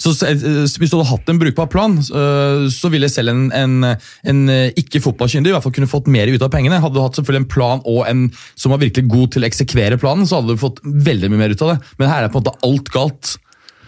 Så 0.00 0.14
eh, 0.26 0.44
Hvis 0.64 0.92
du 0.92 0.96
hadde 0.96 1.10
hatt 1.10 1.32
en 1.32 1.40
brukbar 1.40 1.68
plan, 1.72 1.96
eh, 1.98 2.68
så 2.72 2.90
ville 2.92 3.10
selv 3.12 3.34
en, 3.34 3.48
en, 3.52 3.90
en 4.32 4.44
eh, 4.52 4.70
ikke-fotballkyndig 4.80 5.52
i 5.52 5.56
hvert 5.56 5.66
fall 5.66 5.74
kunne 5.76 5.90
fått 5.90 6.08
mer 6.12 6.30
ut 6.32 6.44
av 6.44 6.52
pengene. 6.54 6.80
Hadde 6.80 6.96
du 6.96 7.02
hatt 7.04 7.18
selvfølgelig 7.18 7.44
en 7.44 7.50
plan 7.52 7.84
og 7.88 8.00
en 8.08 8.24
som 8.54 8.72
var 8.72 8.80
virkelig 8.82 9.10
god 9.12 9.34
til 9.34 9.44
å 9.44 9.50
eksekvere 9.50 10.00
planen, 10.00 10.28
så 10.28 10.40
hadde 10.40 10.56
du 10.56 10.62
fått 10.62 10.80
veldig 10.84 11.32
mye 11.32 11.44
mer 11.44 11.52
ut 11.52 11.66
av 11.66 11.74
det. 11.74 11.92
Men 12.00 12.10
her 12.12 12.24
er 12.24 12.32
på 12.32 12.40
en 12.40 12.46
måte 12.48 12.56
alt 12.70 12.90
galt. 12.94 13.36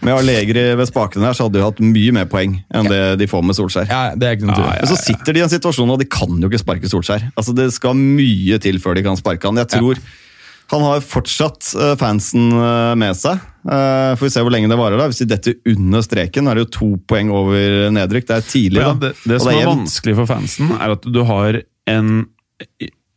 Med 0.01 0.17
Allegri 0.17 0.63
ved 0.77 0.89
spakene 0.89 1.27
her, 1.27 1.35
så 1.37 1.45
hadde 1.45 1.59
de 1.59 1.65
hatt 1.65 1.81
mye 1.85 2.13
mer 2.15 2.25
poeng 2.29 2.55
enn 2.73 2.87
det 2.89 3.01
de 3.21 3.27
får 3.29 3.43
med 3.45 3.57
Solskjær. 3.57 3.89
Ja, 3.91 4.15
det 4.17 4.27
er 4.27 4.37
ikke 4.37 4.47
noe 4.49 4.57
tvil. 4.57 4.71
Men 4.81 4.89
så 4.89 4.97
sitter 4.97 5.37
de 5.37 5.41
i 5.41 5.45
en 5.45 5.51
situasjon, 5.53 5.93
og 5.93 6.01
de 6.01 6.07
kan 6.09 6.41
jo 6.41 6.49
ikke 6.49 6.61
sparke 6.63 6.89
Solskjær. 6.89 7.27
Altså, 7.35 7.53
Det 7.57 7.67
skal 7.75 7.97
mye 7.97 8.57
til 8.63 8.81
før 8.81 8.97
de 8.97 9.05
kan 9.05 9.19
sparke 9.19 9.45
han. 9.49 9.61
Jeg 9.61 9.69
tror 9.75 10.01
han 10.71 10.83
har 10.87 11.01
fortsatt 11.03 11.73
eh, 11.75 11.93
fansen 11.99 12.47
eh, 12.55 12.93
med 12.99 13.17
seg. 13.19 13.39
Eh, 13.67 14.13
Får 14.17 14.25
vi 14.25 14.31
se 14.33 14.43
hvor 14.45 14.53
lenge 14.55 14.69
det 14.71 14.77
varer. 14.79 14.97
da. 15.01 15.07
Hvis 15.11 15.19
de 15.23 15.27
detter 15.33 15.57
under 15.73 16.01
streken, 16.05 16.47
er 16.47 16.55
det 16.57 16.63
jo 16.65 16.71
to 16.77 16.89
poeng 17.11 17.29
over 17.35 17.89
nedrykk. 17.93 18.27
Det 18.29 18.37
er 18.39 18.47
tidlig, 18.47 18.81
Ja, 18.81 18.93
da. 18.95 19.09
det, 19.09 19.13
det 19.27 19.41
som 19.43 19.51
er 19.51 19.59
er 19.61 19.69
vanskelig 19.73 20.15
for 20.21 20.31
fansen, 20.31 20.71
er 20.79 20.95
at 20.95 21.05
du 21.11 21.21
har 21.27 21.59
en, 21.91 22.25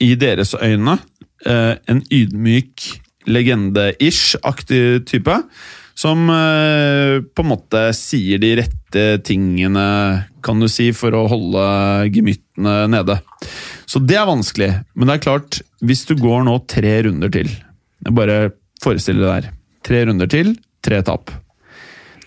i- 0.03 0.15
deres 0.19 0.55
øyne, 0.59 0.99
en 1.47 2.03
ydmyk, 2.13 2.89
legende-ish-aktig 3.29 5.05
type, 5.09 5.37
som 5.95 6.27
på 6.27 7.45
en 7.45 7.49
måte 7.49 7.83
sier 7.97 8.41
de 8.43 8.55
rette 8.59 9.05
tingene, 9.25 9.85
kan 10.45 10.61
du 10.61 10.67
si, 10.69 10.91
for 10.97 11.15
å 11.17 11.27
holde 11.31 11.65
gemyttene 12.15 12.75
nede. 12.91 13.19
Så 13.95 14.01
det 14.03 14.17
er 14.19 14.27
vanskelig, 14.27 14.73
men 14.99 15.07
det 15.07 15.15
er 15.15 15.23
klart, 15.23 15.61
hvis 15.79 16.03
du 16.09 16.17
går 16.19 16.43
nå 16.49 16.57
tre 16.67 16.97
runder 17.07 17.31
til 17.31 17.53
Bare 18.11 18.51
forestill 18.83 19.23
deg 19.23 19.31
der. 19.31 19.53
Tre 19.87 20.01
runder 20.11 20.29
til, 20.29 20.51
tre 20.85 20.99
tap. 21.07 21.31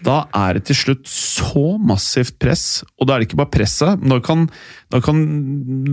Da 0.06 0.22
er 0.36 0.58
det 0.58 0.68
til 0.70 0.78
slutt 0.78 1.10
så 1.10 1.76
massivt 1.82 2.38
press, 2.42 2.84
og 2.98 3.08
da 3.08 3.16
er 3.16 3.22
det 3.22 3.28
ikke 3.30 3.40
bare 3.40 3.54
presset, 3.54 4.00
men 4.00 4.14
da 4.14 4.20
kan, 4.24 4.46
da 4.94 5.02
kan, 5.04 5.20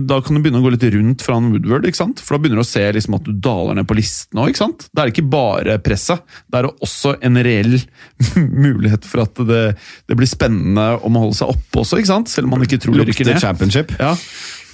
da 0.09 0.19
kan 0.23 0.37
du 0.37 0.41
begynne 0.43 0.61
å 0.61 0.65
gå 0.65 0.73
litt 0.75 0.85
rundt 0.93 1.25
fra 1.25 1.37
en 1.39 1.49
Woodward, 1.53 1.87
ikke 1.89 1.99
sant? 1.99 2.21
for 2.23 2.35
da 2.35 2.43
begynner 2.43 2.61
du 2.61 2.65
å 2.65 2.69
se 2.69 2.83
liksom 2.95 3.17
at 3.17 3.25
du 3.27 3.33
daler 3.33 3.79
ned 3.79 3.89
på 3.89 3.97
listen 3.97 4.41
òg. 4.41 4.55
Da 4.55 5.03
er 5.03 5.09
det 5.09 5.15
ikke 5.15 5.33
bare 5.33 5.77
presset, 5.83 6.21
da 6.47 6.61
er 6.61 6.69
det 6.69 6.85
også 6.87 7.15
en 7.25 7.41
reell 7.45 7.79
mulighet 8.65 9.07
for 9.09 9.25
at 9.25 9.41
det, 9.49 9.63
det 10.07 10.19
blir 10.19 10.29
spennende 10.29 10.87
om 11.01 11.17
å 11.17 11.25
holde 11.27 11.39
seg 11.41 11.55
oppe 11.55 11.81
også, 11.83 12.01
ikke 12.01 12.13
sant? 12.13 12.31
selv 12.31 12.49
om 12.49 12.55
man 12.57 12.67
ikke 12.67 12.81
tror 12.85 12.99
det 13.01 13.09
rykker 13.09 13.33
ned. 13.33 13.41
championship. 13.43 13.95
Ja, 13.99 14.13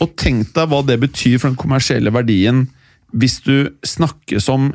og 0.01 0.15
tenk 0.19 0.53
deg 0.55 0.69
hva 0.71 0.81
det 0.85 0.99
betyr 1.01 1.37
for 1.37 1.51
den 1.51 1.59
kommersielle 1.59 2.13
verdien 2.13 2.65
hvis 3.11 3.41
du 3.45 3.71
snakkes 3.85 4.47
om 4.51 4.71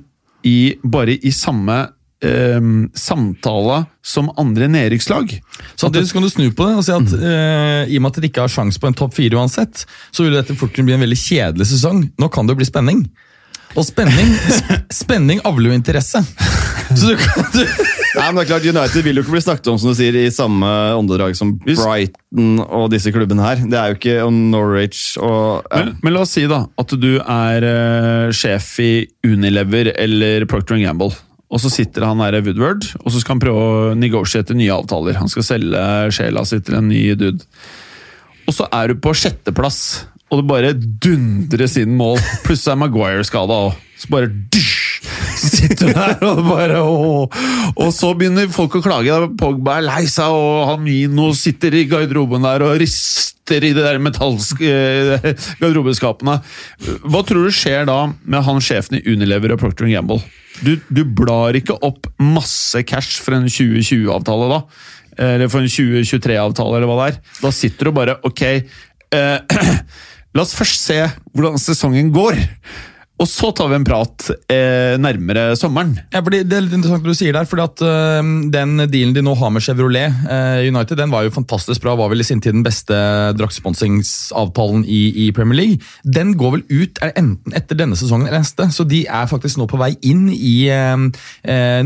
i, 0.47 0.77
bare 0.85 1.17
i 1.17 1.33
samme 1.35 1.79
eh, 2.25 2.67
samtale 2.95 3.79
som 4.05 4.29
andre 4.39 4.69
nedrykkslag. 4.71 5.33
Så 5.75 5.89
så 5.89 6.13
kan 6.13 6.23
du 6.23 6.31
snu 6.31 6.51
på 6.53 6.69
det 6.69 6.77
og 6.77 6.85
si 6.87 6.95
at 6.95 7.15
eh, 7.17 7.93
i 7.93 7.99
og 7.99 8.05
med 8.05 8.13
at 8.13 8.21
dere 8.21 8.31
ikke 8.31 8.45
har 8.45 8.53
sjans 8.53 8.79
på 8.79 8.91
en 8.91 8.99
topp 8.99 9.17
fire 9.17 9.41
uansett, 9.41 9.87
så 10.11 10.27
vil 10.27 10.37
dette 10.37 10.57
fort 10.59 10.75
kunne 10.75 10.91
bli 10.91 10.99
en 10.99 11.07
veldig 11.07 11.19
kjedelig 11.19 11.71
sesong. 11.73 12.05
Nå 12.21 12.31
kan 12.33 12.47
det 12.47 12.55
jo 12.55 12.63
bli 12.63 12.69
spenning. 12.69 13.07
Og 13.77 13.85
spenning, 13.85 14.31
sp 14.53 14.79
spenning 15.03 15.43
avler 15.45 15.73
jo 15.73 15.81
interesse. 15.81 16.23
Så 16.97 17.13
du 17.13 17.21
kan, 17.21 17.47
du, 17.53 17.63
Nei, 18.17 18.27
men 18.31 18.39
det 18.39 18.47
er 18.47 18.49
klart, 18.49 18.67
United 18.67 19.05
vil 19.05 19.19
jo 19.19 19.25
ikke 19.25 19.35
bli 19.35 19.43
snakket 19.45 19.69
om 19.69 19.79
som 19.81 19.93
du 19.93 19.99
sier, 19.99 20.17
i 20.17 20.33
samme 20.33 20.69
åndedrag 20.97 21.37
som 21.37 21.53
Brighton 21.61 22.63
og 22.65 22.89
disse 22.95 23.13
klubbene 23.13 23.45
her. 23.45 23.61
Det 23.69 23.77
er 23.77 23.93
jo 23.93 23.99
ikke 23.99 24.17
og 24.25 24.33
Norwich 24.33 25.03
og 25.21 25.67
ja. 25.69 25.83
Men, 25.83 25.93
men 26.01 26.17
la 26.17 26.25
oss 26.25 26.33
si 26.39 26.47
da 26.49 26.63
at 26.81 26.97
du 26.97 27.11
er 27.21 27.67
uh, 27.67 28.35
sjef 28.35 28.71
i 28.81 28.91
Unilever 29.27 29.93
eller 29.93 30.49
Procter 30.49 30.81
Gamble. 30.81 31.13
Og 31.47 31.63
så 31.63 31.71
sitter 31.71 32.03
han 32.09 32.19
der 32.25 32.41
Woodward, 32.43 32.89
og 33.05 33.13
så 33.13 33.21
skal 33.23 33.37
han 33.37 33.43
prøve 33.45 33.67
å 33.67 33.95
negotiate 33.99 34.57
nye 34.59 34.75
avtaler. 34.75 35.21
Han 35.21 35.31
skal 35.31 35.47
selge 35.47 35.83
sjela 36.17 36.43
si 36.49 36.59
til 36.65 36.81
en 36.81 36.89
ny 36.91 37.05
dude. 37.21 37.45
Og 38.47 38.55
så 38.55 38.67
er 38.75 38.91
du 38.91 38.99
på 39.03 39.13
sjetteplass, 39.15 39.81
og 40.31 40.41
det 40.41 40.49
bare 40.51 40.73
dundres 40.75 41.77
inn 41.79 41.95
mål. 41.99 42.19
Plutselig 42.47 42.75
er 42.75 42.81
Maguire 42.83 43.27
skada 43.27 43.61
òg. 43.69 43.79
Så 43.97 44.11
bare 44.13 44.33
dysj, 44.53 44.86
sitter 45.57 45.93
der 45.95 46.25
og 46.27 46.43
bare 46.47 46.81
og, 46.83 47.35
Og 47.75 47.93
så 47.95 48.13
begynner 48.19 48.51
folk 48.53 48.79
å 48.79 48.85
klage. 48.85 49.17
Pogba 49.39 49.79
er 49.79 49.87
lei 49.87 50.05
seg, 50.11 50.33
og 50.33 50.73
Hamino 50.73 51.33
sitter 51.37 51.75
i 51.77 51.87
garderoben 51.91 52.47
der 52.47 52.65
og 52.67 52.79
rister 52.83 53.63
i 53.63 53.73
de 53.77 53.83
der 53.85 54.01
eh, 54.01 55.45
garderobeskapene. 55.61 56.41
Hva 57.07 57.23
tror 57.27 57.47
du 57.47 57.55
skjer 57.55 57.87
da 57.87 58.01
med 58.25 58.47
han 58.47 58.63
sjefen 58.65 58.99
i 58.99 59.05
Unilever 59.07 59.55
og 59.55 59.63
Procter 59.63 59.89
Gamble? 59.91 60.19
Du, 60.65 60.77
du 60.89 61.05
blar 61.05 61.57
ikke 61.59 61.77
opp 61.85 62.09
masse 62.23 62.81
cash 62.89 63.21
for 63.23 63.37
en 63.37 63.47
2020-avtale 63.47 64.51
da? 64.51 64.61
Eller 65.17 65.49
for 65.53 65.65
en 65.65 65.71
2023-avtale, 65.71 66.77
eller 66.77 66.91
hva 66.91 66.99
det 67.01 67.09
er. 67.13 67.23
Da 67.41 67.53
sitter 67.55 67.89
du 67.89 67.97
bare 67.97 68.19
Ok, 68.27 68.43
eh, 68.47 69.39
la 70.37 70.45
oss 70.45 70.57
først 70.57 70.83
se 70.91 71.01
hvordan 71.33 71.61
sesongen 71.61 72.13
går. 72.15 72.41
Og 73.17 73.29
så 73.31 73.49
tar 73.57 73.71
vi 73.71 73.79
en 73.79 73.87
prat 73.87 74.27
eh, 74.53 74.95
nærmere 75.01 75.55
sommeren. 75.57 75.95
Ja, 76.13 76.21
fordi 76.21 76.43
Det 76.45 76.57
er 76.57 76.65
litt 76.67 76.75
interessant 76.77 77.05
det 77.07 77.15
du 77.15 77.17
sier 77.17 77.33
der, 77.33 77.49
fordi 77.49 77.65
at 77.65 77.83
uh, 77.85 78.33
Den 78.53 78.77
dealen 78.93 79.15
de 79.17 79.23
nå 79.25 79.33
har 79.41 79.53
med 79.55 79.65
Chevrolet 79.65 80.13
uh, 80.29 80.61
United, 80.61 80.99
den 81.01 81.13
var 81.13 81.25
jo 81.25 81.33
fantastisk 81.33 81.81
bra. 81.85 81.95
Var 81.97 82.11
vel 82.13 82.21
i 82.21 82.27
sin 82.29 82.43
tid 82.45 82.59
den 82.59 82.67
beste 82.67 82.97
draktsponsingsavtalen 83.39 84.85
i, 84.85 85.01
i 85.25 85.31
Premier 85.37 85.61
League. 85.63 85.81
Den 86.05 86.35
går 86.37 86.59
vel 86.59 86.65
ut 86.69 87.01
er 87.05 87.15
enten 87.17 87.57
etter 87.57 87.79
denne 87.79 87.97
sesongen 87.97 88.29
eller 88.29 88.45
neste, 88.45 88.69
så 88.75 88.85
de 88.89 89.07
er 89.09 89.31
faktisk 89.31 89.61
nå 89.61 89.69
på 89.71 89.81
vei 89.81 89.95
inn 90.05 90.29
i 90.35 90.69
uh, 90.69 91.01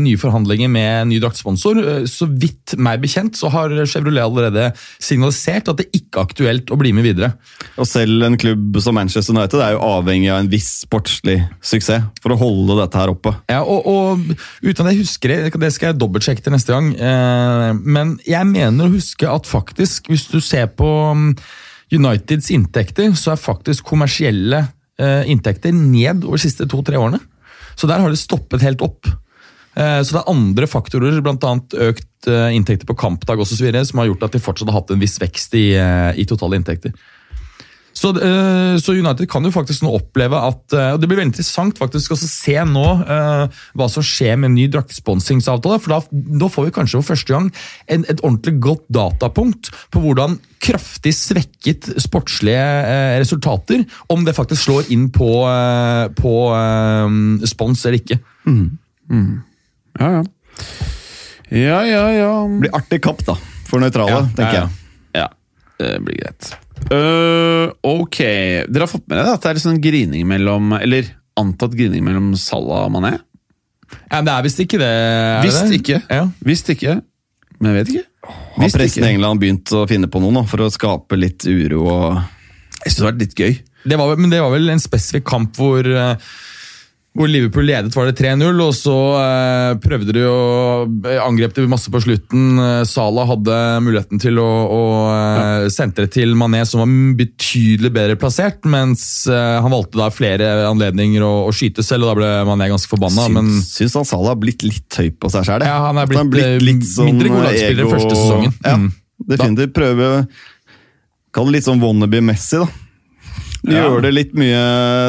nye 0.03 0.19
forhandlinger 0.19 0.71
med 0.71 1.13
ny 1.13 1.21
draktsponsor. 1.23 1.79
Så 2.11 2.27
vidt 2.27 2.75
meg 2.75 2.99
bekjent 3.03 3.39
så 3.39 3.53
har 3.55 3.71
Chevrolet 3.87 4.25
allerede 4.25 4.71
signalisert 4.99 5.71
at 5.71 5.79
det 5.79 5.87
ikke 5.95 6.19
er 6.19 6.27
aktuelt 6.27 6.75
å 6.75 6.79
bli 6.81 6.91
med 6.97 7.07
videre. 7.07 7.33
Og 7.79 7.87
selv 7.87 8.27
en 8.27 8.39
klubb 8.41 8.81
som 8.83 8.99
Manchester 8.99 9.37
United 9.37 9.63
er 9.63 9.77
jo 9.77 9.83
avhengig 9.93 10.31
av 10.33 10.43
en 10.43 10.51
viss 10.51 10.81
sportslig 11.21 11.37
suksess 11.61 12.03
for 12.21 12.33
å 12.33 12.39
holde 12.39 12.79
dette 12.81 12.97
her 12.97 13.11
oppe. 13.11 13.33
Ja, 13.49 13.61
og, 13.63 13.85
og 13.85 14.19
uten 14.61 14.85
at 14.85 14.93
jeg 14.93 15.03
husker 15.03 15.29
det, 15.29 15.53
det 15.53 15.71
skal 15.73 15.91
jeg 15.91 15.99
dobbeltsjekke 16.01 16.43
til 16.43 16.53
neste 16.53 16.73
gang, 16.73 16.91
eh, 16.95 17.71
men 17.77 18.19
jeg 18.25 18.45
mener 18.49 18.87
å 18.87 18.95
huske 18.95 19.29
at 19.29 19.45
faktisk, 19.45 20.09
hvis 20.09 20.27
du 20.31 20.39
ser 20.41 20.67
på 20.67 20.87
mm, 20.87 21.35
Uniteds 21.91 22.51
inntekter, 22.51 23.11
så 23.19 23.33
er 23.33 23.41
faktisk 23.41 23.83
kommersielle 23.89 24.65
eh, 24.97 25.27
inntekter 25.27 25.73
ned 25.75 26.23
over 26.23 26.39
de 26.39 26.45
siste 26.45 26.67
to-tre 26.71 26.97
årene. 26.97 27.19
Så 27.75 27.87
der 27.87 27.99
har 27.99 28.11
det 28.11 28.19
stoppet 28.19 28.63
helt 28.63 28.81
opp. 28.85 29.09
Eh, 29.75 29.99
så 30.03 30.15
det 30.15 30.21
er 30.21 30.31
andre 30.31 30.67
faktorer, 30.71 31.19
bl.a. 31.23 31.53
økt 31.89 32.29
eh, 32.31 32.55
inntekter 32.55 32.87
på 32.87 32.95
kampdag 32.95 33.43
og 33.43 33.47
så 33.49 33.59
videre, 33.59 33.83
som 33.87 33.99
har 33.99 34.07
gjort 34.07 34.23
at 34.27 34.37
de 34.37 34.43
fortsatt 34.43 34.71
har 34.71 34.79
hatt 34.79 34.95
en 34.95 35.03
viss 35.03 35.19
vekst 35.19 35.55
i, 35.59 35.65
eh, 35.75 36.11
i 36.15 36.27
totale 36.29 36.59
inntekter. 36.59 36.95
Så, 38.01 38.11
uh, 38.17 38.75
så 38.81 38.95
United 38.97 39.29
kan 39.29 39.45
jo 39.45 39.53
faktisk 39.53 39.83
nå 39.85 39.93
oppleve 39.99 40.39
at 40.41 40.73
uh, 40.73 40.93
og 40.95 41.01
Det 41.01 41.09
blir 41.09 41.19
veldig 41.19 41.31
interessant 41.31 41.77
faktisk 41.77 42.15
å 42.15 42.19
se 42.19 42.55
nå 42.65 42.85
uh, 43.05 43.61
hva 43.77 43.89
som 43.91 44.05
skjer 44.05 44.39
med 44.39 44.51
en 44.51 44.57
ny 44.57 44.67
draktsponsingsavtale. 44.73 45.77
For 45.83 45.93
da, 45.93 45.99
da 46.41 46.49
får 46.51 46.69
vi 46.69 46.75
kanskje 46.79 47.01
for 47.01 47.13
første 47.13 47.35
gang 47.35 47.51
en, 47.93 48.07
et 48.09 48.23
ordentlig 48.23 48.55
godt 48.63 48.87
datapunkt 48.93 49.71
på 49.93 50.01
hvordan 50.01 50.39
kraftig 50.61 51.13
svekket 51.17 51.87
sportslige 52.01 52.61
resultater, 53.17 53.81
om 54.13 54.25
det 54.27 54.35
faktisk 54.37 54.67
slår 54.67 54.91
inn 54.93 55.07
på, 55.13 55.29
på 56.19 56.33
spons 57.49 57.81
eller 57.89 57.97
ikke. 57.97 58.19
Ja, 59.97 60.11
ja. 60.19 60.23
Ja, 61.51 61.79
ja, 61.89 62.03
ja. 62.13 62.33
Blir 62.61 62.77
artig 62.77 63.01
kapp, 63.03 63.25
da, 63.27 63.35
for 63.67 63.81
nøytrale, 63.83 64.21
Ja, 64.21 64.25
tenker 64.37 64.59
ja, 64.59 64.67
ja. 64.67 64.67
jeg. 65.17 65.25
Ja, 65.25 65.31
det 65.81 65.95
blir 66.05 66.21
greit. 66.21 66.53
Øh, 66.89 67.67
ok, 67.85 68.17
dere 68.67 68.83
har 68.83 68.89
fått 68.89 69.05
med 69.05 69.19
dere 69.19 69.35
at 69.35 69.43
det 69.43 69.51
er 69.53 69.61
sånn 69.61 69.77
grining 69.83 70.25
mellom 70.27 70.73
Eller 70.79 71.11
antatt 71.39 71.75
grining 71.77 72.03
mellom 72.03 72.31
Salah 72.39 72.87
og 72.87 72.95
Mané? 72.95 73.13
Ja, 74.09 74.21
det 74.23 74.33
er 74.33 74.45
visst 74.45 74.59
ikke 74.63 74.79
det. 74.81 74.91
Visst 75.45 75.75
ikke. 75.75 76.01
Ja. 76.09 76.25
Visst 76.47 76.69
ikke. 76.73 76.99
Men 77.59 77.71
jeg 77.71 77.77
vet 77.77 77.91
ikke. 77.93 78.05
Har 78.27 78.65
Visst 78.65 78.77
pressen 78.77 79.05
i. 79.05 79.09
England 79.13 79.41
begynt 79.41 79.73
å 79.75 79.83
finne 79.89 80.09
på 80.11 80.21
noe 80.23 80.33
nå, 80.35 80.45
for 80.49 80.63
å 80.65 80.71
skape 80.73 81.17
litt 81.19 81.45
uro 81.47 81.85
og 81.87 82.21
Jeg 82.81 82.91
synes 82.91 82.95
det 82.95 83.03
har 83.03 83.11
vært 83.11 83.21
litt 83.21 83.35
gøy. 83.37 83.57
Det 83.91 83.97
var, 83.97 84.15
men 84.17 84.31
det 84.33 84.39
var 84.41 84.53
vel 84.53 84.71
en 84.73 84.81
spesifikk 84.81 85.25
kamp 85.29 85.57
hvor, 85.57 85.85
eh, 85.85 86.31
hvor 87.11 87.27
Liverpool 87.27 87.65
ledet 87.67 87.91
var 87.97 88.05
det 88.07 88.13
3-0, 88.21 88.59
og 88.63 88.69
så 88.77 88.93
eh, 89.19 89.73
prøvde 89.83 90.13
de 90.15 90.21
å 90.29 90.35
angrepe 90.85 91.25
angrep 91.25 91.55
de 91.57 91.65
masse 91.67 91.91
på 91.91 91.99
slutten. 91.99 92.45
Eh, 92.63 92.83
Salah 92.87 93.27
hadde 93.27 93.57
muligheten 93.83 94.21
til 94.23 94.39
å, 94.39 94.45
å 94.71 94.79
ja. 95.11 95.69
sentre 95.75 96.05
til 96.07 96.31
Mané, 96.39 96.61
som 96.69 96.79
var 96.85 96.93
betydelig 97.19 97.91
bedre 97.97 98.15
plassert, 98.21 98.63
mens 98.63 99.03
eh, 99.27 99.57
han 99.59 99.73
valgte 99.75 99.99
da 99.99 100.07
flere 100.15 100.47
anledninger 100.69 101.25
å, 101.27 101.33
å 101.49 101.51
skyte 101.55 101.83
selv, 101.83 102.07
og 102.07 102.13
da 102.13 102.15
ble 102.21 102.31
Mané 102.47 102.69
ganske 102.71 102.93
forbanna. 102.93 103.27
Men 103.35 103.49
syns, 103.57 103.73
syns 103.81 103.97
han 103.99 104.07
Salah 104.07 104.31
har 104.31 104.39
blitt 104.45 104.63
litt 104.63 105.01
høy 105.01 105.11
på 105.19 105.33
seg 105.35 105.49
sjøl. 105.49 105.67
Ja, 105.67 105.81
han 105.89 105.99
er 105.99 106.07
blitt, 106.07 106.63
litt 106.63 106.87
mindre 107.03 107.33
god 107.35 107.43
lagspiller 107.49 107.83
ego- 107.89 107.95
første 107.97 108.15
sesongen. 108.21 108.55
Ja, 108.63 108.77
Mm. 108.79 108.87
definitivt. 109.35 109.75
Prøve 109.75 110.07
Kall 111.35 111.47
det 111.47 111.53
litt 111.59 111.67
sånn 111.67 111.79
wannabe-messig, 111.83 112.63
da. 112.63 112.67
Ja. 113.67 113.83
Gjør 113.85 114.01
det 114.07 114.11
litt 114.15 114.31
mye 114.37 114.61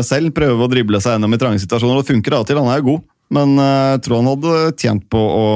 selv. 0.05 0.32
Prøve 0.36 0.66
å 0.66 0.70
drible 0.70 1.00
seg 1.00 1.14
gjennom 1.16 1.32
i 1.34 1.38
trange 1.40 1.62
situasjoner. 1.62 2.03
Det 2.03 2.11
funker 2.12 2.34
av 2.36 2.42
og 2.44 2.50
til, 2.50 2.59
han 2.61 2.72
er 2.74 2.82
god. 2.84 3.05
Men 3.32 3.55
eh, 3.59 3.86
jeg 3.94 4.03
tror 4.05 4.18
han 4.20 4.28
hadde 4.34 4.57
tjent 4.82 5.07
på 5.12 5.20
å 5.22 5.46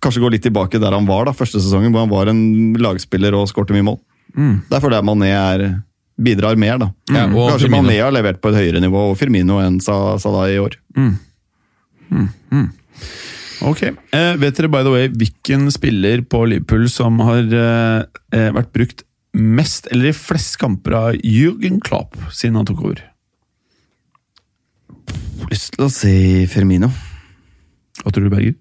kanskje 0.00 0.22
gå 0.24 0.30
litt 0.32 0.42
tilbake 0.46 0.80
der 0.80 0.96
han 0.96 1.06
var 1.06 1.28
da, 1.28 1.34
første 1.36 1.60
sesongen, 1.60 1.92
hvor 1.92 2.02
han 2.06 2.10
var 2.10 2.30
en 2.32 2.40
lagspiller 2.80 3.34
og 3.36 3.46
skårte 3.50 3.76
mye 3.76 3.84
mål. 3.90 3.98
Det 4.32 4.78
er 4.78 4.94
jeg 4.96 5.04
Mané 5.06 5.28
er, 5.36 5.64
bidrar 6.20 6.56
mer, 6.60 6.78
da. 6.80 6.88
Ja, 7.12 7.26
Kanskje 7.28 7.66
Firmino. 7.68 7.82
Mané 7.84 7.98
har 8.00 8.14
levert 8.14 8.40
på 8.40 8.50
et 8.52 8.58
høyere 8.62 8.80
nivå, 8.82 9.10
og 9.12 9.18
Firmino 9.20 9.58
enn 9.62 9.76
Sa- 9.84 10.16
Salah 10.22 10.48
i 10.50 10.56
år. 10.62 10.78
Ok. 13.60 13.82
Eh, 13.84 14.34
vet 14.40 14.56
dere 14.56 14.70
by 14.72 14.82
the 14.86 14.92
way 14.94 15.08
hvilken 15.12 15.68
spiller 15.74 16.22
på 16.24 16.46
Liverpool 16.48 16.86
som 16.88 17.18
har 17.26 17.44
eh, 17.44 18.02
eh, 18.32 18.48
vært 18.56 18.70
brukt 18.72 19.04
mest 19.36 19.86
eller 19.92 20.10
i 20.10 20.16
flest 20.16 20.56
kamper 20.60 20.96
av 20.98 21.20
Jürgen 21.26 21.78
Klopp 21.84 22.16
siden 22.34 22.58
han 22.58 22.66
tok 22.68 22.82
over? 22.84 23.02
Lyst 25.50 25.74
til 25.76 25.86
å 25.86 25.92
si 25.92 26.14
Firmino. 26.50 26.90
Hva 28.02 28.12
tror 28.12 28.26
du, 28.26 28.32
Berger? 28.32 28.56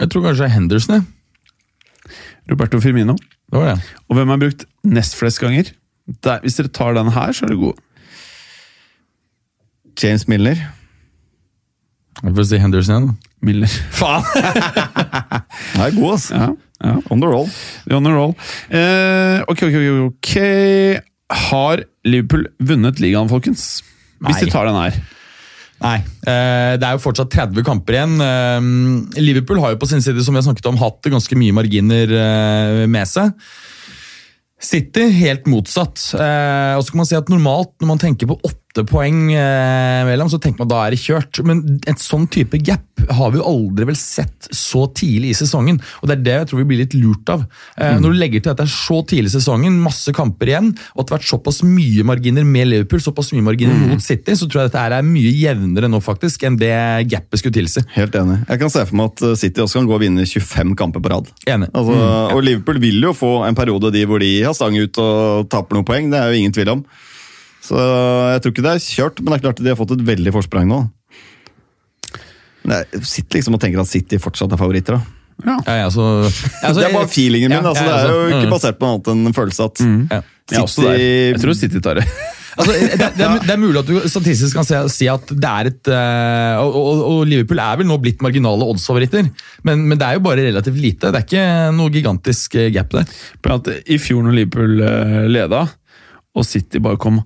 jeg 0.00 0.10
tror 0.10 0.24
kanskje 0.26 0.48
Henderson, 0.50 0.96
jeg. 0.98 2.14
Roberto 2.50 2.80
Firmino. 2.82 3.14
Det 3.46 3.58
var 3.60 3.68
det. 3.74 3.76
Og 4.08 4.16
hvem 4.18 4.32
har 4.32 4.40
brukt 4.42 4.64
nest 4.86 5.14
flest 5.18 5.40
ganger? 5.42 5.70
Der, 6.22 6.40
hvis 6.42 6.58
dere 6.58 6.70
tar 6.74 6.94
den 6.94 7.10
her, 7.14 7.32
så 7.34 7.46
er 7.46 7.52
det 7.54 7.58
god. 7.60 7.78
James 10.02 10.26
Miller. 10.28 10.58
Jeg 12.22 12.34
får 12.36 12.48
si 12.50 12.60
Henderson 12.62 12.94
igjen. 12.96 13.08
da. 13.08 13.32
Miller. 13.46 13.72
Faen! 13.94 14.24
Han 15.76 15.84
er 15.86 15.96
god, 15.96 16.12
altså. 16.16 16.34
Ja, 16.34 16.48
ja. 16.84 16.94
On 17.10 17.20
the 17.20 17.28
roll. 17.28 17.50
On 17.90 18.04
the 18.04 18.12
roll. 18.12 18.34
Eh, 18.68 19.42
ok, 19.48 19.66
ok, 19.68 19.76
ok. 20.06 20.32
Har 21.48 21.84
Liverpool 22.06 22.48
vunnet 22.62 23.00
ligaen, 23.02 23.30
folkens? 23.30 23.80
Nei. 24.20 24.30
Hvis 24.30 24.44
de 24.44 24.52
tar 24.52 24.68
den 24.68 24.78
her. 24.78 24.98
Nei. 25.82 25.96
Eh, 26.00 26.74
det 26.80 26.86
er 26.86 26.96
jo 26.96 27.02
fortsatt 27.04 27.32
30 27.32 27.64
kamper 27.66 27.98
igjen. 27.98 28.16
Eh, 28.24 29.22
Liverpool 29.22 29.60
har 29.64 29.74
jo 29.74 29.80
på 29.82 29.88
sin 29.90 30.04
side 30.04 30.24
som 30.24 30.36
vi 30.36 30.40
har 30.40 30.48
snakket 30.48 30.68
om, 30.70 30.78
hatt 30.80 31.10
ganske 31.12 31.38
mye 31.38 31.56
marginer 31.56 32.12
eh, 32.20 32.84
med 32.90 33.08
seg. 33.10 33.32
City 34.56 35.10
helt 35.18 35.48
motsatt. 35.50 36.00
Eh, 36.16 36.74
og 36.76 36.84
så 36.84 36.92
kan 36.92 37.02
man 37.02 37.08
si 37.08 37.18
at 37.18 37.32
Normalt 37.32 37.74
når 37.80 37.92
man 37.92 38.00
tenker 38.02 38.30
på 38.30 38.38
åtte 38.40 38.65
poeng 38.84 39.30
eh, 39.32 40.02
mellom, 40.08 40.28
så 40.28 40.38
tenker 40.42 40.64
man 40.64 40.68
da 40.68 40.82
er 40.84 40.92
det 40.94 41.00
kjørt. 41.00 41.40
Men 41.46 41.62
et 41.88 42.02
sånn 42.02 42.26
type 42.28 42.58
gap 42.60 42.82
har 43.12 43.30
vi 43.32 43.38
jo 43.40 43.46
aldri 43.46 43.86
vel 43.88 43.96
sett 43.98 44.48
så 44.52 44.86
tidlig 44.96 45.30
i 45.32 45.38
sesongen. 45.38 45.78
og 46.02 46.08
Det 46.10 46.16
er 46.18 46.22
det 46.26 46.34
jeg 46.36 46.48
tror 46.50 46.60
vi 46.62 46.66
blir 46.72 46.80
litt 46.82 46.96
lurt 46.98 47.28
av. 47.32 47.44
Eh, 47.78 47.96
Når 48.00 48.12
du 48.12 48.18
legger 48.20 48.42
til 48.44 48.52
at 48.52 48.60
det 48.60 48.66
er 48.66 48.74
så 48.74 49.00
tidlig 49.06 49.30
i 49.32 49.36
sesongen, 49.38 49.78
masse 49.82 50.12
kamper 50.16 50.52
igjen, 50.52 50.72
og 50.94 51.00
at 51.00 51.06
det 51.06 51.14
har 51.14 51.20
vært 51.22 51.30
såpass 51.32 51.62
mye 51.64 52.04
marginer 52.04 52.44
med 52.44 52.68
Liverpool, 52.68 53.00
såpass 53.00 53.32
mye 53.36 53.46
marginer 53.46 53.76
mot 53.92 54.02
City, 54.02 54.36
så 54.36 54.48
tror 54.48 54.64
jeg 54.64 54.72
dette 54.72 54.84
er 54.98 55.06
mye 55.06 55.32
jevnere 55.32 55.90
nå 55.92 56.00
faktisk 56.04 56.44
enn 56.48 56.58
det 56.60 56.74
gapet 57.12 57.40
skulle 57.40 57.56
tilsi. 57.56 57.84
Helt 57.96 58.14
enig. 58.18 58.40
Jeg 58.48 58.62
kan 58.62 58.72
se 58.72 58.84
for 58.88 59.00
meg 59.00 59.12
at 59.14 59.26
eh, 59.30 59.36
City 59.40 59.64
også 59.64 59.80
kan 59.80 59.90
gå 59.90 59.96
og 59.98 60.04
vinne 60.04 60.26
25 60.26 60.76
kamper 60.76 61.04
på 61.04 61.12
rad. 61.14 61.32
Enig. 61.46 61.70
Altså, 61.72 61.98
Og 62.36 62.42
Liverpool 62.44 62.80
vil 62.82 63.00
jo 63.08 63.12
få 63.16 63.32
en 63.46 63.54
periode 63.58 63.92
de 63.94 64.04
hvor 64.08 64.20
de 64.22 64.32
har 64.42 64.56
stang 64.56 64.76
ut 64.76 64.98
og 65.02 65.48
taper 65.52 65.78
noen 65.78 65.86
poeng. 65.88 66.10
Det 66.12 66.18
er 66.20 66.32
jo 66.32 66.40
ingen 66.40 66.56
tvil 66.56 66.72
om. 66.78 66.82
Så 67.66 67.80
jeg 67.80 68.42
tror 68.44 68.54
ikke 68.54 68.66
det 68.66 68.74
er 68.76 68.84
kjørt, 68.84 69.20
men 69.20 69.32
det 69.32 69.38
er 69.38 69.44
klart 69.48 69.60
at 69.60 69.66
de 69.66 69.72
har 69.72 69.78
fått 69.80 69.96
et 69.96 70.06
veldig 70.06 70.32
forsprang 70.36 70.68
nå. 70.70 70.84
Men 72.66 72.82
jeg 72.82 73.06
sitter 73.06 73.40
liksom 73.40 73.58
og 73.58 73.62
tenker 73.62 73.82
at 73.82 73.90
City 73.90 74.20
fortsatt 74.22 74.54
er 74.54 74.60
favoritter. 74.60 74.98
da. 74.98 75.16
Ja. 75.44 75.58
Ja, 75.66 75.74
ja, 75.82 75.90
så, 75.92 76.06
altså, 76.64 76.80
det 76.80 76.86
er 76.88 76.94
bare 76.96 77.10
feelingen 77.12 77.52
min. 77.52 77.58
Ja, 77.58 77.68
altså, 77.74 77.84
ja, 77.84 77.98
det 77.98 78.08
er 78.08 78.16
jo 78.16 78.38
ikke 78.38 78.48
mm. 78.48 78.56
basert 78.56 78.80
på 78.80 78.88
noe 78.88 78.96
annet 78.96 79.12
enn 79.12 79.28
en 79.32 79.36
følelse 79.36 79.68
at 79.70 79.84
Ja. 79.84 80.22
Jeg 80.46 80.62
også 80.62 80.82
der. 80.86 81.00
Jeg 81.02 81.38
tror 81.42 81.56
City 81.58 81.82
tar 81.82 82.00
det. 82.00 82.08
Altså, 82.56 82.72
det, 82.72 82.96
det, 82.96 83.20
er, 83.20 83.40
det 83.44 83.52
er 83.52 83.58
mulig 83.60 83.80
at 83.82 83.88
du 83.90 83.96
statistisk 84.08 84.56
kan 84.56 84.64
si, 84.64 84.76
si 84.88 85.08
at 85.12 85.28
det 85.28 85.48
er 85.50 85.68
et 85.68 85.90
og, 85.92 86.76
og, 86.80 87.02
og 87.04 87.18
Liverpool 87.28 87.60
er 87.60 87.80
vel 87.80 87.88
nå 87.88 87.98
blitt 88.00 88.22
marginale 88.24 88.64
oddsfavoritter, 88.72 89.28
men, 89.68 89.82
men 89.90 90.00
det 90.00 90.06
er 90.06 90.16
jo 90.16 90.22
bare 90.24 90.46
relativt 90.46 90.80
lite. 90.80 91.10
Det 91.12 91.20
er 91.20 91.26
ikke 91.26 91.74
noe 91.76 91.92
gigantisk 91.92 92.56
eh, 92.56 92.70
gap 92.72 92.96
der. 92.96 93.12
I 93.84 93.98
fjor 94.00 94.24
når 94.24 94.38
Liverpool 94.38 94.80
eh, 94.88 95.18
leda, 95.28 95.66
og 96.36 96.44
City 96.44 96.80
bare 96.84 96.98
kom 97.00 97.22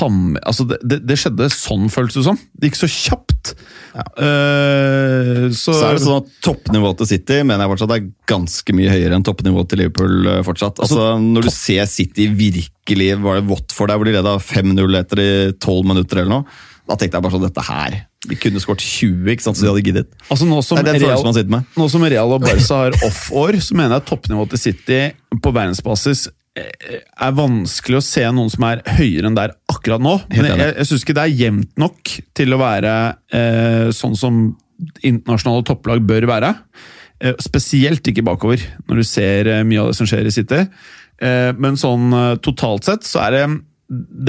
ham... 0.00 0.36
Altså 0.40 0.64
det, 0.68 0.78
det, 0.88 1.02
det 1.04 1.18
skjedde 1.20 1.50
sånn, 1.52 1.90
føltes 1.92 2.16
det 2.16 2.24
som. 2.30 2.38
Det 2.56 2.70
gikk 2.70 2.78
så 2.80 2.88
kjapt. 2.88 3.52
Eh, 3.94 5.50
så, 5.52 5.74
Så 5.74 5.82
er 5.84 5.98
det 5.98 6.04
sånn 6.04 6.22
at 6.22 6.30
Toppnivået 6.44 7.02
til 7.02 7.10
City 7.12 7.40
mener 7.44 7.64
jeg 7.64 7.72
fortsatt 7.74 7.94
er 7.96 8.06
ganske 8.30 8.76
mye 8.76 8.92
høyere 8.92 9.18
enn 9.18 9.26
toppnivået 9.26 9.68
til 9.70 9.82
Liverpool. 9.82 10.14
eh, 10.32 10.42
fortsatt. 10.46 10.80
Altså, 10.84 11.10
Når 11.20 11.48
du 11.48 11.50
ser 11.52 11.84
City 11.90 12.28
virkelig 12.32 13.10
var 13.22 13.40
det 13.40 13.48
Watford 13.50 13.92
der 13.92 14.00
hvor 14.00 14.08
de 14.08 14.16
leda 14.16 14.36
5-0 14.40 14.98
etter 15.02 15.22
i 15.24 15.30
12 15.60 15.90
minutter, 15.90 16.22
eller 16.22 16.38
noe, 16.38 16.56
da 16.88 16.96
tenkte 17.00 17.16
jeg 17.16 17.24
bare 17.24 17.32
sånn 17.32 17.46
dette 17.46 17.62
her 17.64 17.94
De 18.28 18.36
kunne 18.36 18.60
skåret 18.60 18.82
20, 18.84 19.28
ikke 19.32 19.44
sant, 19.44 19.56
så 19.56 19.64
de 19.64 19.70
hadde 19.72 19.84
giddet. 19.86 20.10
altså 20.28 20.48
nå 20.48 20.58
som, 20.64 20.80
er 20.80 20.98
Real, 21.00 21.62
nå 21.76 21.86
som 21.92 22.04
Real 22.04 22.32
og 22.32 22.42
Barca 22.44 22.80
har 22.82 22.96
off-år, 23.04 23.60
så 23.60 23.76
mener 23.76 23.98
jeg 23.98 24.08
toppnivået 24.08 24.52
til 24.56 24.62
City 24.66 25.00
på 25.44 25.52
verdensbasis 25.52 26.26
er 26.54 27.32
vanskelig 27.34 27.98
å 27.98 28.04
se 28.04 28.22
noen 28.30 28.50
som 28.52 28.66
er 28.68 28.82
høyere 28.96 29.26
enn 29.30 29.38
der 29.38 29.56
akkurat 29.70 30.02
nå. 30.02 30.16
Men 30.30 30.52
jeg, 30.52 30.74
jeg 30.78 30.88
syns 30.90 31.06
ikke 31.06 31.16
det 31.18 31.24
er 31.24 31.38
jevnt 31.40 31.72
nok 31.82 32.12
til 32.38 32.54
å 32.54 32.60
være 32.60 32.92
eh, 33.34 33.88
sånn 33.94 34.14
som 34.18 34.44
internasjonale 35.02 35.66
topplag 35.66 36.04
bør 36.06 36.28
være. 36.30 36.52
Eh, 37.24 37.34
spesielt 37.42 38.06
ikke 38.10 38.24
bakover, 38.26 38.62
når 38.88 39.02
du 39.02 39.06
ser 39.08 39.50
eh, 39.50 39.64
mye 39.66 39.82
av 39.82 39.90
det 39.90 39.98
som 39.98 40.08
skjer 40.08 40.30
i 40.30 40.34
City. 40.34 40.62
Eh, 41.22 41.50
men 41.58 41.78
sånn 41.80 42.14
eh, 42.14 42.32
totalt 42.44 42.86
sett 42.86 43.06
så 43.08 43.24
er 43.26 43.36
det 43.36 43.44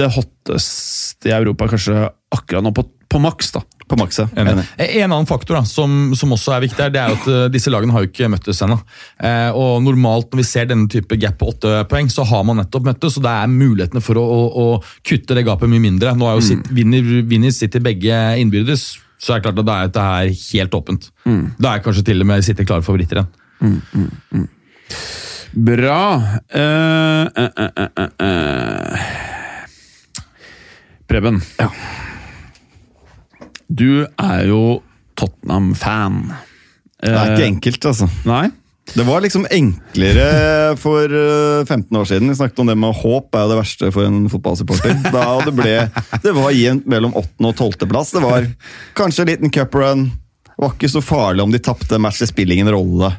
det 0.02 0.10
hotteste 0.14 1.30
i 1.30 1.34
Europa 1.34 1.70
kanskje 1.72 2.08
akkurat 2.34 2.64
nå, 2.64 2.74
på, 2.76 2.86
på 3.10 3.22
maks. 3.22 3.54
da. 3.56 3.62
På 3.86 3.96
maks, 4.00 4.18
ja. 4.18 4.26
Enig. 4.34 4.52
Enig. 4.52 4.66
En 4.98 5.12
annen 5.12 5.28
faktor 5.28 5.60
da, 5.60 5.62
som, 5.68 6.10
som 6.18 6.32
også 6.34 6.56
er 6.56 6.64
viktig, 6.64 6.80
her, 6.82 6.90
det 6.94 7.02
er 7.02 7.14
at 7.14 7.28
eh, 7.30 7.44
disse 7.54 7.70
lagene 7.70 7.94
har 7.94 8.02
jo 8.02 8.10
ikke 8.10 8.30
møttes 8.32 8.60
ennå. 8.66 8.80
Eh, 9.22 9.54
og 9.54 9.78
normalt 9.84 10.32
når 10.32 10.42
vi 10.42 10.46
ser 10.48 10.66
denne 10.70 10.90
type 10.90 11.18
gap 11.22 11.38
på 11.38 11.52
åtte 11.52 11.84
poeng, 11.90 12.10
så 12.10 12.26
har 12.26 12.42
man 12.48 12.58
nettopp 12.58 12.88
møttes, 12.88 13.18
og 13.20 13.26
det 13.26 13.34
er 13.34 13.52
mulighetene 13.52 14.02
for 14.02 14.18
å, 14.18 14.24
å, 14.26 14.44
å 14.64 14.66
kutte 15.06 15.38
det 15.38 15.46
gapet 15.46 15.70
mye 15.70 15.84
mindre. 15.84 16.16
Nå 16.18 16.26
er 16.26 16.40
jo 16.40 16.46
City, 16.48 16.74
vinner, 16.80 17.10
vinner 17.30 17.54
City 17.54 17.82
begge 17.84 18.18
innbyrdes, 18.42 18.88
så 19.22 19.36
er 19.36 19.38
det 19.38 19.46
klart 19.46 19.62
at 19.62 19.68
da 19.68 19.78
er 19.78 19.92
dette 19.92 20.08
her 20.10 20.34
helt 20.34 20.76
åpent. 20.76 21.08
Da 21.62 21.76
er 21.76 21.84
kanskje 21.84 22.08
til 22.10 22.26
og 22.26 22.30
med 22.32 22.44
City 22.46 22.66
klare 22.66 22.84
favoritter 22.86 23.22
igjen. 23.22 24.48
Bra. 25.56 26.00
Uh, 26.54 27.26
uh, 27.32 27.50
uh, 27.56 27.78
eh, 27.96 28.10
eh. 28.18 28.98
Preben. 31.06 31.40
Ja. 31.58 31.70
Du 33.68 34.04
er 34.04 34.46
jo 34.46 34.82
Tottenham-fan. 35.16 36.22
Det 37.02 37.12
er 37.12 37.34
ikke 37.34 37.50
enkelt, 37.50 37.88
altså. 37.90 38.08
Nei? 38.28 38.46
Det 38.94 39.02
var 39.02 39.24
liksom 39.24 39.48
enklere 39.50 40.76
for 40.78 41.10
eh, 41.10 41.64
15 41.66 41.96
år 41.98 42.06
siden. 42.06 42.30
Vi 42.30 42.36
snakket 42.38 42.60
om 42.62 42.68
det 42.70 42.76
med 42.78 42.94
håp 42.94 43.34
er 43.34 43.42
jo 43.42 43.50
det 43.50 43.58
verste 43.58 43.90
for 43.94 44.06
en 44.06 44.28
fotballsupporter. 44.30 44.94
Da 45.16 45.24
det 45.42 45.54
ble 45.56 45.74
Det 46.22 46.34
var 46.36 46.54
jevnt 46.54 46.86
mellom 46.86 47.16
8. 47.18 47.34
og 47.42 47.56
12. 47.56 47.88
plass. 47.90 48.14
Det 48.14 48.22
var 48.22 48.46
kanskje 48.98 49.24
en 49.24 49.32
liten 49.32 49.52
cuprun. 49.52 50.06
Det 50.46 50.62
var 50.62 50.76
ikke 50.76 50.92
så 50.92 51.02
farlig 51.04 51.42
om 51.44 51.52
de 51.52 51.60
tapte 51.60 51.98
match, 52.00 52.22
det 52.22 52.30
spiller 52.30 52.56
ingen 52.56 52.70
rolle. 52.72 53.10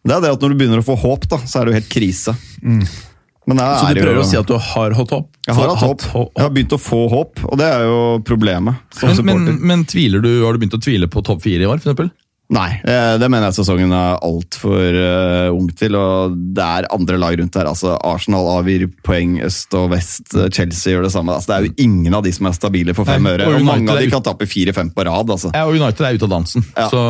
Det 0.00 0.16
er 0.16 0.24
det 0.24 0.32
at 0.32 0.42
når 0.42 0.54
du 0.54 0.58
begynner 0.62 0.80
å 0.80 0.86
få 0.86 0.96
håp, 0.98 1.28
da, 1.28 1.38
så 1.44 1.60
er 1.60 1.68
det 1.68 1.74
jo 1.74 1.78
helt 1.82 1.92
krise. 1.92 2.34
Her 2.64 3.09
Så 3.48 3.88
er 3.88 3.96
du 3.96 4.02
prøver 4.04 4.18
jo, 4.20 4.22
å 4.22 4.28
si 4.28 4.38
at 4.38 4.48
du 4.48 4.54
har 4.54 4.94
hatt 4.94 5.12
håp? 5.16 5.28
jeg 5.48 5.56
har 5.56 5.70
hatt 5.72 5.82
håp. 5.82 6.02
håp. 6.12 6.32
Jeg 6.36 6.44
har 6.44 6.50
begynt 6.54 6.74
å 6.76 6.78
få 6.80 7.00
håp, 7.10 7.44
og 7.48 7.58
det 7.58 7.66
er 7.66 7.86
jo 7.88 8.00
problemet 8.26 8.82
som 8.94 9.24
Men, 9.24 9.46
men, 9.46 9.60
men 9.66 9.84
tviler 9.88 10.22
du, 10.22 10.30
har 10.44 10.54
du 10.54 10.60
begynt 10.62 10.76
å 10.76 10.82
tvile 10.82 11.08
på 11.10 11.22
topp 11.26 11.42
fire 11.46 11.64
i 11.64 11.70
år, 11.70 11.80
for 11.80 11.88
eksempel? 11.88 12.12
Nei, 12.50 12.70
eh, 12.82 13.12
det 13.22 13.28
mener 13.30 13.46
jeg 13.46 13.60
sesongen 13.60 13.92
er 13.94 14.16
altfor 14.26 14.96
uh, 14.96 15.46
eh, 15.46 15.50
ung 15.54 15.68
til. 15.78 15.94
og 15.94 16.34
Det 16.34 16.64
er 16.64 16.88
andre 16.90 17.18
lag 17.22 17.36
rundt 17.38 17.54
der. 17.54 17.68
altså 17.70 17.94
Arsenal 17.94 18.48
avgir 18.56 18.88
poeng 19.06 19.36
øst 19.46 19.76
og 19.78 19.92
vest. 19.92 20.32
Eh, 20.34 20.48
Chelsea 20.50 20.96
gjør 20.96 21.06
det 21.06 21.12
samme. 21.14 21.36
altså 21.36 21.52
Det 21.52 21.56
er 21.56 21.68
jo 21.68 21.86
ingen 21.86 22.16
av 22.18 22.24
de 22.26 22.32
som 22.34 22.48
er 22.50 22.56
stabile 22.58 22.94
for 22.96 23.06
fem 23.06 23.28
øre. 23.30 23.46
og, 23.46 23.62
Mange 23.68 23.94
av 23.94 24.02
de 24.02 24.08
kan 24.10 24.24
tape 24.26 24.48
fire-fem 24.50 24.90
på 24.90 25.06
rad. 25.06 25.30
altså. 25.30 25.52
Ja, 25.54 25.62
og 25.68 25.78
United 25.78 26.02
er 26.08 26.18
ute 26.18 26.26
av 26.26 26.32
dansen. 26.34 26.66
Ja. 26.74 26.88
Så, 26.90 27.04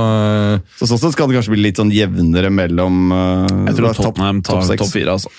sånn 0.85 1.01
sett 1.01 1.17
skal 1.17 1.31
det 1.31 1.39
kanskje 1.39 1.55
bli 1.55 1.65
litt 1.71 1.81
sånn 1.81 1.95
jevnere 1.95 2.53
mellom 2.53 3.09
uh, 3.09 3.49
Jeg 3.71 3.79
tror 3.79 3.97
Tottenham 3.97 4.45
topp 4.45 4.69
top 4.77 4.93
fire. 4.93 5.17
Altså. 5.17 5.33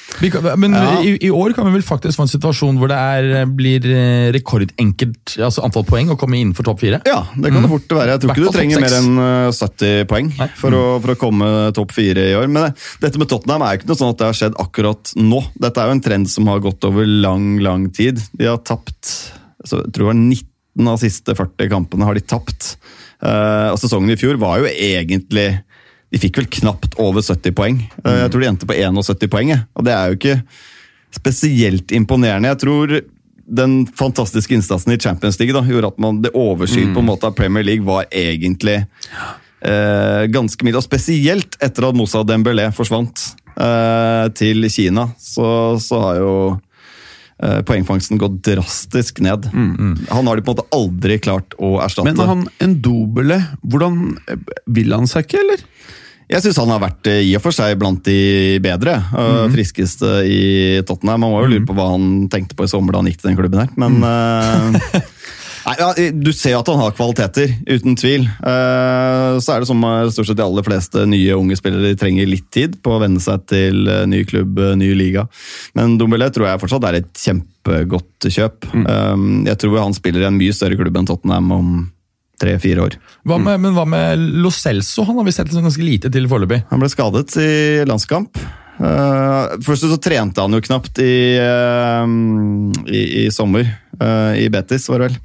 Men 0.58 0.74
ja. 0.74 0.98
i, 1.06 1.14
i, 1.28 1.30
år 1.30 1.54
kan 1.54 1.70
vi 1.70 1.76
vel 1.78 1.86
faktisk 1.86 2.18
få 2.18 2.26
en 2.26 2.34
situasjon 2.34 2.82
hvor 2.82 2.90
det 2.90 2.98
er, 2.98 3.46
blir 3.46 3.86
rekordenkelt 4.34 5.38
altså 5.38 5.62
antall 5.68 5.86
poeng 5.86 6.10
å 6.14 6.18
komme 6.18 6.42
innenfor 6.42 6.66
topp 6.72 6.82
fire? 6.82 7.04
Ja, 7.06 7.22
det 7.36 7.54
kan 7.54 7.62
det 7.62 7.70
mm. 7.70 7.74
fort 7.78 7.98
være. 8.00 8.16
Jeg 8.16 8.24
tror 8.26 8.34
ikke 8.34 8.50
du 8.50 8.58
trenger 8.58 8.86
mer 8.88 8.98
enn 8.98 9.24
70 9.54 9.91
poeng 10.10 10.30
for 10.60 10.76
å, 10.76 10.84
for 11.04 11.14
å 11.14 11.20
komme 11.20 11.50
topp 11.78 11.94
fire 11.96 12.26
i 12.32 12.38
år. 12.38 12.50
Men 12.52 12.72
dette 13.04 13.22
med 13.22 13.30
Tottenham 13.32 13.66
er 13.66 13.76
jo 13.76 13.82
ikke 13.82 13.92
noe 13.92 14.02
sånn 14.02 14.14
at 14.14 14.22
det 14.22 14.30
har 14.30 14.40
skjedd 14.40 14.58
akkurat 14.62 15.14
nå. 15.20 15.44
Dette 15.62 15.82
er 15.82 15.90
jo 15.90 15.98
en 15.98 16.04
trend 16.08 16.32
som 16.32 16.50
har 16.52 16.64
gått 16.64 16.88
over 16.88 17.08
lang, 17.08 17.54
lang 17.64 17.90
tid. 17.96 18.22
De 18.38 18.50
har 18.50 18.62
tapt 18.66 19.12
altså, 19.62 19.84
jeg 19.84 19.94
tror 19.94 20.06
det 20.06 20.12
var 20.12 20.20
19 20.20 20.88
av 20.88 20.98
de 20.98 21.06
siste 21.06 21.38
40 21.38 21.72
kampene 21.72 22.08
har 22.08 22.18
de 22.18 22.26
tapt. 22.26 22.76
Eh, 23.22 23.70
og 23.72 23.80
Sesongen 23.82 24.14
i 24.14 24.20
fjor 24.20 24.40
var 24.42 24.64
jo 24.64 24.70
egentlig 24.72 25.50
De 26.12 26.20
fikk 26.20 26.40
vel 26.42 26.48
knapt 26.60 26.98
over 27.00 27.24
70 27.24 27.56
poeng. 27.56 27.78
Eh, 28.04 28.18
jeg 28.24 28.28
mm. 28.28 28.34
tror 28.34 28.44
de 28.44 28.52
endte 28.52 28.68
på 28.68 28.76
71 28.76 29.32
poeng, 29.32 29.56
og 29.56 29.88
det 29.88 29.96
er 29.96 30.10
jo 30.10 30.20
ikke 30.20 30.38
spesielt 31.16 31.92
imponerende. 31.96 32.52
Jeg 32.52 32.60
tror 32.64 32.96
den 33.52 33.86
fantastiske 34.00 34.56
innsatsen 34.56 34.94
i 34.94 35.00
Champions 35.00 35.40
League 35.40 35.56
da, 35.56 35.64
gjorde 35.68 35.92
at 35.92 36.02
man, 36.04 36.22
det 36.24 36.34
overskyet 36.38 36.92
mm. 36.92 36.96
på 36.96 37.04
en 37.04 37.10
måte 37.10 37.28
av 37.28 37.36
Premier 37.36 37.66
League 37.68 37.88
var 37.88 38.08
egentlig 38.12 38.78
ja 38.80 39.32
eh, 39.62 40.26
ganske 40.32 40.66
mye. 40.66 40.78
Og 40.80 40.86
spesielt 40.86 41.58
etter 41.62 41.88
at 41.90 41.98
Moussa 41.98 42.24
Dembélé 42.28 42.68
forsvant 42.76 43.24
eh, 43.56 44.26
til 44.38 44.68
Kina, 44.72 45.10
så, 45.20 45.48
så 45.82 46.02
har 46.06 46.22
jo 46.22 46.36
eh, 47.44 47.62
poengfangsten 47.68 48.22
gått 48.22 48.42
drastisk 48.48 49.24
ned. 49.26 49.50
Han 49.52 50.28
har 50.30 50.38
de 50.38 50.46
på 50.46 50.54
en 50.54 50.60
måte 50.60 50.70
aldri 50.76 51.20
klart 51.24 51.58
å 51.60 51.78
erstatte. 51.84 52.12
Men 52.12 52.34
han 52.34 52.48
Endobele, 52.64 53.42
hvordan 53.62 54.04
eh, 54.28 54.48
Vil 54.80 54.96
han 54.96 55.10
seg 55.10 55.28
ikke, 55.28 55.44
eller? 55.46 55.68
Jeg 56.32 56.46
syns 56.46 56.62
han 56.62 56.70
har 56.72 56.80
vært 56.80 57.08
eh, 57.12 57.26
i 57.28 57.34
og 57.36 57.44
for 57.44 57.56
seg 57.56 57.76
blant 57.80 58.06
de 58.08 58.56
bedre, 58.64 58.94
og 59.20 59.52
friskeste 59.52 60.22
i 60.24 60.44
Tottenham. 60.88 61.26
Man 61.26 61.34
må 61.34 61.42
jo 61.44 61.50
lure 61.58 61.66
på 61.68 61.76
hva 61.76 61.90
han 61.92 62.30
tenkte 62.32 62.56
på 62.56 62.68
i 62.68 62.72
sommer 62.72 62.96
da 62.96 63.02
han 63.02 63.10
gikk 63.12 63.20
til 63.20 63.34
den 63.34 63.40
klubben 63.40 63.60
her, 63.66 63.74
men 63.82 64.00
eh, 64.12 65.02
Nei, 65.66 65.76
ja, 65.80 65.90
Du 66.14 66.32
ser 66.34 66.56
jo 66.56 66.62
at 66.62 66.72
han 66.72 66.82
har 66.82 66.96
kvaliteter, 66.96 67.54
uten 67.68 67.98
tvil. 68.00 68.26
Eh, 68.26 69.38
så 69.44 69.54
er 69.54 69.62
det 69.62 69.70
som 69.70 69.80
med 69.82 70.12
stort 70.14 70.30
sett 70.30 70.40
de 70.40 70.46
aller 70.46 70.66
fleste 70.66 71.06
nye 71.10 71.38
unge 71.38 71.58
spillere, 71.60 71.94
trenger 72.00 72.30
litt 72.30 72.50
tid 72.54 72.80
på 72.84 72.96
å 72.96 73.02
venne 73.04 73.22
seg 73.24 73.46
til 73.52 73.86
eh, 73.90 74.04
ny 74.10 74.24
klubb, 74.30 74.60
eh, 74.60 74.76
ny 74.80 74.92
liga. 74.98 75.28
Men 75.78 75.98
Dombele 76.02 76.32
tror 76.34 76.50
jeg 76.50 76.64
fortsatt 76.64 76.88
er 76.90 77.02
et 77.02 77.12
kjempegodt 77.26 78.30
kjøp. 78.32 78.70
Mm. 78.72 79.46
jeg 79.46 79.58
tror 79.62 79.80
han 79.82 79.94
spiller 79.94 80.24
i 80.24 80.28
en 80.30 80.38
mye 80.38 80.54
større 80.56 80.78
klubb 80.80 80.98
enn 80.98 81.08
Tottenham 81.10 81.52
om 81.54 81.70
tre-fire 82.42 82.88
år. 82.88 82.98
Hva 83.28 83.38
med, 83.42 83.60
Men 83.62 83.76
hva 83.78 83.86
med 83.86 84.24
Lo 84.42 84.50
Celso? 84.54 85.06
Han 85.06 85.20
har 85.20 85.28
vi 85.28 85.36
sett 85.36 85.54
ganske 85.54 85.86
lite 85.86 86.10
til 86.14 86.26
foreløpig. 86.32 86.64
Han 86.72 86.82
ble 86.82 86.90
skadet 86.90 87.38
i 87.42 87.52
landskamp. 87.90 88.42
Uh, 88.82 89.60
først 89.62 89.86
så 89.86 89.98
trente 90.02 90.42
han 90.42 90.56
jo 90.56 90.62
knapt 90.66 90.98
i, 91.04 91.38
uh, 91.38 92.06
i, 92.90 93.02
i 93.22 93.26
sommer, 93.34 93.68
eh, 93.68 93.91
i 94.38 94.50
Betis, 94.54 94.90
var 94.90 95.04
det 95.04 95.12
vel. 95.12 95.20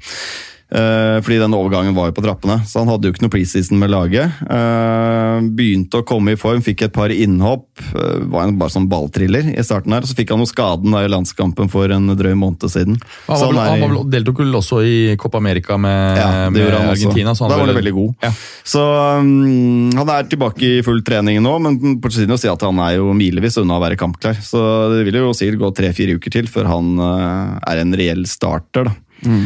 Eh, 0.67 1.17
fordi 1.23 1.37
den 1.39 1.53
overgangen 1.55 1.95
var 1.95 2.09
jo 2.09 2.15
på 2.17 2.23
trappene. 2.25 2.57
Så 2.67 2.81
han 2.81 2.89
hadde 2.91 3.07
jo 3.07 3.13
ikke 3.13 3.23
noe 3.23 3.31
preseason 3.31 3.79
med 3.79 3.91
laget. 3.93 4.33
Eh, 4.43 5.45
begynte 5.55 6.01
å 6.01 6.05
komme 6.07 6.33
i 6.35 6.39
form, 6.39 6.59
fikk 6.65 6.81
et 6.87 6.93
par 6.95 7.13
innhopp. 7.13 7.65
eh, 7.95 8.19
var 8.27 8.43
en 8.47 8.57
bare 8.59 8.73
sånn 8.73 8.89
balltriller 8.91 9.47
i 9.57 9.63
starten 9.63 9.93
her. 9.95 10.01
Så 10.01 10.15
fikk 10.17 10.31
han 10.33 10.39
jo 10.43 10.49
skaden 10.49 10.91
da 10.91 11.05
i 11.05 11.11
landskampen 11.11 11.69
for 11.71 11.87
en 11.93 12.07
drøy 12.19 12.33
måned 12.35 12.67
siden. 12.67 12.97
Han, 13.27 13.37
Så 13.37 13.47
var, 13.47 13.53
vel- 13.53 13.61
er 13.63 13.69
han 13.69 13.95
var 13.95 14.03
deltok 14.11 14.37
vel 14.43 14.51
også 14.59 14.81
i 14.83 15.15
Copa 15.15 15.37
America 15.37 15.77
med, 15.77 16.17
ja, 16.17 16.49
med 16.49 16.73
han. 16.73 16.89
Argentina. 16.91 17.33
han 17.37 17.49
da 17.49 17.57
var 17.57 17.65
han 17.67 17.75
veldig 17.79 17.93
god. 17.93 18.15
Ja. 18.23 18.31
Så 18.67 18.83
um, 19.19 19.89
Han 19.95 20.09
er 20.09 20.23
tilbake 20.27 20.61
i 20.79 20.81
full 20.83 21.01
trening 21.01 21.39
nå, 21.41 21.55
men 21.61 22.01
på 22.01 22.11
siden 22.11 22.35
å 22.35 22.39
si 22.39 22.49
at 22.51 22.61
han 22.61 22.77
er 22.83 22.97
jo 22.97 23.13
milevis 23.13 23.57
unna 23.61 23.77
å 23.79 23.83
være 23.83 23.95
kampklar. 23.99 24.35
Så 24.43 24.59
det 24.91 25.05
vil 25.07 25.21
jo 25.21 25.31
sikkert 25.37 25.59
gå 25.63 25.71
tre-fire 25.79 26.17
uker 26.19 26.31
til 26.31 26.47
før 26.51 26.65
han 26.75 26.97
uh, 26.99 27.59
er 27.67 27.83
en 27.85 27.93
reell 27.95 28.25
starter. 28.27 28.89
Da. 28.89 28.95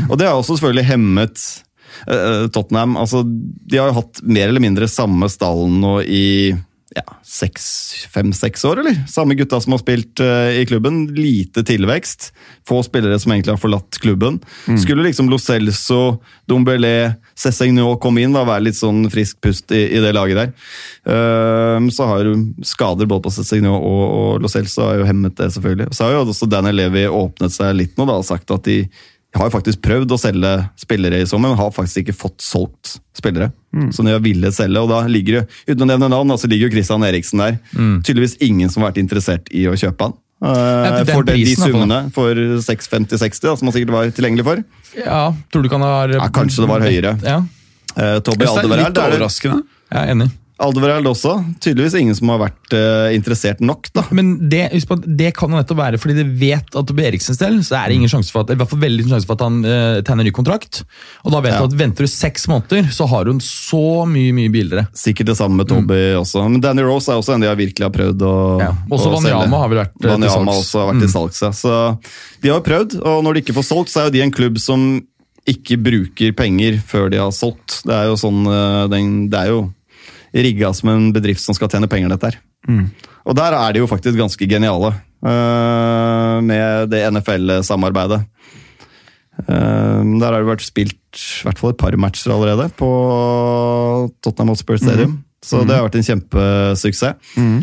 Og 0.09 0.17
det 0.19 0.27
har 0.27 0.35
også 0.37 0.57
selvfølgelig 0.57 0.87
hemmet 0.89 1.45
uh, 2.07 2.49
Tottenham. 2.51 2.97
Altså, 2.99 3.23
de 3.23 3.79
har 3.79 3.91
jo 3.91 4.01
hatt 4.01 4.21
mer 4.23 4.49
eller 4.49 4.63
mindre 4.63 4.89
samme 4.91 5.29
stallen 5.31 5.79
nå 5.83 5.95
i 6.03 6.27
ja, 6.91 7.05
fem-seks 8.11 8.65
år, 8.67 8.81
eller? 8.81 8.97
Samme 9.07 9.35
gutta 9.39 9.61
som 9.63 9.71
har 9.71 9.79
spilt 9.79 10.19
uh, 10.19 10.51
i 10.51 10.65
klubben. 10.67 11.05
Lite 11.15 11.63
tilvekst. 11.63 12.31
Få 12.67 12.81
spillere 12.83 13.19
som 13.19 13.31
egentlig 13.31 13.53
har 13.53 13.61
forlatt 13.61 13.99
klubben. 14.03 14.41
Skulle 14.81 15.05
liksom 15.05 15.29
Lo 15.31 15.39
Celso, 15.39 16.19
Dombelé, 16.51 17.13
Cessigno 17.39 17.93
komme 18.03 18.25
inn, 18.25 18.35
og 18.35 18.49
være 18.49 18.67
litt 18.67 18.79
sånn 18.79 19.05
frisk 19.13 19.39
pust 19.45 19.71
i, 19.71 19.85
i 19.95 20.03
det 20.03 20.11
laget 20.17 20.41
der. 20.41 20.51
Uh, 21.07 21.87
så 21.95 22.09
har 22.11 22.27
jo 22.27 22.35
skader 22.67 23.07
både 23.07 23.23
på 23.29 23.33
Cessigno 23.39 23.77
og, 23.77 24.03
og 24.03 24.43
Lo 24.43 24.51
Celso 24.51 24.83
har 24.89 24.99
jo 24.99 25.07
hemmet 25.07 25.37
det, 25.39 25.47
selvfølgelig. 25.55 25.93
Så 25.95 26.05
har 26.09 26.17
jo 26.17 26.27
også 26.27 26.51
Daniel 26.51 26.81
Levi 26.83 27.07
åpnet 27.07 27.55
seg 27.55 27.71
litt 27.79 27.95
nå 27.95 28.09
da, 28.09 28.19
og 28.19 28.27
sagt 28.27 28.51
at 28.51 28.67
de 28.67 28.81
har 29.39 29.47
jo 29.47 29.53
faktisk 29.53 29.81
prøvd 29.85 30.11
å 30.11 30.17
selge 30.19 30.49
spillere 30.81 31.21
i 31.21 31.27
sommer, 31.29 31.53
men 31.53 31.59
har 31.61 31.71
faktisk 31.71 32.01
ikke 32.03 32.15
fått 32.17 32.41
solgt 32.43 32.97
spillere. 33.15 33.51
Som 33.95 34.05
de 34.07 34.11
har 34.15 34.23
villet 34.23 34.53
selge, 34.55 34.81
og 34.81 34.89
da 34.91 35.05
ligger 35.07 35.39
jo, 35.39 35.43
uten 35.69 35.85
å 35.85 35.87
nevne 35.93 36.09
navn, 36.11 36.33
altså 36.33 36.49
ligger 36.51 36.67
jo 36.67 36.73
Christian 36.75 37.05
Eriksen 37.07 37.39
der. 37.43 37.55
Tydeligvis 38.03 38.35
ingen 38.43 38.69
som 38.69 38.83
har 38.83 38.91
vært 38.91 38.99
interessert 39.03 39.47
i 39.55 39.63
å 39.71 39.77
kjøpe 39.79 40.09
han. 40.09 40.17
Eh, 40.41 40.49
Ja, 40.51 41.03
den 41.03 41.13
for 41.13 41.23
de 41.23 41.55
summene 41.55 42.01
for 42.11 42.35
650-60, 42.65 43.57
som 43.61 43.69
han 43.69 43.75
sikkert 43.77 43.95
var 43.95 44.11
tilgjengelig 44.11 44.43
for. 44.47 44.63
Ja, 44.97 45.23
tror 45.53 45.63
du 45.63 45.69
kan 45.69 45.81
ha 45.85 46.07
Ja, 46.09 46.27
kanskje 46.33 46.65
det 46.65 46.71
var 46.73 46.81
høyere. 46.81 47.15
Ja, 47.23 47.41
Uh, 47.91 48.21
Toby 48.23 48.45
er 48.47 48.69
litt 48.71 48.97
er 48.97 49.11
overraskende. 49.11 49.63
jeg 49.91 49.99
er 49.99 50.11
enig. 50.13 50.29
Aldevareld 50.61 51.07
også. 51.09 51.33
Tydeligvis 51.63 51.95
ingen 51.99 52.15
som 52.17 52.29
har 52.33 52.39
vært 52.43 52.75
uh, 52.77 53.09
interessert 53.15 53.59
nok, 53.65 53.89
da. 53.95 54.03
Men 54.15 54.33
det, 54.51 54.67
på 54.87 54.97
det 55.03 55.31
kan 55.37 55.49
jo 55.51 55.57
nettopp 55.59 55.79
være 55.81 55.99
fordi 56.01 56.15
de 56.19 56.25
vet 56.41 56.77
at 56.77 56.93
på 56.93 57.03
Eriksens 57.07 57.39
del 57.41 57.59
så 57.65 57.79
er 57.79 57.89
det 57.91 57.97
ingen 57.99 58.11
sjanse 58.11 58.31
for 58.33 58.45
at, 58.45 58.53
i 58.53 58.59
hvert 58.59 58.69
fall 58.71 58.81
veldig 58.83 59.01
liten 59.03 59.13
sjanse 59.15 59.27
for 59.29 59.39
at 59.39 59.45
han 59.47 59.59
uh, 59.65 59.99
tegner 60.05 60.27
ny 60.29 60.33
kontrakt. 60.35 60.83
Og 61.25 61.33
da 61.35 61.41
vet 61.43 61.55
Ja. 61.55 61.59
du 61.65 61.71
at 61.73 61.77
venter 61.81 62.05
du 62.05 62.11
seks 62.11 62.47
måneder, 62.51 62.87
så 62.93 63.07
har 63.11 63.25
hun 63.31 63.41
så 63.43 64.05
mye 64.09 64.31
mye 64.37 64.51
billigere. 64.53 64.85
Sikkert 64.95 65.31
det 65.33 65.37
samme 65.41 65.57
med 65.61 65.67
Tobby 65.71 65.99
også. 66.19 66.45
Men 66.49 66.61
Danny 66.63 66.85
Rose 66.85 67.09
er 67.11 67.19
også 67.19 67.35
en 67.35 67.41
de 67.45 67.49
har 67.51 67.57
virkelig 67.59 67.87
har 67.89 67.95
prøvd 67.97 68.21
å, 68.27 68.35
Mm. 68.51 68.59
Ja. 68.61 68.71
Også 68.91 69.09
Wanyama 69.13 69.57
har 69.63 69.69
vel 69.71 69.77
vært, 69.81 69.93
eh, 70.03 70.15
til 70.17 70.29
salgs. 70.29 70.57
også 70.61 70.79
har 70.81 70.93
vært 70.93 70.99
til 71.01 71.09
salgs, 71.13 71.41
ja. 71.41 71.49
Så 71.51 71.73
de 72.41 72.49
har 72.49 72.59
jo 72.59 72.65
prøvd, 72.65 72.95
og 73.05 73.23
når 73.23 73.33
de 73.33 73.41
ikke 73.41 73.55
får 73.57 73.65
solgt, 73.67 73.89
så 73.93 74.01
er 74.01 74.09
jo 74.09 74.13
de 74.17 74.21
en 74.21 74.31
klubb 74.31 74.59
som 74.59 75.01
ikke 75.49 75.77
bruker 75.81 76.33
penger 76.37 76.77
før 76.85 77.09
de 77.09 77.17
har 77.17 77.31
solgt. 77.33 77.81
Det 77.87 77.93
er 77.95 78.05
jo 78.11 78.17
sånn 78.19 78.43
den, 78.91 79.29
Det 79.31 79.39
er 79.39 79.47
jo 79.49 79.61
rigga 80.33 80.71
som 80.75 80.91
en 80.93 81.09
bedrift 81.15 81.43
som 81.43 81.55
skal 81.57 81.71
tjene 81.71 81.89
penger, 81.91 82.11
dette 82.13 82.31
her. 82.31 82.41
Og 83.27 83.37
der 83.37 83.55
er 83.57 83.73
de 83.73 83.81
jo 83.81 83.89
faktisk 83.89 84.17
ganske 84.17 84.47
geniale 84.49 84.93
uh, 84.93 86.37
med 86.45 86.91
det 86.93 87.03
NFL-samarbeidet. 87.13 88.21
Uh, 89.41 90.01
der 90.21 90.27
har 90.29 90.39
det 90.39 90.49
vært 90.49 90.65
spilt 90.65 90.97
i 91.11 91.43
hvert 91.47 91.59
fall 91.59 91.73
et 91.73 91.81
par 91.81 91.97
matcher 91.99 92.31
allerede 92.31 92.69
på 92.79 92.89
Tottenham 94.23 94.53
Hotspur 94.53 94.79
Stadium. 94.79 95.19
Så 95.43 95.63
det 95.65 95.75
har 95.75 95.87
vært 95.87 95.97
en 95.97 96.05
kjempesuksess. 96.05 97.17
Eh, 97.41 97.61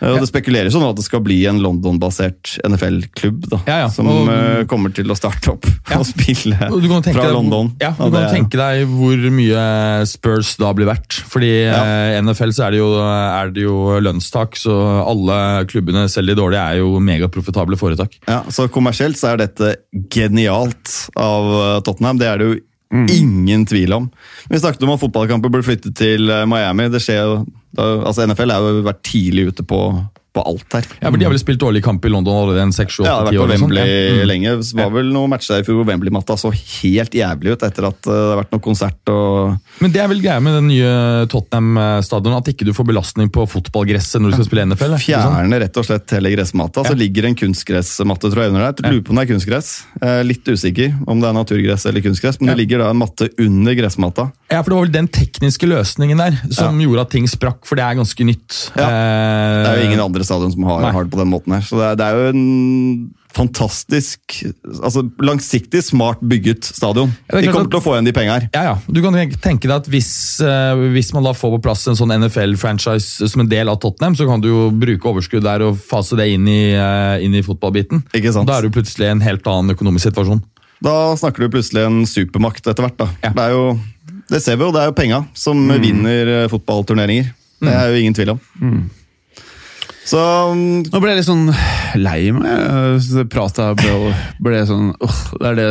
Og 0.00 0.18
Det 0.20 0.28
spekuleres 0.30 0.72
sånn 0.72 0.84
at 0.88 0.96
det 0.96 1.04
skal 1.04 1.20
bli 1.20 1.42
en 1.50 1.58
London-basert 1.60 2.54
NFL-klubb 2.64 3.48
da, 3.50 3.58
Ja, 3.66 3.76
ja. 3.82 3.88
som 3.88 4.06
Og- 4.08 4.28
eh, 4.32 4.64
kommer 4.64 4.92
til 4.94 5.04
å 5.12 5.16
starte 5.16 5.52
opp 5.52 5.66
og 5.96 6.06
spille 6.08 6.56
Og 6.70 6.80
tenke 6.82 7.12
fra 7.12 7.26
deg, 7.26 7.34
London. 7.34 7.72
Ja, 7.80 7.90
du 7.92 8.10
kan 8.10 8.30
tenke 8.32 8.56
deg 8.56 8.86
hvor 8.88 9.16
mye 9.30 10.06
Spurs 10.08 10.56
da 10.56 10.72
blir 10.72 10.86
verdt. 10.88 11.20
Fordi 11.28 11.50
Ja. 11.68 11.82
eh, 11.84 12.20
NFL 12.22 12.52
så 12.56 12.66
er 12.66 12.70
det, 12.70 12.78
jo, 12.80 12.94
er 12.96 13.50
det 13.50 13.62
jo 13.62 14.00
lønnstak, 14.00 14.56
så 14.56 14.72
alle 15.06 15.66
klubbene, 15.66 16.08
selv 16.08 16.28
de 16.28 16.34
dårlige, 16.34 16.64
er 16.72 16.78
jo 16.78 16.98
megaprofitable 16.98 17.76
foretak. 17.76 18.16
Ja, 18.26 18.42
så 18.48 18.68
kommersielt 18.68 19.16
så 19.20 19.34
er 19.34 19.36
dette 19.46 19.76
genialt 20.08 21.10
av 21.16 21.76
eh, 21.76 21.80
Tottenham. 21.84 22.18
Det 22.18 22.26
er 22.26 22.38
det 22.38 22.46
jo 22.54 22.60
Mm. 22.92 23.06
ingen 23.08 23.64
tvil 23.66 23.92
om. 23.94 24.10
Vi 24.50 24.58
snakket 24.58 24.82
om 24.82 24.90
at 24.90 24.98
fotballkamper 24.98 25.48
burde 25.48 25.62
flytte 25.62 25.92
til 25.94 26.26
Miami. 26.50 26.88
Det 26.90 26.98
skjer 27.00 27.20
jo, 27.22 27.46
da, 27.76 27.90
altså 28.08 28.26
NFL 28.26 28.54
har 28.54 28.66
jo 28.66 28.86
vært 28.86 29.04
tidlig 29.06 29.50
ute 29.50 29.66
på, 29.66 29.80
på 30.32 30.42
alt 30.46 30.72
her. 30.76 30.84
Ja, 31.02 31.10
for 31.10 31.16
De 31.18 31.24
har 31.26 31.32
vel 31.32 31.40
spilt 31.42 31.58
dårlig 31.60 31.82
kamp 31.82 32.04
i 32.04 32.08
London 32.12 32.32
allerede 32.36 32.62
en 32.62 32.72
seks, 32.72 32.94
sju, 32.98 33.04
Ja, 33.04 33.24
det 33.24 33.34
har 33.34 33.44
år. 33.44 33.48
vært 33.50 33.58
på 33.58 33.58
sånn. 33.58 33.74
Wembley 33.74 33.82
Ja. 33.90 34.12
Mm. 34.22 34.28
lenge. 34.30 34.50
Det 34.62 34.76
var 34.84 34.90
vel 34.94 35.10
noen 35.12 35.30
matcher 35.30 35.54
der 35.56 35.60
i 35.60 35.66
fjor 35.66 35.80
hvor 35.80 35.86
Wembley-matta 35.90 36.36
så 36.38 36.52
helt 36.54 37.10
jævlig 37.18 37.52
ut 37.56 37.62
etter 37.66 37.86
at 37.88 38.06
eh, 38.06 38.12
det 38.12 38.30
har 38.30 38.38
vært 38.44 38.52
noe 38.54 38.60
konsert 38.62 39.08
og 39.10 39.58
Men 39.80 39.90
det 39.92 40.00
er 40.02 40.08
vel 40.08 40.20
greia 40.22 40.40
med 40.40 40.54
den 40.54 40.68
nye 40.68 41.26
Tottenham-stadionet, 41.26 42.38
at 42.44 42.50
ikke 42.54 42.64
du 42.68 42.72
får 42.76 42.86
belastning 42.90 43.30
på 43.32 43.44
fotballgresset 43.48 44.20
når 44.22 44.30
du 44.32 44.36
skal 44.38 44.48
spille 44.48 44.66
NFL? 44.70 44.94
Fjerne 45.02 45.60
rett 45.62 45.76
og 45.80 45.86
slett 45.86 46.14
hele 46.16 46.32
gressmatta. 46.34 46.84
Så 46.86 46.94
ligger 46.98 47.26
en 47.28 47.34
kunstgressmatte 47.38 48.30
tror 48.30 48.44
jeg 48.44 48.52
under 48.54 48.72
der. 48.72 48.90
Lurer 48.90 49.04
på 49.06 49.10
om 49.14 49.20
det 49.20 49.26
er 49.28 49.32
kunstgress. 49.34 49.70
Eh, 50.02 50.22
Litt 50.30 50.44
usikker 50.46 50.94
om 51.10 51.20
det 51.20 51.28
er 51.30 51.34
naturgress 51.36 51.86
eller 51.90 52.00
kunstgress, 52.04 52.38
men 52.40 52.52
det 52.52 52.58
ligger 52.62 52.78
da 52.84 52.90
en 52.90 53.00
matte 53.00 53.30
under 53.40 53.74
gressmatta. 53.74 54.30
Ja, 54.50 54.62
for 54.62 54.70
Det 54.70 54.76
var 54.76 54.84
vel 54.86 54.92
den 54.94 55.08
tekniske 55.08 55.66
løsningen 55.70 56.18
der 56.20 56.38
som 56.54 56.78
gjorde 56.80 57.00
at 57.06 57.10
ting 57.10 57.26
sprakk, 57.30 57.64
for 57.66 57.76
det 57.76 57.84
er 57.84 57.98
ganske 57.98 58.24
nytt. 58.26 58.70
Ja. 58.76 58.86
Eh, 58.86 59.62
Det 59.64 59.70
er 59.70 59.80
jo 59.82 59.88
ingen 59.90 60.00
andre 60.04 60.19
stadion 60.26 60.52
som 60.52 60.62
har, 60.68 60.92
har 60.92 61.04
det 61.04 61.12
på 61.12 61.18
den 61.20 61.30
måten 61.32 61.52
her. 61.56 61.60
Så 61.66 61.78
det 61.80 61.86
er, 61.92 61.96
det 62.00 62.06
er 62.06 62.18
jo 62.18 62.28
en 62.34 63.10
fantastisk 63.30 64.40
altså 64.82 65.04
Langsiktig, 65.22 65.82
smart 65.86 66.18
bygget 66.26 66.64
stadion. 66.66 67.12
De 67.30 67.44
kommer 67.46 67.66
at- 67.66 67.70
til 67.70 67.78
å 67.78 67.82
få 67.84 67.92
igjen 67.94 68.08
de 68.08 68.12
penga 68.16 68.32
her. 68.38 68.48
Ja, 68.54 68.62
ja. 68.70 68.74
Du 68.90 69.00
kan 69.02 69.14
tenke- 69.14 69.68
deg 69.68 69.76
at 69.76 69.86
hvis, 69.86 70.40
eh, 70.42 70.74
hvis 70.94 71.12
man 71.14 71.22
da 71.24 71.32
får 71.32 71.56
på 71.58 71.62
plass 71.62 71.86
en 71.86 71.94
sånn 71.94 72.10
NFL-franchise 72.16 73.28
som 73.30 73.40
en 73.40 73.48
del 73.48 73.68
av 73.68 73.78
Tottenham, 73.80 74.14
så 74.16 74.26
kan 74.26 74.40
du 74.40 74.48
jo 74.48 74.70
bruke 74.70 75.06
overskudd 75.06 75.42
der 75.46 75.62
og 75.62 75.76
fase 75.78 76.16
det 76.16 76.28
inn 76.34 76.46
i, 76.48 76.72
eh, 76.74 77.24
inn 77.24 77.34
i 77.34 77.42
fotballbiten. 77.42 78.02
Da 78.46 78.58
er 78.58 78.62
du 78.62 78.70
plutselig 78.70 79.06
i 79.06 79.10
en 79.14 79.20
helt 79.20 79.44
annen 79.46 79.74
økonomisk 79.76 80.10
situasjon. 80.10 80.42
Da 80.82 81.14
snakker 81.14 81.44
du 81.46 81.48
plutselig 81.50 81.86
en 81.86 82.04
supermakt 82.06 82.66
etter 82.66 82.82
hvert. 82.82 82.96
da. 82.96 83.08
Ja. 83.22 83.30
Det 83.30 83.38
er 83.38 83.50
jo, 83.50 83.80
det 84.28 84.42
ser 84.42 84.56
vi 84.56 84.64
jo, 84.64 84.72
det 84.72 84.80
er 84.80 84.86
jo 84.90 84.92
penga 84.92 85.26
som 85.34 85.68
vinner 85.68 86.44
eh, 86.44 86.48
fotballturneringer. 86.48 87.32
Det 87.60 87.68
er 87.68 87.92
jo 87.92 88.00
ingen 88.00 88.14
tvil 88.14 88.30
om. 88.30 88.40
Så 90.08 90.18
mm, 90.54 90.86
Nå 90.90 91.00
ble 91.02 91.10
jeg 91.12 91.20
litt 91.20 91.28
sånn 91.28 91.50
lei 92.00 92.30
meg. 92.34 93.04
Prata 93.30 93.70
ble, 93.78 94.14
ble 94.42 94.62
sånn 94.66 94.88
uh, 94.96 95.18
Det 95.36 95.50
er 95.52 95.58
det 95.58 95.66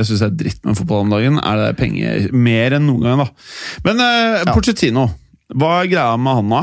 jeg 0.00 0.08
syns 0.10 0.24
er 0.26 0.34
dritt 0.34 0.64
med 0.66 0.76
fotball 0.80 1.04
om 1.06 1.14
dagen. 1.14 1.38
Er 1.38 1.60
det 1.62 1.68
penger 1.78 2.26
mer 2.34 2.74
enn 2.78 2.88
noen 2.90 3.06
gang, 3.06 3.22
da. 3.22 3.28
Men 3.86 4.02
uh, 4.02 4.50
Pochettino, 4.52 5.06
hva 5.54 5.78
er 5.84 5.92
greia 5.94 6.18
med 6.20 6.40
han 6.40 6.52
da? 6.56 6.62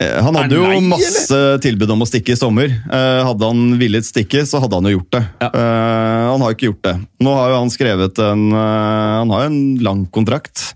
eh, 0.00 0.16
han 0.24 0.36
hadde 0.38 0.56
jo 0.60 0.68
masse 0.88 1.38
tilbud 1.64 1.90
om 1.96 2.04
å 2.04 2.08
stikke 2.08 2.32
i 2.36 2.38
sommer. 2.40 2.70
Eh, 2.72 3.20
Hadde 3.26 3.48
han 3.50 3.74
villet 3.80 4.06
stikke, 4.06 4.44
så 4.48 4.60
hadde 4.62 4.78
han 4.78 4.86
jo 4.88 4.94
gjort 4.98 5.16
det. 5.16 5.22
Eh, 5.44 6.26
Han 6.30 6.40
har 6.44 6.52
jo 6.52 6.56
ikke 6.56 6.68
gjort 6.70 6.86
det. 6.86 6.94
Nå 7.26 7.34
har 7.36 7.52
jo 7.52 7.58
han 7.64 7.72
skrevet 7.74 8.20
en 8.24 8.46
Han 8.54 9.32
har 9.34 9.44
jo 9.46 9.50
en 9.50 9.62
lang 9.84 10.04
kontrakt 10.14 10.70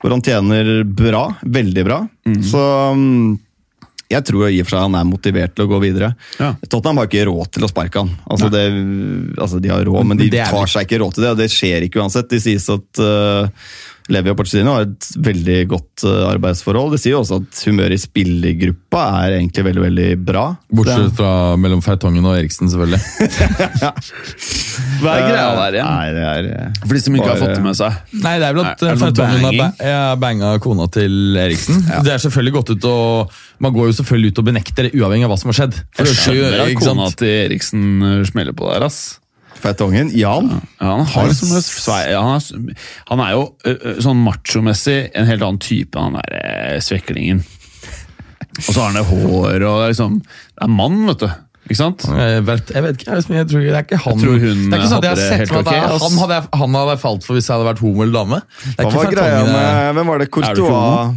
hvor 0.00 0.14
han 0.14 0.22
tjener 0.24 0.82
bra. 0.86 1.26
Veldig 1.44 1.82
bra. 1.84 1.98
Så 2.46 2.60
mm, 2.96 3.34
jeg 4.10 4.26
tror 4.26 4.48
i 4.48 4.58
og 4.58 4.66
for 4.66 4.74
seg 4.74 4.86
han 4.88 4.96
er 4.98 5.06
motivert 5.06 5.54
til 5.54 5.66
å 5.66 5.70
gå 5.70 5.78
videre. 5.84 6.10
Ja. 6.40 6.50
Tottenham 6.66 6.98
har 7.00 7.10
ikke 7.10 7.28
råd 7.28 7.52
til 7.54 7.66
å 7.66 7.70
sparke 7.70 8.02
han. 8.02 8.10
Altså, 8.26 8.50
det, 8.52 8.64
altså 9.38 9.60
De 9.62 9.70
har 9.70 9.84
råd, 9.86 10.08
men 10.10 10.20
de 10.20 10.30
tar 10.34 10.70
seg 10.70 10.88
ikke 10.88 10.98
råd 11.04 11.16
til 11.16 11.26
det, 11.26 11.30
og 11.36 11.40
det 11.40 11.48
skjer 11.54 11.86
ikke 11.86 12.02
uansett. 12.02 12.30
De 12.32 12.40
sies 12.42 12.66
at 12.74 13.02
uh, 13.04 13.70
Levi 14.10 14.32
og 14.32 14.38
Pochettino 14.40 14.74
har 14.74 14.86
et 14.88 15.08
veldig 15.22 15.58
godt 15.70 16.04
eh, 16.08 16.22
arbeidsforhold. 16.30 16.94
Det 16.94 17.00
sier 17.02 17.14
jo 17.14 17.22
også 17.22 17.38
at 17.42 17.60
humøret 17.68 17.94
i 17.96 18.00
spillergruppa 18.02 19.04
er 19.22 19.36
egentlig 19.38 19.64
veldig 19.68 19.84
veldig 19.84 20.08
bra. 20.26 20.44
Bortsett 20.80 21.14
fra 21.18 21.32
mellom 21.60 21.82
Fertongen 21.84 22.26
og 22.26 22.38
Eriksen, 22.38 22.70
selvfølgelig. 22.72 23.00
Hva 25.00 25.14
er 25.14 25.24
greia 25.28 25.46
der 25.56 25.78
igjen? 25.78 25.90
Nei, 25.90 26.08
det 26.16 26.24
er 26.30 26.50
eh, 26.50 26.80
For 26.82 26.96
de 26.96 27.04
som 27.04 27.16
ikke 27.20 27.30
har 27.30 27.40
fått 27.40 27.54
det 27.56 27.64
med 27.64 27.78
seg. 27.78 28.00
Nei, 28.26 28.34
det 28.42 28.48
er 28.48 28.58
vel 28.58 28.66
at 28.66 28.84
Er 28.90 29.00
Fertongen 29.04 29.46
har 29.46 29.58
ba 29.60 29.70
ja, 29.92 30.02
banga 30.20 30.52
kona 30.62 30.90
til 30.92 31.38
Eriksen. 31.40 31.80
Det 32.04 32.14
er 32.16 32.22
selvfølgelig 32.26 32.56
godt 32.58 32.74
ut 32.74 32.90
og 32.90 33.40
Man 33.62 33.74
går 33.76 33.90
jo 33.90 33.96
selvfølgelig 34.00 34.34
ut 34.34 34.42
og 34.42 34.46
benekter 34.50 34.88
det, 34.88 34.94
uavhengig 34.98 35.28
av 35.28 35.34
hva 35.34 35.40
som 35.40 35.52
har 35.52 35.60
skjedd. 35.62 35.80
For 35.96 36.08
Jeg 36.08 36.20
skjønner 36.24 36.62
at 36.66 36.76
kona 36.80 37.10
til 37.20 37.34
Eriksen 37.46 37.88
eh, 38.10 38.22
smeller 38.28 38.56
på 38.56 38.70
der, 38.72 38.88
ass. 38.90 39.20
Feitongen. 39.60 40.10
Jan. 40.16 40.48
Ja, 40.80 40.94
han, 40.96 41.06
har 41.06 41.28
liksom 41.28 41.52
han, 41.52 42.40
er, 42.40 42.80
han 43.10 43.22
er 43.26 43.30
jo 43.36 43.44
sånn 44.04 44.20
machomessig 44.24 44.98
en 45.14 45.28
helt 45.28 45.42
annen 45.46 45.60
type, 45.62 46.00
han 46.00 46.16
der 46.18 46.40
eh, 46.40 46.78
sveklingen. 46.84 47.44
Og 48.60 48.66
så 48.74 48.80
har 48.80 48.90
han 48.90 48.98
det 48.98 49.06
hår 49.08 49.62
og 49.68 49.76
liksom 49.92 50.18
Det 50.24 50.64
er 50.66 50.72
mann, 50.74 50.98
vet 51.06 51.22
du. 51.22 51.28
Ikke 51.70 51.76
sant? 51.78 52.02
Jeg 52.08 52.42
vet, 52.48 52.70
jeg 52.74 52.82
vet 52.82 52.96
ikke, 52.98 53.14
jeg, 53.14 53.26
jeg 53.36 53.46
tror, 53.52 53.60
det 53.62 53.70
er 53.78 53.84
ikke 53.84 53.98
han 54.02 54.16
Jeg 54.18 54.24
tror 54.24 54.38
hun 54.42 54.62
det 54.64 54.74
er 54.74 54.80
ikke 54.80 54.88
sånn 54.90 54.98
at 54.98 55.06
jeg 55.06 55.10
har 55.12 55.14
hadde 55.14 55.20
det 55.20 55.28
sett 55.28 55.38
helt 55.38 55.52
meg 55.54 55.66
han, 55.70 56.16
hadde, 56.24 56.34
jeg- 56.40 56.60
han 56.64 56.74
hadde 56.80 56.94
jeg 56.96 57.00
falt 57.04 57.26
for 57.28 57.38
hvis 57.38 57.46
jeg 57.46 57.54
hadde 57.54 57.68
vært 57.68 57.82
homo 57.84 58.02
eller 58.02 58.16
dame. 58.16 58.38
Det 58.40 58.72
er 58.72 58.80
Hva 58.80 58.90
ikke 58.90 59.04
var 59.04 59.12
greia 59.14 59.42
med 59.46 60.00
Hvem 60.00 60.10
var 60.10 60.24
det 60.24 60.28
Courtois 60.34 61.14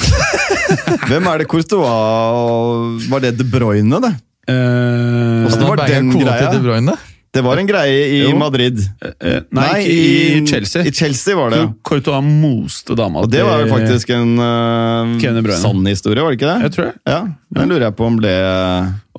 Hvem 1.10 1.28
er 1.34 1.42
det 1.42 1.48
Courtois 1.52 3.08
Var 3.12 3.24
det 3.26 3.32
De 3.42 3.44
Bruyne, 3.52 4.00
det? 4.06 4.12
Eh, 4.50 5.44
det 5.52 5.68
var 5.68 5.82
den 5.84 6.10
greia. 6.16 6.48
De 6.54 6.60
Bruyne. 6.64 6.94
Det 7.30 7.44
var 7.46 7.60
en 7.62 7.66
greie 7.68 8.06
i 8.10 8.20
Jo. 8.24 8.32
Madrid. 8.38 8.80
eh, 9.22 9.40
nei, 9.54 9.68
ikke 9.84 9.92
i 9.94 10.46
Chelsea. 10.50 10.82
I 10.82 10.90
Chelsea 10.90 11.36
var 11.38 11.52
det. 11.54 11.60
Courtois 11.86 12.24
moste 12.26 12.96
dama 12.98 13.22
Og 13.22 13.30
det 13.30 13.44
var 13.46 13.62
jo 13.62 13.68
faktisk 13.70 14.10
en 14.16 14.32
uh, 14.40 15.54
sann 15.60 15.86
historie, 15.86 16.24
var 16.24 16.34
det 16.34 16.40
ikke 16.40 16.50
det? 16.50 16.62
Jeg 16.66 16.74
tror 16.74 16.88
det. 16.90 16.96
Ja, 17.06 17.20
Den 17.54 17.70
lurer 17.70 17.86
jeg 17.86 17.96
på 18.00 18.08
om 18.08 18.18
ble 18.18 18.34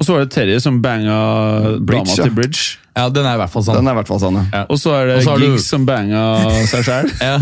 Og 0.01 0.05
så 0.07 0.15
var 0.15 0.23
det 0.25 0.31
Terje 0.33 0.57
som 0.63 0.79
banga 0.81 1.17
Bridge, 1.77 2.07
dama 2.09 2.15
ja. 2.17 2.23
til 2.25 2.33
Bridge. 2.33 2.77
Ja, 2.91 3.05
den 3.07 3.23
er 3.23 3.37
i 3.37 3.39
hvert 3.39 3.51
fall 3.53 3.63
sånn. 3.63 3.77
Den 3.79 3.87
er 3.87 3.93
i 3.93 3.97
hvert 4.01 4.09
fall 4.09 4.19
sann, 4.19 4.37
ja. 4.51 4.61
Og 4.67 4.75
så 4.81 4.91
er 4.97 5.05
det 5.07 5.17
Giggs 5.23 5.61
du- 5.63 5.67
som 5.69 5.85
banga 5.87 6.23
seg 6.67 6.81
sjæl. 6.83 7.11
Ja. 7.21 7.37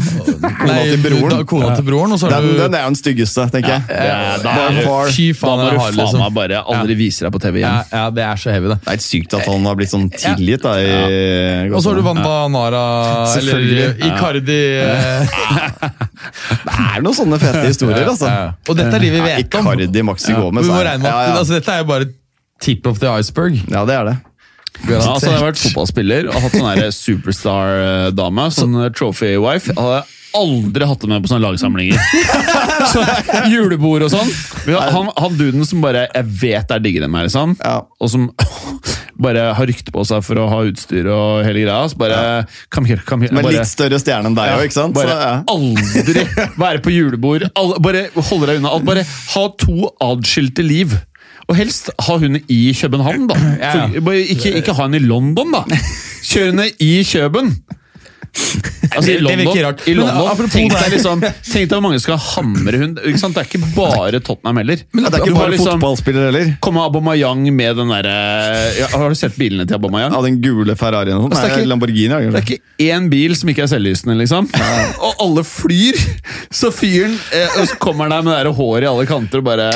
Kona 0.59 0.75
til 0.83 0.99
broren. 1.01 1.31
Da, 1.31 1.39
kona 1.49 1.69
til 1.73 1.85
broren, 1.87 2.13
og 2.13 2.19
så 2.21 2.29
Den, 2.29 2.49
du 2.51 2.59
den 2.59 2.75
er 2.77 2.83
jo 2.83 2.91
den 2.91 2.97
styggeste, 2.99 3.45
tenker 3.55 3.71
jeg. 3.73 3.85
Ja, 3.89 4.35
da 4.43 4.53
er 4.67 4.75
det- 4.77 4.83
far. 4.85 5.09
Fy 5.15 5.25
Da 5.39 5.55
må 5.55 5.71
du 5.71 5.79
faen 5.79 5.97
liksom 5.97 6.21
meg 6.21 6.35
bare 6.35 6.59
aldri 6.75 6.97
vise 6.99 7.25
deg 7.25 7.33
på 7.33 7.41
TV 7.41 7.61
igjen. 7.63 7.89
ja, 7.95 8.03
det 8.13 8.25
er 8.27 8.43
så 8.43 8.53
heavy, 8.53 8.69
det. 8.73 8.77
Det 8.83 8.91
er 8.91 8.97
helt 8.99 9.07
sykt 9.07 9.33
at 9.39 9.49
han 9.49 9.65
har 9.71 9.79
blitt 9.79 9.93
sånn 9.95 10.05
tilgitt. 10.13 10.61
da 10.67 10.75
i 10.77 11.71
Og 11.71 11.81
så 11.81 11.89
har 11.95 11.97
du 11.97 12.05
Wanda 12.11 12.35
Nara, 12.53 12.85
eller 13.39 13.97
Icardi 14.11 14.59
eh, 14.83 15.33
Det 16.67 16.77
er 16.77 17.01
noen 17.01 17.15
sånne 17.15 17.39
fete 17.41 17.65
historier, 17.65 18.05
altså. 18.05 18.29
ja, 18.29 18.45
ja. 18.51 18.53
Og 18.69 18.77
dette 18.77 18.93
er 18.99 19.07
de 19.07 19.11
vi 19.17 19.25
vet 19.25 19.55
om. 19.57 19.65
Icardi, 19.73 20.05
Maxi 20.05 20.33
Vi 20.33 20.37
Gomez 20.37 20.69
må 20.69 20.77
regne 20.83 21.01
med 21.01 21.09
at 21.09 21.15
ja, 21.15 21.33
ja. 21.33 21.37
altså, 21.41 21.57
Dette 21.57 21.73
er 21.73 21.81
jo 21.81 21.89
bare 21.89 22.09
tip 22.59 22.87
of 22.89 22.99
the 22.99 23.09
iceberg. 23.19 23.61
ja, 23.67 23.85
det 23.87 23.95
er 23.95 24.11
det. 24.11 24.17
Ja, 24.87 25.01
altså, 25.01 25.27
jeg 25.27 25.39
har 25.39 25.49
vært 25.49 25.59
fotballspiller 25.59 26.29
og 26.29 26.39
hatt 26.45 26.55
sånn 26.55 26.93
superstar-dame. 27.03 28.47
Sånn 28.55 28.79
trophy-wife. 28.95 29.73
Jeg 29.73 29.79
hadde 29.79 30.05
aldri 30.37 30.85
hatt 30.85 31.01
det 31.01 31.09
med 31.09 31.25
på 31.25 31.31
sånne 31.31 31.43
lagsamlinger. 31.47 31.99
så, 32.93 33.03
julebord 33.51 34.07
og 34.07 34.13
sånn. 34.13 34.31
Han, 34.69 35.11
han 35.17 35.37
duden 35.39 35.65
som 35.65 35.81
bare 35.83 36.05
Jeg 36.13 36.27
vet 36.43 36.71
er 36.71 36.83
diggere 36.83 37.09
enn 37.09 37.15
meg, 37.15 37.27
liksom. 37.27 37.57
Ja. 37.59 37.81
Og 37.99 38.13
som 38.13 38.29
bare 39.19 39.49
har 39.57 39.67
rykte 39.67 39.91
på 39.91 40.05
seg 40.07 40.23
for 40.23 40.39
å 40.39 40.45
ha 40.47 40.61
utstyr 40.69 41.09
og 41.11 41.41
hele 41.43 41.65
greia. 41.65 41.81
Så 41.91 41.99
bare 41.99 42.21
kom 42.71 42.87
her, 42.87 43.01
kom 43.07 43.25
her. 43.25 43.33
Men 43.35 43.49
litt 43.51 43.67
større 43.67 43.99
stjerne 43.99 44.31
enn 44.31 44.37
deg 44.37 44.53
òg, 44.55 44.63
ikke 44.69 44.77
sant? 44.77 44.95
Så, 44.95 45.03
bare 45.03 45.17
ja. 45.19 45.33
aldri 45.51 46.23
være 46.55 46.83
på 46.85 46.95
julebord. 46.95 47.49
Alle, 47.59 47.81
bare 47.83 48.07
holde 48.15 48.47
deg 48.47 48.61
unna 48.61 48.73
alt. 48.77 48.87
Bare 48.87 49.03
ha 49.03 49.45
to 49.59 49.91
adskilte 50.07 50.63
liv. 50.63 50.95
Og 51.49 51.57
helst 51.57 51.89
ha 52.05 52.17
hun 52.21 52.37
i 52.47 52.59
København, 52.77 53.27
da. 53.31 53.39
For, 53.73 54.13
ikke, 54.13 54.53
ikke 54.61 54.77
ha 54.77 54.85
henne 54.85 55.01
i 55.01 55.05
London, 55.05 55.55
da. 55.55 55.63
Kjør 56.29 56.51
henne 56.51 56.69
i 56.79 56.93
Køben. 57.09 57.55
Altså, 58.89 59.11
i 59.11 59.15
virker 59.17 59.43
London, 59.43 59.63
rart. 59.65 59.81
i 59.87 59.93
Men 59.93 59.99
London 60.03 60.27
apropos 60.29 60.53
tenk, 60.53 60.73
deg 60.73 60.91
liksom, 60.93 61.21
tenk 61.23 61.69
deg 61.69 61.73
hvor 61.73 61.81
mange 61.83 61.99
skal 62.01 62.19
hamre 62.21 62.79
hun? 62.81 62.93
Det 62.97 63.05
er 63.09 63.47
ikke 63.47 63.61
bare 63.75 64.21
Tottenham 64.21 64.59
heller. 64.61 64.83
Men, 64.93 65.05
det 65.05 65.13
er 65.17 65.23
ikke 65.25 65.35
bare 65.35 65.53
liksom- 65.53 65.79
fotballspiller 65.79 66.27
heller. 66.29 66.51
Komme 66.63 66.83
Abomayang 66.85 67.43
med 67.53 67.77
den 67.81 67.93
derre 67.93 68.15
ja, 68.79 68.87
Har 68.93 69.09
du 69.09 69.17
sett 69.17 69.37
bilene 69.39 69.65
til 69.67 69.79
Abomayang? 69.79 70.13
Ja, 70.13 70.21
den 70.25 70.39
gule 70.41 70.75
Ferrarien 70.79 71.17
og 71.17 71.27
sånn. 71.27 71.37
Altså, 71.37 71.57
Nei, 71.57 71.69
Lamborghini. 71.69 72.21
det 72.29 72.41
er 72.41 72.45
ikke 72.45 72.93
én 72.93 73.09
bil 73.09 73.35
som 73.37 73.49
ikke 73.49 73.65
er 73.65 73.71
selvlysende, 73.73 74.17
liksom. 74.21 74.49
Og 75.05 75.25
alle 75.25 75.45
flyr! 75.47 75.97
Så 76.53 76.71
fyren 76.73 77.13
eh, 77.35 77.59
Og 77.59 77.67
så 77.69 77.75
kommer 77.81 78.07
han 78.07 78.17
der 78.17 78.23
med 78.25 78.33
det 78.33 78.45
der 78.45 78.57
håret 78.57 78.85
i 78.85 78.89
alle 78.89 79.05
kanter 79.09 79.41
og 79.41 79.49
bare 79.49 79.69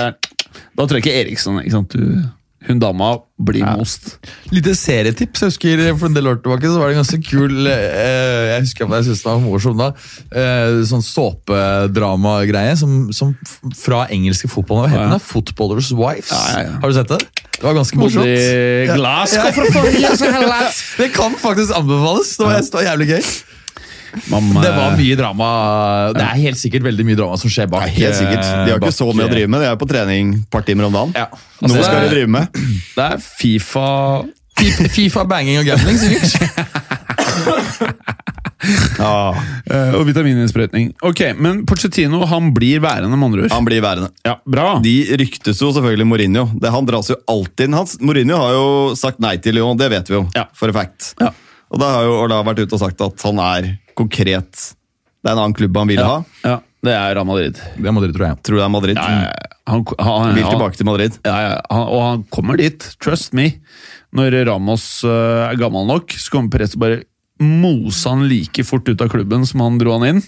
Da 0.78 0.86
tror 0.88 0.98
jeg 1.00 1.06
ikke 1.06 1.20
Eriksson 1.24 1.60
ikke 1.62 1.76
sant? 1.76 1.94
Du, 1.94 2.24
Hun 2.64 2.80
dama 2.80 3.10
blir 3.44 3.66
most. 3.78 4.14
Lite 4.56 4.72
serietips. 4.80 5.42
Jeg 5.44 5.52
husker 5.52 5.82
For 6.00 6.08
en 6.08 6.16
del 6.16 6.30
år 6.32 6.38
tilbake 6.40 6.70
så 6.72 6.80
var 6.80 6.90
det 6.90 6.96
en 6.96 7.02
ganske 7.02 7.20
kul 7.28 7.68
eh, 7.68 8.54
Jeg 8.54 8.64
husker 8.64 8.88
at 8.88 8.96
jeg 9.02 9.10
syntes 9.10 9.24
det 9.26 9.30
var 9.34 9.42
morsom 9.44 9.82
da. 9.82 9.90
Eh, 10.32 10.80
sånn 10.88 11.04
såpedramagreie 11.04 12.76
som, 12.80 13.12
som 13.16 13.34
fra 13.76 14.06
engelske 14.14 14.48
fotball. 14.52 14.86
Hva 14.86 14.92
heter 14.94 15.06
Ja, 15.10 15.16
ja. 15.18 15.24
Footballers 15.24 15.92
Wives. 15.92 16.32
Ja, 16.32 16.44
ja, 16.56 16.64
ja. 16.70 16.78
Har 16.80 16.94
du 16.94 16.98
sett 16.98 17.12
det? 17.12 17.22
Det 17.54 17.68
var 17.68 17.76
ganske 17.78 18.00
morsomt. 18.00 18.32
Glass, 18.96 19.36
ja. 19.38 19.44
Ja. 20.04 20.62
Det 20.98 21.12
kan 21.16 21.36
faktisk 21.40 21.76
anbefales. 21.78 22.38
Det 22.38 22.48
var, 22.48 22.60
det 22.64 22.74
var 22.80 22.88
jævlig 22.90 23.08
gøy. 23.14 23.28
Mamma, 24.30 24.62
Det 24.62 24.72
var 24.76 24.94
mye 25.00 25.16
drama. 25.18 25.48
Det 26.14 26.22
er 26.26 26.38
helt 26.44 26.60
sikkert 26.62 26.84
veldig 26.86 27.06
mye 27.08 27.18
drama 27.18 27.38
som 27.42 27.50
skjer 27.50 27.68
bak. 27.72 27.88
Helt 27.90 28.16
sikkert. 28.20 28.44
De 28.44 28.72
har 28.72 28.80
bak- 28.80 28.90
ikke 28.90 28.98
så 29.00 29.10
mye 29.14 29.26
å 29.28 29.32
drive 29.34 29.50
med. 29.50 29.62
De 29.66 29.72
er 29.72 29.76
på 29.82 29.88
trening 29.90 30.34
et 30.42 30.50
par 30.54 30.62
timer 30.68 30.86
om 30.90 30.94
dagen. 30.94 31.14
Ja. 31.18 31.28
Noe 31.64 31.70
Altså, 31.72 31.84
skal 31.90 32.08
de 32.08 32.14
drive 32.14 32.30
med. 32.30 32.48
Det 32.98 33.04
er 33.10 33.18
Fifa 33.26 33.88
FIFA, 34.54 34.86
FIFA 34.94 35.24
banging 35.28 35.58
og 35.64 35.66
gambling, 35.66 35.98
sikkert. 35.98 36.34
Ja, 38.96 39.34
eh, 39.68 39.96
og 39.98 40.06
vitamininnsprøytning. 40.08 40.94
Ok, 41.04 41.20
Men 41.36 41.66
Pochettino 41.68 42.22
han 42.30 42.54
blir 42.56 42.80
værende, 42.80 43.18
med 43.18 43.26
andre 43.28 43.42
ord. 43.44 43.52
han 43.52 43.66
blir 43.68 43.82
værende. 43.84 44.08
Ja, 44.24 44.38
bra. 44.48 44.78
De 44.84 44.94
ryktes 45.20 45.60
jo 45.60 45.74
selvfølgelig 45.76 46.08
Mourinho. 46.08 46.46
Det, 46.62 46.72
han 46.72 46.86
dras 46.88 47.10
jo 47.12 47.18
alltid 47.28 47.68
inn. 47.68 47.76
Hans, 47.76 47.98
Mourinho 48.00 48.38
har 48.40 48.54
jo 48.56 48.68
sagt 48.96 49.20
nei 49.20 49.36
til 49.44 49.58
Lyon, 49.58 49.76
det 49.82 49.90
vet 49.92 50.08
vi 50.08 50.16
jo. 50.16 50.24
Ja. 50.38 50.46
For 50.56 50.72
a 50.72 50.78
fact. 50.78 51.12
Ja. 51.20 51.34
Og 51.74 51.82
da 51.82 51.90
har 51.98 52.08
jo 52.08 52.16
Orla 52.22 52.40
vært 52.48 52.64
ute 52.64 52.78
og 52.78 52.84
sagt 52.86 53.02
at 53.04 53.26
han 53.28 53.42
er 53.44 53.68
konkret 53.98 54.52
Det 55.24 55.30
er 55.30 55.34
en 55.36 55.42
annen 55.46 55.56
klubb 55.58 55.78
han 55.80 55.92
vil 55.92 56.02
Ja, 56.02 56.10
ha. 56.10 56.24
ja, 56.44 56.58
det 56.84 56.94
er 56.98 57.16
Real 57.16 57.28
Madrid. 57.28 57.60
Det 57.78 57.88
er 57.88 57.96
Madrid, 57.96 58.14
tror 58.16 58.28
jeg. 58.28 58.40
Tror 58.44 58.58
du 58.58 58.60
det 58.60 58.66
er 58.66 58.74
Madrid. 58.74 59.00
Ja, 59.00 59.10
ja, 59.14 59.32
ja. 59.32 59.50
Han, 59.72 59.86
han, 60.04 60.34
Vil 60.36 60.44
tilbake 60.50 60.76
til 60.76 60.88
Madrid. 60.90 61.16
Ja, 61.24 61.36
ja, 61.40 61.54
han, 61.72 61.86
og 61.88 62.02
han 62.04 62.24
kommer 62.34 62.60
dit, 62.60 62.84
trust 63.00 63.32
me. 63.38 63.54
Når 64.14 64.36
Ramos 64.50 64.84
uh, 65.08 65.48
er 65.48 65.56
gammel 65.62 65.88
nok, 65.88 66.12
så 66.20 66.34
kommer 66.34 66.52
Perez 66.52 66.76
og 66.76 66.84
bare 66.84 67.00
mose 67.44 68.10
han 68.12 68.28
like 68.30 68.66
fort 68.68 68.88
ut 68.92 69.02
av 69.02 69.10
klubben 69.12 69.48
som 69.48 69.64
han 69.64 69.80
dro 69.80 69.96
han 69.96 70.10
inn. 70.12 70.22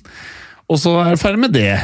Og 0.72 0.80
så 0.82 0.96
er 1.04 1.14
det 1.14 1.22
ferdig 1.22 1.44
med 1.44 1.54
det. 1.54 1.76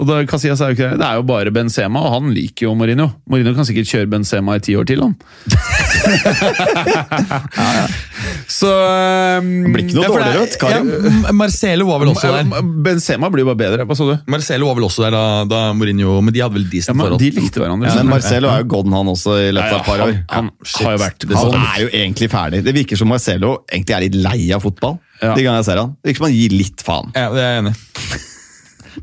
Og 0.00 0.06
da, 0.08 0.22
Casillas 0.24 0.62
er 0.64 0.70
jo 0.70 0.78
ikke 0.78 0.92
det. 0.94 1.00
Det 1.02 1.08
er 1.10 1.18
jo 1.18 1.26
bare 1.28 1.52
Benzema, 1.52 2.00
og 2.06 2.14
han 2.14 2.30
liker 2.32 2.68
jo 2.68 2.76
Mourinho. 2.78 3.10
Mourinho 3.28 3.52
kan 3.58 3.66
sikkert 3.68 3.90
kjøre 3.90 4.08
Benzema 4.14 4.56
i 4.56 4.62
ti 4.64 4.78
år 4.78 4.86
til, 4.88 5.02
han. 5.04 5.18
Så 8.50 8.68
um, 8.70 9.46
Blir 9.72 9.84
ikke 9.86 9.96
noe 9.96 10.04
Ja, 10.04 10.08
er- 10.08 10.12
dårligere, 10.12 10.40
vet 10.42 10.52
du, 10.52 10.56
Karim. 10.60 10.86
ja, 11.24 11.32
Marcelo 11.36 11.84
var 11.88 11.98
vel 12.02 12.10
også 12.12 12.28
der. 12.34 12.44
Benzema 12.84 13.26
blir 13.32 13.44
bare 13.48 13.58
bedre. 13.60 13.82
Hva 13.88 13.94
sa 13.96 14.02
du? 14.10 14.14
Marcelo 14.30 14.64
var 14.68 14.76
vel 14.80 14.86
også 14.88 15.00
der 15.06 15.12
da, 15.16 15.22
da 15.50 15.60
Mourinho 15.76 16.10
Men 16.24 16.32
de 16.34 16.40
hadde 16.44 16.56
vel 16.58 16.66
Ja, 16.66 16.70
decent 16.74 16.96
men 16.98 17.04
forhold. 17.06 17.22
De 17.22 17.28
likte 17.38 17.58
hverandre. 17.62 17.86
Men? 18.00 18.10
Marcelo 18.12 18.46
er 18.52 18.58
jo 18.64 18.68
gone, 18.74 18.92
han 18.96 19.08
også, 19.14 19.30
i 19.48 19.50
løpet 19.56 19.74
av 19.76 19.80
et 19.80 19.88
par 19.90 20.00
år. 20.06 20.12
han, 20.34 20.46
han 20.74 20.86
har 20.86 20.92
jo 20.96 21.00
vært 21.04 21.20
Det 21.26 21.30
er 21.30 21.32
Han 21.40 21.44
sånn. 21.54 21.68
er 21.70 21.78
jo 21.84 21.88
egentlig 22.02 22.28
ferdig. 22.34 22.58
Det 22.66 22.74
virker 22.76 22.96
som 23.00 23.08
Marcelo 23.12 23.50
egentlig 23.70 23.94
er 23.96 24.02
litt 24.08 24.18
lei 24.26 24.40
av 24.56 24.60
fotball. 24.66 24.94
Ja. 25.20 25.32
De 25.36 25.40
gangene 25.44 25.60
jeg 25.62 25.68
ser 25.70 25.78
han. 25.84 25.90
Det 26.00 26.06
virker 26.12 26.20
som 26.24 26.28
han 26.30 26.38
gir 26.40 26.52
litt 26.56 26.80
faen. 26.86 27.06
Ja, 27.16 27.26
det 27.34 27.40
er 27.46 27.50
jeg 27.54 27.60
enig. 27.64 27.74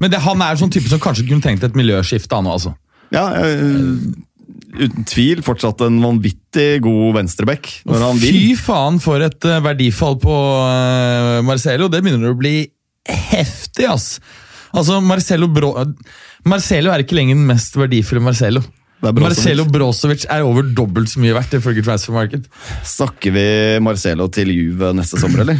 Men 0.03 0.07
det, 0.13 0.19
han 0.27 0.39
er 0.43 0.59
sånn 0.59 0.73
type 0.73 0.89
som 0.91 0.99
kanskje 1.01 1.25
kunne 1.29 1.43
tenkt 1.45 1.63
et 1.65 1.77
miljøskifte. 1.77 2.33
Han, 2.37 2.49
altså. 2.51 2.71
Ja, 3.15 3.25
øh, 3.39 3.95
Uten 4.77 5.05
tvil 5.09 5.41
fortsatt 5.45 5.81
en 5.87 5.97
vanvittig 6.03 6.81
god 6.85 7.17
venstreback 7.17 7.69
når 7.87 8.03
han 8.05 8.19
vil. 8.21 8.35
Fy 8.37 8.55
faen 8.59 8.99
for 9.03 9.23
et 9.25 9.47
eh, 9.47 9.61
verdifall 9.65 10.17
på 10.21 10.35
eh, 10.63 11.39
Marcelo. 11.47 11.89
Det 11.91 12.03
begynner 12.05 12.31
å 12.31 12.39
bli 12.39 12.59
heftig, 13.07 13.87
ass. 13.89 14.17
Altså, 14.75 14.99
Marcelo 15.03 15.47
Bro 15.49 15.71
Marcelo 16.47 16.91
er 16.93 17.03
ikke 17.03 17.17
lenger 17.17 17.37
den 17.39 17.47
mest 17.49 17.75
verdifulle 17.79 18.23
Marcelo. 18.23 18.61
Brozovic. 19.01 19.23
Marcelo 19.23 19.65
Brozovic 19.69 20.23
er 20.33 20.45
over 20.45 20.65
dobbelt 20.75 21.11
så 21.11 21.21
mye 21.21 21.35
verdt, 21.35 21.57
ifølge 21.59 21.83
Transfer 21.85 22.15
Market. 22.15 22.47
Snakker 22.87 23.35
vi 23.35 23.47
Marcelo 23.83 24.25
til 24.33 24.53
Juve 24.55 24.93
neste 24.97 25.19
sommer, 25.21 25.43
eller? 25.45 25.59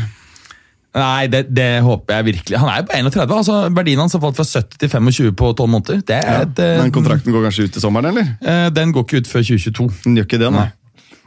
Nei, 0.98 1.28
det, 1.30 1.44
det 1.54 1.82
håper 1.86 2.16
jeg 2.16 2.26
virkelig. 2.32 2.58
Han 2.58 2.70
er 2.72 2.80
jo 2.82 2.88
på 2.90 2.96
31. 2.98 3.34
altså 3.38 3.58
Verdien 3.76 4.00
hans 4.02 4.16
har 4.16 4.24
falt 4.24 4.40
fra 4.40 4.46
70 4.48 4.80
til 4.82 4.90
25 4.90 5.36
på 5.38 5.52
12 5.54 5.70
måneder. 5.70 6.02
Det 6.08 6.18
er 6.18 6.48
et, 6.48 6.62
ja, 6.64 6.82
Men 6.82 6.94
kontrakten 6.96 7.36
går 7.36 7.48
kanskje 7.50 7.68
ut 7.68 7.78
i 7.78 7.84
sommeren, 7.84 8.10
eller? 8.14 8.32
eh, 8.42 8.68
den 8.74 8.94
går 8.96 9.06
ikke 9.06 9.22
ut 9.22 9.30
før 9.30 9.46
2022. 9.46 9.90
Den 10.08 10.18
gjør 10.18 10.30
ikke 10.30 10.42
det, 10.42 10.52
nei. 10.56 10.68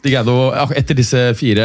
De 0.00 0.14
å, 0.16 0.36
Etter 0.80 0.96
disse 0.96 1.18
fire 1.36 1.64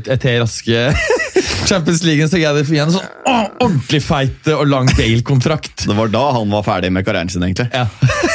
etter 0.00 0.38
raske 0.40 0.86
Champions 1.68 2.00
League 2.06 2.24
så 2.30 2.38
greide 2.40 2.62
de 2.62 2.64
å 2.64 2.68
få 2.70 2.78
en 2.80 2.94
sånn 2.94 3.04
å, 3.28 3.34
ordentlig 3.66 4.00
feit 4.04 4.48
og 4.54 4.64
lang 4.70 4.88
Bale-kontrakt. 4.96 5.84
Det 5.84 5.96
var 5.98 6.08
da 6.12 6.22
han 6.38 6.54
var 6.54 6.64
ferdig 6.66 6.92
med 6.94 7.04
karrieren 7.06 7.30
sin, 7.32 7.44
egentlig. 7.44 7.68
Ja. 7.74 7.84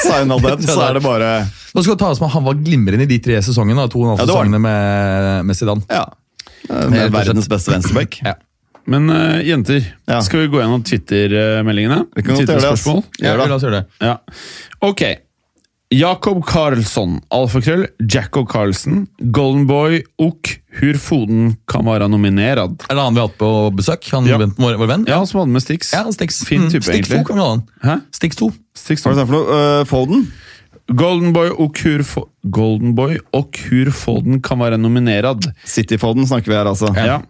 Sign 0.03 0.33
all 0.33 0.43
that, 0.45 0.61
så 0.67 0.77
er 0.85 0.99
det 0.99 1.03
bare 1.05 1.31
Nå 1.71 1.81
skal 1.85 1.95
det 1.95 2.01
tas 2.03 2.19
med 2.19 2.27
at 2.27 2.33
Han 2.35 2.43
var 2.43 2.57
glimrende 2.59 3.05
i 3.07 3.09
de 3.09 3.17
tre 3.23 3.37
sesongene. 3.45 3.87
To 3.89 4.03
og 4.03 4.09
en 4.09 4.13
halv 4.19 4.27
sesongene 4.27 4.59
med, 4.61 5.45
med 5.47 5.57
Zidane. 5.57 5.85
Ja. 5.89 6.05
Med 6.91 7.13
verdens 7.15 7.47
beste 7.49 7.73
venstreback. 7.73 8.19
Ja. 8.27 8.35
Men 8.85 9.09
uh, 9.09 9.41
jenter, 9.45 9.83
Ja. 10.07 10.21
skal 10.21 10.39
vi 10.39 10.47
gå 10.47 10.61
gjennom 10.61 10.83
Twitter-meldingene? 10.83 12.05
Vi 12.15 12.23
kan 12.23 12.35
godt 12.35 12.47
gjøre 12.49 12.61
det. 12.61 13.03
Ja, 13.21 13.31
Gjør 13.33 13.37
det. 13.43 13.49
la 13.49 13.55
oss 13.55 13.63
gjøre 13.67 13.81
det. 13.81 13.85
Ja. 14.01 14.15
Ok. 14.81 15.03
Jakob 15.91 16.45
Karlsson, 16.47 17.17
alfakrøll, 17.35 17.81
Jacko 17.99 18.45
Carlsen, 18.47 19.07
Goldenboy, 19.35 19.97
Ok, 20.23 20.53
Hur 20.79 20.95
Foden 21.03 21.57
kan 21.67 21.83
være 21.83 22.07
nominerad. 22.07 22.77
Er 22.87 22.95
det 22.95 23.03
han 23.03 23.13
vi 23.13 23.19
har 23.19 23.27
hatt 23.27 23.37
på 23.37 23.49
besøk? 23.75 24.07
Han 24.13 24.25
Ja. 24.25 24.37
vent- 24.39 24.55
vår, 24.57 24.77
vår 24.79 24.87
venn? 24.87 25.03
Ja, 25.05 25.17
han 25.17 25.27
som 25.27 25.41
hadde 25.41 25.51
med 25.51 25.61
Stix. 25.65 25.91
Ja, 25.91 26.05
Stix. 26.15 26.45
Fin 26.47 26.61
Mm, 26.61 26.69
Stix 26.69 26.85
2 26.85 26.91
egentlig. 26.93 27.27
kan 27.27 27.35
vi 27.35 27.41
ha 27.41 27.49
han. 27.49 27.63
Hæ? 27.83 28.01
Stix 28.15 28.35
2. 28.39 28.51
Stix 28.73 29.03
Hva 29.03 29.11
er 29.11 29.15
det 29.15 29.27
for 29.27 29.33
noe? 29.35 29.81
Uh, 29.81 29.83
Foden? 29.83 30.27
Golden 30.95 31.33
Boy 31.33 31.49
og 31.49 31.75
Hur 31.77 32.25
Golden 32.49 32.95
Boy 32.95 33.17
og 33.33 33.51
Kur 33.51 33.91
Foden 33.91 34.41
kan 34.41 34.59
være 34.59 34.77
nominerad. 34.79 35.43
Cityfoden 35.65 36.25
snakker 36.25 36.47
vi 36.47 36.53
her, 36.55 36.65
altså. 36.71 36.95
Ja. 36.95 37.17
I- 37.19 37.23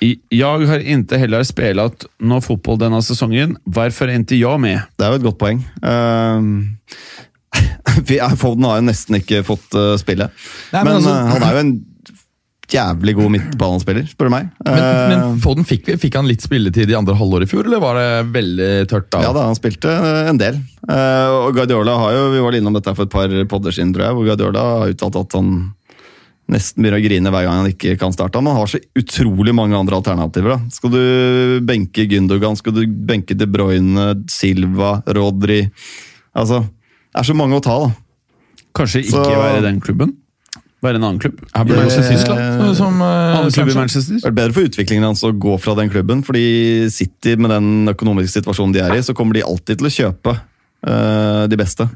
Jag 0.00 0.66
har 0.70 0.78
inte 0.78 1.18
heller 1.18 1.42
spelat 1.42 2.06
noe 2.22 2.40
fotball 2.44 2.78
denne 2.78 3.00
sesongen. 3.02 3.56
Hvorfor 3.66 4.06
er 4.10 4.20
ikke 4.22 4.38
jeg 4.38 4.60
med? 4.62 4.80
Det 4.96 5.06
er 5.06 5.14
jo 5.14 5.18
et 5.20 5.26
godt 5.26 5.40
poeng. 5.40 5.62
Uh, 5.82 6.40
vi 8.08 8.20
er, 8.22 8.36
Foden 8.38 8.66
har 8.68 8.78
jo 8.78 8.86
nesten 8.88 9.18
ikke 9.18 9.42
fått 9.46 9.74
uh, 9.74 9.96
spille. 10.00 10.30
Nei, 10.74 10.82
men 10.84 10.92
men 10.92 10.98
altså- 11.00 11.14
eh, 11.16 11.30
han 11.34 11.46
er 11.48 11.56
jo 11.56 11.62
en 11.66 11.72
jævlig 12.68 13.14
god 13.16 13.32
midtbanespiller, 13.32 14.04
spør 14.10 14.28
du 14.28 14.32
meg. 14.34 14.48
Men, 14.66 14.78
Eh, 14.78 15.08
men 15.08 15.38
Foden 15.40 15.64
fikk, 15.64 15.88
fikk 15.98 16.18
han 16.18 16.28
litt 16.28 16.42
spilletid 16.44 16.90
i 16.92 16.96
andre 16.98 17.14
halvår 17.16 17.46
i 17.46 17.48
fjor, 17.48 17.64
eller 17.64 17.80
var 17.80 17.96
det 17.96 18.08
veldig 18.34 18.72
tørt 18.90 19.08
da? 19.10 19.22
Ja 19.24 19.32
da, 19.32 19.46
han 19.48 19.56
spilte 19.56 19.88
eh, 19.88 20.28
en 20.28 20.36
del. 20.40 20.60
Eh, 20.84 21.28
og 21.32 21.56
Guardiola 21.56 21.96
har 21.96 22.12
jo, 22.12 22.26
Vi 22.34 22.42
var 22.44 22.58
innom 22.58 22.76
dette 22.76 22.92
for 22.94 23.08
et 23.08 23.14
par 23.14 23.32
podder 23.48 23.72
siden, 23.72 23.94
tror 23.96 24.04
jeg, 24.04 24.14
hvor 24.18 24.28
Guardiola 24.28 24.66
har 24.82 24.92
uttalt 24.92 25.16
at 25.16 25.32
han 25.38 25.50
nesten 26.48 26.82
begynner 26.82 26.98
å 26.98 27.04
grine 27.04 27.32
hver 27.32 27.44
gang 27.44 27.58
han 27.60 27.70
ikke 27.70 27.96
kan 28.00 28.14
starte. 28.14 28.40
Han 28.40 28.48
har 28.56 28.70
så 28.70 28.80
utrolig 28.96 29.52
mange 29.56 29.76
andre 29.76 29.98
alternativer. 30.00 30.56
da. 30.56 30.60
Skal 30.72 30.90
du 30.94 31.60
benke 31.68 32.06
Gündogan, 32.08 32.56
skal 32.56 32.72
du 32.72 32.86
benke 32.86 33.36
De 33.36 33.46
Bruyne, 33.46 34.14
Silva, 34.32 35.02
Rodri 35.06 35.66
Altså, 36.38 36.60
det 36.62 37.18
er 37.18 37.26
så 37.26 37.34
mange 37.34 37.56
å 37.58 37.62
ta, 37.64 37.74
da. 37.82 37.90
Kanskje 38.76 39.00
ikke 39.02 39.24
Så- 39.24 39.42
være 39.42 39.58
i 39.58 39.64
den 39.64 39.80
klubben? 39.80 40.16
Være 40.80 40.94
en 41.00 41.02
annen 41.02 41.18
klubb? 41.18 41.40
Her 41.56 41.64
blir 41.64 41.76
Eh, 41.78 41.88
Tyskland, 41.88 42.76
som, 42.76 43.00
eh, 43.02 43.36
Annen 43.36 43.50
klubb 43.50 43.70
i. 43.70 43.74
Manchester? 43.74 44.14
Det 44.14 44.26
er 44.26 44.30
bedre 44.30 44.52
for 44.54 44.62
utviklingen 44.62 45.02
hans 45.02 45.22
å 45.24 45.32
gå 45.36 45.58
fra 45.60 45.74
den 45.74 45.90
klubben, 45.90 46.22
fordi 46.22 46.88
City, 46.88 47.34
med 47.34 47.50
den 47.50 47.88
økonomiske 47.88 48.40
situasjonen 48.40 48.72
de 48.72 48.80
er 48.80 48.92
i, 48.92 49.02
så 49.02 49.12
kommer 49.12 49.34
de 49.34 49.42
alltid 49.42 49.78
til 49.78 49.88
å 49.88 49.90
kjøpe 49.90 50.40
uh, 50.86 51.48
de 51.48 51.56
beste. 51.56 51.90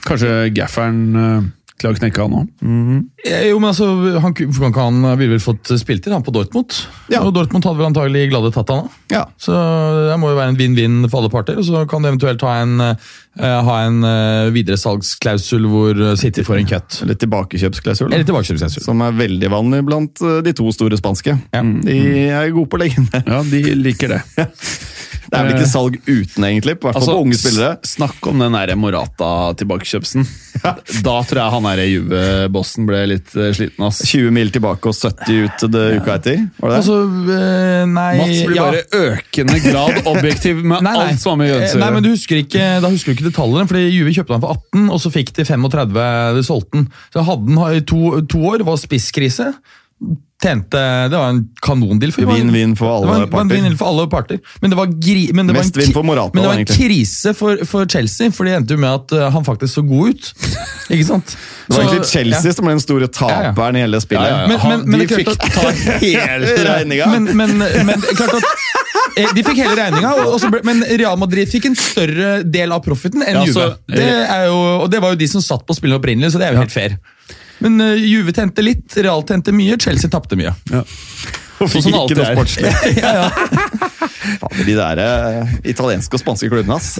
Kanskje 0.00 0.54
gafferen 0.54 1.14
uh, 1.14 1.42
klarer 1.80 1.96
å 1.96 2.00
knekke 2.00 2.22
han 2.22 2.34
òg? 2.40 2.48
-hmm. 2.62 3.00
Jo, 3.48 3.58
men 3.58 3.68
altså, 3.70 3.86
han, 4.20 4.34
ku- 4.34 4.48
han, 4.62 4.72
han 5.04 5.18
ville 5.18 5.32
vel 5.36 5.40
fått 5.40 5.70
spilletid 5.78 6.12
han 6.12 6.22
på 6.22 6.32
Dortmund. 6.34 6.72
Ja. 7.08 7.22
Og 7.22 7.32
Dortmund 7.34 7.64
hadde 7.64 7.78
vel 7.78 7.86
antagelig 7.86 8.30
glade 8.30 8.52
tatt 8.52 8.68
han 8.70 8.84
da. 8.84 8.90
Ja. 9.10 9.24
Så 9.38 9.52
det 10.10 10.18
må 10.20 10.30
jo 10.30 10.36
være 10.36 10.48
en 10.54 10.56
vinn-vinn 10.58 11.08
for 11.08 11.20
alle 11.22 11.30
parter. 11.30 11.56
Og 11.58 11.64
så 11.64 11.86
kan 11.88 12.02
det 12.02 12.12
eventuelt 12.12 12.42
ha 12.42 12.54
en, 12.62 12.80
eh, 12.80 12.94
ha 13.40 13.76
en 13.86 14.02
uh, 14.04 14.50
videresalgsklausul 14.52 15.64
hvor 15.72 16.02
City 16.20 16.44
får 16.44 16.60
en 16.60 16.68
cut. 16.74 16.98
Eller 17.04 17.16
tilbakekjøpsklausul. 17.22 18.10
Eller 18.12 18.26
tilbakekjøpsklausul. 18.28 18.84
Som 18.84 19.00
er 19.06 19.16
veldig 19.16 19.50
vanlig 19.52 19.82
blant 19.86 20.20
eh, 20.20 20.40
de 20.44 20.52
to 20.56 20.68
store 20.74 20.98
spanske. 21.00 21.36
Ja. 21.54 21.62
De 21.62 21.98
er 22.28 22.52
gode 22.52 22.68
på 22.68 22.80
å 22.80 22.82
legge 22.84 23.04
ned. 23.06 23.28
Ja, 23.28 23.42
de 23.46 23.62
liker 23.78 24.16
det. 24.16 24.22
Det 25.32 25.38
er 25.40 25.46
vel 25.46 25.54
ikke 25.56 25.68
salg 25.70 25.94
uten, 26.04 26.44
egentlig. 26.44 26.74
På 26.76 26.90
hvert 26.90 26.98
fall 26.98 27.06
Altså, 27.06 27.12
på 27.16 27.24
unge 27.24 27.36
spillere. 27.40 27.68
Snakk 27.88 28.26
om 28.28 28.42
den 28.42 28.80
Morata-tilbakekjøpsen. 28.82 30.26
Da 31.02 31.14
tror 31.24 31.40
jeg 31.40 31.52
han 31.54 31.68
Juve-bossen 31.88 32.84
ble 32.86 33.00
litt 33.14 33.32
eh, 33.40 33.48
sliten. 33.56 33.86
ass. 33.86 34.02
20 34.10 34.34
mil 34.36 34.52
tilbake 34.52 34.90
og 34.90 34.98
70 34.98 35.46
ut 35.46 35.64
det 35.72 35.84
uka 35.96 36.18
etter. 36.18 36.42
Var 36.60 36.74
det? 36.74 36.76
Altså, 36.82 36.98
eh, 37.32 37.86
nei 37.88 38.10
Mats 38.20 38.42
blir 38.44 38.58
ja. 38.58 38.66
bare 38.68 38.84
økende 39.14 39.58
grad 39.64 40.10
objektiv 40.12 40.60
med 40.60 40.84
Nei, 40.84 40.92
nei. 40.98 41.08
alt 41.08 41.24
som 41.24 41.32
har 41.32 41.40
med 41.40 41.50
Jøns 41.54 41.62
Eh, 41.72 41.78
å 41.78 41.80
Nei, 41.80 41.88
men 41.88 41.98
gjøre. 41.98 42.04
du 42.04 42.12
husker 42.12 42.42
ikke, 42.42 42.68
Da 42.84 42.92
husker 42.92 43.12
du 43.12 43.16
ikke 43.16 43.21
detaljene, 43.24 43.68
fordi 43.70 43.90
Juve 43.92 44.14
kjøpte 44.16 44.36
han 44.36 44.44
for 44.44 44.56
18, 44.56 44.88
og 44.92 45.00
så 45.02 45.12
fikk 45.14 45.32
de 45.36 45.46
35 45.48 46.06
de 46.38 46.44
solgte 46.46 46.78
den. 46.78 46.88
Så 47.14 47.24
hadde 47.28 47.56
han 47.58 47.86
to, 47.88 48.00
to 48.30 48.42
år, 48.52 48.66
var 48.66 48.80
spisskrise. 48.80 49.52
Tjente, 50.42 50.80
Det 51.08 51.16
var 51.16 51.28
en 51.30 51.40
kanondeal. 51.62 52.10
Vinn-vinn 52.16 52.72
for 52.76 52.90
alle 52.96 53.06
det 53.06 53.12
var 53.12 53.26
parter. 53.46 53.76
for 53.78 53.86
alle 53.92 54.06
parter. 54.10 54.40
Men 54.60 54.70
det 54.72 54.76
var, 54.80 54.86
gri, 54.86 55.28
men 55.32 55.46
det 55.46 55.54
var 55.54 55.62
en, 55.62 55.92
for 55.94 56.02
Morata, 56.02 56.32
men 56.34 56.42
det 56.42 56.48
var 56.48 56.56
en 56.58 56.64
egentlig. 56.64 56.78
krise 56.88 57.34
for, 57.38 57.62
for 57.68 57.86
Chelsea, 57.86 58.30
for 58.34 58.44
det 58.48 58.56
endte 58.58 58.74
jo 58.74 58.80
med 58.82 58.90
at 58.90 59.14
eh, 59.14 59.28
han 59.36 59.44
faktisk 59.46 59.74
så 59.78 59.84
god 59.86 60.10
ut. 60.16 60.32
Ikke 60.92 61.06
sant? 61.06 61.36
Det 61.68 61.76
var 61.76 61.76
Så- 61.76 61.82
egentlig 61.86 62.10
Chelsea 62.10 62.50
ja. 62.50 62.56
som 62.58 62.66
ble 62.66 62.74
den 62.74 62.82
store 62.82 63.06
taperen 63.08 63.78
i 63.78 63.84
hele 63.84 64.00
spillet. 64.02 64.28
Ja, 64.28 64.42
ja, 64.42 64.42
ja. 64.42 64.58
Men- 64.58 64.68
men- 64.68 64.90
men 64.90 65.00
de 65.00 65.06
er 65.06 65.22
fikk 65.22 65.54
ta 65.54 65.70
hele 66.02 66.54
regninga. 66.72 67.06
Men, 67.14 67.30
men, 67.36 67.58
men 67.86 68.02
klart 68.18 68.34
at 68.40 68.50
eh, 69.22 69.30
De 69.36 69.44
fikk 69.46 69.62
hele 69.62 69.76
regninga, 69.78 70.60
men 70.66 70.82
Real 70.98 71.16
Madrid 71.22 71.48
fikk 71.54 71.70
en 71.70 71.76
større 71.78 72.42
del 72.42 72.72
av 72.74 72.82
profiten 72.84 73.22
enn 73.22 73.44
Ja, 73.44 73.46
så- 73.46 73.70
Juve. 73.70 73.94
Det 73.94 74.10
er 74.26 74.46
jo, 74.50 74.58
og 74.82 74.90
det 74.90 75.00
var 75.06 75.14
jo 75.14 75.22
de 75.22 75.28
som 75.30 75.40
satt 75.44 75.62
på 75.68 75.76
spillet 75.78 76.00
opprinnelig, 76.02 76.32
så 76.34 76.42
det 76.42 76.50
er 76.50 76.58
jo 76.58 76.64
helt 76.66 76.74
fair. 76.74 76.98
Men 77.62 77.80
eh, 77.80 77.94
Juve 78.10 78.34
tjente 78.36 78.64
litt, 78.64 78.96
Real 78.98 79.24
tjente 79.28 79.54
mye, 79.54 79.78
Chelsea 79.80 80.10
tapte 80.10 80.38
mye. 80.38 80.54
Og 81.62 81.70
fikk 81.70 81.86
sånn 81.86 81.94
ikke 81.94 82.02
alltid 82.02 82.18
noe 82.18 82.28
er. 82.32 82.92
ja. 83.02 83.92
Fader, 84.42 84.64
de 84.66 84.74
der 84.76 85.00
uh, 85.02 85.54
italienske 85.68 86.18
og 86.18 86.22
spanske 86.22 86.50
klubbene, 86.50 86.78
ass. 86.78 86.98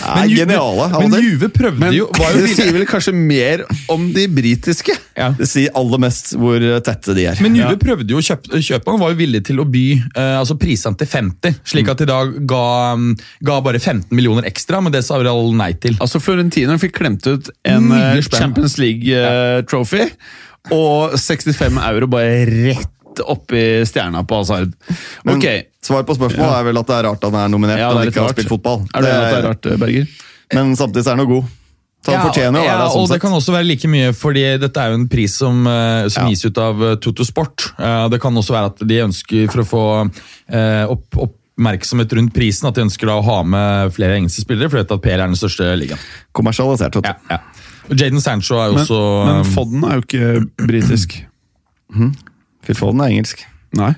Er 0.00 0.26
Men 0.26 0.32
geniale. 0.32 0.86
Men, 0.94 1.10
Men. 1.10 1.24
Juve 1.24 1.48
prøvde 1.52 1.82
Men 1.82 1.94
jo 1.96 2.06
var 2.20 2.36
det 2.36 2.52
sier 2.54 2.70
vel 2.74 2.86
kanskje 2.88 3.14
mer 3.16 3.64
om 3.90 4.08
de 4.14 4.26
britiske? 4.30 4.94
ja. 5.18 5.30
Det 5.36 5.48
sier 5.50 5.74
aller 5.76 6.02
mest 6.02 6.32
hvor 6.38 6.62
tette 6.86 7.14
de 7.16 7.26
er. 7.30 7.40
Men 7.44 7.56
Juve 7.58 7.76
prøvde 7.80 8.14
jo 8.14 8.20
å 8.20 8.24
kjøpe, 8.24 8.60
kjøpe 8.62 8.92
han, 8.92 9.00
var 9.02 9.14
jo 9.14 9.18
villig 9.20 9.42
til 9.48 9.62
å 9.62 9.66
by 9.68 9.86
eh, 9.98 10.36
altså 10.38 10.56
prisene 10.60 10.98
til 11.00 11.10
50, 11.10 11.58
slik 11.72 11.90
at 11.92 12.02
de 12.02 12.08
da 12.10 12.20
ga, 12.24 12.66
um, 12.96 13.10
ga 13.46 13.58
bare 13.64 13.80
15 13.80 14.14
millioner 14.16 14.46
ekstra, 14.48 14.80
men 14.84 14.94
det 14.94 15.02
sa 15.06 15.18
Real 15.20 15.50
nei 15.56 15.72
til. 15.82 15.98
Altså 16.00 16.22
Florentino 16.22 16.78
fikk 16.80 16.96
klemt 17.00 17.26
ut 17.26 17.50
en 17.68 17.90
eh. 17.96 18.22
Champions 18.30 18.78
League-trophy, 18.80 20.06
og 20.76 21.18
65 21.18 21.80
euro 21.82 22.08
bare 22.10 22.46
rett 22.48 22.96
oppi 23.18 23.82
stjerna 23.84 24.22
på 24.24 24.36
Hazard. 24.36 24.72
Men 25.24 25.36
Ok, 25.36 25.46
Svar 25.82 26.02
på 26.04 26.14
spørsmålet 26.14 26.58
er 26.60 26.64
vel 26.64 26.78
at 26.78 26.86
det 26.86 26.96
er 26.98 27.06
rart 27.08 27.24
at 27.24 27.32
han 27.32 27.40
er 27.40 27.48
nominert 27.48 27.78
Ja, 27.80 27.88
er 27.90 28.06
ikke 28.10 28.20
har 28.20 28.28
rart. 28.28 28.36
spilt 28.38 28.48
fotball. 28.48 28.82
er 28.94 29.00
det, 29.02 29.10
det 29.10 29.38
er 29.38 29.48
rart, 29.48 29.66
eh, 29.66 29.76
Berger? 29.80 30.06
Men 30.54 30.76
samtidig 30.76 31.04
så 31.04 31.10
er 31.12 31.16
han 31.16 31.24
jo 31.26 31.34
god. 31.40 31.44
Så 32.04 32.12
han 32.12 32.14
Ja, 32.20 32.26
fortjener 32.30 32.60
å 32.60 32.64
ja, 32.64 32.76
det. 32.80 32.90
Sånn 32.92 33.02
og 33.02 33.08
det 33.10 33.20
kan 33.20 33.32
også 33.32 33.52
være 33.52 33.66
like 33.66 33.88
mye, 33.88 34.12
fordi 34.16 34.44
dette 34.60 34.76
er 34.80 34.88
jo 34.88 34.94
en 35.00 35.08
pris 35.08 35.34
som, 35.36 35.66
eh, 35.66 36.08
som 36.08 36.24
Ja. 36.24 36.28
gis 36.30 36.44
ut 36.44 36.58
av 36.58 36.82
eh, 36.82 36.94
Toto 36.96 37.24
Sport. 37.24 37.72
Eh, 37.78 38.08
Det 38.08 38.20
kan 38.20 38.32
også 38.34 38.52
være 38.52 38.66
at 38.66 38.78
de 38.86 39.00
ønsker, 39.04 39.50
for 39.50 39.60
å 39.60 39.66
få 39.68 40.10
opp, 40.90 41.16
oppmerksomhet 41.16 42.12
rundt 42.16 42.32
prisen, 42.32 42.68
at 42.68 42.74
de 42.74 42.82
ønsker 42.82 43.06
da 43.06 43.18
å 43.20 43.24
ha 43.24 43.42
med 43.42 43.92
flere 43.92 44.16
engelske 44.16 44.40
spillere, 44.44 44.70
fordi 44.70 44.80
at 44.94 45.02
PL 45.02 45.20
er 45.20 45.26
den 45.28 45.36
største 45.36 45.76
ligaen. 45.76 45.98
Kommersialisert, 46.32 46.94
vet 46.94 47.02
du. 47.04 47.08
Ja, 47.08 47.16
ja. 47.30 47.38
Jaden 47.90 48.20
Sancho 48.20 48.56
er 48.60 48.68
jo 48.70 48.74
Men, 48.74 48.84
også 48.86 49.26
men 49.26 49.44
Fodden 49.44 49.84
er 49.84 49.94
jo 49.98 50.02
ikke 50.06 50.66
britisk. 50.66 51.24
Phil 52.66 52.76
Foden 52.78 53.00
er 53.00 53.10
engelsk. 53.12 53.44
Nei. 53.78 53.92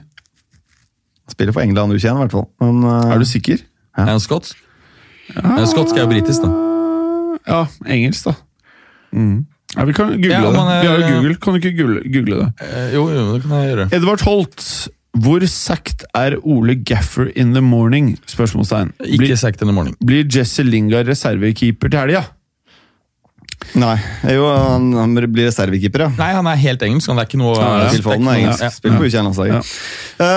Spiller 1.30 1.52
for 1.54 1.62
England 1.64 1.92
U21 1.94 2.10
i 2.12 2.18
hvert 2.24 2.34
fall. 2.34 2.48
Men, 2.60 2.82
uh, 2.84 3.12
Er 3.14 3.18
du 3.18 3.24
sikker? 3.28 3.62
er 3.96 4.04
han 4.10 4.20
skotsk. 4.20 4.56
Ja. 5.34 5.64
Skotsk 5.66 5.96
er 5.96 6.04
jo 6.04 6.10
britisk, 6.10 6.42
da. 6.42 6.50
Ja, 7.48 7.62
engelsk, 7.86 8.24
da. 8.28 8.34
Mm. 9.12 9.46
Ja, 9.76 9.84
vi 9.88 9.92
kan 9.96 10.10
google 10.12 10.30
Ja, 10.32 10.40
det. 10.40 10.56
er- 10.58 10.82
Vi 10.82 10.88
har 10.88 10.98
jo 10.98 11.14
Google. 11.16 11.34
Kan 11.36 11.54
du 11.54 11.60
ikke 11.60 11.76
google, 11.78 12.02
google 12.12 12.36
det? 12.44 12.52
Eh, 12.60 12.94
Jo, 12.94 13.08
jo, 13.08 13.34
det 13.34 13.42
kan 13.42 13.50
jeg 13.50 13.76
gjøre. 13.76 13.88
Edvard 13.92 14.20
Holt. 14.26 14.88
Hvor 15.18 15.46
sagt 15.46 16.04
er 16.14 16.36
Ole 16.42 16.74
Gaffer 16.74 17.30
in 17.36 17.52
the 17.52 17.60
morning? 17.60 18.18
Spørsmålstegn. 18.26 18.92
Ikke 19.04 19.36
Sacked 19.36 19.60
in 19.62 19.68
the 19.68 19.72
morning. 19.74 19.94
blir 20.04 20.24
Jesse 20.24 20.62
Lingard 20.62 21.06
reservekeeper 21.06 21.88
til 21.90 21.98
helga? 22.00 22.22
Nei, 23.78 23.94
jo, 24.34 24.46
han, 24.52 24.88
han 24.98 25.14
blir 25.16 25.46
reservekeeper, 25.48 26.06
ja. 26.06 26.08
Nei, 26.18 26.30
han 26.36 26.48
er 26.50 26.58
helt 26.60 26.82
engelsk. 26.86 27.08
Han 27.12 27.20
er 27.22 27.28
ikke 27.28 27.40
noe 27.40 27.54
Ja, 27.56 27.68
ja. 27.82 27.90
Er 27.90 28.34
engelsk. 28.36 28.64
Ja. 28.66 28.70
Spiller 28.74 28.98
på 29.00 29.06
U21-landslaget. 29.08 29.54
Ja. 30.18 30.32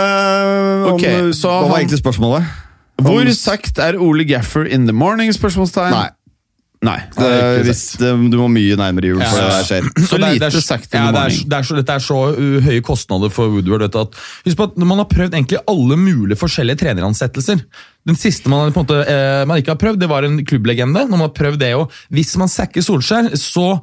Ok, 0.86 0.94
okay, 0.96 1.32
hva 1.42 1.56
var 1.70 1.80
egentlig 1.82 2.00
spørsmålet? 2.02 2.54
Hvor 3.02 3.22
Om- 3.28 3.34
sagt 3.36 3.80
er 3.84 3.98
Ole 4.00 4.24
Gaffer 4.26 4.64
in 4.66 4.86
the 4.88 4.94
morning? 4.96 5.34
Spørsmålstegn. 5.36 5.92
Nei. 5.92 6.10
Nei. 6.86 6.98
Det, 7.16 7.30
det 7.32 7.64
hvis 7.66 7.82
det, 8.02 8.12
du 8.32 8.38
må 8.38 8.48
mye 8.53 8.76
nærmere 8.78 9.10
jul 9.10 9.22
for 9.24 9.40
det 9.41 9.48
der 9.49 9.66
skjer. 9.70 9.88
Så 10.06 10.18
Og 10.18 10.22
det 10.22 10.28
er- 10.28 10.34
det 10.36 10.48
er- 10.48 10.53
lite 10.53 10.62
sagt 10.66 10.94
in 10.94 10.99
ja, 10.99 11.06
the 11.07 11.12
det 11.12 11.20
er, 11.20 11.30
morning. 11.30 11.49
det 11.49 11.57
er 11.57 11.68
så, 11.70 11.76
Dette 11.80 11.95
er 11.95 12.03
så 12.06 12.20
uh, 12.38 12.60
høye 12.68 12.82
kostnader 12.86 13.34
for 13.34 13.49
Woodward. 13.56 13.82
Vet 13.88 13.95
du, 13.95 13.99
at, 14.03 14.20
husk 14.45 14.57
på 14.60 14.68
at 14.70 14.78
Man 14.78 15.02
har 15.02 15.10
prøvd 15.10 15.34
egentlig 15.34 15.60
alle 15.68 15.98
mulige 15.98 16.38
forskjellige 16.38 16.78
treneransettelser. 16.84 17.66
Den 18.06 18.16
siste 18.22 18.49
man, 18.53 18.72
på 18.72 18.84
en 18.84 18.86
måte, 18.86 19.02
uh, 19.10 19.45
man 19.49 19.57
ikke 19.64 19.74
har 19.74 19.82
prøvd, 19.82 19.99
det 19.99 20.10
var 20.10 20.24
en 20.28 20.38
klubblegende. 20.45 21.07
Når 21.10 21.18
man 21.18 21.26
har 21.28 21.34
prøvd 21.36 21.60
det 21.60 21.74
og 21.76 21.91
Hvis 22.14 22.36
man 22.38 22.48
sacker 22.48 22.82
Solskjær, 22.86 23.32
så 23.36 23.80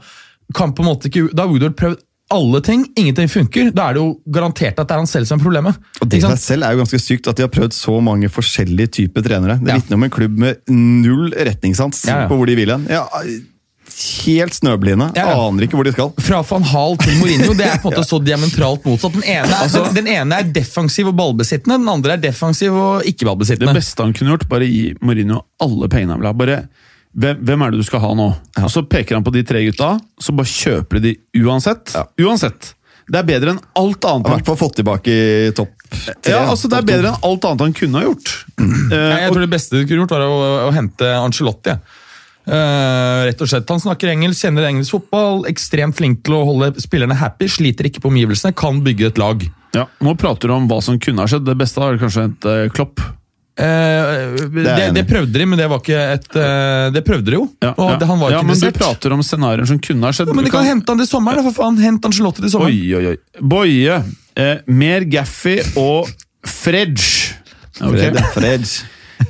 kan 0.55 0.73
på 0.77 0.83
en 0.85 0.91
måte 0.93 1.09
ikke 1.11 1.29
Da 1.35 1.43
har 1.47 1.51
Woodward 1.51 1.75
prøvd 1.79 1.99
alle 2.33 2.61
ting, 2.65 2.87
ingenting 2.99 3.29
funker. 3.31 3.71
Da 3.77 3.91
er 3.91 3.95
det 3.99 4.03
jo 4.03 4.09
garantert 4.33 4.79
at 4.81 4.89
det 4.89 4.97
er 4.97 5.03
han 5.05 5.11
selv 5.11 5.29
som 5.29 5.39
er 5.39 5.45
problemet. 5.45 5.79
Og 6.01 6.09
Det 6.09 6.19
i 6.19 6.25
seg 6.25 6.39
selv 6.43 6.67
er 6.67 6.75
jo 6.77 6.83
ganske 6.83 7.01
sykt 7.05 7.29
at 7.31 7.37
de 7.39 7.45
har 7.47 7.53
prøvd 7.53 7.77
så 7.77 7.99
mange 8.03 8.29
forskjellige 8.33 8.91
typer 8.99 9.23
trenere. 9.29 9.59
Det 9.61 9.69
Ja. 9.69 9.79
vitner 9.81 10.01
om 10.01 10.05
en 10.09 10.11
klubb 10.19 10.39
med 10.39 10.57
null 10.73 11.31
retningssans 11.37 12.05
Ja, 12.09 12.23
ja. 12.25 12.29
på 12.29 12.37
hvor 12.41 12.47
de 12.51 12.57
vil 12.57 12.71
hen. 12.75 12.87
Ja, 12.91 13.05
helt 14.25 14.55
snøblinde. 14.57 15.11
Ja, 15.17 15.27
ja. 15.33 15.41
Aner 15.49 15.67
ikke 15.67 15.77
hvor 15.77 15.85
de 15.87 15.93
skal. 15.95 16.13
Fra 16.25 16.41
van 16.49 16.65
Hal 16.71 16.97
til 17.03 17.17
Mourinho 17.21 17.53
det 17.59 17.67
er 17.69 17.81
på 17.83 17.91
en 17.91 17.97
måte 17.97 18.05
så 18.13 18.19
diametralt 18.25 18.87
motsatt. 18.89 19.13
Den 19.19 19.27
ene, 19.29 19.59
er, 19.59 19.69
den, 19.75 19.95
den 19.99 20.09
ene 20.15 20.39
er 20.41 20.49
defensiv 20.55 21.11
og 21.13 21.17
ballbesittende, 21.19 21.79
den 21.83 21.91
andre 21.93 22.17
er 22.17 22.23
defensiv 22.23 22.73
og 22.79 23.05
ikke-ballbesittende. 23.11 23.73
Det 23.75 23.83
beste 23.83 24.07
han 24.07 24.15
kunne 24.17 24.35
gjort, 24.37 24.49
bare 24.53 24.69
gi 24.71 24.95
Mourinho 25.03 25.43
alle 25.63 25.91
pengene 25.93 26.17
han 26.17 26.23
vil 26.25 26.31
ha. 26.31 26.33
Bare, 26.43 26.61
hvem, 27.13 27.41
hvem 27.45 27.65
er 27.65 27.73
det 27.73 27.83
du 27.83 27.87
skal 27.87 28.01
ha 28.05 28.13
nå? 28.17 28.29
Og 28.63 28.71
Så 28.73 28.85
peker 28.89 29.19
han 29.19 29.25
på 29.27 29.33
de 29.35 29.43
tre 29.47 29.65
gutta, 29.67 29.95
så 30.21 30.35
bare 30.37 30.49
kjøper 30.49 31.01
de 31.01 31.13
de 31.13 31.43
uansett. 31.45 31.93
Uansett. 32.21 32.75
Det 33.11 33.19
er 33.19 33.27
bedre 33.27 33.57
enn 33.57 33.63
alt 33.77 34.05
annet. 34.07 34.29
I 34.29 34.35
hvert 34.37 34.47
fall 34.47 34.61
fått 34.61 34.77
tilbake 34.79 35.11
i 35.13 35.51
topp 35.57 35.73
tre. 35.91 36.15
ja, 36.31 36.45
altså 36.47 36.71
Det 36.71 36.79
er 36.79 36.87
bedre 36.87 37.11
enn 37.11 37.27
alt 37.27 37.45
annet 37.49 37.65
han 37.67 37.75
kunne 37.77 37.99
ha 37.99 38.07
gjort. 38.07 38.37
Uh, 38.61 38.69
Eh, 38.93 39.19
jeg 39.25 39.33
tror 39.33 39.43
det 39.43 39.51
beste 39.53 39.77
du 39.77 39.83
kunne 39.87 40.05
gjort, 40.05 40.15
var 40.15 40.25
å, 40.29 40.39
å 40.69 40.71
hente 40.75 41.11
Angelotti. 41.19 41.75
ja. 41.75 41.99
Eh, 42.43 43.25
rett 43.29 43.43
og 43.43 43.49
slett. 43.51 43.69
Han 43.71 43.83
snakker 43.83 44.11
engelsk, 44.11 44.43
kjenner 44.43 44.67
engelsk 44.67 44.97
fotball, 44.97 45.45
ekstremt 45.51 45.95
flink 45.99 46.25
til 46.27 46.35
å 46.35 46.45
holde 46.49 46.73
spillerne 46.83 47.15
happy, 47.19 47.47
sliter 47.51 47.87
ikke 47.87 48.03
på 48.03 48.11
omgivelsene, 48.11 48.55
kan 48.59 48.81
bygge 48.83 49.13
et 49.13 49.21
lag. 49.23 49.45
Ja, 49.77 49.87
Nå 50.05 50.17
prater 50.21 50.51
du 50.51 50.57
om 50.57 50.67
hva 50.69 50.81
som 50.85 50.99
kunne 51.01 51.23
ha 51.23 51.31
skjedd. 51.31 51.47
Det 51.47 51.57
beste 51.61 51.81
er 51.81 52.01
kanskje 52.03 52.27
et 52.31 52.49
eh, 52.51 52.65
klopp. 52.75 53.01
Eh, 53.53 54.33
det, 54.49 54.91
det 54.97 55.03
prøvde 55.05 55.37
de, 55.37 55.47
men 55.47 55.61
det 55.61 55.67
var 55.69 55.83
ikke 55.83 55.99
et 56.15 56.37
eh, 56.41 56.87
Det 56.95 57.03
prøvde 57.05 57.29
de 57.29 57.35
jo. 57.37 57.43
Ja, 57.61 57.75
og 57.77 57.99
det, 58.01 58.09
han 58.09 58.23
var 58.23 58.33
ja, 58.33 58.39
ikke 58.41 58.49
men 58.49 58.63
du 58.63 58.79
prater 58.79 59.13
om 59.13 59.21
scenarioer 59.27 59.69
som 59.69 59.81
kunne 59.83 60.09
ha 60.09 60.17
skjedd. 60.17 60.33
Ja, 60.33 60.37
men 60.39 60.49
de 60.49 60.55
kan 60.55 60.65
hente 60.65 60.89
han 60.89 61.03
til 61.03 61.11
sommeren, 61.11 61.45
for 61.51 61.59
faen. 61.59 61.77
Hent 61.83 62.09
Angelotti 62.09 62.47
til 62.47 62.55
sommeren. 62.55 62.73
Oi, 62.73 62.97
oi, 62.97 63.13
oi. 63.13 63.45
Boje. 63.53 63.99
Eh, 64.41 64.65
mer 64.73 65.05
Gaffy 65.13 65.59
og 65.77 66.09
Fredge. 66.49 67.37
Okay. 67.77 68.09
Fred, 68.09 68.19
Fred. 68.37 68.67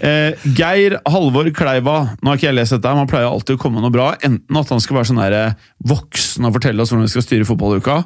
Eh, 0.00 0.34
Geir 0.56 0.96
Halvor 1.08 1.50
Kleiva. 1.54 1.96
Nå 2.22 2.30
har 2.32 2.38
ikke 2.38 2.48
jeg 2.48 2.56
lest 2.56 2.74
dette, 2.76 2.88
men 2.88 3.02
han 3.04 3.10
pleier 3.10 3.28
alltid 3.28 3.56
å 3.56 3.60
komme 3.60 3.80
med 3.80 3.86
noe 3.86 3.94
bra. 3.94 4.08
Enten 4.24 4.58
at 4.60 4.72
han 4.72 4.82
skal 4.82 4.98
være 4.98 5.10
sånn 5.10 5.20
der, 5.22 5.36
eh, 5.38 5.54
voksen 5.92 6.48
og 6.48 6.54
fortelle 6.56 6.82
oss 6.82 6.92
hvordan 6.92 7.06
vi 7.06 7.12
skal 7.14 7.26
styre 7.26 7.48
fotballuka, 7.48 7.98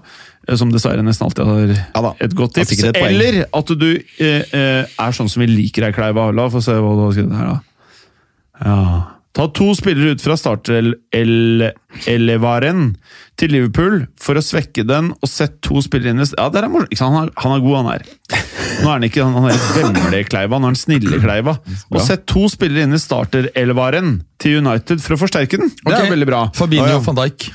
eh, 0.49 0.57
som 0.57 0.73
dessverre 0.73 1.05
nesten 1.07 1.29
alltid 1.29 1.45
har 1.47 1.75
Ja 2.03 2.15
et 2.21 2.35
godt 2.35 2.55
tips. 2.55 2.85
et. 2.85 2.97
Eller 2.97 3.45
at 3.53 3.67
du 3.79 3.91
eh, 3.95 4.43
eh, 4.53 4.85
er 4.85 5.13
sånn 5.13 5.29
som 5.31 5.41
vi 5.45 5.51
liker 5.51 5.87
deg, 5.87 5.95
Kleiva. 5.95 6.33
La 6.35 6.47
oss 6.49 6.57
få 6.57 6.63
se 6.65 6.73
hva 6.73 6.95
du 6.97 7.05
har 7.07 7.13
skrevet 7.13 7.37
her, 7.37 7.53
da. 7.55 7.61
Ja. 8.65 9.03
Ta 9.37 9.47
to 9.53 9.75
spillere 9.77 10.15
ut 10.17 10.23
fra 10.25 10.37
startelevaren 11.97 12.95
til 13.37 13.53
Liverpool 13.53 14.07
for 14.21 14.39
å 14.39 14.45
svekke 14.45 14.85
den, 14.89 15.13
og 15.15 15.31
sett 15.31 15.59
to 15.65 15.83
spillere 15.85 16.15
inn 16.15 16.23
Ja, 16.25 16.49
der 16.53 16.67
er 16.67 16.73
mor 16.73 16.87
Ikke 16.89 17.01
sant? 17.01 17.17
Han, 17.17 17.29
er, 17.29 17.35
han 17.43 17.57
er 17.57 17.65
god, 17.65 17.77
han 17.77 17.91
er. 17.95 18.07
Nå 18.77 18.89
er 18.89 18.93
han 18.93 19.07
ikke 19.09 19.27
han 19.27 19.51
er 19.51 19.61
vemmelige 19.77 20.31
Kleiva, 20.31 20.59
nå 20.59 20.69
er 20.69 20.75
han 20.75 20.81
snille 20.81 21.21
Kleiva. 21.23 21.59
Og 21.93 22.01
sett 22.05 22.27
to 22.29 22.47
spillere 22.53 22.87
inn 22.87 22.97
i 22.97 23.01
starterelevaren 23.01 24.19
til 24.43 24.61
United 24.63 25.03
for 25.05 25.17
å 25.17 25.21
forsterke 25.21 25.61
den. 25.61 25.73
Det 25.73 25.93
okay. 25.93 26.07
er 26.07 26.13
veldig 26.13 26.29
bra. 26.29 26.43
Fabinho 26.57 26.89
Å, 26.89 26.97
ja. 26.97 27.05
van 27.05 27.21
Dijk. 27.25 27.49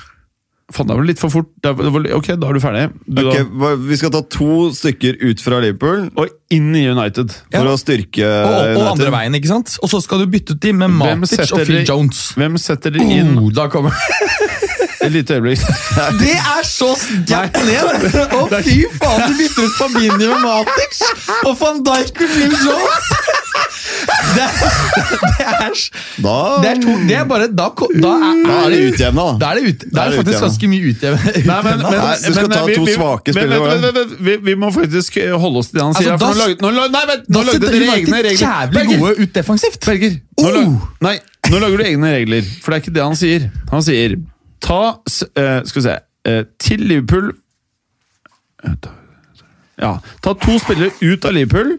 Faen, 0.71 0.87
det 0.87 0.95
var 0.97 1.03
litt 1.07 1.19
for 1.19 1.29
fort. 1.33 1.47
Det 1.61 1.71
var, 1.75 1.83
det 1.83 1.91
var, 1.93 2.05
ok, 2.17 2.27
da 2.39 2.47
er 2.47 2.53
du 2.53 2.59
ferdig. 2.63 2.83
Du, 3.07 3.21
Ok, 3.27 3.37
da. 3.61 3.71
vi 3.89 3.97
skal 3.99 4.11
ta 4.15 4.21
to 4.31 4.69
stykker 4.77 5.17
ut 5.21 5.41
fra 5.43 5.59
Liverpool 5.63 6.09
Og 6.15 6.29
inn 6.51 6.69
i 6.75 6.85
United. 6.87 7.31
for 7.51 7.63
Ja. 7.65 7.73
å 7.73 7.77
styrke 7.79 8.23
Og, 8.23 8.53
og 8.53 8.65
United. 8.69 8.91
andre 8.91 9.11
veien, 9.17 9.35
ikke 9.35 9.47
sant? 9.51 9.77
Og 9.83 9.89
så 9.91 10.01
skal 10.01 10.19
du 10.19 10.27
bytte 10.27 10.55
ut 10.55 10.59
de 10.63 10.71
med 10.73 10.89
Matic 10.91 11.51
og 11.51 11.65
Phil 11.65 11.81
de- 11.83 11.85
Jones. 11.91 12.31
Hvem 12.37 12.57
setter 12.57 12.91
de 12.91 12.99
inn? 13.03 13.37
Oh, 13.39 13.49
da 13.51 13.67
kommer 13.67 13.91
Et 15.01 15.09
lite 15.11 15.33
øyeblikk. 15.33 15.57
Det 16.21 16.35
er 16.37 16.61
så 16.67 16.91
gærent 17.25 17.55
ned! 17.65 18.03
Å, 18.37 18.41
fy 18.61 18.83
faen, 19.01 19.23
du 19.25 19.33
bytter 19.39 19.65
ut 19.65 19.73
Fabinho 19.79 20.27
med 20.29 20.43
Matic 20.45 21.01
og 21.49 21.55
van 21.57 21.81
Dijk 21.87 22.19
med 22.21 22.29
Phil 22.35 22.53
Jones! 22.67 23.07
Det 24.21 24.43
er, 24.43 24.51
det 24.51 25.45
er, 25.51 25.75
Da, 26.21 26.33
det 26.63 26.69
er, 26.71 26.79
to, 26.83 26.93
det 27.09 27.15
er 27.17 27.25
bare 27.29 27.47
Da, 27.51 27.67
da 27.75 28.11
er, 28.27 28.41
da 28.45 28.57
er 28.65 28.73
det 28.73 28.79
utjevna, 28.91 29.23
da. 29.25 29.33
Da 29.41 29.49
er 29.51 29.59
det, 29.59 29.63
ut, 29.73 29.85
da 29.95 30.03
er 30.05 30.11
det 30.13 30.19
faktisk 30.21 30.43
ganske 30.45 30.69
mye 30.71 30.91
utjevna. 30.91 31.33
Nei, 31.51 31.57
men, 31.65 31.81
men, 31.81 31.95
Nei, 31.97 32.15
du 32.21 32.27
skal 32.35 32.47
men, 32.47 32.53
ta 32.55 32.61
vi- 32.67 32.75
to 32.77 32.85
vi- 32.87 32.95
svake 32.97 33.33
men, 33.33 33.37
spillere, 33.37 33.79
vent, 33.97 34.13
vi, 34.27 34.35
vi 34.49 34.55
må 34.63 34.69
faktisk 34.75 35.17
holde 35.45 35.63
oss 35.63 35.71
til 35.71 35.79
det 35.79 35.85
han 35.85 35.95
Altså, 35.95 36.03
sier. 36.03 36.13
Altså, 36.13 36.21
da- 36.21 36.27
For 36.27 36.37
nå 36.37 36.43
lagde, 36.45 36.61
nå, 36.61 36.85
nei, 36.93 37.03
nå 37.17 37.41
Da 37.41 37.43
lagde 37.49 37.71
dere 37.71 37.97
egne 37.97 38.21
regler. 38.27 38.45
jævlig 38.45 38.99
gode 39.01 39.13
ut 39.25 39.33
defensivt. 39.39 39.81
Berger, 39.89 40.15
nå, 40.15 40.47
Oh! 40.47 40.53
lag, 40.55 40.71
nei, 41.07 41.15
nå 41.51 41.59
lager 41.65 41.77
du 41.77 41.83
egne 41.89 42.13
regler, 42.15 42.47
for 42.61 42.71
det 42.71 42.77
er 42.79 42.83
ikke 42.85 42.95
det 42.99 43.03
han 43.09 43.19
sier. 43.19 43.49
Han 43.73 43.85
sier 43.85 44.17
ta 44.61 44.81
eh, 45.41 45.61
Skal 45.65 45.81
vi 45.81 45.85
se 45.87 45.95
uh, 46.29 46.43
Til 46.61 46.83
Liverpool 46.85 47.31
Eh, 48.61 48.75
Ja, 49.81 49.95
ta 50.21 50.33
to 50.37 50.59
spillere 50.61 50.91
ut 51.01 51.25
av 51.25 51.33
Liverpool. 51.33 51.71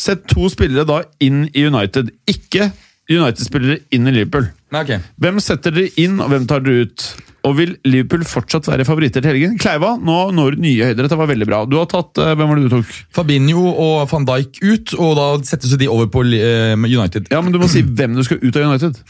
Sett 0.00 0.24
to 0.30 0.48
spillere 0.52 0.86
da 0.88 1.02
inn 1.20 1.44
i 1.52 1.66
United. 1.68 2.14
Ikke 2.30 2.70
United-spillere 3.10 3.82
inn 3.94 4.06
i 4.06 4.14
Liverpool. 4.14 4.46
Okay. 4.70 5.02
Hvem 5.20 5.40
setter 5.42 5.74
dere 5.74 5.90
inn, 6.00 6.20
og 6.22 6.30
hvem 6.30 6.46
tar 6.48 6.62
dere 6.64 6.86
ut? 6.86 7.06
Og 7.48 7.54
vil 7.56 7.72
Liverpool 7.88 8.22
fortsatt 8.28 8.68
være 8.68 8.84
favoritter 8.84 9.24
til 9.24 9.32
helgen? 9.32 9.56
Kleiva, 9.60 9.94
nå 9.96 10.18
når 10.36 10.58
nye 10.60 10.90
høyder. 10.90 11.06
Dette 11.06 11.18
var 11.18 11.30
veldig 11.30 11.48
bra. 11.48 11.60
Du 11.68 11.78
har 11.80 11.88
tatt, 11.90 12.20
eh, 12.20 12.34
Hvem 12.36 12.50
var 12.52 12.60
det 12.60 12.68
du 12.68 12.74
tok? 12.76 12.92
Fabinho 13.16 13.64
og 13.70 14.04
van 14.12 14.28
Dijk 14.28 14.60
ut, 14.60 14.94
og 15.00 15.16
da 15.16 15.26
settes 15.48 15.72
de 15.80 15.88
over 15.88 16.10
på 16.12 16.24
eh, 16.36 16.76
United. 16.76 17.30
Ja, 17.32 17.40
men 17.40 17.52
Du 17.52 17.58
må 17.58 17.68
si 17.68 17.82
hvem 17.82 18.14
du 18.14 18.22
skal 18.26 18.40
ut 18.44 18.56
av 18.56 18.68
United. 18.68 19.00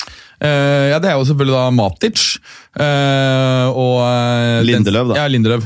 Uh, 0.41 0.89
ja, 0.95 0.99
Det 1.03 1.11
er 1.11 1.19
jo 1.19 1.27
selvfølgelig 1.29 1.59
da 1.59 1.71
Matic 1.71 2.39
Uh, 2.71 3.67
og 3.75 3.97
uh, 4.07 4.63
Lindeløv, 4.63 5.11
da. 5.11 5.17
Ja, 5.19 5.27
Lindeløv. 5.27 5.65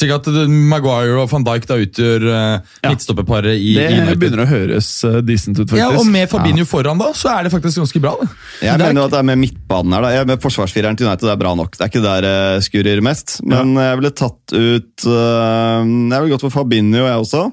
Slik 0.00 0.12
at 0.14 0.28
eh, 0.32 0.48
Maguire 0.48 1.18
og 1.20 1.28
van 1.28 1.44
Dijk 1.44 1.66
da 1.68 1.76
utgjør 1.82 2.22
uh, 2.24 2.76
midtstopperparet 2.86 3.58
i, 3.60 3.74
Det 3.76 3.88
i 3.92 4.14
begynner 4.16 4.46
å 4.46 4.48
høres 4.48 4.88
eh, 5.04 5.18
decent 5.26 5.58
ut, 5.58 5.66
faktisk. 5.66 5.82
Ja, 5.82 5.90
Og 5.98 6.08
med 6.08 6.30
Fabinho 6.30 6.64
foran, 6.68 7.00
da, 7.00 7.10
så 7.16 7.34
er 7.34 7.46
det 7.46 7.52
faktisk 7.52 7.82
ganske 7.82 8.02
bra. 8.02 8.14
Da. 8.20 8.30
Jeg 8.64 8.72
er 8.72 8.80
mener 8.80 9.02
jo 9.02 9.08
at 9.10 9.14
det 9.16 9.20
er 9.20 9.28
med 9.28 9.42
midtbanen 9.42 9.96
her. 9.96 10.06
da. 10.06 10.14
Jeg, 10.14 10.30
med 10.30 10.46
Forsvarsfireren 10.46 10.96
til 10.96 11.10
United 11.10 11.28
det 11.28 11.34
er 11.34 11.42
bra 11.42 11.52
nok. 11.58 11.76
Det 11.76 11.84
er 11.84 11.92
ikke 11.92 12.04
der 12.06 12.26
det 12.26 12.64
skurrer 12.64 13.04
mest. 13.04 13.36
Men 13.44 13.76
jeg 13.76 14.00
ville 14.00 14.14
tatt 14.16 14.56
ut 14.56 15.04
Jeg 15.04 16.16
ville 16.16 16.32
gått 16.32 16.48
for 16.48 16.56
Fabinho, 16.56 17.04
jeg 17.04 17.26
også. 17.26 17.44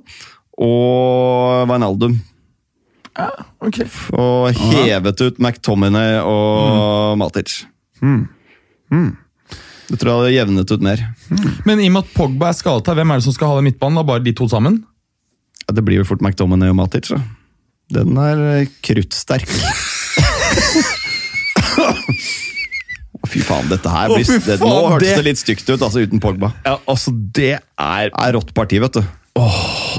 Og 0.64 1.68
Wijnaldum. 1.70 2.18
Ok. 3.66 3.84
Og 4.16 4.64
hevet 4.72 5.24
ut 5.26 5.40
McTominay 5.42 6.22
og 6.24 7.18
Matic. 7.20 7.60
Det 9.88 9.98
tror 10.02 10.10
jeg 10.12 10.18
hadde 10.20 10.36
jevnet 10.36 10.72
ut 10.76 10.82
mer. 10.84 11.04
Men 11.68 11.80
i 11.80 11.88
og 11.88 11.94
med 11.96 12.04
at 12.04 12.14
Pogba 12.18 12.50
er 12.52 12.58
skadet, 12.58 12.88
her, 12.92 12.98
hvem 13.00 13.12
er 13.14 13.22
det 13.22 13.28
som 13.28 13.36
skal 13.36 13.52
ha 13.54 13.60
den 13.62 13.70
midtbanen? 13.70 13.96
da? 14.02 14.04
Bare 14.10 14.24
de 14.26 14.34
to 14.36 14.48
sammen? 14.52 14.82
Ja, 15.68 15.76
det 15.78 15.84
blir 15.88 16.02
vel 16.02 16.08
fort 16.10 16.22
McDominay 16.24 16.74
og 16.74 16.78
Matic. 16.80 17.08
Da. 17.14 17.22
Den 17.96 18.18
er 18.20 18.42
øh, 18.62 18.68
kruttsterk. 18.84 19.48
Fy 23.28 23.42
faen, 23.44 23.68
dette 23.72 23.92
her 23.92 24.12
blir, 24.12 24.24
Å, 24.24 24.28
faen, 24.28 24.44
det, 24.48 24.58
Nå 24.62 24.76
hørtes 24.94 25.16
det- 25.18 25.26
litt 25.26 25.40
stygt 25.42 25.68
ut, 25.72 25.82
altså 25.84 26.04
uten 26.06 26.22
Pogba. 26.24 26.52
Ja, 26.68 26.78
altså, 26.88 27.12
det 27.16 27.58
er 27.60 28.12
er 28.12 28.36
rått 28.38 28.54
parti, 28.56 28.80
vet 28.84 29.00
du. 29.00 29.02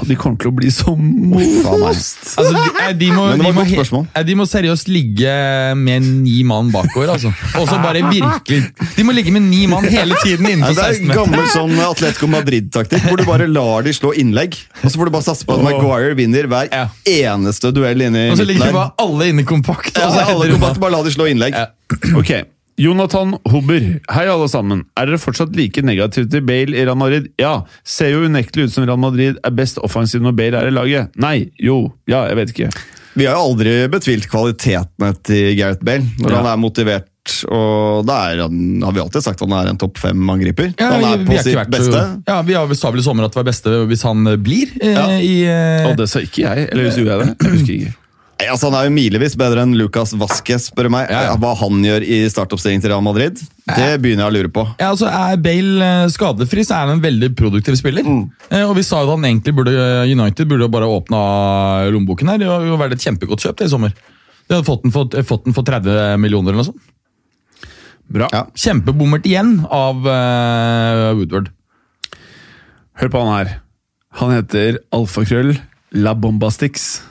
De 0.09 0.15
kommer 0.19 0.37
til 0.41 0.49
å 0.49 0.53
bli 0.55 0.69
så 0.73 0.93
most! 0.97 2.37
Altså, 2.39 2.53
de, 2.55 2.61
eh, 2.83 2.93
de, 2.97 3.09
må, 3.13 3.25
de, 3.35 3.51
må, 3.53 3.63
eh, 3.65 4.23
de 4.25 4.35
må 4.39 4.45
seriøst 4.49 4.89
ligge 4.91 5.33
med 5.79 6.05
ni 6.23 6.41
mann 6.47 6.71
bakover. 6.73 7.11
altså. 7.15 7.31
Og 7.59 7.67
så 7.69 7.77
bare 7.83 8.01
virkelig 8.07 8.61
De 8.97 9.05
må 9.07 9.13
ligge 9.15 9.31
med 9.35 9.45
ni 9.47 9.65
mann 9.69 9.85
hele 9.91 10.17
tiden 10.23 10.47
innenfor 10.49 10.75
16 10.75 10.79
meter. 10.79 10.79
det 10.79 10.83
er 10.85 10.99
16 10.99 11.15
gammel 11.19 11.49
sånn 11.53 11.75
Atletico 11.89 12.29
Madrid-taktikk, 12.31 13.07
hvor 13.09 13.21
du 13.21 13.25
bare 13.27 13.47
lar 13.51 13.85
de 13.87 13.95
slå 13.95 14.13
innlegg. 14.19 14.57
Og 14.83 14.87
så 14.89 14.95
får 14.99 15.11
du 15.11 15.15
bare 15.17 15.27
satse 15.29 15.47
på 15.47 15.57
at 15.57 15.65
Maguire 15.67 16.15
vinner 16.19 16.47
hver 16.49 16.71
Ja. 16.73 16.87
eneste 17.05 17.73
duell 17.75 18.01
inne 18.07 18.27
i 18.27 18.31
Og 18.33 18.39
så 18.39 18.47
ligger 18.47 18.71
bare 18.75 18.93
alle 18.99 19.29
inne 19.33 19.43
kompakt. 19.47 19.95
Ja, 19.97 20.07
og 20.07 20.15
så 20.15 20.25
alle 20.35 20.51
kompakt, 20.53 20.79
bare. 20.79 20.85
bare 20.89 20.97
la 20.97 21.03
de 21.03 21.13
slå 21.15 21.27
innlegg. 21.31 21.53
Ja. 21.55 21.67
Ok, 22.15 22.31
Jonathan 22.79 23.33
Hobber. 23.51 23.99
Hei, 24.07 24.25
alle 24.31 24.47
sammen. 24.47 24.85
Er 24.95 25.09
dere 25.09 25.19
fortsatt 25.19 25.51
like 25.57 25.81
negative 25.83 26.29
til 26.31 26.45
Bale 26.47 26.77
i 26.79 26.85
Real 26.87 26.95
Madrid? 26.99 27.25
Ja. 27.41 27.57
Ser 27.83 28.13
jo 28.13 28.21
unektelig 28.29 28.69
ut 28.69 28.75
som 28.77 28.85
Real 28.87 29.01
Madrid 29.01 29.35
er 29.43 29.51
best 29.57 29.81
offensiv 29.83 30.23
når 30.23 30.37
Bale 30.39 30.61
er 30.61 30.69
i 30.71 30.75
laget. 30.77 31.11
Nei. 31.19 31.49
Jo. 31.59 31.89
Ja, 32.07 32.23
jeg 32.31 32.39
vet 32.39 32.53
ikke. 32.55 32.69
Vi 33.19 33.25
har 33.27 33.35
jo 33.35 33.49
aldri 33.51 33.73
betvilt 33.91 34.29
kvalitetene 34.31 35.11
til 35.27 35.57
Gareth 35.59 35.83
Bale 35.83 36.07
når 36.23 36.31
Ja. 36.31 36.37
han 36.39 36.51
er 36.53 36.61
motivert. 36.63 37.05
Og 37.51 38.05
da 38.07 38.15
er 38.31 38.39
har 38.47 38.93
vi 38.95 39.01
alltid 39.03 39.21
sagt 39.27 39.41
at 39.43 39.49
han 39.49 39.57
er 39.59 39.69
en 39.69 39.77
topp 39.77 39.99
fem-angriper. 39.99 40.71
Ja, 40.79 40.93
han 40.95 41.03
er 41.03 41.25
på 41.27 41.35
sitt 41.43 41.59
vært 41.59 41.69
beste. 41.75 41.99
Ja, 42.31 42.41
vi 42.41 42.53
har- 42.55 42.73
sa 42.73 42.89
vel 42.91 43.01
i 43.01 43.03
sommer 43.03 43.25
at 43.25 43.31
det 43.35 43.43
var 43.43 43.51
beste 43.51 43.69
hvis 43.91 44.03
han 44.07 44.25
eh, 44.25 44.37
blir 44.37 44.71
eh, 44.81 44.93
Ja. 44.95 45.07
i 45.19 45.43
eh, 45.45 45.89
Og 45.91 45.97
det 45.97 46.07
sa 46.09 46.19
ikke 46.23 46.47
jeg. 46.47 46.69
Eller 46.71 46.83
hvis 46.87 46.95
du 46.95 47.09
er 47.11 47.25
det? 47.25 47.35
Jeg 47.43 47.51
husker 47.51 47.73
ikke. 47.75 47.93
Nei, 48.39 48.47
altså, 48.47 48.69
han 48.69 48.77
er 48.79 48.85
jo 48.87 48.93
milevis 48.95 49.33
bedre 49.35 49.65
enn 49.65 49.73
Lucas 49.75 50.13
Vasques, 50.15 50.69
spør 50.69 50.87
du 50.87 50.93
meg. 50.93 51.09
Ja, 51.11 51.25
ja. 51.27 51.31
Hva 51.41 51.49
han 51.59 51.81
gjør 51.83 52.05
i 52.07 52.21
startoppstillingen 52.31 52.85
til 52.85 52.93
Real 52.93 53.03
Madrid, 53.03 53.41
det 53.67 53.87
begynner 53.99 54.23
jeg 54.23 54.31
å 54.31 54.35
lure 54.37 54.51
på. 54.55 54.63
Ja, 54.79 54.93
altså 54.93 55.09
Er 55.11 55.41
Bale 55.43 55.89
eh, 56.05 56.11
skadefri, 56.13 56.63
så 56.63 56.77
er 56.77 56.85
han 56.87 56.93
en 56.95 57.03
veldig 57.03 57.33
produktiv 57.35 57.75
spiller. 57.75 58.07
Mm. 58.07 58.21
Eh, 58.47 58.63
og 58.63 58.77
vi 58.77 58.85
sa 58.87 59.01
jo 59.03 59.09
at 59.09 59.17
han 59.17 59.27
egentlig 59.27 59.57
burde 59.57 59.73
United 60.07 60.47
burde 60.47 60.71
bare 60.71 60.87
åpna 60.87 61.19
lommeboken 61.91 62.31
her. 62.31 62.39
Det 62.39 62.47
hadde 62.47 62.71
jo 62.71 62.79
vært 62.79 62.95
et 62.95 63.03
kjempegodt 63.09 63.43
kjøp 63.43 63.59
det 63.59 63.67
i 63.67 63.73
sommer. 63.75 63.99
De 64.47 64.55
hadde 64.55 64.67
fått 64.71 64.87
den 64.87 64.95
for, 64.95 65.19
fått 65.33 65.43
den 65.49 65.59
for 65.59 65.67
30 65.67 66.15
millioner 66.23 66.55
eller 66.55 66.63
noe 66.63 66.69
sånt. 66.71 67.75
Bra. 68.09 68.31
Ja. 68.31 68.45
Kjempebommert 68.55 69.27
igjen 69.27 69.59
av 69.67 69.99
uh, 70.07 71.11
Woodward. 71.19 71.51
Hør 73.03 73.11
på 73.11 73.21
han 73.21 73.35
her. 73.35 73.51
Han 74.23 74.31
heter 74.33 74.79
Alfakrøll 74.95 75.57
La 75.99 76.15
Bombastix. 76.17 77.01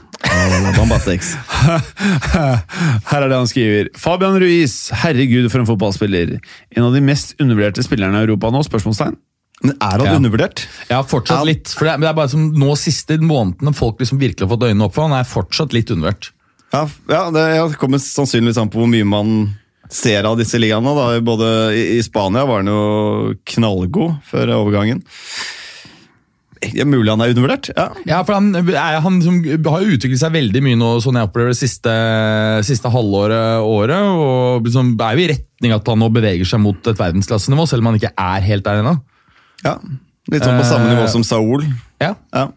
Bombastix. 0.76 1.32
Her 3.08 3.22
er 3.22 3.28
det 3.30 3.36
han 3.38 3.48
skriver. 3.50 3.88
Fabian 3.98 4.38
Ruiz, 4.40 4.74
herregud 5.02 5.48
for 5.52 5.62
en 5.62 5.68
fotballspiller. 5.68 6.36
En 6.74 6.86
av 6.88 6.94
de 6.96 7.02
mest 7.04 7.36
undervurderte 7.40 7.84
spillerne 7.86 8.18
i 8.20 8.26
Europa 8.26 8.50
nå? 8.54 8.62
spørsmålstegn. 8.66 9.16
Men 9.64 9.74
er 9.82 9.98
han 9.98 10.06
Ja. 10.06 10.16
undervurdert? 10.16 10.66
Ja, 10.90 11.02
fortsatt 11.02 11.38
Ja. 11.40 11.44
litt. 11.44 11.68
For 11.68 11.84
det 11.86 11.94
er, 11.94 11.98
det 11.98 12.08
er 12.08 12.14
bare 12.14 12.28
som 12.30 12.52
nå 12.54 12.76
siste 12.78 13.18
månedene 13.18 13.74
folk 13.74 13.98
liksom 13.98 14.18
virkelig 14.20 14.46
har 14.46 14.56
fått 14.56 14.68
øynene 14.68 14.84
opp 14.86 14.94
for. 14.94 15.08
Han 15.08 15.18
er 15.18 15.24
fortsatt 15.24 15.72
litt 15.72 15.90
undervurdert. 15.90 16.30
Ja, 16.72 16.88
ja 17.08 17.30
det 17.30 17.56
ja, 17.56 17.66
det 17.68 17.78
kommer 17.78 17.98
sannsynligvis 17.98 18.58
an 18.60 18.68
på 18.70 18.78
hvor 18.78 18.90
mye 18.90 19.06
man 19.06 19.56
ser 19.90 20.24
av 20.28 20.36
disse 20.38 20.58
ligaene. 20.60 20.94
Da. 20.94 21.20
Både 21.24 21.74
i, 21.74 21.98
I 21.98 22.02
Spania 22.02 22.44
var 22.46 22.62
han 22.62 22.66
jo 22.70 23.34
knallgod 23.46 24.18
før 24.28 24.52
overgangen. 24.60 25.02
Ja, 26.74 26.84
mulig 26.88 27.10
han 27.12 27.22
er 27.22 27.32
undervurdert. 27.32 27.70
Ja. 27.76 27.88
Ja, 28.08 28.18
for 28.26 28.38
han, 28.38 28.50
er, 28.56 28.98
han 29.04 29.20
som, 29.24 29.38
har 29.44 29.86
utviklet 29.86 30.20
seg 30.20 30.34
veldig 30.34 30.62
mye 30.64 30.78
nå, 30.80 30.90
sånn 31.04 31.18
jeg 31.20 31.28
opplever 31.28 31.54
det 31.54 31.60
siste, 31.60 31.94
siste 32.66 32.90
halvåret, 32.92 33.62
året. 33.62 34.10
Og 34.18 34.66
liksom 34.66 34.94
er 34.96 35.16
jo 35.18 35.24
i 35.24 35.30
retning 35.34 35.74
at 35.76 35.88
han 35.92 36.02
nå 36.02 36.10
beveger 36.14 36.48
seg 36.48 36.62
mot 36.64 36.90
et 36.90 36.98
verdensklassenivå, 36.98 37.66
selv 37.70 37.84
om 37.84 37.92
han 37.92 38.00
ikke 38.00 38.14
er 38.14 38.46
helt 38.50 38.66
der 38.68 38.82
ennå. 38.82 38.98
ja. 39.64 39.78
Litt 40.28 40.44
sånn 40.44 40.58
på 40.60 40.64
samme 40.68 40.90
Eh, 40.90 40.92
nivå 40.92 41.06
som 41.08 41.22
Saul. 41.24 41.62
Ja. 42.02 42.10
Ja. 42.36 42.50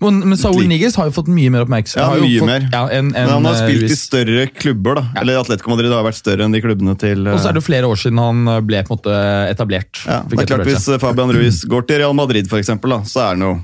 Men, 0.00 0.20
men 0.28 0.38
Saul. 0.38 0.60
Niguez 0.70 0.94
har 0.98 1.08
jo 1.08 1.14
fått 1.16 1.30
mye 1.32 1.50
mer 1.50 1.64
oppmerksomhet. 1.64 2.06
Ja, 2.06 2.22
mye 2.22 2.38
fått, 2.38 2.50
mer. 2.50 2.66
Ja, 2.70 2.82
en, 2.94 3.08
en, 3.08 3.14
Men 3.16 3.32
han 3.32 3.48
har 3.48 3.56
spilt 3.58 3.78
spilt 3.82 3.94
i 3.94 3.96
større 3.98 4.44
klubber, 4.54 5.00
da. 5.00 5.06
Eller 5.22 5.40
Atletico 5.40 5.72
Madrid 5.72 5.90
har 5.94 6.04
vært 6.06 6.20
større 6.20 6.46
enn 6.46 6.54
de 6.54 6.60
klubbene 6.62 6.94
til 7.00 7.26
uh... 7.26 7.32
Og 7.34 7.40
så 7.42 7.50
er 7.50 7.56
det 7.56 7.62
jo 7.62 7.66
flere 7.66 7.88
år 7.90 7.98
siden 7.98 8.20
han 8.22 8.44
eh, 8.52 8.60
ble 8.66 8.82
på 8.86 8.94
en 8.94 9.00
måte 9.00 9.16
etablert. 9.48 10.04
ja, 10.06 10.20
det 10.28 10.38
er 10.44 10.50
klart 10.52 10.68
Hvis 10.68 10.86
eh, 10.92 11.00
Fabian 11.02 11.32
Ruiz 11.34 11.64
går 11.66 11.88
til 11.88 12.00
Real 12.04 12.14
Madrid, 12.16 12.46
for 12.50 12.62
eksempel, 12.62 12.94
da, 12.94 13.00
så 13.08 13.24
er 13.24 13.34
han 13.34 13.44
jo 13.48 13.56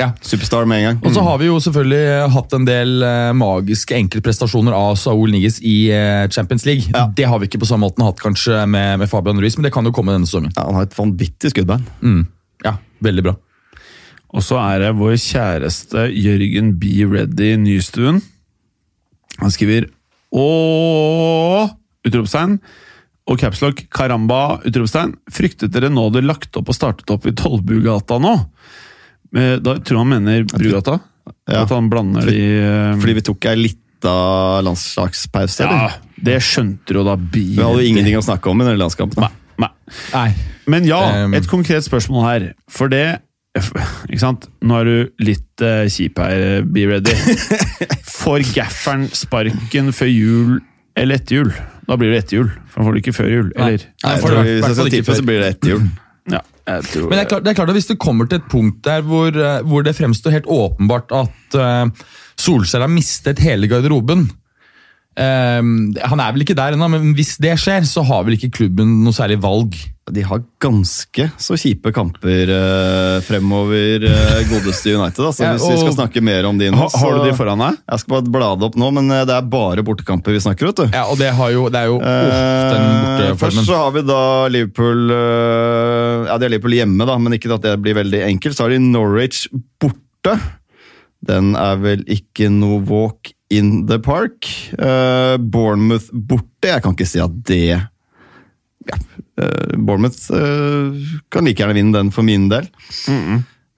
Ja. 0.00 0.08
superstar 0.24 0.64
med 0.66 0.80
en 0.80 0.84
gang. 0.88 0.98
Og 1.04 1.12
så 1.14 1.22
har 1.26 1.38
vi 1.38 1.50
jo 1.50 1.58
selvfølgelig 1.60 2.30
hatt 2.34 2.54
en 2.56 2.64
del 2.66 3.02
eh, 3.04 3.30
magiske 3.36 3.94
enkeltprestasjoner 3.98 4.74
av 4.74 4.96
Saul 4.98 5.30
Niguez 5.34 5.60
i 5.62 5.90
eh, 5.92 6.24
Champions 6.32 6.64
League. 6.66 6.88
Ja. 6.94 7.04
Det 7.14 7.28
har 7.28 7.38
vi 7.42 7.50
ikke 7.50 7.60
på 7.62 7.68
samme 7.68 7.86
måten 7.86 8.06
hatt 8.06 8.22
kanskje 8.22 8.64
med, 8.66 8.98
med 9.02 9.10
Fabian 9.12 9.38
Ruiz, 9.38 9.58
men 9.58 9.68
det 9.68 9.74
kan 9.76 9.86
jo 9.86 9.92
komme 9.94 10.16
denne 10.16 10.26
sesongen. 10.26 10.50
Ja, 10.56 10.66
han 10.66 10.78
har 10.80 10.88
et 10.88 10.96
vanvittig 10.98 11.52
skuddbein. 11.54 11.84
Mm. 12.02 12.24
Ja, 12.64 12.78
veldig 13.04 13.26
bra. 13.28 13.36
Og 14.30 14.44
så 14.46 14.58
er 14.62 14.84
det 14.84 14.92
vår 14.98 15.16
kjæreste 15.18 16.04
Jørgen 16.14 16.74
B. 16.78 16.92
Reddy 17.10 17.54
Nystuen. 17.58 18.20
Han 19.40 19.50
skriver 19.54 19.88
Ååå! 20.30 21.64
Utropstegn. 22.06 22.58
Og 23.30 23.38
capslock 23.42 23.82
Karamba! 23.92 24.60
Utropstegn. 24.66 25.16
Fryktet 25.34 25.72
dere 25.74 25.90
nå 25.92 26.06
det 26.14 26.22
lagt 26.26 26.56
opp 26.58 26.70
og 26.70 26.76
startet 26.76 27.10
opp 27.12 27.26
i 27.28 27.34
Tollbugata 27.36 28.20
nå? 28.22 28.34
Eh, 29.36 29.56
Da 29.62 29.76
tror 29.78 29.96
jeg 29.98 30.02
han 30.04 30.12
mener 30.14 30.46
Brugata. 30.50 30.98
Ja. 31.50 31.64
At 31.64 31.74
han 31.74 31.90
blander 31.92 32.26
de 32.26 32.38
eh, 32.58 32.94
Fordi 32.98 33.14
vi 33.18 33.24
tok 33.26 33.46
ei 33.50 33.56
lita 33.60 34.14
landslagspause, 34.64 35.66
Ja, 35.66 35.90
det 36.16 36.38
skjønte 36.46 36.94
du 36.96 37.02
da. 37.06 37.16
Vi 37.34 37.50
hadde 37.58 37.82
jo 37.84 37.90
ingenting 37.90 38.16
å 38.18 38.24
snakke 38.24 38.50
om 38.50 38.62
i 38.62 38.66
den 38.70 38.78
landskampen. 38.80 39.26
Nei. 39.60 39.68
Nei. 40.14 40.28
Men 40.70 40.86
ja, 40.88 41.00
Um, 41.26 41.34
et 41.36 41.46
konkret 41.50 41.84
spørsmål 41.84 42.24
her. 42.24 42.46
For 42.70 42.88
det 42.88 43.20
Ikke 43.58 44.20
sant? 44.22 44.46
Nå 44.62 44.76
er 44.78 44.86
du 44.86 45.24
litt 45.26 45.64
uh, 45.64 45.86
kjip 45.90 46.20
her, 46.22 46.62
be 46.70 46.86
ready. 46.86 47.14
Får 48.20 48.44
gafferen 48.54 49.08
sparken 49.16 49.90
før 49.96 50.12
jul 50.12 50.60
eller 50.98 51.18
etter 51.18 51.40
jul? 51.40 51.50
Da 51.88 51.96
blir 51.98 52.12
det 52.12 52.22
etter 52.24 52.40
jul. 52.40 52.50
For 52.70 52.80
han 52.80 52.88
får 52.88 52.96
det 52.96 53.02
ikke 53.02 53.16
før 53.16 53.28
jul. 53.30 53.50
Eller? 53.56 53.84
Nei, 54.04 54.14
jeg 54.14 54.22
tror, 54.22 54.40
hvis 54.44 54.66
jeg 54.66 54.78
skal 54.78 54.94
tippe, 54.94 55.18
så 55.18 55.26
blir 55.26 55.42
det 55.42 55.52
etter 55.56 55.72
jul. 55.72 55.84
Ja, 56.30 56.40
jeg 56.68 56.86
tror 56.92 57.06
Men 57.08 57.16
det 57.16 57.22
er, 57.22 57.28
klart, 57.32 57.44
det 57.46 57.50
er 57.50 57.58
klart 57.58 57.72
at 57.72 57.78
hvis 57.80 57.88
det 57.90 57.96
kommer 58.02 58.28
til 58.30 58.38
et 58.38 58.50
punkt 58.52 58.82
der 58.86 59.06
hvor, 59.06 59.34
eh, 59.34 59.62
hvor 59.66 59.82
det 59.86 59.96
fremstår 59.98 60.36
helt 60.36 60.50
åpenbart 60.52 61.14
at 61.16 61.56
uh, 61.58 62.10
Solskjær 62.38 62.84
har 62.84 62.92
mistet 62.92 63.42
hele 63.42 63.70
garderoben 63.70 64.28
eh, 65.20 65.62
Han 66.10 66.22
er 66.22 66.34
vel 66.34 66.46
ikke 66.46 66.58
der 66.58 66.76
ennå, 66.76 66.90
men 66.92 67.14
hvis 67.18 67.36
det 67.42 67.56
skjer, 67.60 67.86
så 67.88 68.04
har 68.06 68.26
vel 68.26 68.38
ikke 68.38 68.52
klubben 68.60 69.00
noe 69.04 69.16
særlig 69.16 69.40
valg. 69.42 69.76
De 70.10 70.22
har 70.26 70.40
ganske 70.62 71.26
så 71.38 71.56
kjipe 71.60 71.92
kamper 71.94 72.50
eh, 72.50 73.16
fremover, 73.22 74.06
eh, 74.08 74.40
godeste 74.50 74.94
United. 74.96 75.22
Altså, 75.28 75.44
Ja, 75.46 75.52
hvis 75.54 75.68
vi 75.70 75.78
skal 75.84 75.94
snakke 75.94 76.22
mer 76.24 76.48
om 76.48 76.58
de 76.58 76.70
nå. 76.72 76.80
ha, 76.80 76.88
Har 77.02 77.18
du 77.18 77.28
de 77.28 77.34
foran 77.38 77.62
deg? 77.62 77.78
Jeg 77.92 78.02
skal 78.02 78.16
bare 78.16 78.34
blade 78.34 78.66
opp 78.66 78.78
nå, 78.80 78.90
men 78.96 79.10
eh, 79.14 79.24
det 79.28 79.36
er 79.36 79.48
bare 79.52 79.84
bortekamper 79.86 80.34
vi 80.34 80.42
snakker, 80.42 80.72
om. 80.72 80.90
Ja, 80.94 81.06
og 81.10 81.18
det, 81.20 81.30
har 81.36 81.54
jo, 81.54 81.66
det 81.72 81.84
er 81.84 81.90
jo 81.90 81.98
ofte 82.00 82.74
den 82.74 83.38
Først 83.40 83.62
så 83.66 83.78
har 83.78 83.94
vi 83.94 84.02
da 84.06 84.22
Liverpool 84.50 85.10
uh, 85.12 86.26
Ja, 86.28 86.36
de 86.38 86.46
har 86.46 86.52
Liverpool 86.52 86.74
hjemme, 86.76 87.06
da, 87.08 87.16
men 87.22 87.36
ikke 87.36 87.52
at 87.54 87.64
det 87.64 87.76
blir 87.82 87.96
veldig 87.98 88.22
enkelt. 88.26 88.56
Så 88.56 88.66
har 88.66 88.74
de 88.74 88.80
Norwich 88.82 89.46
borte. 89.80 90.36
Den 91.26 91.54
er 91.58 91.80
vel 91.82 92.04
ikke 92.08 92.48
noe 92.52 92.80
walk 92.88 93.32
in 93.52 93.86
the 93.90 93.98
park. 94.00 94.48
Uh, 94.78 95.36
Bournemouth 95.36 96.08
borte. 96.12 96.70
Jeg 96.70 96.84
kan 96.84 96.96
ikke 96.96 97.08
si 97.08 97.20
at 97.20 97.34
det 97.48 97.62
ja, 97.70 98.96
uh, 98.96 99.72
Bournemouth 99.76 100.30
uh, 100.32 100.96
kan 101.32 101.44
like 101.44 101.60
gjerne 101.60 101.76
vinne 101.76 101.96
den 101.98 102.12
for 102.14 102.26
min 102.26 102.48
del. 102.52 102.70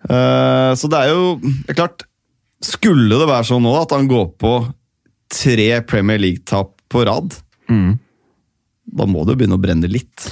Eh, 0.02 0.72
så 0.74 0.88
det 0.90 0.98
er 0.98 1.12
jo 1.12 1.26
det 1.38 1.70
er 1.70 1.76
klart 1.78 2.02
Skulle 2.62 3.20
det 3.20 3.28
være 3.30 3.46
sånn 3.46 3.62
nå 3.62 3.74
at 3.78 3.92
han 3.94 4.08
går 4.10 4.32
på 4.40 4.54
tre 5.32 5.68
Premier 5.88 6.18
League-tap 6.20 6.74
på 6.92 7.04
rad, 7.08 7.38
da 8.84 9.06
må 9.08 9.22
det 9.24 9.32
jo 9.32 9.38
begynne 9.40 9.56
å 9.56 9.62
brenne 9.62 9.88
litt. 9.88 10.26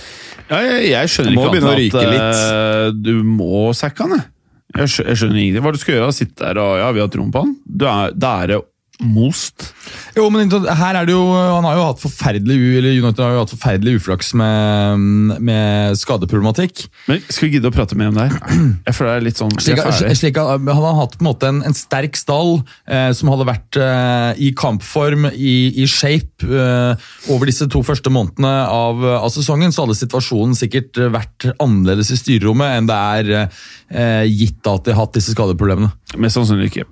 Ja, 0.51 0.59
jeg, 0.61 0.91
jeg 0.91 1.09
skjønner 1.09 1.32
ikke 1.32 1.62
annet 1.62 1.95
at 1.97 2.41
eh, 2.43 2.91
du 2.93 3.23
må 3.24 3.70
sacke 3.78 4.05
han. 4.05 4.19
jeg. 4.19 4.27
Jeg, 4.76 4.90
skjønner 5.18 5.40
ingenting. 5.40 5.64
Hva 5.64 5.72
du 5.74 5.80
skal 5.80 5.97
gjøre? 5.97 6.12
Sitte 6.14 6.44
der 6.44 6.60
og 6.62 6.76
ja, 6.78 6.90
vi 6.94 7.02
har 7.02 7.10
troen 7.12 7.32
på 7.34 7.42
han? 7.44 7.56
Du 7.66 7.86
er, 7.90 8.14
det 8.14 8.30
er 8.30 8.55
most. 9.01 9.70
Jo, 10.16 10.27
men 10.32 10.51
her 10.51 10.98
er 10.98 11.06
det 11.09 11.14
jo, 11.14 11.22
Han 11.31 11.66
har 11.66 11.77
jo 11.78 11.85
hatt 11.89 12.02
forferdelig 12.02 12.56
eller 12.81 12.97
United 12.98 13.22
har 13.24 13.35
jo 13.35 13.43
hatt 13.44 13.55
forferdelig 13.55 14.01
uflaks 14.01 14.32
med, 14.39 15.40
med 15.40 15.98
skadeproblematikk. 15.98 16.85
Men 17.09 17.22
skal 17.28 17.48
vi 17.48 17.52
gidde 17.56 17.70
å 17.70 17.74
prate 17.74 17.98
mer 17.98 18.10
om 18.10 18.18
det 18.18 18.28
her? 18.28 18.59
Jeg 18.89 18.97
føler 18.97 19.10
det 19.10 19.16
er 19.20 19.27
litt 19.28 19.40
sånn 19.40 19.55
Slik, 19.60 19.81
slik 20.18 20.40
at 20.40 20.60
Han 20.60 20.85
har 20.86 20.98
hatt 21.01 21.16
på 21.16 21.24
en 21.24 21.31
måte 21.31 21.51
en, 21.51 21.62
en 21.66 21.77
sterk 21.77 22.18
stall 22.18 22.60
eh, 22.89 23.10
som 23.16 23.32
hadde 23.32 23.48
vært 23.48 23.81
eh, 23.81 24.43
i 24.48 24.52
kampform, 24.56 25.28
i, 25.32 25.56
i 25.82 25.89
shape, 25.90 26.47
eh, 26.47 27.10
over 27.32 27.51
disse 27.51 27.68
to 27.70 27.82
første 27.86 28.12
månedene 28.12 28.52
av, 28.70 29.02
av 29.20 29.31
sesongen. 29.32 29.74
Så 29.74 29.86
hadde 29.86 29.98
situasjonen 29.98 30.56
sikkert 30.59 31.01
eh, 31.01 31.12
vært 31.12 31.48
annerledes 31.56 32.12
i 32.14 32.20
styrerommet 32.20 32.77
enn 32.78 32.90
det 32.90 33.01
er 33.16 33.32
eh, 33.39 34.27
gitt 34.28 34.66
at 34.70 34.86
de 34.86 34.94
har 34.94 35.05
hatt 35.05 35.16
disse 35.16 35.35
skadeproblemene. 35.36 35.93
Mest 36.19 36.35
sannsynlig 36.35 36.70
ikke. 36.73 36.87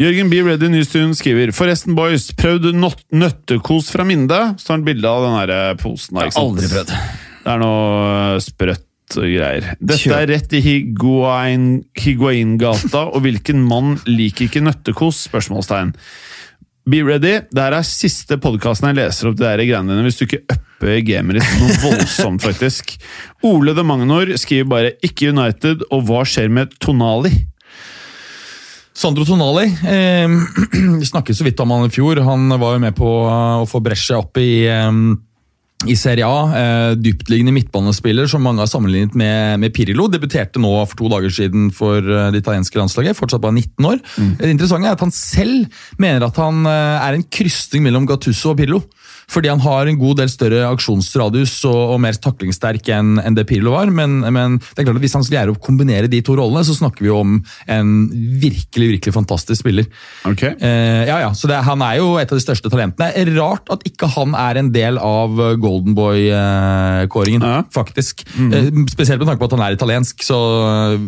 Jørgen 0.00 0.28
B. 0.28 0.42
Ready 0.44 0.68
Nystuen 0.72 1.14
skriver 1.16 1.54
Forresten, 1.56 1.96
boys, 1.96 2.28
prøvd 2.36 2.74
nøtt 2.76 3.00
nøttekos 3.16 3.88
fra 3.94 4.04
Minde? 4.04 4.40
Så 4.60 4.72
har 4.72 4.78
han 4.78 4.84
bilde 4.88 5.08
av 5.08 5.24
den 5.24 5.36
her 5.38 5.54
eh, 5.54 5.72
posen. 5.80 6.20
her? 6.20 6.32
Aldri 6.36 6.68
prøvd. 6.68 6.92
Det 6.92 7.54
er 7.54 7.62
noe 7.62 8.12
eh, 8.34 8.42
sprøtt 8.44 8.84
greier. 9.16 9.70
Dette 9.80 10.12
er 10.12 10.28
rett 10.28 10.52
i 10.52 10.60
Higuain, 10.60 11.68
Higuain-gata, 11.96 13.06
og 13.08 13.24
hvilken 13.24 13.64
mann 13.64 13.96
liker 14.04 14.50
ikke 14.50 14.60
nøttekos? 14.66 15.24
Spørsmålstegn. 15.30 15.94
Be 16.88 17.02
ready. 17.04 17.34
Det 17.48 17.60
her 17.64 17.76
er 17.76 17.84
siste 17.88 18.38
podkasten 18.40 18.90
jeg 18.90 19.00
leser 19.00 19.30
opp 19.30 19.40
de 19.40 19.44
der 19.44 19.60
greiene 19.64 19.92
dine, 19.92 20.04
hvis 20.04 20.20
du 20.20 20.26
ikke 20.28 20.44
upper 20.44 21.00
gamet 21.08 21.40
ditt 21.40 21.56
noe 21.60 21.80
voldsomt, 21.88 22.44
faktisk. 22.44 22.98
Ole 23.48 23.72
de 23.76 23.84
Magnor 23.84 24.32
skriver 24.40 24.68
bare 24.68 24.96
'ikke 25.00 25.32
United', 25.32 25.88
og 25.88 26.04
hva 26.08 26.24
skjer 26.28 26.52
med 26.52 26.76
Tonali? 26.80 27.32
Sandro 28.98 29.24
Tonali 29.24 29.68
eh, 29.86 30.28
Vi 31.00 31.06
snakket 31.06 31.38
så 31.38 31.46
vidt 31.46 31.60
om 31.62 31.70
han 31.70 31.86
i 31.86 31.94
fjor. 31.94 32.18
Han 32.26 32.50
var 32.58 32.74
jo 32.74 32.82
med 32.82 32.96
på 32.98 33.08
eh, 33.28 33.62
å 33.62 33.66
få 33.68 33.80
Brescia 33.84 34.18
opp 34.18 34.40
i, 34.42 34.66
eh, 34.66 34.90
i 35.86 35.94
Serie 35.98 36.26
A. 36.26 36.40
Eh, 36.58 36.96
dyptliggende 36.98 37.54
midtbanespiller 37.54 38.26
som 38.30 38.42
mange 38.42 38.64
har 38.64 38.70
sammenlignet 38.70 39.14
med, 39.14 39.62
med 39.62 39.74
Pirlo. 39.76 40.08
Debuterte 40.10 40.58
nå 40.58 40.72
for 40.90 40.98
to 40.98 41.12
dager 41.14 41.30
siden 41.34 41.70
for 41.74 42.02
eh, 42.02 42.30
det 42.34 42.42
italienske 42.42 42.80
landslaget. 42.80 43.18
Fortsatt 43.18 43.44
bare 43.44 43.54
19 43.60 43.86
år. 43.92 44.02
Det 44.42 44.50
interessante 44.50 44.90
er 44.90 44.98
at 44.98 45.06
han 45.06 45.14
selv 45.14 45.84
mener 46.02 46.26
at 46.26 46.42
han 46.42 46.66
eh, 46.66 47.06
er 47.06 47.20
en 47.20 47.28
krysning 47.38 47.86
mellom 47.86 48.08
Gattusso 48.10 48.50
og 48.50 48.58
Pirlo. 48.58 48.82
Fordi 49.28 49.50
han 49.52 49.60
har 49.60 49.86
en 49.90 49.98
god 50.00 50.16
del 50.22 50.30
større 50.32 50.62
aksjonsradius 50.72 51.58
og, 51.68 51.76
og 51.94 51.98
mer 52.00 52.16
taklingssterk 52.16 52.88
enn 52.96 53.18
en 53.20 53.36
det 53.36 53.44
Pirlo 53.50 53.74
var. 53.74 53.90
Men, 53.92 54.20
men 54.32 54.56
det 54.60 54.80
er 54.80 54.86
klart 54.88 54.96
at 54.98 55.04
hvis 55.04 55.16
han 55.18 55.26
skal 55.26 55.36
lære 55.42 55.52
å 55.54 55.58
kombinere 55.60 56.08
de 56.08 56.22
to 56.24 56.36
rollene, 56.38 56.64
så 56.64 56.76
snakker 56.78 57.04
vi 57.04 57.12
om 57.12 57.36
en 57.68 57.90
virkelig 58.40 58.88
virkelig 58.94 59.14
fantastisk 59.14 59.60
spiller. 59.60 59.88
Ok. 60.28 60.42
Eh, 60.48 61.02
ja, 61.10 61.18
ja, 61.26 61.30
så 61.36 61.50
det, 61.50 61.58
Han 61.66 61.82
er 61.84 61.98
jo 62.00 62.14
et 62.20 62.30
av 62.32 62.38
de 62.40 62.44
største 62.44 62.70
talentene. 62.72 63.10
Rart 63.36 63.68
at 63.74 63.84
ikke 63.88 64.08
han 64.16 64.32
er 64.38 64.62
en 64.62 64.72
del 64.74 64.96
av 65.02 65.36
Golden 65.60 65.94
Boy-kåringen, 65.98 67.42
Ja. 67.44 67.62
faktisk. 67.74 68.24
Eh, 68.38 68.70
spesielt 68.90 69.18
med 69.20 69.28
tanke 69.28 69.40
på 69.42 69.44
at 69.50 69.58
han 69.58 69.66
er 69.68 69.76
italiensk, 69.76 70.22
så 70.24 70.38
eh, 70.94 70.98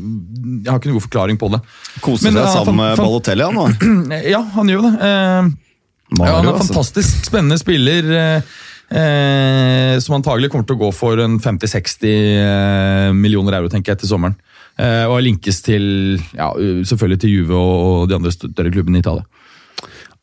jeg 0.65 0.69
har 0.71 0.79
ikke 0.79 0.91
noen 0.93 0.99
god 1.01 1.07
forklaring 1.09 1.41
på 1.41 1.51
det. 1.55 1.61
Koser 2.05 2.31
seg 2.37 2.53
sammen 2.53 2.77
med 2.77 3.01
Balotelli, 3.01 3.49
han 3.49 3.55
nå. 3.55 4.21
Ja, 4.35 4.43
han 4.55 4.69
gjør 4.69 4.87
det. 4.89 4.95
Eh, 5.09 5.51
ja, 6.11 6.17
han 6.19 6.27
er 6.27 6.35
Mario, 6.35 6.51
en 6.51 6.55
altså. 6.55 6.67
fantastisk 6.67 7.31
spennende 7.31 7.59
spiller. 7.61 8.13
Eh, 8.21 8.53
eh, 8.91 9.99
som 10.03 10.19
antagelig 10.19 10.51
kommer 10.53 10.69
til 10.69 10.79
å 10.79 10.85
gå 10.85 10.93
for 10.95 11.23
en 11.23 11.39
50-60 11.43 12.07
eh, 12.11 13.11
millioner 13.17 13.61
euro 13.61 13.71
tenker 13.73 13.95
jeg, 13.95 14.03
til 14.03 14.15
sommeren. 14.15 14.39
Eh, 14.81 15.05
og 15.07 15.21
linkes 15.27 15.61
til 15.67 15.85
ja, 16.37 16.51
selvfølgelig 16.57 17.23
til 17.23 17.37
Juve 17.37 17.61
og, 17.61 18.09
de 18.11 18.17
andre 18.19 18.35
større 18.35 18.73
klubbene 18.73 19.01
i 19.01 19.05
Italia. 19.05 19.27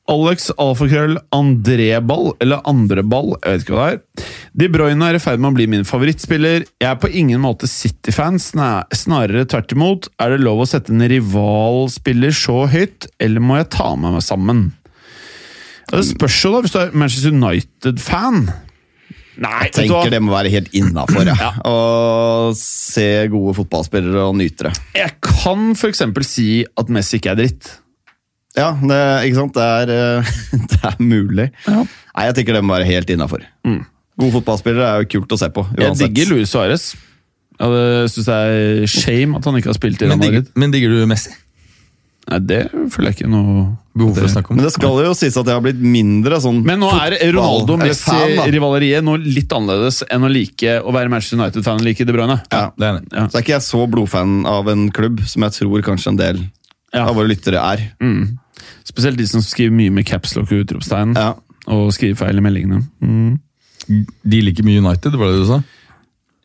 Alex 0.08 0.46
Alfakrøll 0.56 1.18
Andreball, 1.36 2.30
eller 2.40 2.62
Andreball, 2.70 3.34
jeg 3.42 3.58
vet 3.58 3.66
ikke 3.66 3.76
hva 3.76 3.88
det 3.90 3.98
er. 3.98 4.30
De 4.56 4.70
Bruyne 4.72 5.10
er 5.10 5.18
i 5.18 5.20
ferd 5.20 5.42
med 5.44 5.52
å 5.52 5.58
bli 5.58 5.66
min 5.68 5.84
favorittspiller. 5.88 6.64
Jeg 6.80 6.88
er 6.88 7.02
på 7.02 7.12
ingen 7.12 7.44
måte 7.44 7.68
City-fan, 7.68 8.40
snarere 8.40 9.44
tvert 9.52 9.76
imot. 9.76 10.08
Er 10.24 10.32
det 10.32 10.46
lov 10.46 10.64
å 10.64 10.70
sette 10.70 10.96
en 10.96 11.04
rivalspiller 11.12 12.32
så 12.32 12.64
høyt, 12.72 13.10
eller 13.20 13.44
må 13.44 13.60
jeg 13.60 13.68
ta 13.76 13.92
med 14.00 14.16
meg 14.16 14.24
sammen? 14.24 14.70
Ja, 15.92 15.98
Det 16.02 16.06
spørs 16.10 16.38
jo, 16.44 16.52
da, 16.56 16.62
hvis 16.66 16.74
du 16.74 16.80
er 16.82 16.92
Manchester 16.98 17.32
United-fan. 17.36 18.40
Nei, 19.38 19.68
Jeg 19.68 19.74
tenker 19.76 20.10
det 20.10 20.20
må 20.26 20.34
være 20.34 20.50
helt 20.52 20.72
innafor. 20.76 21.28
Ja. 21.32 21.52
Å 21.70 22.54
se 22.58 23.06
gode 23.32 23.54
fotballspillere 23.60 24.24
og 24.30 24.36
nyte 24.40 24.70
det. 24.70 24.74
Jeg 24.98 25.14
kan 25.24 25.72
f.eks. 25.78 26.02
si 26.28 26.48
at 26.78 26.90
Messi 26.94 27.20
ikke 27.22 27.36
er 27.36 27.40
dritt. 27.44 27.70
Ja, 28.58 28.72
det, 28.82 28.98
ikke 29.30 29.38
sant? 29.44 29.54
Det 29.54 29.68
er, 29.94 30.32
det 30.74 30.80
er 30.90 30.98
mulig. 31.04 31.52
Ja. 31.68 31.84
Nei, 31.86 32.26
Jeg 32.32 32.40
tenker 32.40 32.58
det 32.58 32.64
må 32.66 32.74
være 32.80 32.90
helt 32.90 33.12
innafor. 33.14 33.46
Gode 34.18 34.34
fotballspillere 34.40 34.88
er 34.96 35.04
jo 35.06 35.12
kult 35.20 35.36
å 35.38 35.38
se 35.40 35.52
på. 35.54 35.62
uansett. 35.70 36.02
Jeg 36.02 36.16
digger 36.16 36.32
Luis 36.34 36.50
Suárez. 36.50 36.88
Jeg 37.62 38.10
syns 38.14 38.26
det 38.28 38.38
er 38.38 38.90
shame 38.90 39.38
at 39.38 39.46
han 39.46 39.56
ikke 39.62 39.70
har 39.72 39.78
spilt 39.78 40.02
i 40.02 40.10
Real 40.10 40.18
Madrid. 40.20 40.50
men 40.58 40.74
digger 40.74 40.92
du 40.94 41.06
Messi? 41.10 41.32
Nei, 42.28 42.40
Det 42.44 42.62
føler 42.92 43.12
jeg 43.12 43.16
ikke 43.22 43.30
noe 43.32 43.78
Behov 43.98 44.18
for 44.18 44.28
å 44.28 44.32
snakke 44.32 44.52
om 44.52 44.58
Men 44.60 44.66
det 44.68 44.74
skal 44.76 44.98
jo 45.06 45.14
sies 45.18 45.38
at 45.40 45.48
jeg 45.48 45.56
har 45.58 45.64
blitt 45.64 45.80
mindre 45.82 46.38
sånn 46.44 46.60
Men 46.68 46.82
nå 46.84 46.90
er. 46.94 47.16
Ronaldo-Messi-rivaleriet 47.34 49.06
noe 49.06 49.18
litt 49.24 49.54
annerledes 49.56 50.04
enn 50.14 50.26
å 50.28 50.32
like 50.32 50.76
å 50.84 50.94
være 50.94 51.10
Manchester 51.14 51.40
United-fan 51.40 51.82
og 51.82 51.88
like 51.88 52.06
De 52.06 52.14
Bruyne. 52.16 52.38
Ja. 52.52 52.66
Det 52.78 52.90
er. 52.90 53.00
Ja. 53.14 53.26
Så 53.32 53.40
er 53.40 53.46
ikke 53.46 53.56
jeg 53.56 53.66
så 53.68 53.86
blodfan 53.90 54.42
av 54.50 54.68
en 54.74 54.90
klubb 54.94 55.24
som 55.30 55.46
jeg 55.48 55.56
tror 55.62 55.86
kanskje 55.88 56.14
en 56.14 56.20
del 56.22 56.44
Ja. 56.94 57.08
av 57.08 57.16
våre 57.18 57.28
lyttere 57.32 57.60
er. 57.62 57.88
Spesielt 58.88 59.18
de 59.20 59.26
som 59.28 59.42
skriver 59.44 59.74
mye 59.76 59.92
med 59.92 60.06
capslock 60.08 60.52
og 60.52 60.64
utropstegn. 60.66 61.16
Ja. 61.18 61.34
Og 61.68 61.90
skriver 61.96 62.16
feil 62.22 62.38
i 62.40 62.44
meldingene. 62.46 62.84
Mm. 63.04 63.40
De 64.24 64.42
liker 64.44 64.64
mye 64.68 64.80
United, 64.84 65.16
var 65.20 65.32
det 65.32 65.42
du 65.42 65.46
sa? 65.50 65.62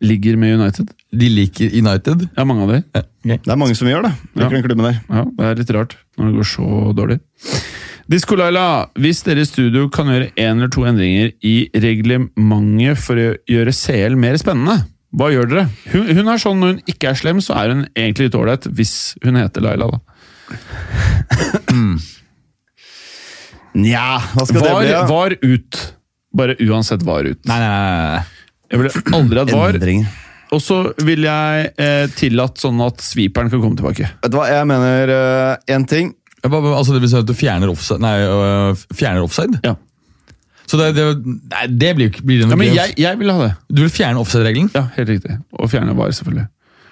Ligger 0.02 0.36
med 0.36 0.56
United. 0.60 0.88
De 1.14 1.28
liker 1.30 1.70
United. 1.78 2.24
Ja, 2.36 2.44
mange 2.48 2.64
av 2.66 2.70
de. 2.74 2.78
Ja. 2.98 3.36
Det 3.38 3.52
er 3.54 3.58
mange 3.60 3.76
som 3.78 3.86
gjør 3.86 4.02
det. 4.08 4.12
Ja. 4.34 4.40
Liker 4.42 4.56
den 4.58 4.64
klubben 4.66 4.88
der. 4.88 4.96
Ja, 5.08 5.22
Det 5.38 5.46
er 5.52 5.60
litt 5.60 5.70
rart 5.76 5.96
når 6.18 6.26
det 6.32 6.36
går 6.40 6.48
så 6.50 6.70
dårlig. 6.98 7.18
Disko-Laila, 8.10 8.64
hvis 8.98 9.22
dere 9.24 9.44
i 9.44 9.48
studio 9.48 9.86
kan 9.94 10.10
gjøre 10.10 10.32
én 10.34 10.58
eller 10.58 10.72
to 10.74 10.82
endringer 10.90 11.30
i 11.46 11.54
reglementet 11.72 12.98
for 12.98 13.14
å 13.22 13.28
gjøre 13.48 13.72
CL 13.78 14.16
mer 14.18 14.36
spennende, 14.42 14.80
hva 15.14 15.28
gjør 15.30 15.48
dere? 15.52 15.64
Hun, 15.92 16.08
hun 16.18 16.28
er 16.32 16.40
sånn 16.40 16.58
Når 16.64 16.70
hun 16.74 16.82
ikke 16.88 17.10
er 17.12 17.18
slem, 17.20 17.40
så 17.44 17.54
er 17.60 17.72
hun 17.74 17.82
egentlig 17.94 18.26
litt 18.30 18.38
ålreit, 18.40 18.66
hvis 18.74 18.94
hun 19.22 19.36
heter 19.38 19.62
Laila. 19.64 19.90
da. 19.92 19.98
Nja, 23.72 24.18
hva 24.34 24.44
skal 24.46 24.60
Var, 24.60 24.68
det 24.68 24.88
bli? 24.88 24.92
da? 24.92 25.06
var 25.08 25.34
ut. 25.40 25.80
Bare 26.36 26.56
uansett 26.60 27.02
var 27.06 27.24
ut. 27.28 27.40
Nei, 27.48 27.58
nei, 27.60 27.68
nei, 27.68 28.16
nei. 28.16 28.22
Jeg 28.72 28.80
ville 28.80 29.14
aldri 29.20 29.42
hatt 29.44 29.52
var. 29.54 29.76
Endringer. 29.76 30.18
Og 30.52 30.60
så 30.60 30.80
vil 31.04 31.22
jeg 31.24 31.68
eh, 31.80 32.06
tillatt 32.18 32.58
sånn 32.60 32.80
at 32.84 33.00
sweeperen 33.04 33.48
kan 33.52 33.60
komme 33.62 33.78
tilbake. 33.78 34.08
Vet 34.24 34.32
du 34.34 34.36
hva, 34.36 34.48
jeg 34.52 34.66
mener 34.68 35.12
én 35.72 35.86
ting. 35.88 36.10
Hva- 36.42 36.58
hva- 36.60 36.74
Altså, 36.76 36.92
det 36.96 37.00
vil 37.04 37.12
si 37.12 37.16
at 37.20 37.28
du 37.28 37.32
fjerner 37.38 37.70
offside? 37.72 38.02
Nei, 38.02 38.16
øh, 38.26 38.82
fjerner 38.98 39.22
offside? 39.24 39.60
Ja, 39.64 39.76
Så 40.66 40.78
det, 40.80 40.90
det, 40.96 41.04
nei, 41.52 41.66
det 41.68 41.92
blir 41.96 42.10
blir 42.24 42.40
det 42.42 42.48
ja 42.50 42.56
Men 42.56 42.74
jeg, 42.74 42.94
jeg 43.00 43.18
vil 43.20 43.30
ha 43.30 43.46
det. 43.46 43.52
Du 43.70 43.82
vil 43.84 43.90
fjerne 43.92 44.20
offside-regelen? 44.22 44.70
Ja, 44.74 44.86
helt 44.96 45.08
riktig. 45.14 45.36
Og 45.60 45.70
fjerne 45.72 45.94
var, 45.98 46.10
selvfølgelig. 46.16 46.48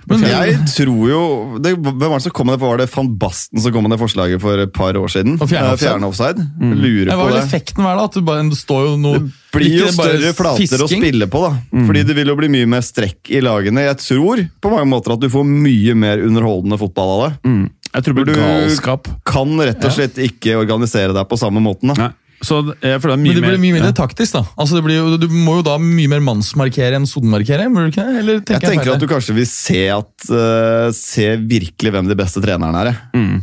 Men 0.08 0.20
jeg 0.24 0.54
tror 0.74 1.08
jo 1.10 1.58
det, 1.60 1.74
Hvem 1.76 1.98
var 2.00 2.16
det 2.18 2.22
som 2.22 2.32
kom 2.32 2.46
med 2.46 2.58
det? 2.58 2.62
Var 2.64 2.76
det 2.78 2.86
Van 2.94 3.10
Basten 3.20 3.60
som 3.60 3.72
kom 3.72 3.82
med 3.84 3.92
det 3.92 4.00
forslaget 4.00 4.40
for 4.40 4.58
et 4.58 4.72
par 4.72 4.92
år 4.96 5.08
siden? 5.12 5.36
Fjerne 5.38 5.66
Eh, 5.68 5.72
offside? 5.74 5.88
Fjerne 5.90 6.08
offside. 6.08 6.46
Lurer 6.60 7.06
Nei, 7.10 7.16
Hva 7.16 7.26
på 7.28 7.34
det. 7.34 7.42
effekten 7.44 7.84
være, 7.84 7.96
da? 7.96 8.04
At 8.04 8.12
du 8.12 8.20
bare, 8.22 8.42
det 8.48 8.58
står 8.58 8.86
jo 8.88 8.96
noe 8.96 9.18
Det 9.20 9.32
blir 9.52 9.76
jo 9.80 9.90
større 9.92 10.32
flater 10.34 10.84
å 10.84 10.88
spille 10.88 11.26
på, 11.26 11.42
da. 11.42 11.84
Fordi 11.86 12.02
det 12.06 12.14
vil 12.16 12.28
jo 12.32 12.36
bli 12.36 12.48
mye 12.48 12.66
mer 12.70 12.80
strekk 12.86 13.30
i 13.34 13.40
lagene. 13.42 13.84
Jeg 13.88 13.98
tror 13.98 14.48
på 14.62 14.70
mange 14.70 14.86
måter 14.88 15.12
at 15.12 15.20
du 15.20 15.28
får 15.28 15.44
mye 15.44 15.94
mer 15.98 16.18
underholdende 16.22 16.78
fotball 16.78 17.10
av 17.16 17.20
det. 17.28 17.32
Mm. 17.50 17.70
Jeg 17.90 18.04
tror 18.04 18.14
det 18.14 18.24
blir 18.24 18.34
Du- 18.34 18.40
galskap. 18.40 19.08
Kan 19.26 19.56
rett 19.58 19.84
og 19.84 19.90
slett 19.90 20.14
ikke 20.14 20.54
organisere 20.56 21.12
deg 21.12 21.28
på 21.28 21.36
samme 21.38 21.58
måten. 21.60 21.92
da. 21.92 21.94
Nei. 21.94 22.10
Så 22.40 22.58
jeg 22.80 23.00
føler 23.02 23.12
det 23.12 23.16
er 23.16 23.20
Men 23.20 23.36
det 23.36 23.42
blir 23.44 23.58
mye 23.60 23.74
mer 23.74 23.82
mindre 23.82 23.92
taktisk, 23.96 24.38
da. 24.38 24.42
Altså, 24.56 24.78
det 24.78 24.84
blir 24.86 25.16
du 25.20 25.26
må 25.28 25.58
jo 25.58 25.64
da 25.66 25.76
mye 25.82 26.08
mer 26.08 26.22
mannsmarkere 26.24 26.96
enn 26.96 27.08
sonemarkere? 27.08 27.68
må 27.68 27.84
du 27.84 27.90
ikke 27.92 28.06
Jeg 28.06 28.44
tenker 28.48 28.88
jeg, 28.88 28.94
at 28.94 29.02
du 29.02 29.08
kanskje 29.10 29.36
vil 29.36 29.48
se, 29.48 29.82
at, 29.92 30.12
uh, 30.32 30.88
se 30.96 31.34
virkelig 31.36 31.92
hvem 31.92 32.08
de 32.08 32.16
beste 32.16 32.40
trenerne 32.40 32.86
er. 32.86 33.02
Mm. 33.12 33.42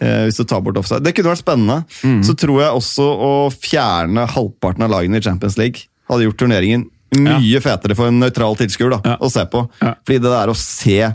Uh, 0.00 0.22
hvis 0.28 0.40
du 0.40 0.46
tar 0.48 0.62
bort 0.64 0.80
offside. 0.80 1.04
Det 1.04 1.12
kunne 1.16 1.34
vært 1.34 1.42
spennende. 1.44 1.82
Så 2.24 2.36
tror 2.40 2.62
jeg 2.64 2.80
også 2.80 3.04
å 3.04 3.34
fjerne 3.52 4.24
halvparten 4.32 4.88
av 4.88 4.94
lagene 4.96 5.20
i 5.20 5.26
Champions 5.28 5.60
League 5.60 5.84
hadde 6.10 6.26
gjort 6.26 6.40
turneringen 6.40 6.88
mye 7.18 7.60
fetere 7.62 7.96
for 7.98 8.10
en 8.10 8.20
nøytral 8.22 8.56
tilskuer 8.58 8.96
Ja. 9.04 9.16
å 9.18 9.30
se 9.30 9.44
på. 9.50 9.64
Ja. 9.82 9.94
Fordi 10.06 10.22
det 10.22 10.30
der 10.30 10.52
å 10.52 10.56
se 10.56 11.12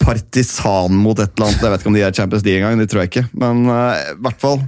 partisan 0.00 0.96
mot 0.96 1.18
et 1.18 1.32
eller 1.36 1.48
annet 1.48 1.62
Jeg 1.62 1.70
vet 1.72 1.80
ikke 1.80 1.88
om 1.88 1.96
de 1.96 2.04
er 2.04 2.12
Champions 2.12 2.44
League 2.44 2.60
engang, 2.60 2.78
det 2.78 2.90
tror 2.90 3.04
jeg 3.04 3.10
ikke. 3.12 3.28
Men 3.34 3.66
uh, 3.68 3.96
i 4.12 4.20
hvert 4.24 4.40
fall 4.40 4.60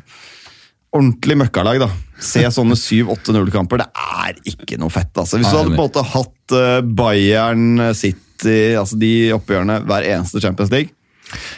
ordentlig 0.94 1.36
møkkalag, 1.43 1.81
da. 1.82 1.89
Se 2.19 2.43
sånne 2.51 2.77
7-8-0-kamper. 2.78 3.82
Det 3.85 3.89
er 4.24 4.39
ikke 4.51 4.78
noe 4.81 4.93
fett, 4.93 5.12
altså. 5.15 5.39
Hvis 5.39 5.51
du 5.51 5.59
hadde 5.59 5.74
på 5.74 5.78
en 5.78 5.82
måte 5.85 6.05
hatt 6.15 6.55
eh, 6.59 6.78
Bayern 6.98 7.82
City, 7.94 8.74
altså 8.78 8.98
de 9.01 9.12
oppgjørene 9.36 9.82
hver 9.86 10.06
eneste 10.15 10.40
Champions 10.43 10.70
League 10.70 10.94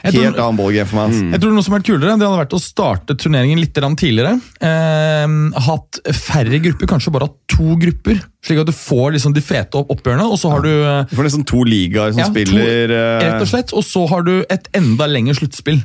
Jeg 0.03 0.15
tror- 0.15 0.25
Helt 0.25 0.39
annen 0.41 0.57
ballgame 0.59 0.89
for 0.89 0.97
meg. 0.99 1.11
altså. 1.13 1.31
Jeg 1.31 1.41
tror 1.45 1.53
noe 1.55 1.63
som 1.63 1.75
hadde 1.75 1.83
vært 1.85 1.91
kulere, 1.93 2.19
det 2.19 2.27
hadde 2.27 2.41
vært 2.41 2.57
å 2.57 2.61
starte 2.65 3.17
turneringen 3.23 3.61
litt 3.61 3.75
tidligere. 4.03 4.33
Eh, 4.61 5.61
hatt 5.69 6.01
færre 6.17 6.61
grupper, 6.65 6.91
kanskje 6.91 7.13
bare 7.15 7.29
hatt 7.29 7.39
to 7.55 7.77
grupper. 7.79 8.19
Slik 8.43 8.61
at 8.65 8.67
du 8.67 8.73
får 8.75 9.15
liksom 9.15 9.35
de 9.37 9.41
fete 9.45 9.79
opp 9.79 9.93
oppgjørene, 9.95 10.27
og 10.27 10.39
så 10.41 10.51
har 10.51 10.65
du 10.67 10.73
eh, 10.73 11.05
Du 11.07 11.15
får 11.17 11.29
liksom 11.29 11.47
to 11.47 11.63
ligaer 11.63 12.13
som 12.13 12.25
ja, 12.25 12.29
spiller 12.33 12.89
to, 12.91 13.01
Rett 13.23 13.47
og 13.47 13.49
slett, 13.53 13.73
og 13.73 13.85
så 13.87 14.09
har 14.11 14.27
du 14.27 14.45
et 14.51 14.69
enda 14.75 15.07
lengre 15.07 15.37
sluttspill. 15.39 15.81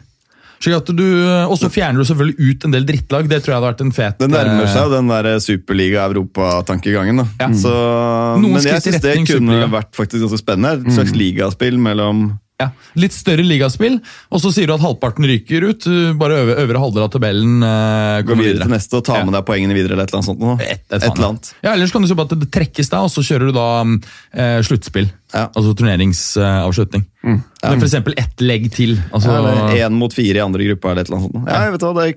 Du, 0.66 1.06
Og 1.50 1.58
så 1.60 1.70
fjerner 1.70 2.02
du 2.02 2.08
selvfølgelig 2.08 2.52
ut 2.52 2.66
en 2.68 2.76
del 2.76 2.88
drittlag. 2.88 3.28
Det 3.30 3.42
tror 3.44 3.54
jeg 3.54 3.60
hadde 3.60 3.72
vært 3.72 3.84
en 3.86 3.94
fet 3.96 4.22
Det 4.22 4.30
nærmer 4.32 4.64
eh, 4.64 4.72
seg 4.74 4.94
den 4.94 5.12
der 5.12 5.30
Superliga-Europa-tankegangen. 5.44 7.26
Ja. 7.42 7.50
Men 7.50 8.58
jeg 8.60 8.66
synes 8.66 8.88
syns 8.88 9.04
det 9.04 9.20
kunne 9.30 9.68
vært 9.74 9.94
faktisk 9.98 10.26
ganske 10.26 10.42
spennende. 10.42 10.86
Et 10.86 10.98
slags 10.98 11.16
ligaspill 11.18 11.80
mellom 11.82 12.28
ja, 12.62 12.70
Litt 12.96 13.12
større 13.12 13.44
ligaspill, 13.44 13.98
og 14.32 14.40
så 14.40 14.52
sier 14.56 14.70
du 14.70 14.74
at 14.78 14.84
halvparten 14.84 15.26
ryker 15.28 15.66
ut. 15.68 15.88
Bare 16.20 16.38
øvre, 16.40 16.56
øvre 16.64 16.80
halvdel 16.86 17.04
av 17.04 17.10
tabellen 17.12 17.58
eh, 17.68 18.22
Gå 18.24 18.30
kommer 18.32 18.48
videre 18.48 18.64
til 18.64 18.72
neste 18.72 18.96
og 18.96 19.04
ta 19.10 19.18
med 19.28 19.36
deg 19.36 19.44
poengene 19.50 19.76
videre. 19.76 19.94
eller 19.98 20.08
et 20.08 20.14
eller 20.14 20.22
annet 20.22 20.30
sånt. 20.30 20.40
nå. 20.40 20.54
Et, 20.64 20.80
et, 20.88 20.96
Et 21.02 21.08
eller 21.10 21.28
annet. 21.28 21.50
Ja, 21.66 21.74
Ellers 21.76 21.92
kan 21.92 22.02
du 22.06 22.08
si 22.08 22.16
at 22.24 22.36
det 22.40 22.50
trekkes 22.56 22.90
da, 22.94 23.02
og 23.04 23.12
så 23.12 23.26
kjører 23.28 23.52
du 23.52 23.58
da 23.58 23.68
eh, 23.84 24.62
sluttspill. 24.64 25.10
Ja. 25.36 25.50
Altså 25.52 25.74
turneringsavslutning. 25.76 27.04
Ja. 27.26 27.36
Men 27.70 27.80
for 27.82 27.88
eksempel 27.90 28.16
ett 28.22 28.40
legg 28.46 28.70
til. 28.76 28.96
Altså, 29.12 29.36
Én 29.76 30.00
mot 30.00 30.14
fire 30.16 30.40
i 30.40 30.44
andre 30.46 30.70
gruppe 30.72 30.92
eller 30.94 31.04
et 31.04 31.10
eller 31.12 31.20
annet 31.20 31.32
sånt. 31.36 31.50
Ja, 31.50 31.64
jeg 31.66 31.76
vet 31.76 31.86
hva, 31.90 32.08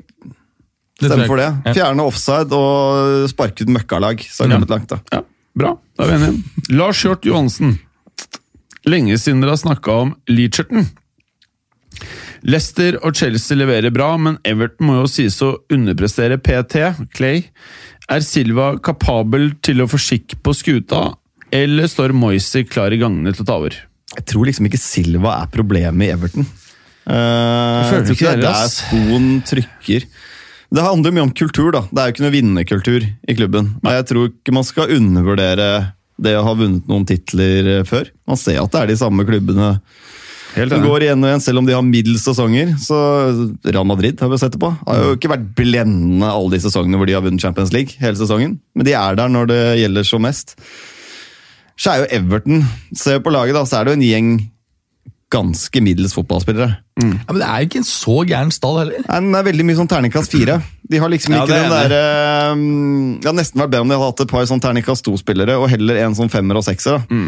det 0.99 1.07
stemmer 1.13 1.29
for 1.31 1.39
det. 1.39 1.51
Fjerne 1.79 2.07
offside 2.11 2.55
og 2.59 3.27
sparke 3.31 3.63
ut 3.67 3.71
møkkalag. 3.75 4.23
Så 4.27 4.45
har 4.45 4.51
Ja. 4.51 4.57
kommet 4.59 4.71
langt, 4.71 4.89
da. 4.95 4.99
Ja, 5.15 5.21
Bra, 5.59 5.75
da 5.99 6.05
er 6.05 6.11
vi 6.15 6.25
enige. 6.29 6.75
Lars 6.79 7.03
Hjort 7.03 7.25
Johansen. 7.27 7.79
Lenge 8.87 9.19
siden 9.19 9.43
dere 9.43 9.57
har 9.57 9.63
snakka 9.63 10.01
om 10.05 10.15
Leacherton. 10.31 10.87
Leicester 12.47 12.99
og 13.03 13.17
Chelsea 13.19 13.59
leverer 13.59 13.91
bra, 13.95 14.13
men 14.21 14.39
Everton 14.47 14.87
må 14.87 15.01
jo 15.01 15.09
sies 15.11 15.41
å 15.43 15.57
underprestere 15.75 16.39
PT, 16.39 16.85
Clay. 17.17 17.49
Er 18.09 18.23
Silva 18.25 18.77
kapabel 18.85 19.51
til 19.65 19.83
å 19.83 19.89
få 19.91 19.99
skikk 20.01 20.39
på 20.45 20.55
skuta, 20.57 21.11
eller 21.55 21.91
står 21.91 22.15
Moisey 22.17 22.67
klar 22.69 22.95
i 22.95 23.01
gangene 23.01 23.35
til 23.35 23.45
å 23.45 23.49
ta 23.49 23.59
over? 23.59 23.75
Jeg 24.15 24.25
tror 24.31 24.49
liksom 24.49 24.69
ikke 24.69 24.81
Silva 24.81 25.35
er 25.43 25.53
problemet 25.53 26.07
i 26.07 26.13
Everton. 26.15 26.47
Uh, 27.09 27.15
jeg 27.17 27.91
føler 27.91 28.07
tror 28.07 28.17
ikke 28.17 28.31
det 28.31 28.41
det, 28.41 28.49
er 28.49 28.63
der 28.63 28.73
skoen 28.73 29.29
trykker. 29.49 30.09
Det 30.69 30.85
handler 30.85 31.15
mye 31.17 31.25
om 31.25 31.33
kultur, 31.33 31.71
da. 31.73 31.85
Det 31.89 32.01
er 32.01 32.09
jo 32.09 32.15
ikke 32.15 32.25
noe 32.27 32.35
vinnerkultur 32.35 33.07
i 33.09 33.37
klubben. 33.37 33.71
Nei. 33.85 33.95
jeg 33.97 34.09
tror 34.11 34.29
ikke 34.31 34.55
man 34.57 34.67
skal 34.69 34.93
undervurdere 34.99 35.69
det 36.19 36.35
å 36.39 36.45
ha 36.47 36.55
vunnet 36.59 36.87
noen 36.91 37.07
titler 37.09 37.73
eh, 37.79 37.87
før. 37.89 38.11
Man 38.29 38.41
ser 38.41 38.61
at 38.63 38.75
det 38.75 38.83
er 38.83 38.93
de 38.93 39.01
samme 39.01 39.27
klubbene 39.29 39.77
som 40.59 40.83
går 40.83 41.05
igjen 41.05 41.23
og 41.23 41.29
igjen, 41.29 41.43
selv 41.45 41.61
om 41.61 41.67
de 41.69 41.75
har 41.77 41.85
middels 41.87 42.25
sesonger. 42.27 42.73
Så 42.83 42.97
Real 43.69 43.87
Madrid 43.87 44.19
har 44.19 44.31
vi 44.33 44.39
sett 44.41 44.55
det 44.57 44.63
på. 44.63 44.71
Har 44.89 45.03
jo 45.05 45.17
ikke 45.19 45.31
vært 45.31 45.49
blendende 45.59 46.31
alle 46.33 46.57
de 46.57 46.63
sesongene 46.65 46.99
hvor 46.99 47.07
de 47.07 47.15
har 47.15 47.23
vunnet 47.23 47.43
Champions 47.43 47.71
League. 47.75 47.95
hele 48.01 48.19
sesongen. 48.19 48.59
Men 48.75 48.89
de 48.89 48.97
er 48.99 49.19
der 49.19 49.31
når 49.31 49.51
det 49.53 49.61
gjelder 49.83 50.09
som 50.09 50.25
mest. 50.25 50.57
Så 51.79 51.93
er 51.93 52.01
jo 52.03 52.09
Everton 52.17 52.65
Se 52.97 53.21
på 53.23 53.31
laget, 53.31 53.55
da, 53.55 53.63
så 53.69 53.79
er 53.79 53.87
det 53.87 53.93
jo 53.93 53.99
en 54.01 54.09
gjeng 54.09 54.31
ganske 55.31 55.81
middels 55.85 56.15
fotballspillere. 56.17 56.71
Ja, 56.99 57.05
men 57.29 57.39
Det 57.39 57.47
er 57.49 57.61
jo 57.61 57.69
ikke 57.69 57.81
en 57.83 57.87
så 57.89 58.15
gæren 58.27 58.51
stall 58.55 58.79
heller. 58.81 59.03
Nei, 59.09 59.21
Den 59.21 59.35
er 59.35 59.45
veldig 59.45 59.67
mye 59.69 59.77
sånn 59.77 59.91
terningkast 59.91 60.33
fire. 60.33 60.59
De 60.89 60.99
har 60.99 61.09
liksom 61.13 61.35
Ja, 61.35 61.43
ikke 61.45 61.55
den 61.55 61.71
der 61.71 61.89
derre 61.93 62.53
um, 62.53 63.19
Det 63.21 63.29
har 63.29 63.37
nesten 63.37 63.61
vært 63.61 63.71
bedre 63.75 63.85
om 63.85 63.89
de 63.93 63.99
hadde 63.99 64.09
hatt 64.09 64.21
et 64.25 64.33
par 64.33 64.47
sånn 64.49 64.63
terningkast 64.65 65.05
to-spillere, 65.05 65.59
og 65.61 65.69
heller 65.69 66.01
en 66.07 66.17
sånn 66.17 66.33
femmer 66.33 66.57
og 66.57 66.65
sekser. 66.65 66.99
da. 66.99 67.19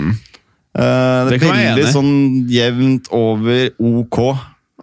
Eh, 0.70 1.28
det 1.28 1.40
Det 1.40 1.42
er 1.42 1.76
veldig 1.76 1.92
sånn 1.92 2.12
jevnt 2.48 3.08
over 3.12 3.70
ok. 3.78 4.20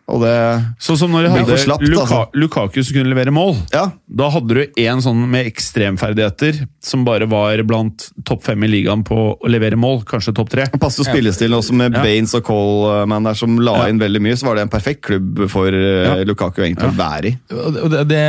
Og 0.08 0.22
det 0.24 0.34
Sånn 0.80 0.96
som 1.02 1.12
når 1.12 1.26
de 1.26 1.30
hadde 1.34 1.56
slapt, 1.60 1.84
Luka, 1.84 2.04
altså. 2.06 2.20
Lukaku 2.40 2.78
som 2.84 2.96
kunne 2.96 3.12
levere 3.12 3.32
mål. 3.36 3.58
Ja. 3.74 3.90
Da 4.08 4.30
hadde 4.32 4.56
du 4.56 4.62
en 4.86 5.02
sånn 5.04 5.26
med 5.30 5.50
ekstremferdigheter 5.50 6.62
som 6.88 7.04
bare 7.04 7.28
var 7.28 7.60
blant 7.68 8.06
topp 8.28 8.46
fem 8.48 8.64
i 8.64 8.70
ligaen 8.72 9.04
på 9.08 9.18
å 9.36 9.50
levere 9.52 9.76
mål. 9.76 10.06
Kanskje 10.08 10.34
topp 10.38 10.54
tre. 10.54 10.68
Passer 10.80 11.04
jo 11.04 11.10
spillestilen 11.12 11.58
også 11.58 11.76
med 11.76 11.98
Ja. 11.98 12.04
Baines 12.06 12.34
og 12.40 12.46
Coleman 12.48 13.24
der 13.28 13.36
som 13.36 13.58
la 13.60 13.74
Ja. 13.84 13.88
inn 13.92 14.00
veldig 14.00 14.22
mye. 14.24 14.38
Så 14.40 14.46
var 14.48 14.56
det 14.56 14.62
en 14.64 14.70
perfekt 14.70 15.02
klubb 15.04 15.50
for 15.50 15.68
eh, 15.68 16.06
Ja. 16.08 16.24
Lukaku 16.24 16.62
egentlig 16.64 16.88
å 16.88 16.96
være 16.96 17.26
i. 17.28 17.38
Det, 17.50 18.08
det, 18.08 18.24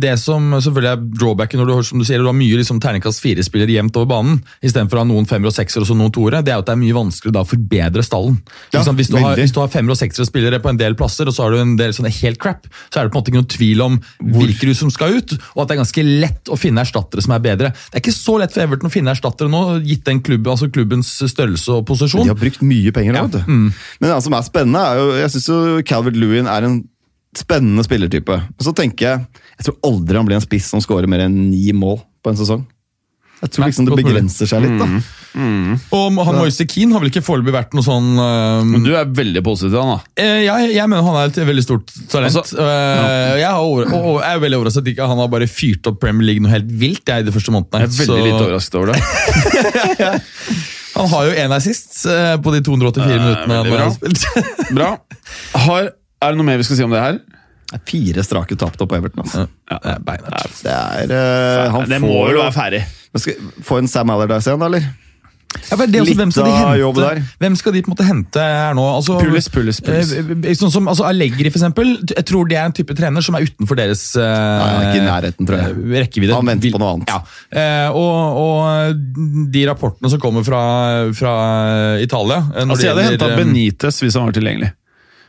det 0.00 0.14
som 0.22 0.52
selvfølgelig 0.54 0.92
er 0.92 1.02
drawbacken 1.18 1.58
når 1.58 1.66
du 1.66 1.74
har, 1.74 1.82
som 1.82 1.98
du 1.98 2.04
sier, 2.04 2.18
du 2.22 2.26
har 2.30 2.32
mye 2.38 2.56
liksom, 2.62 2.78
terningkast 2.78 3.20
fire-spillere 3.20 3.74
jevnt 3.74 3.96
over 3.96 4.06
banen, 4.06 4.38
istedenfor 4.62 5.00
å 5.00 5.02
ha 5.02 5.10
noen 5.10 5.26
femmer 5.26 5.50
og 5.50 5.54
seksere 5.58 5.82
og 5.82 5.88
så 5.90 5.96
noen 5.98 6.12
toere, 6.14 6.44
det 6.44 6.52
er 6.54 6.60
jo 6.60 6.62
at 6.62 6.66
det 6.70 6.76
er 6.78 6.82
mye 6.86 6.94
vanskeligere 6.94 7.32
da 7.34 7.42
å 7.42 7.50
forbedre 7.50 8.06
stallen. 8.06 8.38
Hvis, 8.70 9.10
du 9.10 9.16
har, 9.18 9.34
hvis 9.34 9.52
du 9.52 9.60
har 9.60 9.68
femmer 9.68 9.90
og 9.90 9.98
seksere 9.98 10.26
spillere 10.28 10.60
på 10.62 10.68
en 10.70 10.76
del 10.76 10.94
plasser, 10.94 11.07
og 11.08 11.34
så 11.34 11.44
har 11.44 11.54
du 11.54 11.60
en 11.60 11.76
del 11.78 11.94
sånne 11.96 12.12
helt 12.20 12.40
crap, 12.42 12.68
så 12.88 13.00
er 13.00 13.06
det 13.06 13.12
på 13.12 13.18
en 13.18 13.22
måte 13.22 13.32
ikke 13.32 13.40
noen 13.40 13.50
tvil 13.54 13.84
om 13.84 13.98
hvilke 14.36 14.68
du 14.68 14.74
som 14.76 14.92
skal 14.94 15.16
ut, 15.18 15.34
og 15.54 15.62
at 15.62 15.70
det 15.70 15.76
er 15.76 15.80
ganske 15.82 16.04
lett 16.06 16.52
å 16.52 16.58
finne 16.60 16.84
erstattere 16.84 17.24
som 17.24 17.34
er 17.36 17.42
bedre. 17.44 17.72
Det 17.72 17.98
er 17.98 18.04
ikke 18.04 18.16
så 18.16 18.36
lett 18.42 18.54
for 18.54 18.64
Everton 18.64 18.90
å 18.90 18.94
finne 18.94 19.14
erstattere 19.14 19.52
nå, 19.52 19.64
gitt 19.86 20.04
den 20.08 20.22
klubben, 20.24 20.52
altså 20.54 20.70
klubbens 20.72 21.10
størrelse 21.32 21.80
og 21.80 21.86
posisjon 21.88 22.26
De 22.26 22.32
har 22.32 22.38
brukt 22.38 22.62
mye 22.66 22.92
penger. 22.94 23.18
Ja. 23.18 23.26
vet 23.26 23.40
du. 23.40 23.50
Men 23.50 24.08
det 24.10 24.22
som 24.24 24.36
er 24.36 24.46
spennende, 24.46 24.84
er 24.84 25.02
jo 25.02 25.18
Jeg 25.18 25.34
syns 25.34 25.84
Calvert 25.88 26.18
Lewin 26.18 26.48
er 26.50 26.66
en 26.68 26.78
spennende 27.36 27.84
spillertype. 27.84 28.38
Så 28.62 28.72
tenker 28.76 29.06
jeg 29.06 29.44
Jeg 29.58 29.68
tror 29.68 29.78
aldri 29.90 30.16
han 30.18 30.28
blir 30.28 30.38
en 30.38 30.44
spiss 30.44 30.70
som 30.72 30.82
skårer 30.82 31.10
mer 31.10 31.26
enn 31.26 31.48
ni 31.50 31.72
mål 31.76 32.00
på 32.22 32.32
en 32.32 32.38
sesong. 32.38 32.66
Jeg 33.38 33.52
tror 33.54 33.62
Nei, 33.62 33.68
liksom 33.70 33.86
det 33.86 33.94
begrenser 34.00 34.48
seg 34.50 34.64
litt. 34.64 34.80
da. 34.80 34.86
Og 35.94 36.16
han 36.26 36.34
Moise 36.40 36.64
Keane 36.66 36.90
har 36.96 37.00
vel 37.04 37.10
ikke 37.12 37.22
foreløpig 37.22 37.52
vært 37.54 37.70
noe 37.76 37.84
sånn 37.86 38.08
uh, 38.18 38.64
Men 38.66 38.82
du 38.82 38.88
er 38.98 39.06
veldig 39.14 39.42
positiv, 39.46 39.76
han 39.78 39.92
da. 39.92 39.98
Eh, 40.18 40.40
jeg, 40.48 40.72
jeg 40.74 40.86
mener 40.90 41.04
han 41.06 41.14
er 41.20 41.28
et 41.30 41.38
veldig 41.46 41.62
stort 41.62 41.86
talent. 42.10 42.34
Altså, 42.34 42.58
Eh, 42.58 43.38
jeg, 43.38 43.46
er 43.46 43.54
over, 43.62 43.86
og, 43.92 44.00
og 44.10 44.16
jeg 44.24 44.32
er 44.34 44.42
veldig 44.42 44.58
overrasket 44.58 44.82
at 44.82 44.90
ikke 44.94 45.06
han 45.12 45.20
har 45.22 45.28
bare 45.36 45.46
fyrt 45.52 45.86
opp 45.92 46.00
Premier 46.02 46.26
League 46.32 46.42
noe 46.42 46.50
helt 46.56 46.66
vilt 46.80 47.06
jeg, 47.12 47.22
de 47.28 47.32
første 47.36 47.52
månedene. 47.54 47.78
Jeg 47.84 47.88
er 47.92 47.96
veldig 48.00 48.18
Så- 48.18 48.26
litt 48.26 48.42
overrasket 48.42 48.74
over 48.80 48.88
det. 48.90 48.98
Han 50.98 51.06
har 51.12 51.22
jo 51.28 51.32
én 51.38 51.52
assist 51.54 51.92
uh, 52.10 52.34
på 52.42 52.50
de 52.56 52.60
284 52.66 53.06
minuttene 53.22 53.54
han 53.60 53.68
har 53.70 53.92
spilt. 53.94 54.18
Bra. 54.78 54.88
Har, 55.68 55.82
er 55.94 56.26
det 56.34 56.38
noe 56.40 56.48
mer 56.48 56.58
vi 56.58 56.66
skal 56.66 56.74
si 56.80 56.86
om 56.86 56.90
det 56.90 56.98
her? 57.04 57.14
Det 57.68 57.76
er 57.76 57.82
fire 57.90 58.22
strake 58.24 58.56
tap 58.56 58.78
på 58.80 58.88
Everton. 58.96 59.24
altså. 59.26 59.48
Ja, 59.70 59.78
det 59.84 59.96
er 59.96 60.06
beinhardt. 60.06 60.62
Det 60.64 60.72
er 60.78 61.12
uh, 61.12 61.72
han 61.74 61.90
det 61.90 62.00
må 62.00 62.14
får 62.14 62.24
vel 62.30 62.38
jo- 62.38 62.46
være 62.46 62.56
ferdig. 62.56 62.84
Skal 63.18 63.34
få 63.64 63.78
en 63.82 63.88
Sam 63.90 64.10
Allardyce 64.14 64.48
igjen, 64.48 64.60
da, 64.64 64.66
eller? 64.72 64.88
Ja, 65.70 65.76
det 65.80 65.96
er 65.96 66.02
også, 66.02 66.10
Litt 66.10 66.18
hvem 66.20 66.30
skal 66.32 66.44
de 66.44 66.50
av 66.52 66.58
hente? 66.60 66.78
jobb 66.82 66.98
der. 67.00 67.20
Hvem 67.40 67.54
skal 67.56 67.72
de 67.72 67.80
på 67.80 67.88
en 67.88 67.92
måte 67.94 68.04
hente 68.04 68.42
her 68.44 68.74
nå? 68.76 68.82
Altså, 68.98 69.14
Pulis, 69.18 69.46
Pulis, 69.48 69.78
Pulis. 69.80 70.10
eh, 70.12 70.50
Sånn 70.60 70.70
som 70.74 70.90
altså 70.92 71.06
Allegri, 71.08 71.48
for 71.48 71.56
eksempel. 71.56 71.94
Jeg 72.12 72.24
tror 72.28 72.48
det 72.50 72.58
er 72.60 72.66
en 72.68 72.74
type 72.76 72.92
trener 72.98 73.24
som 73.24 73.34
er 73.38 73.46
utenfor 73.48 73.78
deres 73.80 74.02
uh, 74.20 74.26
Nei, 74.28 74.68
han 74.68 74.84
ikke 74.90 75.00
i 75.00 75.06
nærheten, 75.08 75.48
tror 75.48 75.62
jeg. 75.62 75.78
rekkevidde. 76.04 76.36
Han 76.36 76.50
venter 76.52 76.74
på 76.76 76.82
noe 76.84 76.92
annet. 76.98 77.08
Ja. 77.08 77.22
Uh, 77.48 77.96
og, 77.96 78.42
og 78.44 79.48
de 79.56 79.64
rapportene 79.70 80.12
som 80.12 80.20
kommer 80.20 80.44
fra, 80.46 80.60
fra 81.16 81.32
Italia 82.04 82.42
eh, 82.52 82.64
når 82.68 82.76
Altså, 82.76 82.84
jeg 82.86 82.94
hadde 82.94 83.08
henta 83.08 83.30
eh, 83.32 83.36
Benitez 83.40 84.02
hvis 84.04 84.20
han 84.20 84.28
var 84.28 84.36
tilgjengelig. 84.36 84.70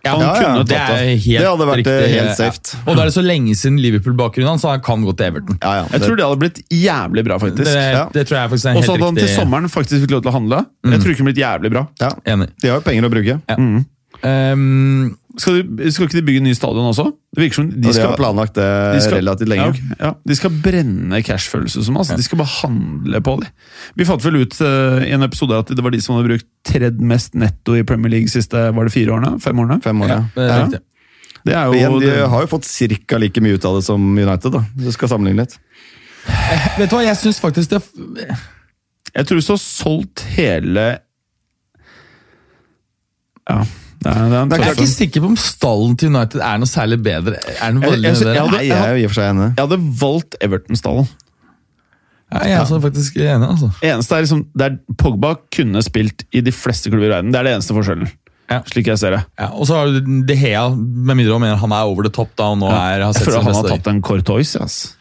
Ja, 0.05 0.13
Han 0.15 0.21
ja, 0.21 0.33
ja. 0.41 0.63
det 0.63 0.77
er 0.79 1.09
helt 1.19 1.25
Det 1.27 1.47
hadde 1.49 1.65
vært, 1.67 1.87
eh, 1.87 1.97
riktig. 1.99 2.13
helt 2.15 2.37
safe. 2.37 2.77
Og 2.85 2.95
da 2.95 3.01
er 3.03 3.09
det 3.09 3.15
så 3.17 3.23
lenge 3.25 3.55
siden 3.59 3.79
Liverpool-bakgrunnen 3.83 4.53
hans, 4.53 4.63
så 4.63 4.71
han 4.71 4.81
kan 4.85 5.03
gå 5.03 5.11
til 5.19 5.27
Everton. 5.27 5.59
Jeg 5.59 6.01
tror 6.05 6.15
det 6.15 6.25
hadde 6.25 6.39
blitt 6.39 6.61
jævlig 6.71 7.25
bra, 7.27 7.37
faktisk. 7.41 7.67
Det, 7.67 8.05
det 8.15 8.27
tror 8.29 8.39
jeg 8.39 8.49
faktisk 8.55 8.71
er 8.71 8.79
Og 8.79 8.83
så 8.87 8.95
hadde 8.95 9.09
han 9.09 9.19
til 9.19 9.31
sommeren 9.35 9.69
faktisk 9.69 10.05
fikk 10.05 10.15
lov 10.15 10.23
til 10.23 10.31
å 10.31 10.35
handle. 10.39 10.61
Jeg 10.87 11.01
tror 11.03 11.11
ikke 11.15 11.23
det 11.25 11.29
blitt 11.33 11.43
jævlig 11.43 11.71
bra. 11.75 11.87
ja. 11.99 12.11
Enig. 12.29 12.49
De 12.61 12.71
har 12.71 12.79
jo 12.79 12.85
penger 12.87 13.09
å 13.09 13.11
bruke. 13.11 13.39
Ehm, 14.23 15.15
Skal, 15.39 15.61
de, 15.63 15.87
skal 15.95 16.07
ikke 16.09 16.17
de 16.19 16.23
bygge 16.27 16.41
ny 16.43 16.51
stadion 16.57 16.89
også? 16.89 17.05
Det 17.35 17.43
virker 17.45 17.55
som 17.61 17.67
de 17.71 17.79
de 17.85 17.93
skal, 17.95 18.09
har 18.11 18.17
planlagt 18.19 18.57
det 18.59 18.65
de 18.97 19.01
skal- 19.05 19.21
relativt 19.21 19.47
Ja, 19.47 19.53
lenge. 19.53 19.69
ok. 19.71 19.99
ja, 20.03 20.09
de 20.27 20.35
skal 20.35 20.57
brenne 20.65 21.21
cash-følelse 21.23 21.83
som. 21.85 21.95
Altså. 22.01 22.17
De 22.19 22.25
skal 22.27 22.41
bare 22.41 22.53
handle 22.59 23.21
på 23.23 23.37
det. 23.39 23.47
Vi 23.95 24.07
fant 24.09 24.25
vel 24.25 24.41
ut 24.41 24.57
uh, 24.59 24.99
i 25.05 25.13
en 25.15 25.23
episode 25.23 25.55
at 25.63 25.71
det 25.71 25.85
var 25.85 25.95
de 25.95 26.01
som 26.03 26.17
hadde 26.17 26.27
brukt 26.33 26.47
tredje 26.67 26.99
mest 26.99 27.33
netto 27.39 27.77
i 27.79 27.85
Premier 27.87 28.11
League 28.17 28.27
siste 28.33 28.65
var 28.75 28.83
det 28.89 28.91
fire 28.93 29.15
årene? 29.15 29.39
Fem 29.39 29.59
årene? 29.63 29.79
Fem 29.85 30.01
år, 30.03 30.11
ja, 30.11 30.19
ja. 30.35 30.35
det 30.35 30.51
Ja. 30.75 30.85
Det 31.47 31.53
er 31.55 31.65
jo 31.69 31.73
igjen, 31.77 31.93
de 32.03 32.15
har 32.27 32.41
jo 32.43 32.47
fått 32.51 32.65
ca. 33.07 33.17
like 33.17 33.39
mye 33.41 33.55
ut 33.55 33.63
av 33.65 33.77
det 33.79 33.85
som 33.87 34.01
United, 34.17 34.51
da. 34.51 34.59
Du 34.75 34.91
skal 34.91 35.07
sammenligne 35.07 35.45
litt. 35.45 35.55
Vet 36.77 36.89
du 36.91 36.95
hva, 36.97 37.05
jeg 37.07 37.15
syns 37.15 37.39
faktisk 37.39 37.69
det 37.71 37.79
Jeg 39.15 39.25
tror 39.25 39.39
hvis 39.39 39.47
du 39.47 39.53
har 39.55 39.61
solgt 39.63 40.25
hele 40.35 40.99
Ja. 43.49 43.63
Det 43.99 44.07
er, 44.07 44.29
det 44.31 44.37
er 44.39 44.45
Det 44.45 44.53
er 44.55 44.61
Jeg 44.63 44.69
er 44.69 44.77
ikke 44.79 44.87
sikker 44.93 45.21
på 45.25 45.29
om 45.33 45.35
stallen 45.37 45.95
til 45.99 46.07
United 46.13 46.39
er 46.41 46.59
noe 46.61 46.69
særlig 46.71 46.99
bedre. 47.03 47.35
Er 47.35 47.71
den 47.73 47.81
Jeg- 47.81 47.91
veldig 47.91 48.09
jeg- 48.13 48.21
jeg- 48.23 48.37
hadde- 48.39 48.51
Nei, 48.51 48.67
jeg 48.69 48.77
er 48.79 48.93
jo 48.95 49.01
i 49.01 49.05
og 49.05 49.11
for 49.11 49.21
seg 49.21 49.33
enig. 49.35 49.49
Jeg 49.57 49.67
hadde 49.67 49.79
valgt 49.99 50.35
Everton-stallen. 50.41 51.09
Ja, 52.31 52.39
jeg 52.45 52.59
er 52.61 52.79
faktisk 52.83 53.15
enig, 53.17 53.47
altså. 53.49 53.71
Eneste 53.81 54.15
er 54.15 54.21
liksom, 54.21 54.45
det 54.55 54.65
er 54.71 54.77
Pogba 55.01 55.35
kunne 55.51 55.81
spilt 55.81 56.23
i 56.31 56.41
de 56.45 56.51
fleste 56.53 56.89
klubber 56.91 57.07
i 57.09 57.09
verden. 57.09 57.31
Det 57.33 57.39
er 57.39 57.43
det 57.43 57.53
eneste 57.57 57.73
forskjellen. 57.73 58.11
Ja. 58.49 58.61
Slik 58.65 58.85
jeg 58.85 58.97
ser 59.01 59.11
det. 59.17 59.25
Ja, 59.37 59.47
og 59.53 59.65
så 59.67 59.75
har 59.77 59.85
du 59.93 60.23
De 60.25 60.35
Hea, 60.35 60.69
med 60.69 61.17
mindre 61.17 61.33
han 61.33 61.41
mener 61.41 61.55
han 61.57 61.71
er 61.71 61.83
over 61.89 62.03
the 62.03 62.09
top 62.09 62.29
da, 62.37 62.43
og 62.53 62.57
nå 62.61 62.69
er, 62.69 63.01
har 63.03 63.13
jeg 63.13 63.25
føler 63.25 63.43
han 63.43 63.53
har 63.53 63.63
tatt 63.77 63.87
en 63.87 64.01
Courtois. 64.01 64.55
Yes. 64.61 64.95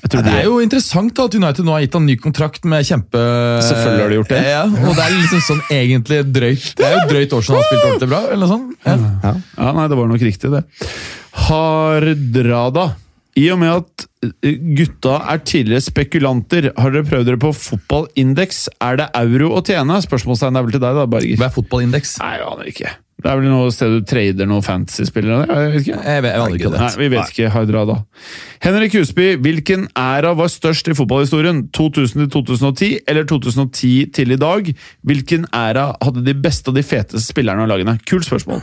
Ja, 0.00 0.22
det 0.24 0.32
er 0.32 0.46
jo 0.46 0.58
interessant 0.64 1.12
da, 1.16 1.26
at 1.28 1.34
United 1.36 1.66
nå 1.66 1.74
har 1.74 1.82
gitt 1.84 1.96
han 1.98 2.06
ny 2.08 2.16
kontrakt 2.20 2.64
med 2.68 2.86
kjempe... 2.88 3.20
Selvfølgelig 3.66 4.02
har 4.04 4.12
de 4.12 4.18
gjort 4.20 4.32
det. 4.32 4.40
Ja, 4.48 4.62
og 4.64 4.96
det 4.96 5.04
er 5.04 5.14
liksom 5.18 5.42
sånn 5.44 5.60
egentlig 5.76 6.22
drøyt 6.32 6.70
Det 6.78 6.86
er 6.88 6.96
jo 6.96 7.02
drøyt 7.10 7.36
år 7.36 7.44
siden 7.44 7.58
han 7.58 7.60
har 7.60 7.68
spilt 7.68 7.84
ordentlig 7.90 8.10
bra. 8.14 8.20
eller 8.30 8.42
noe 8.46 8.52
sånt. 8.54 8.72
Ja. 8.88 9.34
Ja, 9.60 9.72
nei, 9.76 9.86
det 9.92 9.98
var 10.00 10.10
nok 10.10 10.24
riktig, 10.24 10.52
det. 10.56 10.64
Hardrada. 11.50 12.86
I 13.38 13.44
og 13.54 13.60
med 13.62 13.70
at 13.70 14.06
eh, 14.42 14.56
gutta 14.76 15.20
er 15.32 15.42
tidligere 15.46 15.84
spekulanter, 15.84 16.70
har 16.76 16.94
dere 16.96 17.06
prøvd 17.06 17.28
dere 17.30 17.40
på 17.40 17.52
fotballindeks? 17.54 18.64
Er 18.82 18.98
det 19.00 19.06
euro 19.20 19.52
å 19.56 19.62
tjene? 19.64 20.00
Spørsmålstegn 20.02 20.58
er 20.58 20.66
vel 20.66 20.74
til 20.74 20.82
deg, 20.82 20.98
da, 20.98 21.06
Berger. 21.12 21.38
Hva 21.40 21.46
er 21.46 21.54
fotballindeks? 21.54 22.16
Nei, 22.24 22.32
jeg 22.40 22.48
aner 22.50 22.72
ikke. 22.72 22.96
Det 23.20 23.28
er 23.28 23.36
vel 23.36 23.50
noe 23.50 23.68
sted 23.74 23.92
du 23.92 24.04
trader 24.08 24.48
noen 24.48 24.62
fantasy-spillere? 24.64 25.44
Jeg 25.50 25.72
vet 25.74 25.80
ikke. 25.82 25.96
Jeg 26.06 26.22
vet- 26.24 26.36
jeg 26.36 26.54
ikke. 26.60 26.70
Nei, 26.72 26.90
vi 26.96 27.08
vet 27.12 27.32
ikke, 27.34 27.50
Hardrada. 27.52 27.96
Henrik 28.64 28.94
Husby, 28.96 29.26
hvilken 29.44 29.88
æra 29.94 30.34
var 30.38 30.48
størst 30.48 30.88
i 30.88 30.94
fotballhistorien? 30.96 31.66
2000 31.76 32.22
til 32.24 32.30
2010 32.30 32.90
eller 33.06 33.24
2010 33.28 34.06
til 34.16 34.32
i 34.32 34.36
dag? 34.40 34.72
Hvilken 35.04 35.44
æra 35.52 35.90
hadde 36.00 36.24
de 36.24 36.34
beste 36.34 36.68
og 36.72 36.74
de 36.80 36.82
feteste 36.82 37.28
spillerne 37.28 37.60
av 37.66 37.68
lagene? 37.68 37.98
Kult 38.08 38.24
spørsmål. 38.24 38.62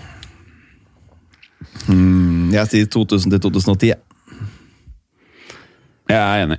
Jeg 1.88 2.68
sier 2.72 2.86
2000 2.90 3.32
til 3.32 3.40
2010. 3.40 3.88
jeg. 3.94 4.00
Er 6.10 6.46
enig. 6.46 6.58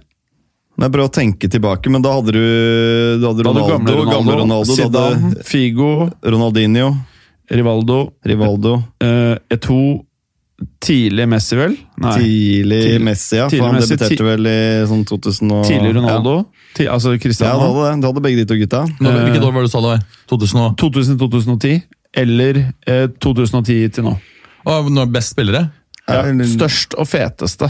Det 0.79 0.85
Jeg 0.87 0.93
prøver 0.95 1.09
å 1.09 1.13
tenke 1.13 1.49
tilbake, 1.51 1.91
men 1.91 2.03
da 2.03 2.13
hadde 2.15 2.31
du, 2.33 2.39
da 3.19 3.33
hadde 3.33 3.43
Da 3.43 3.51
hadde 3.51 3.59
du 3.59 3.73
gamle 3.73 3.95
Ronaldo, 3.97 4.13
gamle 4.13 4.35
Ronaldo, 4.45 4.75
Zidane, 4.79 5.43
Figo, 5.43 6.11
Ronaldinho, 6.23 6.93
Rivaldo, 7.51 8.13
Rivaldo, 8.29 8.75
uh, 9.03 9.37
Eto, 9.51 9.79
tidlig 10.83 11.25
Messi, 11.31 11.57
vel? 11.57 11.77
Nei. 12.03 12.15
tidlig 12.19 12.81
Tidlig- 12.85 13.05
Messi, 13.07 13.37
ja. 13.39 13.47
tidlig 13.49 13.63
For 13.63 13.73
han 13.73 13.81
debuterte 13.85 14.27
vel 14.27 14.49
i 14.51 14.59
sånn 14.91 15.05
2000 15.09 15.53
og 15.55 15.65
Tidlig 15.69 15.95
Ronaldo. 15.97 16.35
Ti, 16.77 16.87
altså 16.91 17.15
Cristiano. 17.23 17.59
ja 17.59 17.59
du 17.59 17.79
hadde 17.79 17.85
det. 17.87 18.01
Du 18.03 18.07
hadde 18.11 18.25
begge 18.27 18.41
de 18.43 18.47
to 18.51 18.59
gutta. 18.61 18.83
Nå, 19.01 19.13
hvilket 19.25 19.47
år 19.49 19.55
var 19.55 19.65
det 19.65 19.71
du 19.71 19.75
sa 19.75 19.81
det 19.85 19.93
var? 19.95 20.05
2000 20.35 20.63
og... 20.65 20.77
2000-2010 20.83 21.83
eller 22.19 22.61
eh, 22.89 23.07
2010 23.23 23.89
til 23.95 24.05
nå. 24.09 24.15
Og 24.69 24.91
når 24.93 25.13
best 25.13 25.37
spillere? 25.37 25.69
Ja, 26.09 26.23
Ja, 26.25 26.45
størst 26.49 26.95
og 26.97 27.07
feteste. 27.09 27.69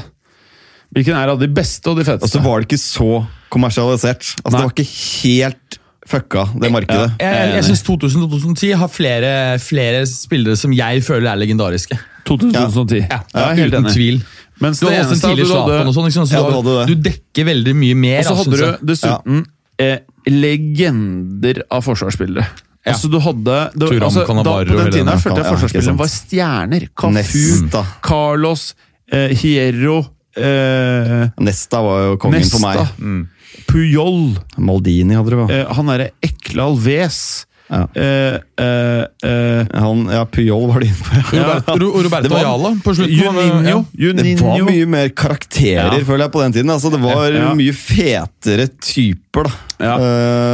Hvilken 0.94 1.16
er 1.18 1.28
av 1.28 1.40
de 1.40 1.48
beste 1.52 1.90
og 1.90 1.98
de 1.98 2.04
feteste? 2.06 2.24
Altså 2.38 2.40
var 2.44 2.62
det 2.62 2.68
ikke 2.70 2.80
så 2.80 3.26
kommersialisert. 3.52 4.24
Altså 4.44 4.54
Nei. 4.54 4.60
Det 4.60 4.64
var 4.64 4.74
ikke 4.76 4.92
helt 5.22 5.77
fucka, 6.08 6.46
det 6.56 6.70
markedet. 6.72 7.10
Jeg, 7.20 7.34
jeg, 7.36 7.54
jeg 7.58 7.66
syns 7.68 7.82
2000-2010 7.86 8.74
har 8.80 8.90
flere, 8.92 9.32
flere 9.62 10.04
spillere 10.08 10.56
som 10.58 10.72
jeg 10.76 11.04
føler 11.06 11.30
er 11.32 11.40
legendariske. 11.42 11.98
2010. 12.28 13.02
Ja, 13.04 13.20
ja 13.34 13.46
helt 13.56 13.74
Uten 13.74 13.84
enig. 13.84 13.94
tvil. 13.96 14.20
Mens 14.58 14.80
Du 14.80 14.88
har 14.88 14.98
også 15.04 15.16
en 15.16 15.22
tidlig 15.22 15.46
Zlatan 15.48 15.90
og 15.90 15.94
sånn. 15.94 16.08
Liksom. 16.08 16.26
Så 16.28 16.34
Ja, 16.34 16.42
du, 16.44 16.50
du 16.50 16.72
hadde 16.72 16.88
du 16.90 17.08
dekker 17.08 17.46
veldig 17.48 17.74
mye 17.78 17.98
mer. 17.98 18.18
Og 18.22 18.26
så 18.26 18.38
hadde 18.40 18.58
synes 18.58 18.80
du 18.80 18.90
dessuten 18.90 19.44
dessuten 19.44 19.44
eh, 19.78 19.98
legender 20.28 21.62
av 21.70 21.84
forsvarsspillere. 21.86 22.46
Ja. 22.86 22.94
Altså 22.94 23.10
du 23.12 23.18
hadde 23.20 23.56
det, 23.74 23.88
altså, 24.00 24.22
da, 24.24 24.42
På 24.42 24.60
den 24.64 24.92
tiden 24.92 24.92
den 25.02 25.10
her 25.12 25.20
følte 25.20 25.42
jeg 25.42 25.46
Ja, 25.46 25.54
forsvarsspillerne 25.54 25.98
var 25.98 26.12
stjerner. 26.12 26.86
Cafu, 26.94 27.12
Nesta. 27.18 27.82
Carlos, 28.04 28.68
eh, 29.12 29.34
Hierro, 29.36 29.98
eh, 30.36 31.28
Nesta 31.44 31.82
var 31.84 32.06
jo 32.06 32.16
kongen 32.22 32.40
Nesta, 32.40 32.56
for 32.56 32.64
meg. 32.64 33.26
Puyol, 33.68 34.38
Maldini 34.56 35.14
hadde 35.18 35.30
det, 35.34 35.38
hva? 35.42 35.50
eh, 35.52 35.68
han 35.76 35.86
derre 35.92 36.10
ekle 36.24 36.64
Alves. 36.70 37.20
Ja. 37.68 37.82
Eh, 38.00 38.38
eh, 38.64 39.02
eh, 39.28 39.66
Han, 39.76 40.06
ja, 40.08 40.22
Puyol 40.32 40.70
var 40.70 40.80
det 40.80 40.88
inne 40.88 41.04
på. 41.04 41.18
Ja. 41.36 41.42
Roberto, 41.50 41.74
Ro- 41.82 42.00
Roberto 42.06 42.30
var- 42.32 42.38
Ayala 42.40 42.70
på 42.80 42.94
slutten. 42.96 43.12
Juninho. 43.18 43.58
Ja. 43.68 44.12
Det 44.16 44.40
var 44.40 44.70
mye 44.70 44.86
mer 44.88 45.08
karakterer, 45.12 45.98
Ja. 45.98 46.04
føler 46.08 46.24
jeg, 46.24 46.32
på 46.32 46.40
den 46.46 46.52
tiden. 46.56 46.70
Altså, 46.72 46.90
det 46.94 47.00
var 47.02 47.28
Ja. 47.30 47.52
mye 47.54 47.74
fetere 47.76 48.68
typer, 48.80 49.44
da. 49.50 49.52
Ja. 49.84 49.94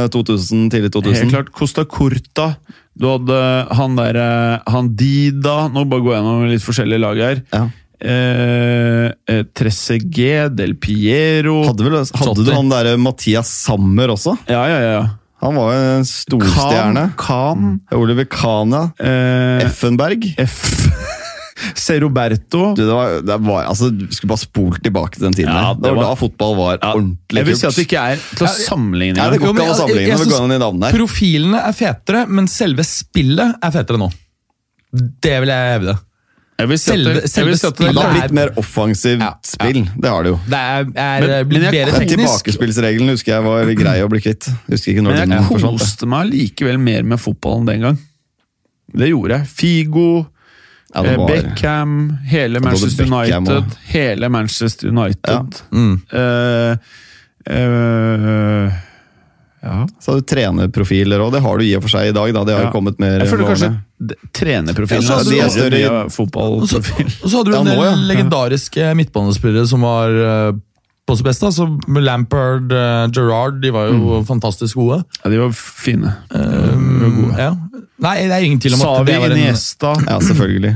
Eh, 0.03 0.07
2000, 0.11 0.67
tidlig 0.69 0.91
2000. 0.91 1.15
Helt 1.15 1.31
klart. 1.31 1.51
Costa 1.55 1.85
Curta. 1.85 2.57
Du 2.97 3.07
hadde 3.07 3.67
han 3.75 3.95
derre 3.97 4.61
Han 4.71 4.95
Dida 4.95 5.67
Nå 5.67 5.81
bare 5.89 5.99
går 5.99 6.13
jeg 6.13 6.21
gjennom 6.21 6.45
litt 6.49 6.63
forskjellige 6.63 6.99
lag 7.03 7.17
her. 7.17 7.41
Ja. 7.99 8.11
Eh, 8.11 9.11
eh, 9.31 10.49
Del 10.55 10.75
Piero 10.75 11.63
Hadde, 11.67 11.83
vel, 11.85 11.97
hadde 12.01 12.43
du 12.43 12.51
han 12.51 12.71
derre 12.71 12.95
Mathias 12.97 13.49
Sammer 13.65 14.13
også? 14.15 14.35
Ja, 14.49 14.65
ja, 14.69 14.79
ja. 14.81 15.03
Han 15.43 15.57
var 15.59 15.73
jo 15.75 15.81
en 15.99 16.07
storstjerne. 16.07 17.09
Khan. 17.19 17.75
Oliver 17.93 18.25
Kana. 18.25 18.87
Eh, 18.97 19.65
Effenberg. 19.67 20.25
F. 20.41 20.63
Ceroberto 21.75 22.57
Roberto. 22.57 22.75
Du, 22.75 22.81
det 22.83 22.93
var, 22.93 23.21
det 23.21 23.37
var, 23.45 23.63
altså, 23.69 23.89
du 23.89 24.07
skulle 24.11 24.31
bare 24.33 24.43
spolt 24.43 24.81
tilbake 24.83 25.15
til 25.15 25.27
den 25.27 25.37
tiden. 25.37 25.53
Ja, 25.53 25.73
det 25.73 25.85
det 25.85 25.93
var, 25.95 26.09
da 26.09 26.17
fotball 26.19 26.55
var 26.57 26.81
ordentlig 26.91 27.39
Jeg 27.39 27.47
vil 27.47 27.59
si 27.59 27.67
at 27.69 27.77
det 27.77 27.85
ikke 27.87 28.01
er 28.01 28.25
til 28.35 28.47
å 28.47 28.51
sammenligne 28.51 29.21
Ja, 29.21 29.29
det 29.31 29.39
går 29.39 29.53
ikke 29.53 29.63
an 29.63 29.71
å 29.71 29.77
sammenligne 29.79 30.09
jeg 30.09 30.19
vi 30.19 30.27
går 30.27 30.35
gående 30.35 30.57
i 30.59 30.63
navnet 30.65 30.87
her. 30.89 30.97
Profilene 30.99 31.61
er 31.69 31.77
fetere, 31.77 32.25
men 32.27 32.49
selve 32.51 32.85
spillet 32.87 33.63
er 33.63 33.75
fetere 33.75 34.01
nå. 34.01 34.09
Det 34.95 35.37
vil 35.43 35.51
jeg 35.51 35.71
hevde. 35.77 35.95
Jeg 36.57 36.69
vil 36.71 36.79
si 36.79 36.91
at 36.91 36.97
det, 37.03 37.13
jeg 37.19 37.29
selve 37.33 37.49
vil 37.51 37.57
si 37.59 37.67
at 37.67 37.75
det, 37.81 37.87
det 37.91 38.01
har 38.01 38.13
blitt 38.15 38.31
mer 38.37 38.51
offensivt 38.61 39.19
Ja, 39.19 39.33
spill. 39.43 39.81
Det 39.99 40.09
har 40.09 40.23
det 40.23 40.29
jo. 40.31 40.37
Det 40.47 40.59
er, 40.59 40.85
er 40.95 41.25
Men- 41.27 41.49
blitt 41.49 41.63
jeg- 41.65 41.71
bedre 41.75 41.99
teknisk. 41.99 42.15
tilbakespillsregelen 42.15 43.09
husker 43.11 43.31
jeg 43.33 43.43
var 43.43 43.73
grei 43.75 43.97
å 44.01 44.09
bli 44.09 44.21
kvitt. 44.23 44.47
Men 44.69 44.77
jeg 45.29 45.43
forsvant. 45.49 45.79
koste 45.79 46.07
meg 46.07 46.31
likevel 46.31 46.79
mer 46.79 47.03
med 47.03 47.19
fotballen 47.19 47.65
den 47.67 47.81
gang. 47.81 47.97
Det 48.95 49.09
gjorde 49.09 49.39
jeg. 49.39 49.47
Figo, 49.47 50.27
Ja, 50.95 51.03
eh, 51.03 51.17
var- 51.17 51.27
Beckham, 51.27 52.19
hele 52.23 52.59
Manchester 52.61 53.03
Beckham 53.03 53.43
United. 53.43 53.57
og- 53.57 53.77
Hele 53.91 54.29
Manchester 54.29 54.87
United. 54.87 55.61
Mm. 55.73 56.01
Uh, 56.13 56.77
uh, 57.51 58.71
ja. 59.61 59.87
Så 59.99 60.11
har 60.11 60.19
du 60.21 60.25
trenerprofiler 60.25 61.19
òg. 61.19 61.31
Det 61.33 61.41
har 61.41 61.57
du 61.57 61.65
i 61.65 61.75
og 61.75 61.81
for 61.85 61.89
seg 61.89 62.09
i 62.09 62.15
dag. 62.15 62.33
Da. 62.33 62.43
Det 62.45 62.53
har 62.55 62.63
Ja. 62.63 62.71
jo 62.71 62.73
kommet 62.79 62.99
mer 62.99 63.19
Jeg 63.19 63.27
føler 63.27 63.47
kanskje 63.49 63.81
trenerprofilen 64.35 65.05
Ja, 65.07 65.19
så 65.23 65.35
er 65.39 65.51
større 65.53 65.79
i 65.79 65.85
Og 65.87 66.67
så, 66.67 66.81
hadde 66.81 67.51
du 67.51 67.57
en 67.57 67.69
del 67.69 67.79
ja. 67.79 67.93
legendariske 68.09 68.89
midtbanespillere 68.99 69.67
som 69.69 69.85
var 69.87 70.11
eh, 70.11 70.57
på 71.05 71.15
sitt 71.15 71.27
beste. 71.27 71.45
Altså 71.51 71.67
Lampard, 72.01 72.71
uh, 72.73 73.05
Gerrard, 73.13 73.61
de 73.61 73.71
var 73.73 73.91
jo 73.91 74.19
fantastisk 74.25 74.79
gode. 74.79 75.03
Ja, 75.21 75.29
de 75.31 75.39
var 75.43 75.53
fine. 75.53 76.15
Um, 76.33 77.31
ja. 77.37 77.51
Nei, 78.01 78.15
det 78.25 78.33
er 78.33 78.45
ingen 78.47 78.61
tvil 78.61 78.75
om 78.77 78.83
at 78.89 79.07
det 79.07 79.19
var 79.21 79.35
en 79.35 79.43
Iniesta, 79.43 79.93
Ja, 80.09 80.17
selvfølgelig. 80.17 80.75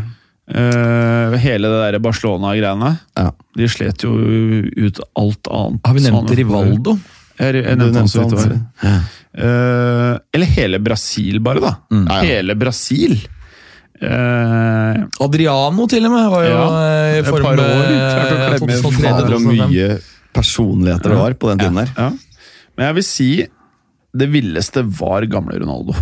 Uh, 0.50 1.36
hele 1.42 1.70
det 1.70 1.80
der 1.82 2.00
Barcelona-greiene. 2.02 2.96
Ja. 3.18 3.32
De 3.58 3.70
slet 3.70 4.06
jo 4.06 4.14
ut 4.14 5.02
alt 5.20 5.50
annet. 5.50 5.82
Har 5.86 5.98
vi 5.98 6.06
nevnt 6.06 6.30
Sånn- 6.30 6.40
Rivaldo? 6.44 6.96
Jeg, 7.40 7.56
jeg 7.64 7.78
nevnte 7.80 8.02
han 8.04 8.10
så 8.12 8.26
vidt 8.26 8.36
var. 8.36 9.02
Eh, 9.40 10.14
eller 10.36 10.50
hele 10.58 10.80
Brasil, 10.84 11.40
bare, 11.46 11.62
da. 11.64 11.74
Ja, 11.94 12.00
ja. 12.20 12.22
Hele 12.28 12.56
Brasil. 12.60 13.16
Uh, 14.00 14.96
Adriano, 15.26 15.84
til 15.92 16.06
og 16.08 16.14
med, 16.14 16.28
var 16.32 16.46
jo 16.46 16.52
Ja, 16.54 16.68
eh, 16.88 17.18
i 17.20 17.24
form 17.28 17.44
par 17.44 17.60
år, 17.60 17.90
klart 17.90 18.30
å 18.32 18.38
klemme 18.40 18.78
2003, 18.80 19.02
Fader, 19.04 19.34
og 19.36 19.48
mye 19.50 19.88
personligheter 20.38 21.12
det 21.12 21.18
var 21.20 21.36
på 21.42 21.50
den 21.52 21.60
tiden 21.66 21.80
der. 21.82 21.90
ja. 21.98 22.10
Men 22.80 22.86
jeg 22.88 22.96
vil 22.96 23.04
si 23.10 23.30
det 24.16 24.28
villeste 24.32 24.86
var 25.02 25.28
gamle 25.30 25.58
Ronaldo. 25.60 25.98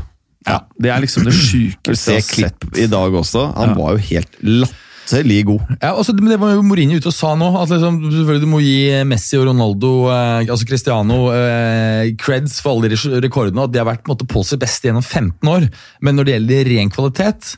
Ja. 0.48 0.60
Det 0.78 0.92
er 0.94 1.02
liksom 1.04 1.26
det 1.26 1.34
sjukeste 1.36 2.14
jeg 2.20 2.22
har 2.22 2.52
sett. 2.54 2.68
i 2.78 2.86
dag 2.92 3.18
også. 3.18 3.48
Han 3.58 3.74
Ja. 3.74 3.78
var 3.82 3.98
jo 3.98 4.04
helt 4.12 4.38
latterlig 4.46 4.84
god. 5.48 5.62
Ja, 5.82 5.94
altså, 5.96 6.14
men 6.18 6.30
det 6.34 6.40
var 6.42 6.52
jo 6.54 6.62
Mourinho 6.68 6.98
ute 7.00 7.08
og 7.08 7.16
sa 7.16 7.34
nå, 7.40 7.48
at 7.62 7.70
liksom, 7.72 8.00
selvfølgelig 8.12 8.44
du 8.44 8.52
må 8.52 8.60
gi 8.64 9.04
Messi 9.08 9.38
og 9.40 9.48
Ronaldo, 9.48 9.92
eh, 10.12 10.46
altså 10.52 10.68
Cristiano, 10.68 11.20
eh, 11.34 12.14
creds 12.20 12.60
for 12.62 12.76
alle 12.76 12.90
de 12.92 13.22
rekordene, 13.24 13.64
at 13.64 13.72
de 13.74 13.80
har 13.82 13.88
vært 13.88 14.04
på 14.06 14.14
måte, 14.14 14.28
på 14.28 14.44
sitt 14.46 14.60
beste 14.60 14.90
gjennom 14.90 15.04
15 15.06 15.48
år. 15.50 15.68
Men 16.02 16.16
når 16.20 16.26
det 16.28 16.34
gjelder 16.38 16.72
ren 16.76 16.90
kvalitet, 16.94 17.54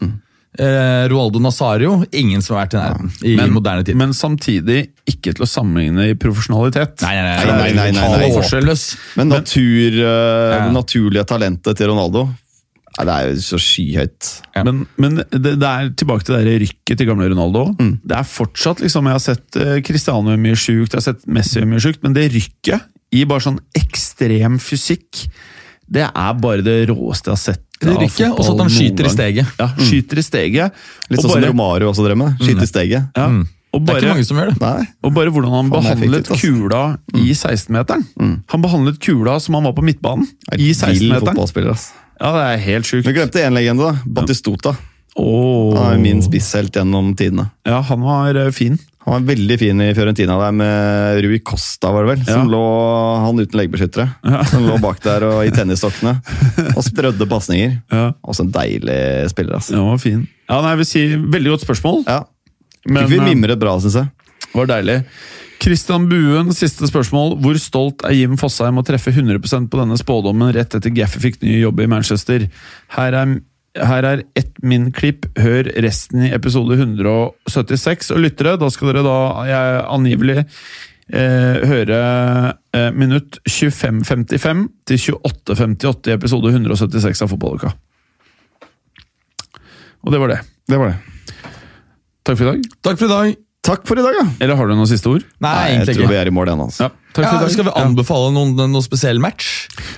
eh, 0.59 1.07
Roaldo 1.09 1.39
Nazario, 1.39 2.03
ingen 2.11 2.41
som 2.41 2.55
har 2.57 2.65
vært 2.67 2.75
i 2.75 2.81
nærheten 2.83 3.25
i 3.25 3.35
Men, 3.35 3.53
moderne 3.53 3.85
tid. 3.85 3.95
men 3.95 4.13
samtidig 4.13 4.89
ikke 5.07 5.33
til 5.35 5.45
å 5.45 5.49
sammenligne 5.49 6.09
i 6.11 6.17
profesjonalitet. 6.19 7.01
Nei, 7.01 7.15
nei, 7.15 7.23
nei. 7.23 7.45
Nei, 7.45 7.45
nei, 7.45 7.73
nei, 7.73 7.91
nei, 7.91 8.63
nei. 8.63 8.75
Men 9.17 9.29
natur, 9.29 9.97
uh, 10.03 10.57
Ja. 10.57 10.69
naturlige 10.71 11.25
talentet 11.25 11.77
til 11.77 11.87
Ronaldo 11.87 12.27
Nei, 12.99 13.05
Det 13.07 13.15
er 13.15 13.29
jo 13.31 13.43
så 13.45 13.57
skyhøyt. 13.63 14.29
Ja. 14.57 14.63
Men, 14.67 14.81
men 14.99 15.21
det, 15.31 15.53
det 15.61 15.67
er 15.69 15.91
tilbake 15.95 16.25
til 16.27 16.35
det 16.35 16.55
rykket 16.65 16.99
til 16.99 17.07
gamle 17.07 17.29
Ronaldo. 17.31 17.69
Det 17.79 18.17
er 18.17 18.27
fortsatt 18.27 18.81
liksom, 18.83 19.07
Jeg 19.07 19.15
har 19.15 19.23
sett 19.23 19.59
eh, 19.59 19.77
Cristiano 19.87 20.35
mye 20.35 20.57
sjukt, 20.59 20.91
jeg 20.91 20.99
har 20.99 21.05
sett 21.07 21.23
Messi 21.31 21.63
mye 21.63 21.79
sjukt, 21.83 22.01
men 22.03 22.17
det 22.17 22.27
rykket 22.33 22.89
i 23.15 23.23
bare 23.25 23.41
sånn 23.41 23.57
ekstrem 23.77 24.59
fysikk, 24.61 25.23
det 25.89 26.03
er 26.05 26.33
bare 26.37 26.61
det 26.65 26.83
råeste 26.91 27.31
jeg 27.31 27.37
har 27.37 27.41
sett. 27.41 27.63
Det 27.79 27.95
rykket, 27.95 28.35
og 28.35 28.43
så 28.43 28.51
at 28.51 28.59
han 28.59 28.67
noen 28.67 28.73
skyter 28.75 29.07
i 29.07 29.13
steget. 29.13 29.55
Ja, 29.57 29.69
skyter 29.79 30.19
i 30.19 30.25
steget. 30.25 30.83
Litt 31.07 31.21
sånn 31.23 31.31
som 31.31 31.39
bare- 31.39 31.53
Romario 31.53 31.89
også 31.93 32.03
drev 32.05 32.19
med. 32.19 32.35
Skyte 32.43 32.67
i 32.67 32.69
steget. 32.69 33.07
Ja, 33.15 33.29
og, 33.69 33.85
Det 33.85 33.93
er 33.95 34.01
ikke 34.01 34.13
mange 34.17 34.25
som 34.25 34.37
gjør 34.41 34.51
det. 34.51 34.59
Nei. 34.61 34.85
og 35.05 35.13
bare 35.13 35.31
hvordan 35.31 35.51
han 35.53 35.69
Fan, 35.69 35.83
behandlet 35.83 36.27
effektivt, 36.27 36.41
kula 36.41 36.81
kula 37.13 37.23
i 37.23 37.33
16-meteren. 37.37 38.05
Han 38.49 38.61
behandlet 38.61 38.99
kula 38.99 39.39
som 39.39 39.55
han 39.55 39.63
var 39.63 39.73
på 39.77 39.85
midtbanen. 39.85 40.27
I 40.57 40.71
16-meteren. 40.73 41.79
Ja, 42.19 42.31
det 42.35 42.45
er 42.45 42.63
helt 42.67 42.85
sjukt. 42.89 43.07
Vi 43.07 43.13
glemte 43.15 43.41
én 43.45 43.55
legende, 43.55 43.89
da. 43.93 44.03
Batistota. 44.19 44.75
Oh. 45.19 45.73
Han 45.75 45.95
er 45.97 46.01
min 46.03 46.21
spisshelt 46.23 46.75
gjennom 46.75 47.13
tidene. 47.17 47.49
Ja, 47.67 47.79
han 47.89 48.03
var 48.05 48.35
eh, 48.39 48.51
fin. 48.55 48.77
Han 49.05 49.15
var 49.15 49.23
veldig 49.31 49.55
fin 49.57 49.79
i 49.81 49.87
Fiorentina 49.97 50.35
der 50.37 50.51
med 50.53 51.21
Rui 51.25 51.39
Costa, 51.47 51.89
var 51.95 52.05
det 52.05 52.11
vel? 52.17 52.25
Som 52.27 52.43
Ja. 52.45 52.51
lå, 52.53 52.61
han 53.25 53.39
uten 53.41 53.57
leggbeskyttere. 53.59 54.05
Ja. 54.27 54.43
Som 54.51 54.67
lå 54.67 54.75
bak 54.83 54.99
der 55.03 55.25
og 55.27 55.39
i 55.47 55.51
tennisstokkene. 55.55 56.17
Og 56.77 56.83
sprødde 56.85 57.27
pasninger. 57.31 57.79
Ja, 57.91 58.11
Også 58.23 58.45
en 58.45 58.51
deilig 58.53 58.99
spiller, 59.33 59.55
Altså. 59.57 59.75
Ja, 59.79 59.87
var 59.89 59.97
fin. 60.03 60.27
Ja, 60.49 60.59
nei, 60.61 60.75
jeg 60.75 60.81
vil 60.83 60.89
si 60.91 61.03
Veldig 61.39 61.55
godt 61.55 61.65
spørsmål. 61.65 62.03
Ja. 62.07 62.19
Men 62.87 63.03
Fikk 63.07 63.15
vi 63.15 63.19
eh, 63.23 63.27
mimret 63.31 63.59
bra, 63.63 63.75
syns 63.81 63.97
jeg. 63.99 64.11
var 64.53 64.69
deilig. 64.75 64.99
Christian 65.59 66.07
Buen, 66.09 66.53
siste 66.55 66.87
spørsmål. 66.87 67.35
Hvor 67.43 67.57
stolt 67.59 68.03
er 68.07 68.15
Jim 68.15 68.37
Fosheim 68.39 68.79
å 68.79 68.85
treffe 68.87 69.11
100% 69.11 69.67
på 69.71 69.79
denne 69.81 69.97
spådommen 69.99 70.53
rett 70.55 70.75
etter 70.75 70.93
Gaffey 70.95 71.23
fikk 71.25 71.41
ny 71.43 71.59
jobb 71.59 71.81
i 71.83 71.89
Manchester? 71.91 72.45
Her 72.95 73.17
er, 73.19 73.33
her 73.75 74.07
er 74.07 74.23
ett 74.39 74.53
min 74.63 74.89
klipp. 74.95 75.27
Hør 75.39 75.67
resten 75.83 76.29
i 76.29 76.31
episode 76.35 76.77
176. 76.79 78.13
Og 78.15 78.23
lyttere, 78.23 78.55
da 78.61 78.71
skal 78.71 78.93
dere 78.93 79.03
da 79.07 79.17
jeg, 79.49 79.83
angivelig 79.97 80.37
eh, 80.39 81.67
høre 81.67 81.99
eh, 82.73 82.89
minutt 82.95 83.41
25.55 83.49 84.65
til 84.87 85.03
28.58 85.19 86.13
i 86.13 86.15
episode 86.15 86.53
176 86.55 87.25
av 87.25 87.33
Fotballuka. 87.33 87.75
Og 90.07 90.15
det 90.15 90.23
var 90.23 90.35
det. 90.35 90.41
Det 90.69 90.79
var 90.79 90.93
det. 90.93 90.97
Takk 92.23 92.37
for 92.37 92.47
i 92.47 92.51
dag. 92.53 92.73
Takk 92.85 92.99
for 93.01 93.09
i 93.09 93.13
dag. 93.13 93.48
Takk 93.67 93.83
for 93.85 93.99
i 93.99 94.03
dag, 94.05 94.15
ja. 94.15 94.23
Eller 94.39 94.55
har 94.55 94.69
du 94.69 94.73
noen 94.73 94.87
siste 94.87 95.09
ord? 95.11 95.25
Nei, 95.43 95.49
jeg 95.67 95.73
egentlig 95.75 95.95
tror 95.97 96.05
ikke. 96.05 96.13
vi 96.13 96.17
er 96.21 96.29
i 96.29 96.33
mål 96.33 96.47
igjen, 96.49 96.61
altså. 96.63 96.85
Ja, 96.85 96.89
takk 97.11 97.17
for 97.17 97.21
i 97.21 97.27
Ja, 97.27 97.41
dag. 97.43 97.51
skal 97.53 97.65
vi 97.67 97.73
anbefale 97.81 98.29
noen, 98.33 98.53
noen 98.55 98.85
spesiell 98.85 99.19
match? 99.21 99.49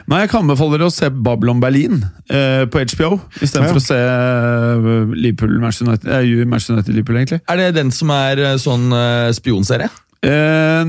Nei, 0.09 0.23
jeg 0.23 0.31
kan 0.33 0.41
anbefale 0.43 0.75
dere 0.79 0.89
å 0.89 0.93
se 0.95 1.09
Babylon 1.13 1.61
Berlin 1.61 1.99
eh, 2.27 2.65
på 2.73 2.81
HBO, 2.81 3.19
istedenfor 3.38 3.77
Ja. 3.77 3.83
å 3.83 3.85
se 3.85 3.99
eh, 4.01 5.13
Liverpool, 5.13 5.53
Match 5.61 5.81
United, 5.85 6.09
eh, 6.09 6.43
Match 6.49 6.71
United 6.73 6.89
Liverpool, 6.97 7.21
egentlig. 7.21 7.41
Er 7.47 7.61
det 7.61 7.69
den 7.77 7.91
som 7.93 8.09
er 8.17 8.41
eh, 8.41 8.57
sånn 8.57 8.89
eh, 8.97 9.29
spionserie? 9.38 9.91
Eh, 10.25 10.83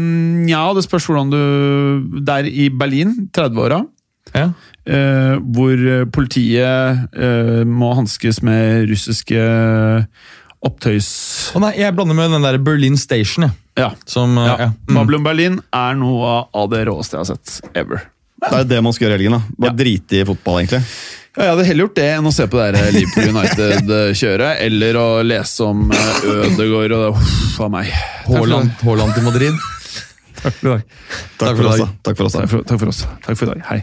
ja, 0.48 0.64
det 0.72 0.84
spørs 0.88 1.06
hvordan 1.08 1.30
du 1.32 2.20
Det 2.24 2.34
er 2.40 2.48
i 2.48 2.68
Berlin, 2.72 3.28
30-åra, 3.36 3.82
Ja. 4.34 4.48
eh, 4.88 5.36
hvor 5.44 5.76
politiet 6.10 7.08
eh, 7.12 7.64
må 7.68 7.92
hanskes 8.00 8.40
med 8.42 8.88
russiske 8.88 9.36
opptøys... 10.66 11.08
Å 11.56 11.62
nei, 11.62 11.72
jeg 11.80 11.94
blander 11.96 12.16
med 12.18 12.32
den 12.34 12.44
der 12.46 12.58
Berlin 12.62 12.96
Station, 13.00 13.48
jeg. 13.48 13.56
Ja. 13.80 13.90
Som, 14.06 14.36
eh, 14.38 14.46
ja. 14.46 14.56
ja. 14.66 14.70
Mm. 14.88 14.94
Babylon 14.98 15.24
Berlin 15.26 15.58
er 15.74 15.96
noe 15.98 16.36
av 16.52 16.70
det 16.72 16.84
råeste 16.90 17.16
jeg 17.18 17.24
har 17.24 17.30
sett 17.34 17.76
ever. 17.78 18.04
Det 18.42 18.52
er 18.58 18.70
det 18.70 18.80
man 18.82 18.94
skal 18.94 19.06
gjøre 19.06 19.14
i 19.14 19.20
helgen. 19.20 19.38
da. 19.38 19.56
Bare 19.58 19.72
Ja. 19.72 19.78
drite 19.84 20.18
i 20.20 20.24
fotball, 20.28 20.62
egentlig. 20.62 20.82
Ja, 21.32 21.44
jeg 21.46 21.52
hadde 21.54 21.64
heller 21.64 21.86
gjort 21.86 21.94
det 21.96 22.08
enn 22.12 22.26
å 22.28 22.32
se 22.36 22.44
på 22.52 22.58
det 22.60 22.66
der 22.76 22.90
Liverpool 22.92 23.30
United-kjøret, 23.32 24.58
eller 24.66 24.98
å 25.00 25.06
lese 25.24 25.64
om 25.64 25.86
eh, 25.94 26.26
Ødegaard 26.34 26.96
og. 26.98 27.22
Uff 27.22 27.60
a 27.64 27.70
meg. 27.72 27.88
Haaland, 28.26 28.74
Haaland 28.82 29.16
til 29.16 29.24
Madrid. 29.30 29.62
Takk 30.42 30.58
for 30.58 30.68
i 30.68 30.74
dag. 30.74 30.84
Takk 31.38 31.56
for 31.56 31.70
oss, 31.70 31.80
da. 31.80 31.88
Takk 32.02 32.18
for 32.18 32.28
oss, 32.28 32.36
takk 32.66 32.78
for 32.82 32.92
oss. 32.92 33.04
Takk 33.24 33.38
for 33.38 33.46
i 33.46 33.52
dag. 33.54 33.66
Hei. 33.70 33.82